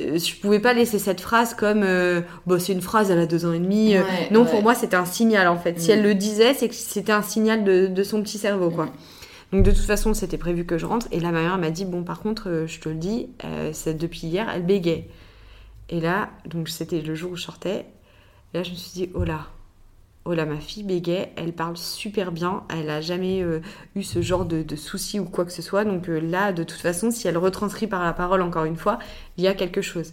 Euh, 0.00 0.18
je 0.18 0.36
pouvais 0.40 0.58
pas 0.60 0.72
laisser 0.72 0.98
cette 0.98 1.20
phrase 1.20 1.54
comme 1.54 1.82
euh, 1.82 2.22
Bon, 2.46 2.58
c'est 2.58 2.72
une 2.72 2.80
phrase 2.80 3.10
elle 3.10 3.18
a 3.18 3.26
deux 3.26 3.44
ans 3.46 3.52
et 3.52 3.58
demi 3.58 3.94
Euh, 3.96 4.02
Ouais, 4.02 4.28
non 4.30 4.42
ouais. 4.44 4.50
pour 4.50 4.62
moi 4.62 4.74
c'était 4.74 4.96
un 4.96 5.04
signal 5.04 5.48
en 5.48 5.58
fait. 5.58 5.78
Si 5.80 5.88
Mm. 5.88 5.92
elle 5.92 6.02
le 6.02 6.14
disait 6.14 6.54
c'est 6.54 6.68
que 6.68 6.74
c'était 6.74 7.12
un 7.12 7.22
signal 7.22 7.64
de, 7.64 7.86
de 7.88 8.02
son 8.02 8.22
petit 8.22 8.38
cerveau 8.38 8.70
quoi. 8.70 8.86
Mm. 8.86 8.90
donc 9.52 9.62
de 9.64 9.70
toute 9.70 9.84
façon 9.84 10.14
c'était 10.14 10.38
prévu 10.38 10.64
que 10.64 10.78
je 10.78 10.86
rentre. 10.86 11.06
Et 11.12 11.20
là 11.20 11.30
ma 11.30 11.42
mère 11.42 11.58
m'a 11.58 11.70
dit 11.70 11.84
bon 11.84 12.04
par 12.04 12.20
contre 12.20 12.48
euh, 12.48 12.66
je 12.66 12.80
te 12.80 12.88
le 12.88 12.94
dis 12.94 13.28
euh, 13.44 13.70
c'est 13.72 13.94
depuis 13.94 14.26
hier 14.28 14.48
elle 14.54 14.64
bégait 14.64 15.08
et 15.90 16.00
là 16.00 16.30
donc 16.46 16.68
c'était 16.70 17.00
le 17.02 17.14
jour 17.14 17.32
où 17.32 17.36
je 17.36 17.42
sortais. 17.42 17.86
Et 18.54 18.58
là 18.58 18.62
je 18.62 18.70
me 18.70 18.76
suis 18.76 18.92
dit 18.92 19.10
oh 19.14 19.24
là 19.24 19.46
Oh 20.24 20.34
là, 20.34 20.46
ma 20.46 20.60
fille 20.60 20.84
bégait, 20.84 21.32
elle 21.36 21.52
parle 21.52 21.76
super 21.76 22.30
bien, 22.30 22.62
elle 22.70 22.90
a 22.90 23.00
jamais 23.00 23.42
euh, 23.42 23.60
eu 23.96 24.04
ce 24.04 24.22
genre 24.22 24.44
de, 24.44 24.64
soucis 24.76 25.18
ou 25.18 25.24
quoi 25.24 25.44
que 25.44 25.50
ce 25.50 25.62
soit. 25.62 25.84
Donc 25.84 26.08
euh, 26.08 26.20
là, 26.20 26.52
de 26.52 26.62
toute 26.62 26.80
façon, 26.80 27.10
si 27.10 27.26
elle 27.26 27.36
retranscrit 27.36 27.88
par 27.88 28.04
la 28.04 28.12
parole 28.12 28.40
encore 28.42 28.64
une 28.64 28.76
fois, 28.76 29.00
il 29.36 29.42
y 29.42 29.48
a 29.48 29.54
quelque 29.54 29.82
chose. 29.82 30.12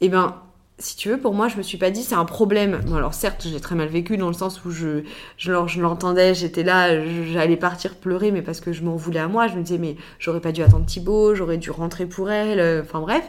Et 0.00 0.08
ben, 0.08 0.36
si 0.78 0.96
tu 0.96 1.08
veux, 1.10 1.18
pour 1.18 1.34
moi, 1.34 1.48
je 1.48 1.56
me 1.56 1.62
suis 1.62 1.78
pas 1.78 1.90
dit 1.90 2.02
c'est 2.04 2.14
un 2.16 2.24
problème. 2.24 2.80
Bon, 2.86 2.96
alors 2.96 3.14
certes, 3.14 3.46
j'ai 3.50 3.60
très 3.60 3.74
mal 3.74 3.88
vécu 3.88 4.16
dans 4.16 4.28
le 4.28 4.34
sens 4.34 4.64
où 4.64 4.70
je, 4.70 5.02
je, 5.38 5.52
l'en- 5.52 5.66
je 5.68 5.80
l'entendais, 5.82 6.34
j'étais 6.34 6.62
là, 6.64 7.04
j'allais 7.32 7.56
partir 7.56 7.96
pleurer, 7.96 8.30
mais 8.32 8.42
parce 8.42 8.60
que 8.60 8.72
je 8.72 8.82
m'en 8.84 8.96
voulais 8.96 9.20
à 9.20 9.28
moi. 9.28 9.48
Je 9.48 9.56
me 9.56 9.62
disais, 9.62 9.78
mais 9.78 9.96
j'aurais 10.20 10.40
pas 10.40 10.52
dû 10.52 10.62
attendre 10.62 10.86
Thibaut, 10.86 11.34
j'aurais 11.34 11.58
dû 11.58 11.70
rentrer 11.72 12.06
pour 12.06 12.30
elle, 12.30 12.60
euh, 12.60 12.82
enfin 12.82 13.00
bref. 13.00 13.24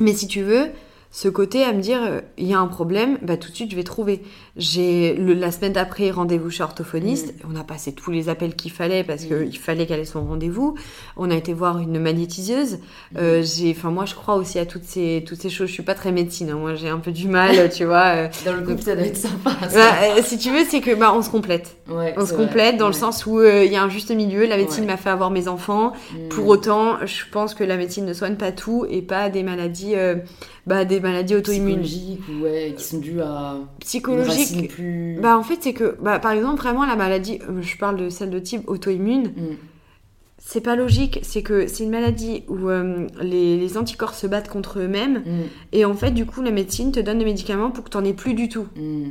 Mais 0.00 0.12
si 0.12 0.26
tu 0.26 0.42
veux, 0.42 0.70
ce 1.10 1.28
côté 1.28 1.64
à 1.64 1.72
me 1.72 1.80
dire, 1.80 2.22
il 2.36 2.46
y 2.46 2.54
a 2.54 2.58
un 2.60 2.66
problème, 2.66 3.18
bah 3.22 3.36
tout 3.36 3.50
de 3.50 3.54
suite, 3.56 3.70
je 3.70 3.76
vais 3.76 3.84
trouver. 3.84 4.22
J'ai 4.58 5.14
la 5.16 5.52
semaine 5.52 5.72
d'après 5.74 6.10
rendez-vous 6.10 6.48
chez 6.50 6.62
orthophoniste. 6.62 7.34
On 7.50 7.56
a 7.56 7.62
passé 7.64 7.92
tous 7.92 8.10
les 8.10 8.30
appels 8.30 8.54
qu'il 8.56 8.72
fallait 8.72 9.04
parce 9.04 9.24
qu'il 9.26 9.58
fallait 9.58 9.84
qu'elle 9.86 10.00
ait 10.00 10.04
son 10.06 10.24
rendez-vous. 10.24 10.76
On 11.18 11.30
a 11.30 11.34
été 11.34 11.52
voir 11.52 11.78
une 11.78 11.98
magnétiseuse. 12.00 12.78
Euh, 13.18 13.42
j'ai, 13.42 13.72
enfin 13.76 13.90
moi, 13.90 14.06
je 14.06 14.14
crois 14.14 14.36
aussi 14.36 14.58
à 14.58 14.64
toutes 14.64 14.84
ces 14.84 15.22
toutes 15.26 15.42
ces 15.42 15.50
choses. 15.50 15.68
Je 15.68 15.72
suis 15.74 15.82
pas 15.82 15.94
très 15.94 16.10
médecine. 16.10 16.48
hein. 16.50 16.56
Moi, 16.58 16.74
j'ai 16.74 16.88
un 16.88 16.98
peu 16.98 17.12
du 17.12 17.28
mal, 17.28 17.70
tu 17.74 17.84
vois. 17.84 18.06
euh. 18.16 18.28
Dans 18.46 18.54
le 18.54 18.62
couple, 18.62 18.80
ça 18.80 18.96
doit 18.96 19.04
être 19.04 19.16
sympa. 19.18 19.50
ça. 19.68 19.76
Bah, 19.76 19.94
euh, 20.16 20.22
si 20.22 20.38
tu 20.38 20.50
veux, 20.50 20.64
c'est 20.66 20.80
que 20.80 20.94
bah 20.94 21.12
on 21.14 21.20
se 21.20 21.28
complète. 21.30 21.76
Ouais, 21.90 22.14
On 22.16 22.24
se 22.24 22.32
vrai. 22.32 22.46
complète 22.46 22.76
dans 22.78 22.88
le 22.88 22.94
Ouais. 22.94 22.98
sens 23.00 23.26
où 23.26 23.38
euh, 23.38 23.62
il 23.64 23.70
y 23.72 23.76
a 23.76 23.82
un 23.82 23.90
juste 23.90 24.10
milieu. 24.10 24.46
La 24.46 24.56
médecine 24.56 24.84
Ouais. 24.84 24.92
m'a 24.92 24.96
fait 24.96 25.10
avoir 25.10 25.30
mes 25.30 25.48
enfants. 25.48 25.92
Mm. 26.14 26.28
Pour 26.30 26.46
autant, 26.48 26.96
je 27.04 27.24
pense 27.30 27.52
que 27.52 27.62
la 27.62 27.76
médecine 27.76 28.06
ne 28.06 28.14
soigne 28.14 28.36
pas 28.36 28.52
tout 28.52 28.86
et 28.88 29.02
pas 29.02 29.28
des 29.28 29.42
maladies, 29.42 29.94
bah, 30.66 30.84
des 30.86 31.00
maladies 31.00 31.34
auto-immunes. 31.36 31.82
Psychologiques 31.82 32.20
ou 32.28 32.44
ouais, 32.44 32.74
qui 32.76 32.84
sont 32.84 32.98
dues 32.98 33.20
à 33.20 33.56
une 33.58 33.68
plus. 34.68 35.18
Bah 35.20 35.36
en 35.38 35.42
fait 35.42 35.58
c'est 35.60 35.72
que, 35.72 35.96
bah, 36.00 36.18
par 36.18 36.32
exemple 36.32 36.58
vraiment 36.60 36.84
la 36.86 36.96
maladie, 36.96 37.38
euh, 37.48 37.60
je 37.62 37.76
parle 37.76 37.96
de 37.96 38.08
celle 38.08 38.30
de 38.30 38.38
type 38.38 38.68
auto-immune, 38.68 39.28
Mm. 39.36 39.56
c'est 40.38 40.60
pas 40.60 40.76
logique. 40.76 41.18
C'est 41.22 41.42
que 41.42 41.66
c'est 41.66 41.84
une 41.84 41.90
maladie 41.90 42.44
où 42.48 42.68
euh, 42.68 43.06
les, 43.20 43.56
les 43.58 43.76
anticorps 43.78 44.14
se 44.14 44.26
battent 44.26 44.48
contre 44.48 44.78
eux-mêmes 44.80 45.22
Mm. 45.26 45.42
et 45.72 45.84
en 45.84 45.94
fait 45.94 46.10
du 46.12 46.26
coup 46.26 46.42
la 46.42 46.50
médecine 46.50 46.92
te 46.92 47.00
donne 47.00 47.18
des 47.18 47.24
médicaments 47.24 47.70
pour 47.70 47.84
que 47.84 47.90
t'en 47.90 48.04
aies 48.04 48.12
plus 48.14 48.34
du 48.34 48.48
tout. 48.48 48.66
Mm. 48.76 49.04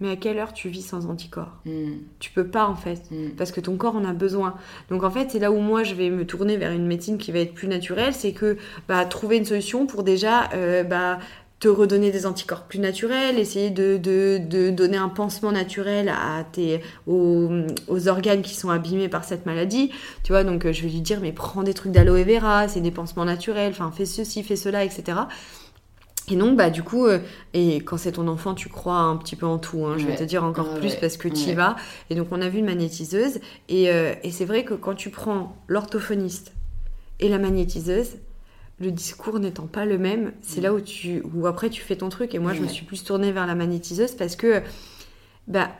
Mais 0.00 0.10
à 0.10 0.16
quelle 0.16 0.38
heure 0.38 0.52
tu 0.52 0.68
vis 0.68 0.82
sans 0.82 1.06
anticorps? 1.06 1.52
Mm. 1.64 1.92
Tu 2.18 2.32
peux 2.32 2.44
pas 2.48 2.66
en 2.66 2.74
fait. 2.74 3.08
Parce 3.38 3.52
que 3.52 3.60
ton 3.60 3.76
corps 3.76 3.94
en 3.94 4.04
a 4.04 4.12
besoin. 4.12 4.54
Donc 4.90 5.04
en 5.04 5.10
fait, 5.10 5.30
c'est 5.30 5.38
là 5.38 5.52
où 5.52 5.60
moi 5.60 5.84
je 5.84 5.94
vais 5.94 6.10
me 6.10 6.26
tourner 6.26 6.56
vers 6.56 6.72
une 6.72 6.84
médecine 6.86 7.16
qui 7.16 7.30
va 7.30 7.38
être 7.38 7.54
plus 7.54 7.68
naturelle, 7.68 8.12
c'est 8.12 8.32
que 8.32 8.56
bah, 8.88 9.04
trouver 9.04 9.36
une 9.36 9.44
solution 9.44 9.86
pour 9.86 10.02
déjà 10.02 10.50
euh, 10.52 10.82
bah, 10.82 11.20
te 11.64 11.68
redonner 11.70 12.10
des 12.10 12.26
anticorps 12.26 12.64
plus 12.64 12.78
naturels, 12.78 13.38
essayer 13.38 13.70
de, 13.70 13.96
de, 13.96 14.38
de 14.38 14.68
donner 14.68 14.98
un 14.98 15.08
pansement 15.08 15.50
naturel 15.50 16.10
à 16.10 16.44
tes, 16.44 16.82
aux, 17.06 17.48
aux 17.88 18.08
organes 18.08 18.42
qui 18.42 18.54
sont 18.54 18.68
abîmés 18.68 19.08
par 19.08 19.24
cette 19.24 19.46
maladie. 19.46 19.90
Tu 20.24 20.32
vois, 20.32 20.44
donc 20.44 20.66
euh, 20.66 20.74
je 20.74 20.82
vais 20.82 20.90
lui 20.90 21.00
dire, 21.00 21.20
mais 21.22 21.32
prends 21.32 21.62
des 21.62 21.72
trucs 21.72 21.90
d'aloe 21.90 22.22
vera, 22.22 22.68
c'est 22.68 22.82
des 22.82 22.90
pansements 22.90 23.24
naturels, 23.24 23.72
enfin 23.72 23.90
fais 23.96 24.04
ceci, 24.04 24.42
fais 24.42 24.56
cela, 24.56 24.84
etc. 24.84 25.20
Et 26.30 26.36
donc, 26.36 26.54
bah, 26.54 26.68
du 26.68 26.82
coup, 26.82 27.06
euh, 27.06 27.20
et 27.54 27.76
quand 27.76 27.96
c'est 27.96 28.12
ton 28.12 28.28
enfant, 28.28 28.52
tu 28.52 28.68
crois 28.68 28.98
un 28.98 29.16
petit 29.16 29.34
peu 29.34 29.46
en 29.46 29.56
tout, 29.56 29.86
hein, 29.86 29.96
je 29.96 30.04
vais 30.04 30.16
te 30.16 30.24
dire 30.24 30.44
encore 30.44 30.70
Ouais, 30.70 30.80
plus 30.80 30.90
ouais. 30.90 30.98
parce 31.00 31.16
que 31.16 31.28
tu 31.28 31.48
y 31.48 31.54
vas. 31.54 31.76
Et 32.10 32.14
donc, 32.14 32.26
on 32.30 32.42
a 32.42 32.50
vu 32.50 32.58
une 32.58 32.66
magnétiseuse. 32.66 33.40
Et, 33.70 33.88
euh, 33.90 34.12
et 34.22 34.30
c'est 34.30 34.44
vrai 34.44 34.64
que 34.64 34.74
quand 34.74 34.94
tu 34.94 35.08
prends 35.08 35.56
l'orthophoniste 35.66 36.52
et 37.20 37.30
la 37.30 37.38
magnétiseuse, 37.38 38.16
le 38.80 38.90
discours 38.90 39.38
n'étant 39.38 39.66
pas 39.66 39.84
le 39.84 39.98
même, 39.98 40.32
c'est 40.42 40.60
là 40.60 40.74
où 40.74 40.80
tu 40.80 41.22
où 41.34 41.46
après 41.46 41.70
tu 41.70 41.82
fais 41.82 41.96
ton 41.96 42.08
truc. 42.08 42.34
Et 42.34 42.38
moi, 42.38 42.52
je 42.54 42.60
me 42.60 42.66
suis 42.66 42.84
plus 42.84 43.04
tournée 43.04 43.32
vers 43.32 43.46
la 43.46 43.54
magnétiseuse 43.54 44.12
parce 44.12 44.36
que 44.36 44.62
bah, 45.46 45.70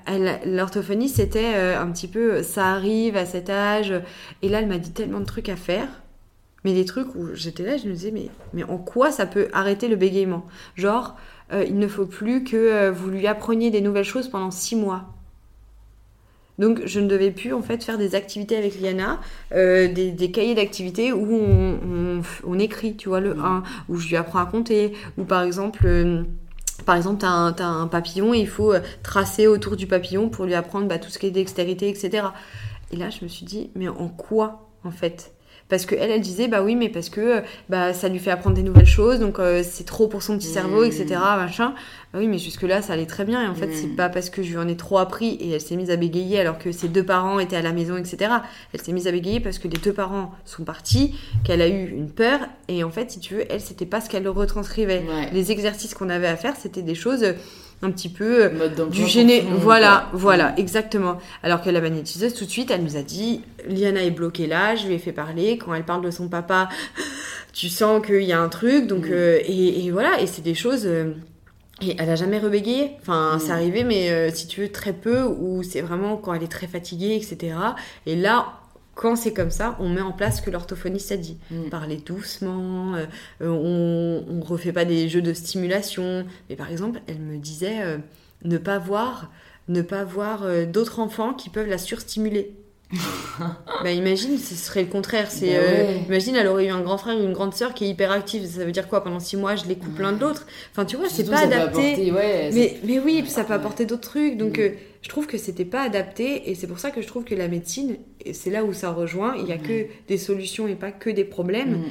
l'orthophoniste, 0.45 1.17
c'était 1.17 1.55
euh, 1.55 1.81
un 1.81 1.91
petit 1.91 2.09
peu 2.09 2.43
ça 2.43 2.67
arrive 2.67 3.17
à 3.17 3.27
cet 3.27 3.51
âge. 3.51 3.95
Et 4.43 4.49
là, 4.49 4.61
elle 4.61 4.69
m'a 4.69 4.79
dit 4.79 4.93
tellement 4.93 5.21
de 5.21 5.25
trucs 5.25 5.49
à 5.49 5.57
faire. 5.57 5.89
Mais 6.65 6.73
des 6.73 6.87
trucs 6.87 7.15
où 7.15 7.35
j'étais 7.35 7.63
là, 7.63 7.77
je 7.77 7.87
me 7.87 7.93
disais, 7.93 8.11
mais, 8.11 8.31
mais 8.55 8.65
en 8.65 8.79
quoi 8.79 9.11
ça 9.11 9.27
peut 9.27 9.49
arrêter 9.53 9.87
le 9.87 9.97
bégaiement? 9.97 10.47
Genre, 10.77 11.15
euh, 11.53 11.65
il 11.67 11.79
ne 11.79 11.89
faut 11.89 12.07
plus 12.07 12.43
que 12.43 12.57
euh, 12.57 12.91
vous 12.91 13.11
lui 13.11 13.27
appreniez 13.27 13.71
des 13.71 13.83
nouvelles 13.83 14.05
choses 14.05 14.29
pendant 14.29 14.51
six 14.51 14.77
mois. 14.77 15.14
Donc, 16.59 16.83
je 16.87 17.01
ne 17.01 17.09
devais 17.09 17.31
plus 17.33 17.53
en 17.53 17.63
fait 17.63 17.83
faire 17.83 17.99
des 17.99 18.15
activités 18.15 18.57
avec 18.57 18.81
Liana, 18.81 19.21
euh, 19.53 19.93
des, 19.93 20.13
des 20.13 20.31
cahiers 20.31 20.55
d'activités 20.55 21.13
où 21.13 21.35
on, 21.35 21.79
on- 21.85 22.23
on 22.47 22.59
écrit, 22.59 22.97
tu 22.97 23.09
vois, 23.09 23.21
le 23.21 23.37
1, 23.39 23.63
où 23.89 23.97
je 23.97 24.09
lui 24.09 24.17
apprends 24.17 24.39
à 24.41 24.47
compter, 24.47 24.93
ou 25.19 25.25
par 25.25 25.43
exemple. 25.43 25.83
euh, 25.87 26.23
par 26.87 26.97
exemple, 26.97 27.21
tu 27.21 27.27
as, 27.27 27.67
un 27.67 27.87
papillon 27.89 28.35
et 28.35 28.39
il 28.41 28.49
faut 28.49 28.73
euh, 28.75 28.81
tracer 29.03 29.47
autour 29.47 29.77
du 29.77 29.87
papillon 29.87 30.29
pour 30.29 30.45
lui 30.45 30.55
apprendre 30.55 30.89
bah, 30.89 30.99
tout 30.99 31.11
ce 31.11 31.19
qui 31.19 31.27
est 31.27 31.31
dextérité, 31.31 31.89
etc. 31.89 32.35
Et 32.93 32.97
là, 32.97 33.11
je 33.11 33.25
me 33.25 33.29
suis 33.29 33.47
dit, 33.47 33.71
mais 33.77 33.89
en 33.89 34.09
quoi, 34.09 34.71
en 34.85 34.91
fait? 34.91 35.34
Parce 35.75 35.87
que 35.87 35.97
elle, 35.97 36.13
elle 36.13 36.21
disait, 36.21 36.47
bah 36.47 36.63
oui, 36.63 36.77
mais 36.77 36.89
parce 36.89 37.09
que 37.09 37.21
euh, 37.21 37.41
bah, 37.69 37.93
ça 37.93 38.09
lui 38.09 38.21
fait 38.21 38.31
apprendre 38.31 38.55
des 38.55 38.63
nouvelles 38.63 38.87
choses, 38.87 39.19
donc 39.19 39.41
euh, 39.41 39.63
c'est 39.69 39.83
trop 39.85 40.07
pour 40.07 40.23
son 40.23 40.39
petit 40.39 40.47
cerveau, 40.47 40.83
Mm. 40.83 40.87
etc. 40.87 41.07
Machin. 41.37 41.75
Bah 42.13 42.21
oui, 42.21 42.29
mais 42.29 42.39
jusque-là, 42.39 42.81
ça 42.81 42.93
allait 42.93 43.07
très 43.07 43.25
bien. 43.25 43.43
Et 43.43 43.49
en 43.49 43.57
fait, 43.57 43.67
Mm. 43.67 43.73
c'est 43.75 43.97
pas 43.97 44.09
parce 44.09 44.31
que 44.31 44.43
je 44.45 44.51
lui 44.51 44.59
en 44.59 44.69
ai 44.69 44.77
trop 44.77 44.99
appris 44.99 45.31
et 45.41 45.51
elle 45.51 45.61
s'est 45.61 45.75
mise 45.75 45.91
à 45.91 45.97
bégayer 45.97 46.39
alors 46.39 46.59
que 46.59 46.71
ses 46.71 46.87
deux 46.87 47.03
parents 47.05 47.41
étaient 47.41 47.57
à 47.57 47.63
la 47.63 47.73
maison, 47.73 47.97
etc. 47.97 48.31
Elle 48.73 48.81
s'est 48.81 48.93
mise 48.93 49.09
à 49.09 49.11
bégayer 49.11 49.41
parce 49.41 49.59
que 49.59 49.67
les 49.67 49.79
deux 49.79 49.93
parents 49.93 50.31
sont 50.45 50.63
partis, 50.63 51.17
qu'elle 51.43 51.61
a 51.61 51.67
eu 51.67 51.89
une 51.91 52.09
peur. 52.11 52.39
Et 52.69 52.85
en 52.85 52.91
fait, 52.91 53.11
si 53.11 53.19
tu 53.19 53.35
veux, 53.35 53.45
elle, 53.51 53.61
c'était 53.61 53.85
pas 53.87 54.01
ce 54.01 54.09
qu'elle 54.09 54.29
retranscrivait. 54.29 55.03
Ouais. 55.09 55.31
Les 55.33 55.51
exercices 55.51 55.95
qu'on 55.95 56.09
avait 56.09 56.29
à 56.29 56.37
faire, 56.37 56.55
c'était 56.57 56.83
des 56.83 56.95
choses 56.95 57.25
un 57.85 57.91
petit 57.91 58.09
peu 58.09 58.45
euh, 58.45 58.87
du 58.91 59.07
gêné. 59.07 59.45
Voilà, 59.49 60.09
quoi. 60.11 60.19
voilà, 60.19 60.55
exactement. 60.59 61.19
Alors 61.43 61.63
que 61.63 61.71
la 61.71 61.81
magnétiseuse, 61.81 62.35
tout 62.35 62.45
de 62.45 62.51
suite, 62.51 62.71
elle 62.71 62.83
nous 62.83 62.97
a 62.97 63.03
dit 63.03 63.43
Liana 63.69 64.03
est 64.03 64.11
bloquée 64.11 64.47
là, 64.47 64.75
je 64.77 64.87
lui 64.87 64.95
ai 64.95 64.99
fait 64.99 65.13
parler. 65.13 65.59
Quand 65.59 65.75
elle 65.75 65.85
parle 65.85 66.03
de 66.05 66.11
son 66.11 66.29
papa, 66.29 66.69
tu 67.53 67.69
sens 67.69 68.05
qu'il 68.05 68.23
y 68.23 68.33
a 68.33 68.41
un 68.41 68.49
truc. 68.49 68.87
Donc, 68.87 69.07
Mm. 69.07 69.13
euh, 69.13 69.39
et, 69.45 69.87
et 69.87 69.91
voilà, 69.91 70.21
et 70.21 70.27
c'est 70.27 70.43
des 70.43 70.55
choses. 70.55 70.87
euh, 70.87 71.13
et 71.83 71.97
elle 71.99 72.09
a 72.09 72.15
jamais 72.17 72.39
rebégayé. 72.39 72.93
Enfin, 73.03 73.37
Mm. 73.37 73.41
c'est 73.41 73.51
arrivé, 73.53 73.85
mais 73.85 74.11
euh, 74.11 74.31
si 74.33 74.47
tu 74.47 74.61
veux, 74.63 74.69
très 74.71 74.93
peu, 74.93 75.23
où 75.25 75.63
c'est 75.63 75.81
vraiment 75.81 76.17
quand 76.17 76.33
elle 76.33 76.43
est 76.45 76.49
très 76.51 76.69
fatiguée, 76.69 77.17
etc. 77.17 77.55
Et 78.07 78.15
là, 78.17 78.47
quand 78.95 79.17
c'est 79.17 79.33
comme 79.33 79.51
ça, 79.51 79.77
on 79.81 79.89
met 79.89 80.01
en 80.01 80.13
place 80.13 80.39
ce 80.39 80.43
que 80.43 80.51
l'orthophoniste 80.51 81.13
a 81.13 81.17
dit 81.17 81.37
Mm. 81.51 81.69
parler 81.71 81.97
doucement, 81.97 82.95
euh, 82.95 83.07
euh, 83.43 83.49
on, 83.49 84.25
on 84.37 84.41
refait 84.41 84.73
pas 84.73 84.85
des 84.85 85.09
jeux 85.09 85.23
de 85.23 85.33
stimulation. 85.33 86.25
Mais 86.49 86.57
par 86.57 86.71
exemple, 86.71 87.01
elle 87.07 87.19
me 87.21 87.37
disait 87.39 87.83
euh, 87.83 87.99
ne 88.45 88.59
pas 88.59 88.79
voir, 88.79 89.31
ne 89.69 89.83
pas 89.83 90.05
voir 90.05 90.43
euh, 90.45 90.67
d'autres 90.67 90.99
enfants 91.01 91.35
qui 91.35 91.51
peuvent 91.51 91.69
la 91.69 91.79
surstimuler. 91.79 92.55
bah 93.83 93.91
imagine, 93.93 94.39
ce 94.39 94.55
serait 94.55 94.83
le 94.83 94.89
contraire. 94.89 95.31
C'est, 95.31 95.49
Bah 95.55 95.59
euh, 95.59 95.99
imagine, 96.09 96.37
elle 96.37 96.47
aurait 96.47 96.67
eu 96.67 96.71
un 96.71 96.81
grand 96.81 96.99
frère 96.99 97.17
ou 97.19 97.23
une 97.23 97.33
grande 97.33 97.55
sœur 97.55 97.75
qui 97.75 97.85
est 97.85 97.89
hyperactive. 97.89 98.47
Ça 98.47 98.65
veut 98.65 98.73
dire 98.73 98.89
quoi 98.89 99.03
Pendant 99.05 99.21
six 99.21 99.37
mois, 99.37 99.57
je 99.57 99.65
les 99.67 99.77
coupe 99.77 99.99
l'un 99.99 100.13
de 100.13 100.21
l'autre? 100.21 100.47
Enfin, 100.73 100.85
tu 100.85 100.97
vois, 100.97 101.09
c'est 101.09 101.29
pas 101.29 101.41
adapté. 101.41 101.93
apporter, 101.93 102.13
ouais, 102.13 102.51
ça- 102.51 102.57
Mais, 102.59 102.77
mais 102.85 102.99
oui, 102.99 103.23
puis 103.23 103.31
ça 103.31 103.45
peut 103.45 103.53
apporter 103.55 103.85
d'autres 103.87 104.09
trucs. 104.09 104.37
Donc, 104.37 104.59
Mm. 104.59 104.63
euh, 104.63 104.69
je 105.03 105.09
trouve 105.09 105.27
que 105.27 105.37
c'était 105.39 105.65
pas 105.65 105.83
adapté. 105.83 106.51
Et 106.51 106.55
c'est 106.55 106.67
pour 106.67 106.79
ça 106.79 106.91
que 106.91 107.03
je 107.03 107.07
trouve 107.07 107.25
que 107.25 107.35
la 107.35 107.49
médecine, 107.49 107.97
et 108.25 108.33
c'est 108.33 108.51
là 108.51 108.65
où 108.65 108.73
ça 108.73 108.91
rejoint, 108.91 109.35
il 109.39 109.47
y 109.49 109.53
a 109.53 109.59
que 109.59 109.87
des 110.09 110.19
solutions 110.19 110.69
et 110.69 110.75
pas 110.75 110.93
que 110.93 111.11
des 111.11 111.25
problèmes. 111.25 111.79
Mm. 111.79 111.85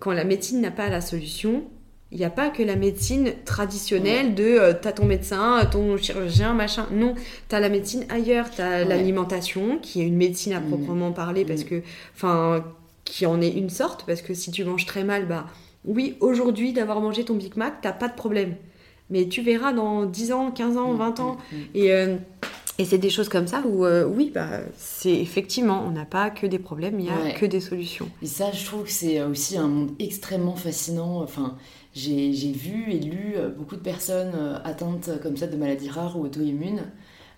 Quand 0.00 0.12
la 0.12 0.24
médecine 0.24 0.60
n'a 0.60 0.70
pas 0.70 0.88
la 0.88 1.00
solution, 1.00 1.64
il 2.10 2.18
n'y 2.18 2.24
a 2.24 2.30
pas 2.30 2.48
que 2.48 2.62
la 2.62 2.76
médecine 2.76 3.32
traditionnelle 3.44 4.34
de 4.34 4.44
euh, 4.44 4.72
t'as 4.80 4.92
ton 4.92 5.04
médecin, 5.04 5.64
ton 5.70 5.96
chirurgien, 5.98 6.54
machin. 6.54 6.86
Non, 6.90 7.14
t'as 7.48 7.60
la 7.60 7.68
médecine 7.68 8.06
ailleurs. 8.08 8.46
T'as 8.56 8.78
Ouais. 8.78 8.84
l'alimentation, 8.86 9.78
qui 9.82 10.00
est 10.00 10.06
une 10.06 10.16
médecine 10.16 10.52
à 10.54 10.60
Mm. 10.60 10.68
proprement 10.68 11.12
parler, 11.12 11.44
parce 11.44 11.62
Mm. 11.64 11.68
que, 11.68 11.82
enfin, 12.14 12.64
qui 13.04 13.26
en 13.26 13.40
est 13.40 13.50
une 13.50 13.70
sorte, 13.70 14.04
parce 14.06 14.22
que 14.22 14.32
si 14.34 14.50
tu 14.50 14.64
manges 14.64 14.86
très 14.86 15.04
mal, 15.04 15.26
bah 15.26 15.46
oui, 15.84 16.16
aujourd'hui, 16.20 16.72
d'avoir 16.72 17.00
mangé 17.00 17.24
ton 17.24 17.34
Big 17.34 17.56
Mac, 17.56 17.74
t'as 17.82 17.92
pas 17.92 18.08
de 18.08 18.14
problème. 18.14 18.56
Mais 19.10 19.26
tu 19.28 19.40
verras 19.42 19.72
dans 19.72 20.04
10 20.04 20.32
ans, 20.32 20.50
15 20.50 20.76
ans, 20.76 20.92
20 20.94 21.18
ans. 21.20 21.38
Et, 21.74 21.92
euh, 21.92 22.16
et 22.78 22.84
c'est 22.84 22.98
des 22.98 23.08
choses 23.10 23.30
comme 23.30 23.46
ça 23.46 23.62
où, 23.66 23.86
euh, 23.86 24.04
oui, 24.06 24.30
bah, 24.34 24.48
c'est 24.76 25.14
effectivement, 25.14 25.82
on 25.86 25.90
n'a 25.90 26.04
pas 26.04 26.28
que 26.30 26.46
des 26.46 26.58
problèmes, 26.58 27.00
il 27.00 27.04
n'y 27.06 27.10
a 27.10 27.22
Ouais. 27.22 27.34
que 27.34 27.46
des 27.46 27.60
solutions. 27.60 28.08
Et 28.22 28.26
ça, 28.26 28.50
je 28.52 28.64
trouve 28.66 28.84
que 28.84 28.90
c'est 28.90 29.22
aussi 29.22 29.56
un 29.56 29.66
monde 29.68 29.92
extrêmement 29.98 30.56
fascinant. 30.56 31.22
Enfin, 31.22 31.56
j'ai 31.98 32.52
vu 32.52 32.90
et 32.92 32.98
lu 32.98 33.34
euh, 33.36 33.48
beaucoup 33.48 33.76
de 33.76 33.80
personnes 33.80 34.32
euh, 34.34 34.58
atteintes 34.64 35.10
comme 35.22 35.36
ça 35.36 35.46
de 35.46 35.56
maladies 35.56 35.88
rares 35.88 36.18
ou 36.18 36.24
auto-immunes. 36.24 36.82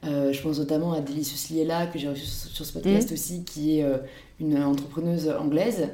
Euh, 0.04 0.32
je 0.32 0.42
pense 0.42 0.58
notamment 0.58 0.92
à 0.92 1.00
Delicious 1.00 1.52
Liela, 1.52 1.86
que 1.86 1.98
j'ai 1.98 2.08
reçue 2.08 2.24
sur 2.24 2.64
ce 2.64 2.72
podcast 2.72 3.12
aussi, 3.12 3.44
qui 3.44 3.78
est 3.78 3.84
euh, 3.84 3.98
une 4.38 4.62
entrepreneuse 4.62 5.28
anglaise 5.28 5.88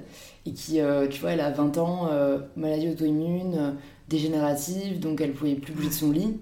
et 0.46 0.52
qui, 0.52 0.80
euh, 0.80 1.08
tu 1.08 1.20
vois, 1.20 1.32
elle 1.32 1.40
a 1.40 1.50
20 1.50 1.78
ans, 1.78 2.08
euh, 2.10 2.38
maladie 2.56 2.88
auto-immune, 2.88 3.54
euh, 3.58 3.70
dégénérative, 4.08 5.00
donc 5.00 5.20
elle 5.20 5.32
pouvait 5.32 5.54
plus 5.56 5.72
bouger 5.72 5.88
de 5.88 5.94
son 5.94 6.12
lit. 6.12 6.38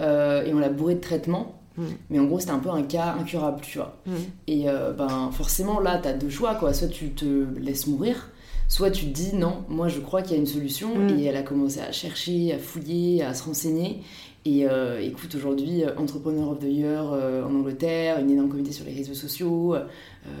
Euh, 0.00 0.44
et 0.44 0.54
on 0.54 0.60
l'a 0.60 0.68
bourrée 0.68 0.94
de 0.94 1.00
traitements. 1.00 1.60
Mm. 1.76 1.84
Mais 2.10 2.18
en 2.20 2.24
gros, 2.24 2.38
c'était 2.38 2.52
un 2.52 2.60
peu 2.60 2.70
un 2.70 2.82
cas 2.82 3.16
incurable, 3.18 3.60
tu 3.62 3.78
vois. 3.78 3.96
Mm. 4.06 4.12
Et 4.46 4.68
euh, 4.68 4.92
ben, 4.92 5.30
forcément, 5.32 5.80
là, 5.80 5.98
tu 5.98 6.08
as 6.08 6.12
deux 6.12 6.30
choix, 6.30 6.54
quoi. 6.54 6.72
Soit 6.72 6.88
tu 6.88 7.10
te 7.10 7.24
laisses 7.58 7.88
mourir, 7.88 8.30
soit 8.68 8.90
tu 8.90 9.06
te 9.06 9.10
dis 9.10 9.34
non, 9.34 9.64
moi 9.68 9.88
je 9.88 9.98
crois 10.00 10.22
qu'il 10.22 10.32
y 10.32 10.34
a 10.34 10.38
une 10.38 10.46
solution. 10.46 10.94
Mm. 10.96 11.18
Et 11.18 11.24
elle 11.24 11.36
a 11.36 11.42
commencé 11.42 11.80
à 11.80 11.90
chercher, 11.92 12.52
à 12.52 12.58
fouiller, 12.58 13.22
à 13.22 13.34
se 13.34 13.44
renseigner. 13.44 14.02
Et 14.44 14.66
euh, 14.66 15.00
écoute, 15.02 15.34
aujourd'hui, 15.34 15.84
euh, 15.84 15.90
Entrepreneur 15.98 16.48
of 16.50 16.60
the 16.60 16.64
Year 16.64 17.10
euh, 17.12 17.44
en 17.44 17.54
Angleterre, 17.54 18.18
une 18.20 18.30
énorme 18.30 18.48
communauté 18.48 18.72
sur 18.72 18.84
les 18.86 18.94
réseaux 18.94 19.12
sociaux, 19.14 19.74
euh, 19.74 19.84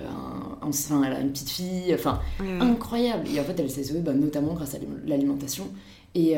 un- 0.08 0.56
enfin, 0.66 1.02
elle 1.04 1.12
a 1.12 1.20
une 1.20 1.30
petite 1.30 1.50
fille, 1.50 1.92
enfin, 1.92 2.20
ouais. 2.40 2.46
incroyable. 2.60 3.26
Et 3.34 3.38
en 3.40 3.44
fait, 3.44 3.58
elle 3.58 3.70
s'est 3.70 3.82
sauvée 3.84 4.00
bah, 4.00 4.14
notamment 4.14 4.54
grâce 4.54 4.74
à 4.74 4.78
l'im- 4.78 5.00
l'alimentation. 5.06 5.66
Et, 6.14 6.36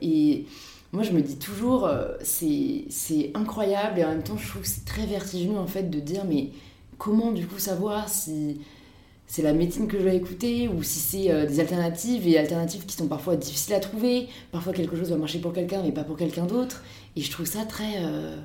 et 0.00 0.46
moi, 0.92 1.02
je 1.02 1.10
me 1.12 1.20
dis 1.20 1.36
toujours, 1.38 1.88
c'est 2.22 2.84
c'est 2.88 3.30
incroyable. 3.34 3.98
Et 3.98 4.04
en 4.04 4.08
même 4.10 4.22
temps, 4.22 4.36
je 4.38 4.48
trouve 4.48 4.62
que 4.62 4.68
c'est 4.68 4.84
très 4.84 5.04
vertigineux 5.06 5.58
en 5.58 5.66
fait 5.66 5.90
de 5.90 5.98
dire, 6.00 6.24
mais 6.26 6.50
comment 6.98 7.32
du 7.32 7.46
coup 7.46 7.58
savoir 7.58 8.08
si 8.08 8.60
c'est 9.28 9.42
la 9.42 9.52
médecine 9.52 9.86
que 9.86 9.98
je 9.98 10.02
dois 10.02 10.14
écouter 10.14 10.68
ou 10.68 10.82
si 10.82 10.98
c'est 10.98 11.30
euh, 11.30 11.44
des 11.46 11.60
alternatives 11.60 12.26
et 12.26 12.38
alternatives 12.38 12.86
qui 12.86 12.96
sont 12.96 13.06
parfois 13.06 13.36
difficiles 13.36 13.74
à 13.74 13.80
trouver. 13.80 14.26
Parfois, 14.52 14.72
quelque 14.72 14.96
chose 14.96 15.10
va 15.10 15.16
marcher 15.16 15.38
pour 15.38 15.52
quelqu'un, 15.52 15.82
mais 15.84 15.92
pas 15.92 16.02
pour 16.02 16.16
quelqu'un 16.16 16.46
d'autre. 16.46 16.82
Et 17.14 17.20
je 17.20 17.30
trouve 17.30 17.44
ça 17.44 17.66
très, 17.66 18.02
euh, 18.02 18.36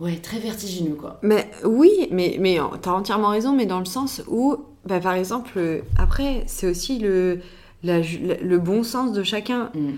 ouais, 0.00 0.16
très 0.16 0.38
vertigineux, 0.38 0.94
quoi. 0.94 1.20
Mais 1.22 1.50
oui, 1.64 2.08
mais, 2.10 2.38
mais 2.40 2.58
t'as 2.80 2.92
entièrement 2.92 3.28
raison, 3.28 3.54
mais 3.54 3.66
dans 3.66 3.78
le 3.78 3.84
sens 3.84 4.22
où, 4.26 4.56
bah, 4.86 5.00
par 5.00 5.12
exemple, 5.12 5.52
euh, 5.56 5.82
après, 5.98 6.44
c'est 6.46 6.66
aussi 6.66 6.98
le, 6.98 7.40
la 7.82 8.00
le 8.00 8.58
bon 8.58 8.84
sens 8.84 9.12
de 9.12 9.22
chacun. 9.22 9.70
Mm. 9.74 9.92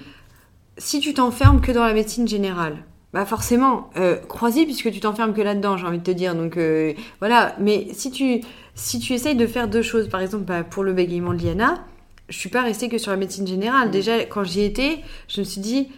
Si 0.79 0.99
tu 0.99 1.15
t'enfermes 1.15 1.61
que 1.61 1.71
dans 1.71 1.85
la 1.85 1.95
médecine 1.95 2.27
générale, 2.27 2.79
bah 3.15 3.25
forcément, 3.25 3.91
euh, 3.97 4.17
crois-y 4.17 4.65
puisque 4.65 4.91
tu 4.91 4.99
t'enfermes 4.99 5.35
que 5.35 5.41
là-dedans, 5.41 5.77
j'ai 5.77 5.87
envie 5.87 5.99
de 5.99 6.03
te 6.03 6.11
dire. 6.11 6.35
Donc 6.35 6.57
euh, 6.57 6.95
voilà, 7.21 7.55
mais 7.61 7.87
si 7.93 8.11
tu, 8.11 8.41
si 8.75 8.99
tu 8.99 9.13
essayes 9.13 9.37
de 9.37 9.47
faire 9.47 9.69
deux 9.69 9.83
choses, 9.83 10.09
par 10.09 10.21
exemple 10.21 10.45
bah, 10.45 10.65
pour 10.65 10.83
le 10.83 10.93
bégaiement 10.93 11.33
de 11.35 11.43
Liana, 11.43 11.85
je 12.29 12.39
suis 12.39 12.49
pas 12.49 12.63
restée 12.63 12.89
que 12.89 12.99
sur 12.99 13.11
la 13.11 13.17
médecine 13.17 13.47
générale. 13.47 13.89
Mm. 13.89 13.93
Déjà, 13.93 14.25
quand 14.25 14.45
j'y 14.45 14.63
étais, 14.63 15.01
je 15.29 15.41
me 15.41 15.45
suis 15.45 15.61
dit, 15.61 15.89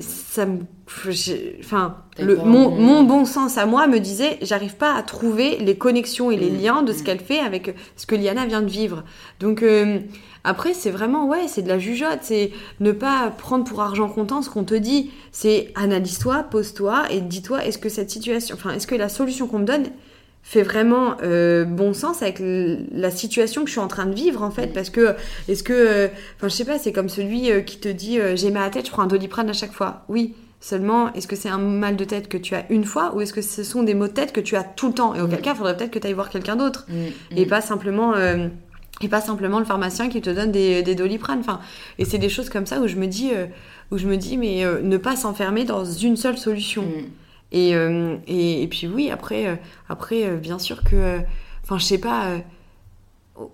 ça 0.00 0.46
me. 0.46 0.60
Enfin, 1.60 1.96
le- 2.18 2.36
mon 2.36 3.02
bon 3.04 3.24
sens 3.24 3.58
à 3.58 3.66
moi 3.66 3.86
me 3.86 3.98
disait, 3.98 4.38
j'arrive 4.42 4.76
pas 4.76 4.94
à 4.94 5.02
trouver 5.02 5.58
les 5.58 5.76
connexions 5.76 6.30
et 6.30 6.36
les 6.36 6.50
Mm. 6.50 6.60
liens 6.60 6.82
de 6.82 6.92
ce 6.92 7.00
Mm. 7.00 7.04
qu'elle 7.04 7.20
fait 7.20 7.38
avec 7.40 7.74
ce 7.96 8.06
que 8.06 8.14
Liana 8.14 8.46
vient 8.46 8.62
de 8.62 8.68
vivre. 8.68 9.04
Donc 9.40 9.62
euh, 9.62 9.98
après, 10.44 10.74
c'est 10.74 10.90
vraiment, 10.90 11.26
ouais, 11.28 11.48
c'est 11.48 11.62
de 11.62 11.68
la 11.68 11.78
jugeote, 11.78 12.20
c'est 12.22 12.52
ne 12.80 12.92
pas 12.92 13.30
prendre 13.36 13.64
pour 13.64 13.80
argent 13.82 14.08
comptant 14.08 14.42
ce 14.42 14.50
qu'on 14.50 14.64
te 14.64 14.74
dit. 14.74 15.10
C'est 15.32 15.72
analyse-toi, 15.74 16.44
pose-toi 16.50 17.04
et 17.10 17.20
dis-toi, 17.20 17.64
est-ce 17.64 17.78
que 17.78 17.88
cette 17.88 18.10
situation, 18.10 18.54
enfin, 18.54 18.70
est-ce 18.74 18.86
que 18.86 18.94
la 18.94 19.08
solution 19.08 19.46
qu'on 19.46 19.58
me 19.60 19.64
donne 19.66 19.84
fait 20.46 20.62
vraiment 20.62 21.16
euh, 21.24 21.64
bon 21.64 21.92
sens 21.92 22.22
avec 22.22 22.40
la 22.40 23.10
situation 23.10 23.62
que 23.62 23.66
je 23.66 23.72
suis 23.72 23.80
en 23.80 23.88
train 23.88 24.06
de 24.06 24.14
vivre 24.14 24.44
en 24.44 24.52
fait 24.52 24.68
parce 24.68 24.90
que 24.90 25.16
est-ce 25.48 25.64
que 25.64 25.72
euh, 25.72 26.08
enfin 26.36 26.46
je 26.46 26.54
sais 26.54 26.64
pas 26.64 26.78
c'est 26.78 26.92
comme 26.92 27.08
celui 27.08 27.50
euh, 27.50 27.62
qui 27.62 27.78
te 27.78 27.88
dit 27.88 28.20
j'ai 28.36 28.52
mal 28.52 28.62
à 28.62 28.66
la 28.66 28.70
tête 28.70 28.86
je 28.86 28.92
prends 28.92 29.02
un 29.02 29.08
doliprane 29.08 29.50
à 29.50 29.52
chaque 29.52 29.72
fois. 29.72 30.04
Oui. 30.08 30.36
Seulement 30.60 31.12
est-ce 31.14 31.26
que 31.26 31.34
c'est 31.34 31.48
un 31.48 31.58
mal 31.58 31.96
de 31.96 32.04
tête 32.04 32.28
que 32.28 32.36
tu 32.36 32.54
as 32.54 32.64
une 32.70 32.84
fois 32.84 33.12
ou 33.16 33.20
est-ce 33.22 33.32
que 33.32 33.42
ce 33.42 33.64
sont 33.64 33.82
des 33.82 33.94
maux 33.94 34.06
de 34.06 34.12
tête 34.12 34.32
que 34.32 34.40
tu 34.40 34.54
as 34.54 34.62
tout 34.62 34.86
le 34.86 34.94
temps? 34.94 35.16
Et 35.16 35.20
auquel 35.20 35.40
cas 35.40 35.50
il 35.52 35.56
faudrait 35.56 35.76
peut-être 35.76 35.90
que 35.90 35.98
tu 35.98 36.06
ailles 36.06 36.12
voir 36.12 36.30
quelqu'un 36.30 36.54
d'autre. 36.54 36.86
Mm, 36.88 37.36
et 37.36 37.44
mm. 37.44 37.48
pas 37.48 37.60
simplement 37.60 38.14
euh, 38.14 38.46
et 39.00 39.08
pas 39.08 39.20
simplement 39.20 39.58
le 39.58 39.64
pharmacien 39.64 40.08
qui 40.08 40.20
te 40.22 40.30
donne 40.30 40.52
des, 40.52 40.84
des 40.84 40.94
doliprane 40.94 41.40
enfin 41.40 41.58
et 41.98 42.04
c'est 42.04 42.18
des 42.18 42.28
choses 42.28 42.50
comme 42.50 42.66
ça 42.66 42.80
où 42.80 42.86
je 42.86 42.96
me 42.96 43.08
dis 43.08 43.30
euh, 43.34 43.46
où 43.90 43.98
je 43.98 44.06
me 44.06 44.16
dis 44.16 44.36
mais 44.36 44.64
euh, 44.64 44.80
ne 44.80 44.96
pas 44.96 45.16
s'enfermer 45.16 45.64
dans 45.64 45.84
une 45.84 46.16
seule 46.16 46.38
solution. 46.38 46.84
Mm. 46.84 47.25
Et, 47.56 47.74
euh, 47.74 48.16
et, 48.26 48.62
et 48.62 48.66
puis 48.68 48.86
oui, 48.86 49.10
après, 49.10 49.46
euh, 49.46 49.56
après 49.88 50.24
euh, 50.24 50.36
bien 50.36 50.58
sûr 50.58 50.82
que... 50.84 51.18
Enfin, 51.64 51.78
je 51.78 51.84
sais 51.84 51.98
pas... 51.98 52.30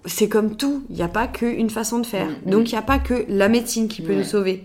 c'est 0.07 0.29
comme 0.29 0.57
tout, 0.57 0.85
il 0.91 0.97
n'y 0.97 1.03
a 1.03 1.09
pas 1.09 1.27
qu'une 1.27 1.71
façon 1.71 1.99
de 1.99 2.07
faire. 2.07 2.27
Mm, 2.29 2.47
mm. 2.47 2.51
Donc, 2.51 2.71
il 2.71 2.75
n'y 2.75 2.79
a 2.79 2.83
pas 2.83 2.99
que 2.99 3.25
la 3.29 3.49
médecine 3.49 3.89
qui 3.89 4.03
peut 4.03 4.13
Ouais. 4.13 4.19
nous 4.19 4.25
sauver. 4.25 4.65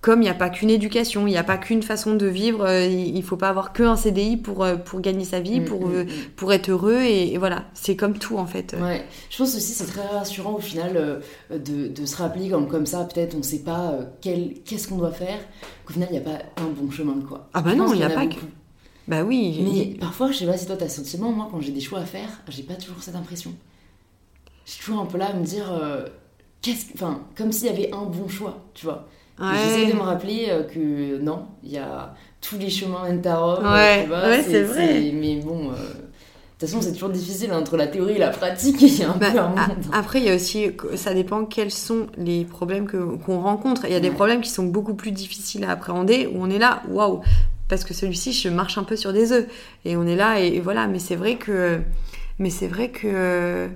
Comme 0.00 0.20
il 0.20 0.26
n'y 0.26 0.30
a 0.30 0.34
pas 0.34 0.48
qu'une 0.48 0.70
éducation, 0.70 1.26
il 1.26 1.30
n'y 1.30 1.36
a 1.36 1.42
pas 1.42 1.58
qu'une 1.58 1.82
façon 1.82 2.14
de 2.14 2.26
vivre, 2.26 2.64
euh, 2.64 2.86
il 2.86 3.14
ne 3.16 3.20
faut 3.22 3.36
pas 3.36 3.48
avoir 3.48 3.72
qu'un 3.72 3.96
CDI 3.96 4.36
pour, 4.36 4.62
euh, 4.62 4.76
pour 4.76 5.00
gagner 5.00 5.24
sa 5.24 5.40
vie, 5.40 5.58
Mm, 5.58 5.64
pour, 5.64 5.88
euh, 5.88 6.04
pour 6.36 6.52
être 6.52 6.68
heureux, 6.70 7.00
et, 7.02 7.32
et 7.32 7.36
voilà, 7.38 7.64
c'est 7.74 7.96
comme 7.96 8.16
tout 8.16 8.38
en 8.38 8.46
fait. 8.46 8.76
Ouais, 8.80 9.04
je 9.28 9.36
pense 9.38 9.56
aussi 9.56 9.72
c'est 9.72 9.86
très 9.86 10.06
rassurant 10.06 10.54
au 10.54 10.60
final 10.60 11.20
de, 11.50 11.88
de 11.88 12.06
se 12.06 12.16
rappeler 12.16 12.48
comme, 12.48 12.68
comme 12.68 12.86
ça, 12.86 13.04
peut-être 13.12 13.34
on 13.36 13.42
sait 13.42 13.58
pas 13.64 13.92
quel- 14.20 14.54
qu'est-ce 14.64 14.86
qu'on 14.86 14.98
doit 14.98 15.10
faire, 15.10 15.38
qu'au 15.84 15.92
final 15.94 16.08
il 16.10 16.20
n'y 16.20 16.24
a 16.24 16.30
pas 16.30 16.38
un 16.58 16.66
bon 16.68 16.88
chemin 16.92 17.16
quoi. 17.28 17.48
Ah 17.52 17.60
bah 17.60 17.74
non, 17.74 17.92
il 17.92 17.98
y 17.98 18.04
a 18.04 18.10
pas 18.10 18.26
que- 18.26 18.34
beaucoup. 18.34 18.46
Bah 19.08 19.22
oui, 19.24 19.58
Mais 19.62 19.70
il- 19.78 19.98
parfois, 19.98 20.30
je 20.30 20.36
sais 20.38 20.46
pas 20.46 20.56
si 20.58 20.66
toi 20.66 20.76
t'as 20.76 20.88
sentiment, 20.88 21.32
moi 21.32 21.48
quand 21.50 21.60
j'ai 21.60 21.72
des 21.72 21.80
choix 21.80 22.00
à 22.00 22.04
faire, 22.04 22.28
j'ai 22.48 22.62
pas 22.62 22.74
toujours 22.74 23.02
cette 23.02 23.16
impression. 23.16 23.52
Je 24.66 24.72
suis 24.72 24.84
toujours 24.84 25.00
un 25.00 25.06
peu 25.06 25.16
là 25.18 25.30
à 25.30 25.32
me 25.34 25.44
dire, 25.44 25.72
euh, 25.72 26.04
qu'est-ce 26.60 26.86
que- 26.86 26.94
enfin, 26.94 27.22
comme 27.36 27.50
s'il 27.52 27.68
y 27.68 27.70
avait 27.70 27.90
un 27.92 28.04
bon 28.04 28.28
choix, 28.28 28.58
tu 28.74 28.84
vois. 28.84 29.06
Ouais. 29.40 29.46
J'essaie 29.62 29.86
de 29.86 29.94
me 29.94 30.02
rappeler 30.02 30.46
euh, 30.50 30.64
que 30.64 31.18
non, 31.22 31.46
il 31.62 31.70
y 31.72 31.78
a 31.78 32.14
tous 32.40 32.58
les 32.58 32.68
chemins 32.68 33.04
mènent 33.04 33.26
à 33.26 33.36
Rome, 33.38 33.64
Ouais, 33.72 34.02
tu 34.02 34.08
vois, 34.08 34.22
ouais, 34.28 34.42
c'est 34.42 34.62
vrai. 34.64 35.10
Mais 35.14 35.36
bon, 35.36 35.70
euh, 35.70 35.74
de 35.74 36.66
toute 36.66 36.68
façon 36.68 36.82
c'est 36.82 36.92
toujours 36.92 37.08
difficile 37.10 37.52
entre 37.52 37.76
la 37.76 37.86
théorie 37.86 38.14
et 38.14 38.18
la 38.18 38.30
pratique, 38.30 38.82
il 38.82 38.98
y 38.98 39.04
a 39.04 39.12
un 39.12 39.16
Bah, 39.16 39.30
peu 39.30 39.38
un 39.38 39.48
monde. 39.50 39.58
après, 39.92 40.18
il 40.18 40.26
y 40.26 40.28
a 40.30 40.34
aussi, 40.34 40.66
ça 40.96 41.14
dépend 41.14 41.44
quels 41.44 41.70
sont 41.70 42.08
les 42.18 42.44
problèmes 42.44 42.88
qu'on 43.24 43.40
rencontre. 43.40 43.84
Il 43.86 43.92
y 43.92 43.96
a 43.96 44.00
des 44.00 44.10
problèmes 44.10 44.40
qui 44.40 44.50
sont 44.50 44.64
beaucoup 44.64 44.94
plus 44.94 45.12
difficiles 45.12 45.64
à 45.64 45.70
appréhender, 45.70 46.26
où 46.26 46.42
on 46.42 46.50
est 46.50 46.58
là, 46.58 46.82
waouh, 46.90 47.20
parce 47.68 47.84
que 47.84 47.94
celui-ci, 47.94 48.32
je 48.32 48.48
marche 48.48 48.78
un 48.78 48.84
peu 48.84 48.96
sur 48.96 49.12
des 49.12 49.32
œufs. 49.32 49.46
Et 49.84 49.96
on 49.96 50.06
est 50.06 50.16
là, 50.16 50.40
et, 50.40 50.48
et 50.48 50.60
voilà. 50.60 50.86
Mais 50.86 50.98
c'est 50.98 51.16
vrai 51.16 51.36
que, 51.36 51.80
mais 52.38 52.50
c'est 52.50 52.68
vrai 52.68 52.90
que, 52.90 53.68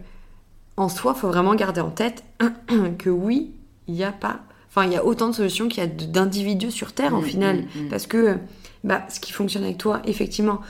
en 0.76 0.88
soi, 0.88 1.14
faut 1.14 1.28
vraiment 1.28 1.55
garder 1.55 1.80
en 1.80 1.90
tête 1.90 2.24
que 2.99 3.11
oui, 3.11 3.53
il 3.88 3.95
n'y 3.95 4.05
a 4.05 4.12
pas, 4.12 4.40
enfin, 4.70 4.86
il 4.86 4.93
y 4.93 4.97
a 4.97 5.05
autant 5.05 5.28
de 5.28 5.34
solutions 5.34 5.68
qu'il 5.68 5.82
y 5.82 5.86
a 5.86 5.88
d'individus 5.88 6.70
sur 6.70 6.93
Terre, 6.93 7.14
au 7.14 7.20
Mm, 7.20 7.24
final. 7.24 7.57
mm, 7.57 7.84
mm. 7.84 7.88
Parce 7.90 8.07
que, 8.07 8.36
bah, 8.84 9.03
ce 9.09 9.20
qui 9.20 9.32
fonctionne 9.32 9.64
avec 9.64 9.78
toi, 9.78 10.01
effectivement, 10.07 10.61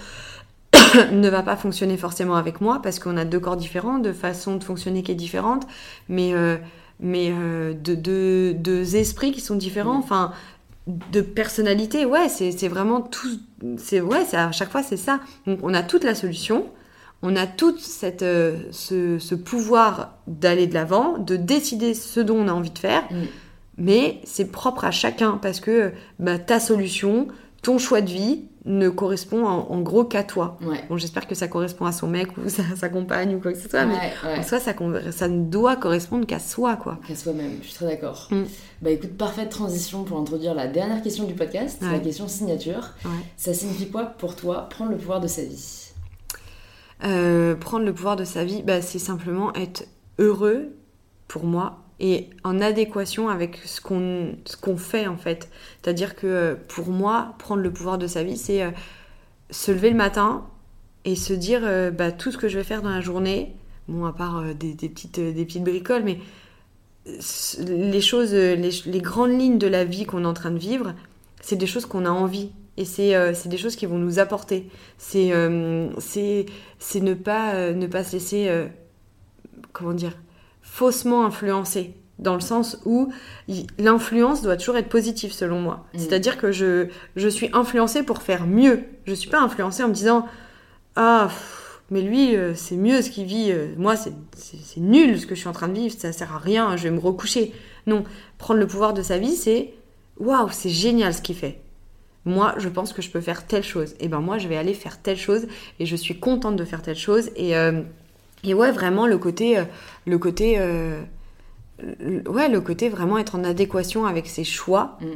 ne 1.13 1.29
va 1.29 1.43
pas 1.43 1.57
fonctionner 1.57 1.97
forcément 1.97 2.35
avec 2.37 2.61
moi 2.61 2.81
parce 2.83 2.99
qu'on 2.99 3.17
a 3.17 3.25
deux 3.25 3.41
corps 3.41 3.57
différents, 3.57 3.99
de 3.99 4.13
façon 4.13 4.57
de 4.57 4.65
fonctionner 4.65 5.03
qui 5.03 5.13
est 5.13 5.17
différente, 5.17 5.67
mais, 6.09 6.33
euh, 6.35 6.57
mais 7.01 7.31
euh, 7.33 7.75
de 7.75 7.95
deux 7.95 8.55
deux 8.55 8.97
esprits 8.97 9.33
qui 9.33 9.41
sont 9.41 9.57
différents, 9.57 9.97
enfin 9.99 10.33
de 10.87 11.21
personnalité, 11.21 12.05
ouais, 12.05 12.29
c'est 12.29 12.69
vraiment 12.69 13.01
tout, 13.01 13.29
c'est 13.79 14.01
ouais, 14.01 14.25
à 14.35 14.51
chaque 14.53 14.71
fois 14.71 14.83
c'est 14.83 14.97
ça. 14.97 15.21
Donc 15.47 15.61
on 15.63 15.73
a 15.75 15.83
toute 15.83 16.03
la 16.05 16.15
solution, 16.15 16.67
on 17.23 17.37
a 17.37 17.47
toute 17.47 17.79
cette 17.81 18.23
euh, 18.23 18.57
ce, 18.73 19.19
ce 19.19 19.35
pouvoir 19.37 20.19
d'aller 20.27 20.67
de 20.67 20.75
l'avant, 20.75 21.19
de 21.19 21.37
décider 21.37 21.95
ce 21.95 22.19
dont 22.21 22.37
on 22.37 22.49
a 22.49 22.53
envie 22.53 22.71
de 22.71 22.79
faire, 22.79 23.05
Mm. 23.11 23.23
mais 23.79 24.21
c'est 24.25 24.51
propre 24.51 24.85
à 24.85 24.91
chacun 24.91 25.39
parce 25.41 25.61
que 25.61 25.93
bah, 26.19 26.39
ta 26.39 26.59
solution, 26.59 27.29
ton 27.63 27.79
choix 27.79 28.01
de 28.01 28.11
vie 28.11 28.45
ne 28.65 28.89
correspond 28.89 29.47
en, 29.47 29.71
en 29.71 29.81
gros 29.81 30.05
qu'à 30.05 30.23
toi. 30.23 30.59
Ouais. 30.63 30.85
Bon, 30.89 30.97
j'espère 30.97 31.27
que 31.27 31.35
ça 31.35 31.49
correspond 31.49 31.87
à 31.87 31.93
son 31.93 32.09
mec 32.09 32.37
ou 32.37 32.43
sa, 32.49 32.63
sa 32.77 32.89
compagne 32.89 33.35
ou 33.35 33.41
quoi 33.41 33.53
que 33.53 33.59
ce 33.59 33.69
soit, 33.69 33.87
mais 33.87 33.95
ouais, 33.95 34.39
en 34.39 34.43
soi, 34.43 34.61
ça, 34.61 35.29
ne 35.29 35.45
doit 35.45 35.77
correspondre 35.77 36.27
qu'à 36.27 36.39
soi, 36.39 36.77
quoi. 36.77 36.99
Qu'à 37.07 37.17
soi-même, 37.17 37.59
je 37.63 37.69
suis 37.69 37.75
très 37.75 37.87
d'accord. 37.87 38.29
Mm. 38.31 38.43
Bah 38.83 38.91
écoute, 38.91 39.17
parfaite 39.17 39.49
transition 39.49 40.05
pour 40.05 40.19
introduire 40.19 40.55
la 40.55 40.67
dernière 40.67 41.03
question 41.03 41.25
du 41.25 41.35
podcast, 41.35 41.79
c'est 41.81 41.91
la 41.91 42.01
question 42.01 42.29
signature. 42.29 42.91
Ça 43.37 43.55
signifie 43.55 43.89
quoi 43.89 44.05
pour 44.05 44.37
toi 44.37 44.69
prendre 44.69 44.91
le 44.91 44.97
pouvoir 44.97 45.21
de 45.21 45.29
sa 45.29 45.43
vie? 45.43 45.93
Euh, 47.05 47.57
prendre 47.57 47.85
le 47.85 47.93
pouvoir 47.93 48.17
de 48.17 48.25
sa 48.25 48.45
vie, 48.45 48.63
bah, 48.63 48.81
c'est 48.81 49.01
simplement 49.01 49.53
être 49.55 49.85
heureux 50.19 50.77
pour 51.27 51.45
moi 51.45 51.82
et 52.03 52.29
en 52.45 52.61
adéquation 52.61 53.31
avec 53.31 53.57
ce 53.65 53.81
qu'on 53.81 54.35
ce 54.45 54.57
qu'on 54.57 54.77
fait 54.77 55.07
en 55.07 55.17
fait. 55.17 55.49
C'est-à-dire 55.81 56.15
que 56.15 56.27
euh, 56.27 56.55
pour 56.69 56.89
moi, 56.89 57.35
prendre 57.39 57.63
le 57.63 57.73
pouvoir 57.73 57.97
de 57.97 58.07
sa 58.07 58.23
vie, 58.23 58.37
c'est 58.37 58.63
euh, 58.63 58.71
se 59.51 59.73
lever 59.73 59.89
le 59.89 59.97
matin 59.97 60.45
et 61.05 61.17
se 61.17 61.33
dire 61.33 61.61
euh, 61.63 61.91
bah, 61.91 62.13
tout 62.13 62.31
ce 62.33 62.39
que 62.39 62.49
je 62.49 62.59
vais 62.59 62.65
faire 62.65 62.83
dans 62.83 62.91
la 62.91 63.01
journée, 63.01 63.55
bon 63.89 64.05
à 64.05 64.13
part 64.13 64.43
des, 64.55 64.75
petites, 64.75 65.21
des 65.21 65.45
petites 65.45 65.65
bricoles, 65.65 66.03
mais 66.05 66.19
les 67.59 68.01
choses, 68.01 68.33
les, 68.33 69.01
grandes 69.01 69.39
lignes 69.39 69.59
de 69.59 69.67
la 69.67 69.85
vie 69.85 70.05
qu'on 70.05 70.23
est 70.23 70.27
en 70.27 70.35
train 70.35 70.53
de 70.53 70.59
vivre, 70.59 70.95
c'est 71.41 71.57
des 71.57 71.67
choses 71.67 71.87
qu'on 71.87 72.05
a 72.05 72.11
envie. 72.11 72.51
Et 72.77 72.85
c'est 72.85 73.15
euh, 73.15 73.33
des 73.45 73.59
choses 73.59 73.77
qui 73.77 73.87
vont 73.87 73.99
nous 73.99 74.19
apporter. 74.19 74.69
C'est 74.99 75.33
euh, 75.33 75.89
ne, 75.91 77.03
ne 77.03 77.15
pas 77.87 78.05
se 78.05 78.13
laisser, 78.13 78.51
comment 79.73 79.93
dire, 79.93 80.17
faussement 80.73 81.27
influencer. 81.27 81.95
Dans 82.19 82.35
le 82.35 82.41
sens 82.41 82.79
où 82.87 83.13
l'influence 83.79 84.43
doit 84.43 84.57
toujours 84.57 84.77
être 84.77 84.89
positive 84.89 85.33
selon 85.33 85.61
moi. 85.61 85.85
Mm. 85.93 85.99
C'est-à-dire 85.99 86.39
que 86.39 86.51
je, 86.51 86.87
je 87.17 87.29
suis 87.29 87.51
influencée 87.53 88.03
pour 88.03 88.23
faire 88.23 88.47
mieux. 88.47 88.85
Je 89.05 89.11
ne 89.11 89.17
suis 89.17 89.29
pas 89.29 89.41
influencée 89.41 89.83
en 89.83 89.89
me 89.89 89.93
disant 89.93 90.27
Ah, 90.97 91.29
mais 91.91 92.01
lui, 92.01 92.37
euh, 92.37 92.55
c'est 92.55 92.77
mieux 92.77 93.03
ce 93.03 93.11
qu'il 93.11 93.27
vit. 93.27 93.51
Euh, 93.51 93.75
moi, 93.77 93.97
c'est 93.97 94.15
nul 94.79 95.21
ce 95.21 95.27
que 95.27 95.35
je 95.35 95.41
suis 95.41 95.49
en 95.49 95.53
train 95.53 95.69
de 95.69 95.75
vivre, 95.75 95.95
ça 95.99 96.13
sert 96.13 96.35
à 96.35 96.39
rien, 96.39 96.77
je 96.77 96.85
vais 96.85 96.91
me 96.91 97.01
recoucher. 97.01 97.53
Non, 97.87 98.05
prendre 98.39 98.61
le 98.61 98.67
pouvoir 98.67 98.95
de 98.95 99.03
sa 99.03 99.19
vie, 99.19 99.35
c'est 99.35 99.75
waouh, 100.19 100.49
c'est 100.53 100.71
génial 100.71 101.13
ce 101.13 101.21
qu'il 101.21 101.37
fait. 101.37 101.61
Moi, 102.25 102.55
je 102.59 102.69
pense 102.69 102.93
que 102.93 103.03
je 103.03 103.11
peux 103.11 103.21
faire 103.21 103.47
telle 103.47 103.65
chose. 103.65 103.93
Et 103.95 104.05
eh 104.05 104.09
ben 104.09 104.21
moi, 104.21 104.39
je 104.39 104.49
vais 104.49 104.57
aller 104.57 104.75
faire 104.75 105.03
telle 105.03 105.19
chose 105.19 105.49
et 105.81 105.87
je 105.87 105.97
suis 105.97 106.19
contente 106.19 106.57
de 106.57 106.65
faire 106.65 106.81
telle 106.81 106.97
chose. 106.97 107.31
Et, 107.37 107.57
euh, 107.57 107.83
et 108.45 108.55
ouais, 108.55 108.73
vraiment 108.73 109.07
le 109.07 109.19
côté, 109.19 109.63
le 110.07 110.19
côté, 110.19 110.59
ouais, 110.59 112.49
le 112.49 112.61
côté 112.61 112.89
vraiment 112.89 113.19
être 113.19 113.35
en 113.35 113.45
adéquation 113.45 114.07
avec 114.07 114.27
ses 114.27 114.45
choix. 114.45 114.99
Mm. 115.01 115.07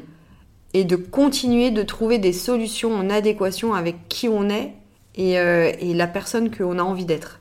Et 0.75 0.85
de 0.85 0.97
continuer 0.97 1.71
de 1.71 1.83
trouver 1.83 2.19
des 2.19 2.35
solutions 2.35 2.95
en 2.95 3.09
adéquation 3.09 3.73
avec 3.73 4.09
qui 4.09 4.29
on 4.29 4.51
est 4.51 4.75
euh, 5.19 5.73
et, 5.79 5.95
la 5.95 6.07
personne 6.07 6.55
qu'on 6.55 6.79
a 6.79 6.83
envie 6.83 7.07
d'être. 7.07 7.41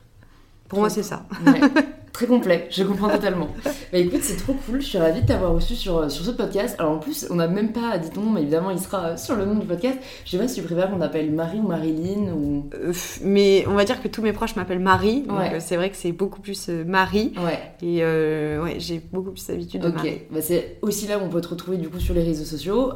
Pour 0.68 0.80
moi, 0.80 0.90
c'est 0.90 1.02
ça. 1.02 1.26
Très 2.16 2.26
complet, 2.26 2.66
je 2.70 2.82
comprends 2.82 3.10
totalement. 3.10 3.48
bah 3.64 3.98
écoute, 3.98 4.22
c'est 4.22 4.38
trop 4.38 4.54
cool, 4.54 4.80
je 4.80 4.86
suis 4.86 4.96
ravie 4.96 5.20
de 5.20 5.26
t'avoir 5.26 5.52
reçu 5.52 5.74
sur, 5.74 6.10
sur 6.10 6.24
ce 6.24 6.30
podcast. 6.30 6.74
Alors 6.78 6.92
en 6.92 6.98
plus, 6.98 7.26
on 7.28 7.34
n'a 7.34 7.46
même 7.46 7.72
pas 7.72 7.98
dit 7.98 8.08
ton 8.08 8.22
nom, 8.22 8.30
mais 8.30 8.40
évidemment, 8.40 8.70
il 8.70 8.78
sera 8.78 9.18
sur 9.18 9.36
le 9.36 9.44
nom 9.44 9.56
du 9.56 9.66
podcast. 9.66 9.98
Je 10.24 10.30
sais 10.30 10.38
pas 10.38 10.48
si 10.48 10.54
tu 10.54 10.62
préfères 10.62 10.90
qu'on 10.90 10.98
t'appelle 10.98 11.30
Marie 11.30 11.58
ou 11.58 11.68
Marilyn 11.68 12.32
ou. 12.32 12.70
Euh, 12.72 12.94
mais 13.22 13.66
on 13.68 13.74
va 13.74 13.84
dire 13.84 14.02
que 14.02 14.08
tous 14.08 14.22
mes 14.22 14.32
proches 14.32 14.56
m'appellent 14.56 14.78
Marie, 14.78 15.24
donc 15.28 15.40
euh, 15.40 15.58
c'est 15.60 15.76
vrai 15.76 15.90
que 15.90 15.96
c'est 15.96 16.12
beaucoup 16.12 16.40
plus 16.40 16.70
Marie. 16.70 17.34
Ouais. 17.36 17.58
Et 17.82 18.02
ouais, 18.02 18.76
j'ai 18.78 18.98
beaucoup 19.12 19.32
plus 19.32 19.46
d'habitude 19.46 19.82
de 19.82 19.88
Marie. 19.88 20.22
Bah, 20.30 20.40
c'est 20.40 20.78
aussi 20.80 21.06
là 21.06 21.18
où 21.18 21.20
on 21.20 21.28
peut 21.28 21.42
te 21.42 21.48
retrouver 21.48 21.76
du 21.76 21.90
coup 21.90 22.00
sur 22.00 22.14
les 22.14 22.22
réseaux 22.22 22.46
sociaux, 22.46 22.92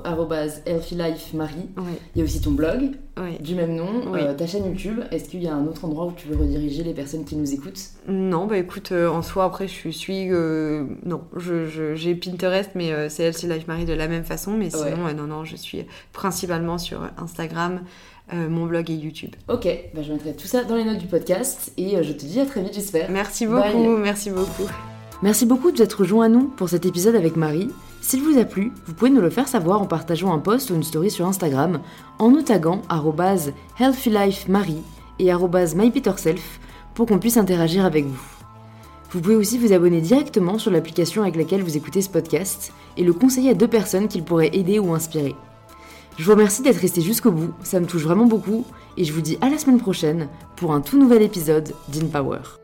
healthylifemarie. 0.64 1.68
Ouais. 1.76 1.98
Il 2.16 2.20
y 2.20 2.22
a 2.22 2.24
aussi 2.24 2.40
ton 2.40 2.52
blog, 2.52 2.92
du 3.40 3.54
même 3.54 3.74
nom, 3.74 4.14
euh, 4.14 4.34
ta 4.34 4.46
chaîne 4.46 4.66
YouTube. 4.66 5.00
Est-ce 5.10 5.28
qu'il 5.28 5.42
y 5.42 5.48
a 5.48 5.54
un 5.54 5.66
autre 5.66 5.84
endroit 5.84 6.06
où 6.06 6.12
tu 6.12 6.28
veux 6.28 6.36
rediriger 6.36 6.82
les 6.82 6.94
personnes 6.94 7.24
qui 7.24 7.36
nous 7.36 7.52
écoutent? 7.52 7.90
Non, 8.08 8.46
bah 8.46 8.56
écoute, 8.56 8.92
euh, 8.92 9.09
en 9.10 9.22
soi, 9.22 9.44
après, 9.44 9.68
je 9.68 9.88
suis. 9.90 10.28
Euh, 10.30 10.84
non, 11.04 11.22
j'ai 11.36 11.96
je, 11.96 12.12
Pinterest, 12.14 12.70
mais 12.74 13.08
c'est 13.08 13.24
Elsie 13.24 13.46
Life 13.46 13.66
Marie 13.66 13.84
de 13.84 13.92
la 13.92 14.08
même 14.08 14.24
façon. 14.24 14.52
Mais 14.52 14.70
sinon, 14.70 15.12
non, 15.16 15.26
non, 15.26 15.44
je 15.44 15.56
suis 15.56 15.84
principalement 16.12 16.78
sur 16.78 17.02
Instagram. 17.18 17.80
mon 18.32 18.66
blog 18.66 18.90
et 18.90 18.94
YouTube. 18.94 19.34
Ok, 19.48 19.66
bah, 19.94 20.02
je 20.02 20.12
mettrai 20.12 20.34
tout 20.34 20.46
ça 20.46 20.64
dans 20.64 20.76
les 20.76 20.84
notes 20.84 20.98
du 20.98 21.06
podcast 21.06 21.72
et 21.76 22.02
je 22.02 22.12
te 22.12 22.24
dis 22.24 22.40
à 22.40 22.46
très 22.46 22.62
vite, 22.62 22.74
j'espère. 22.74 23.10
Merci 23.10 23.46
beaucoup, 23.46 23.96
merci 23.96 24.30
beaucoup. 24.30 24.68
Merci 25.22 25.44
beaucoup 25.44 25.70
de 25.70 25.76
vous 25.76 25.82
être 25.82 26.00
rejoint 26.00 26.26
à 26.26 26.28
nous 26.28 26.44
pour 26.44 26.68
cet 26.70 26.86
épisode 26.86 27.14
avec 27.14 27.36
Marie. 27.36 27.68
S'il 28.00 28.22
vous 28.22 28.38
a 28.38 28.44
plu, 28.44 28.72
vous 28.86 28.94
pouvez 28.94 29.10
nous 29.10 29.20
le 29.20 29.28
faire 29.28 29.48
savoir 29.48 29.82
en 29.82 29.86
partageant 29.86 30.32
un 30.32 30.38
post 30.38 30.70
ou 30.70 30.74
une 30.74 30.82
story 30.82 31.10
sur 31.10 31.26
Instagram, 31.26 31.80
en 32.18 32.30
nous 32.30 32.42
taguant 32.42 32.80
healthylifemarie 33.78 34.82
et 35.18 35.30
mypeterself 35.76 36.60
pour 36.94 37.06
qu'on 37.06 37.18
puisse 37.18 37.36
interagir 37.36 37.84
avec 37.84 38.06
vous. 38.06 38.39
Vous 39.10 39.20
pouvez 39.20 39.34
aussi 39.34 39.58
vous 39.58 39.72
abonner 39.72 40.00
directement 40.00 40.58
sur 40.58 40.70
l'application 40.70 41.22
avec 41.22 41.34
laquelle 41.34 41.64
vous 41.64 41.76
écoutez 41.76 42.00
ce 42.00 42.08
podcast 42.08 42.72
et 42.96 43.02
le 43.02 43.12
conseiller 43.12 43.50
à 43.50 43.54
deux 43.54 43.66
personnes 43.66 44.06
qu'il 44.06 44.22
pourrait 44.22 44.50
aider 44.52 44.78
ou 44.78 44.94
inspirer. 44.94 45.34
Je 46.16 46.24
vous 46.24 46.30
remercie 46.30 46.62
d'être 46.62 46.80
resté 46.80 47.00
jusqu'au 47.00 47.32
bout, 47.32 47.52
ça 47.64 47.80
me 47.80 47.86
touche 47.86 48.02
vraiment 48.02 48.26
beaucoup, 48.26 48.64
et 48.96 49.04
je 49.04 49.12
vous 49.12 49.20
dis 49.20 49.38
à 49.40 49.48
la 49.48 49.58
semaine 49.58 49.80
prochaine 49.80 50.28
pour 50.54 50.72
un 50.72 50.80
tout 50.80 50.98
nouvel 50.98 51.22
épisode 51.22 51.72
d'InPower. 51.88 52.59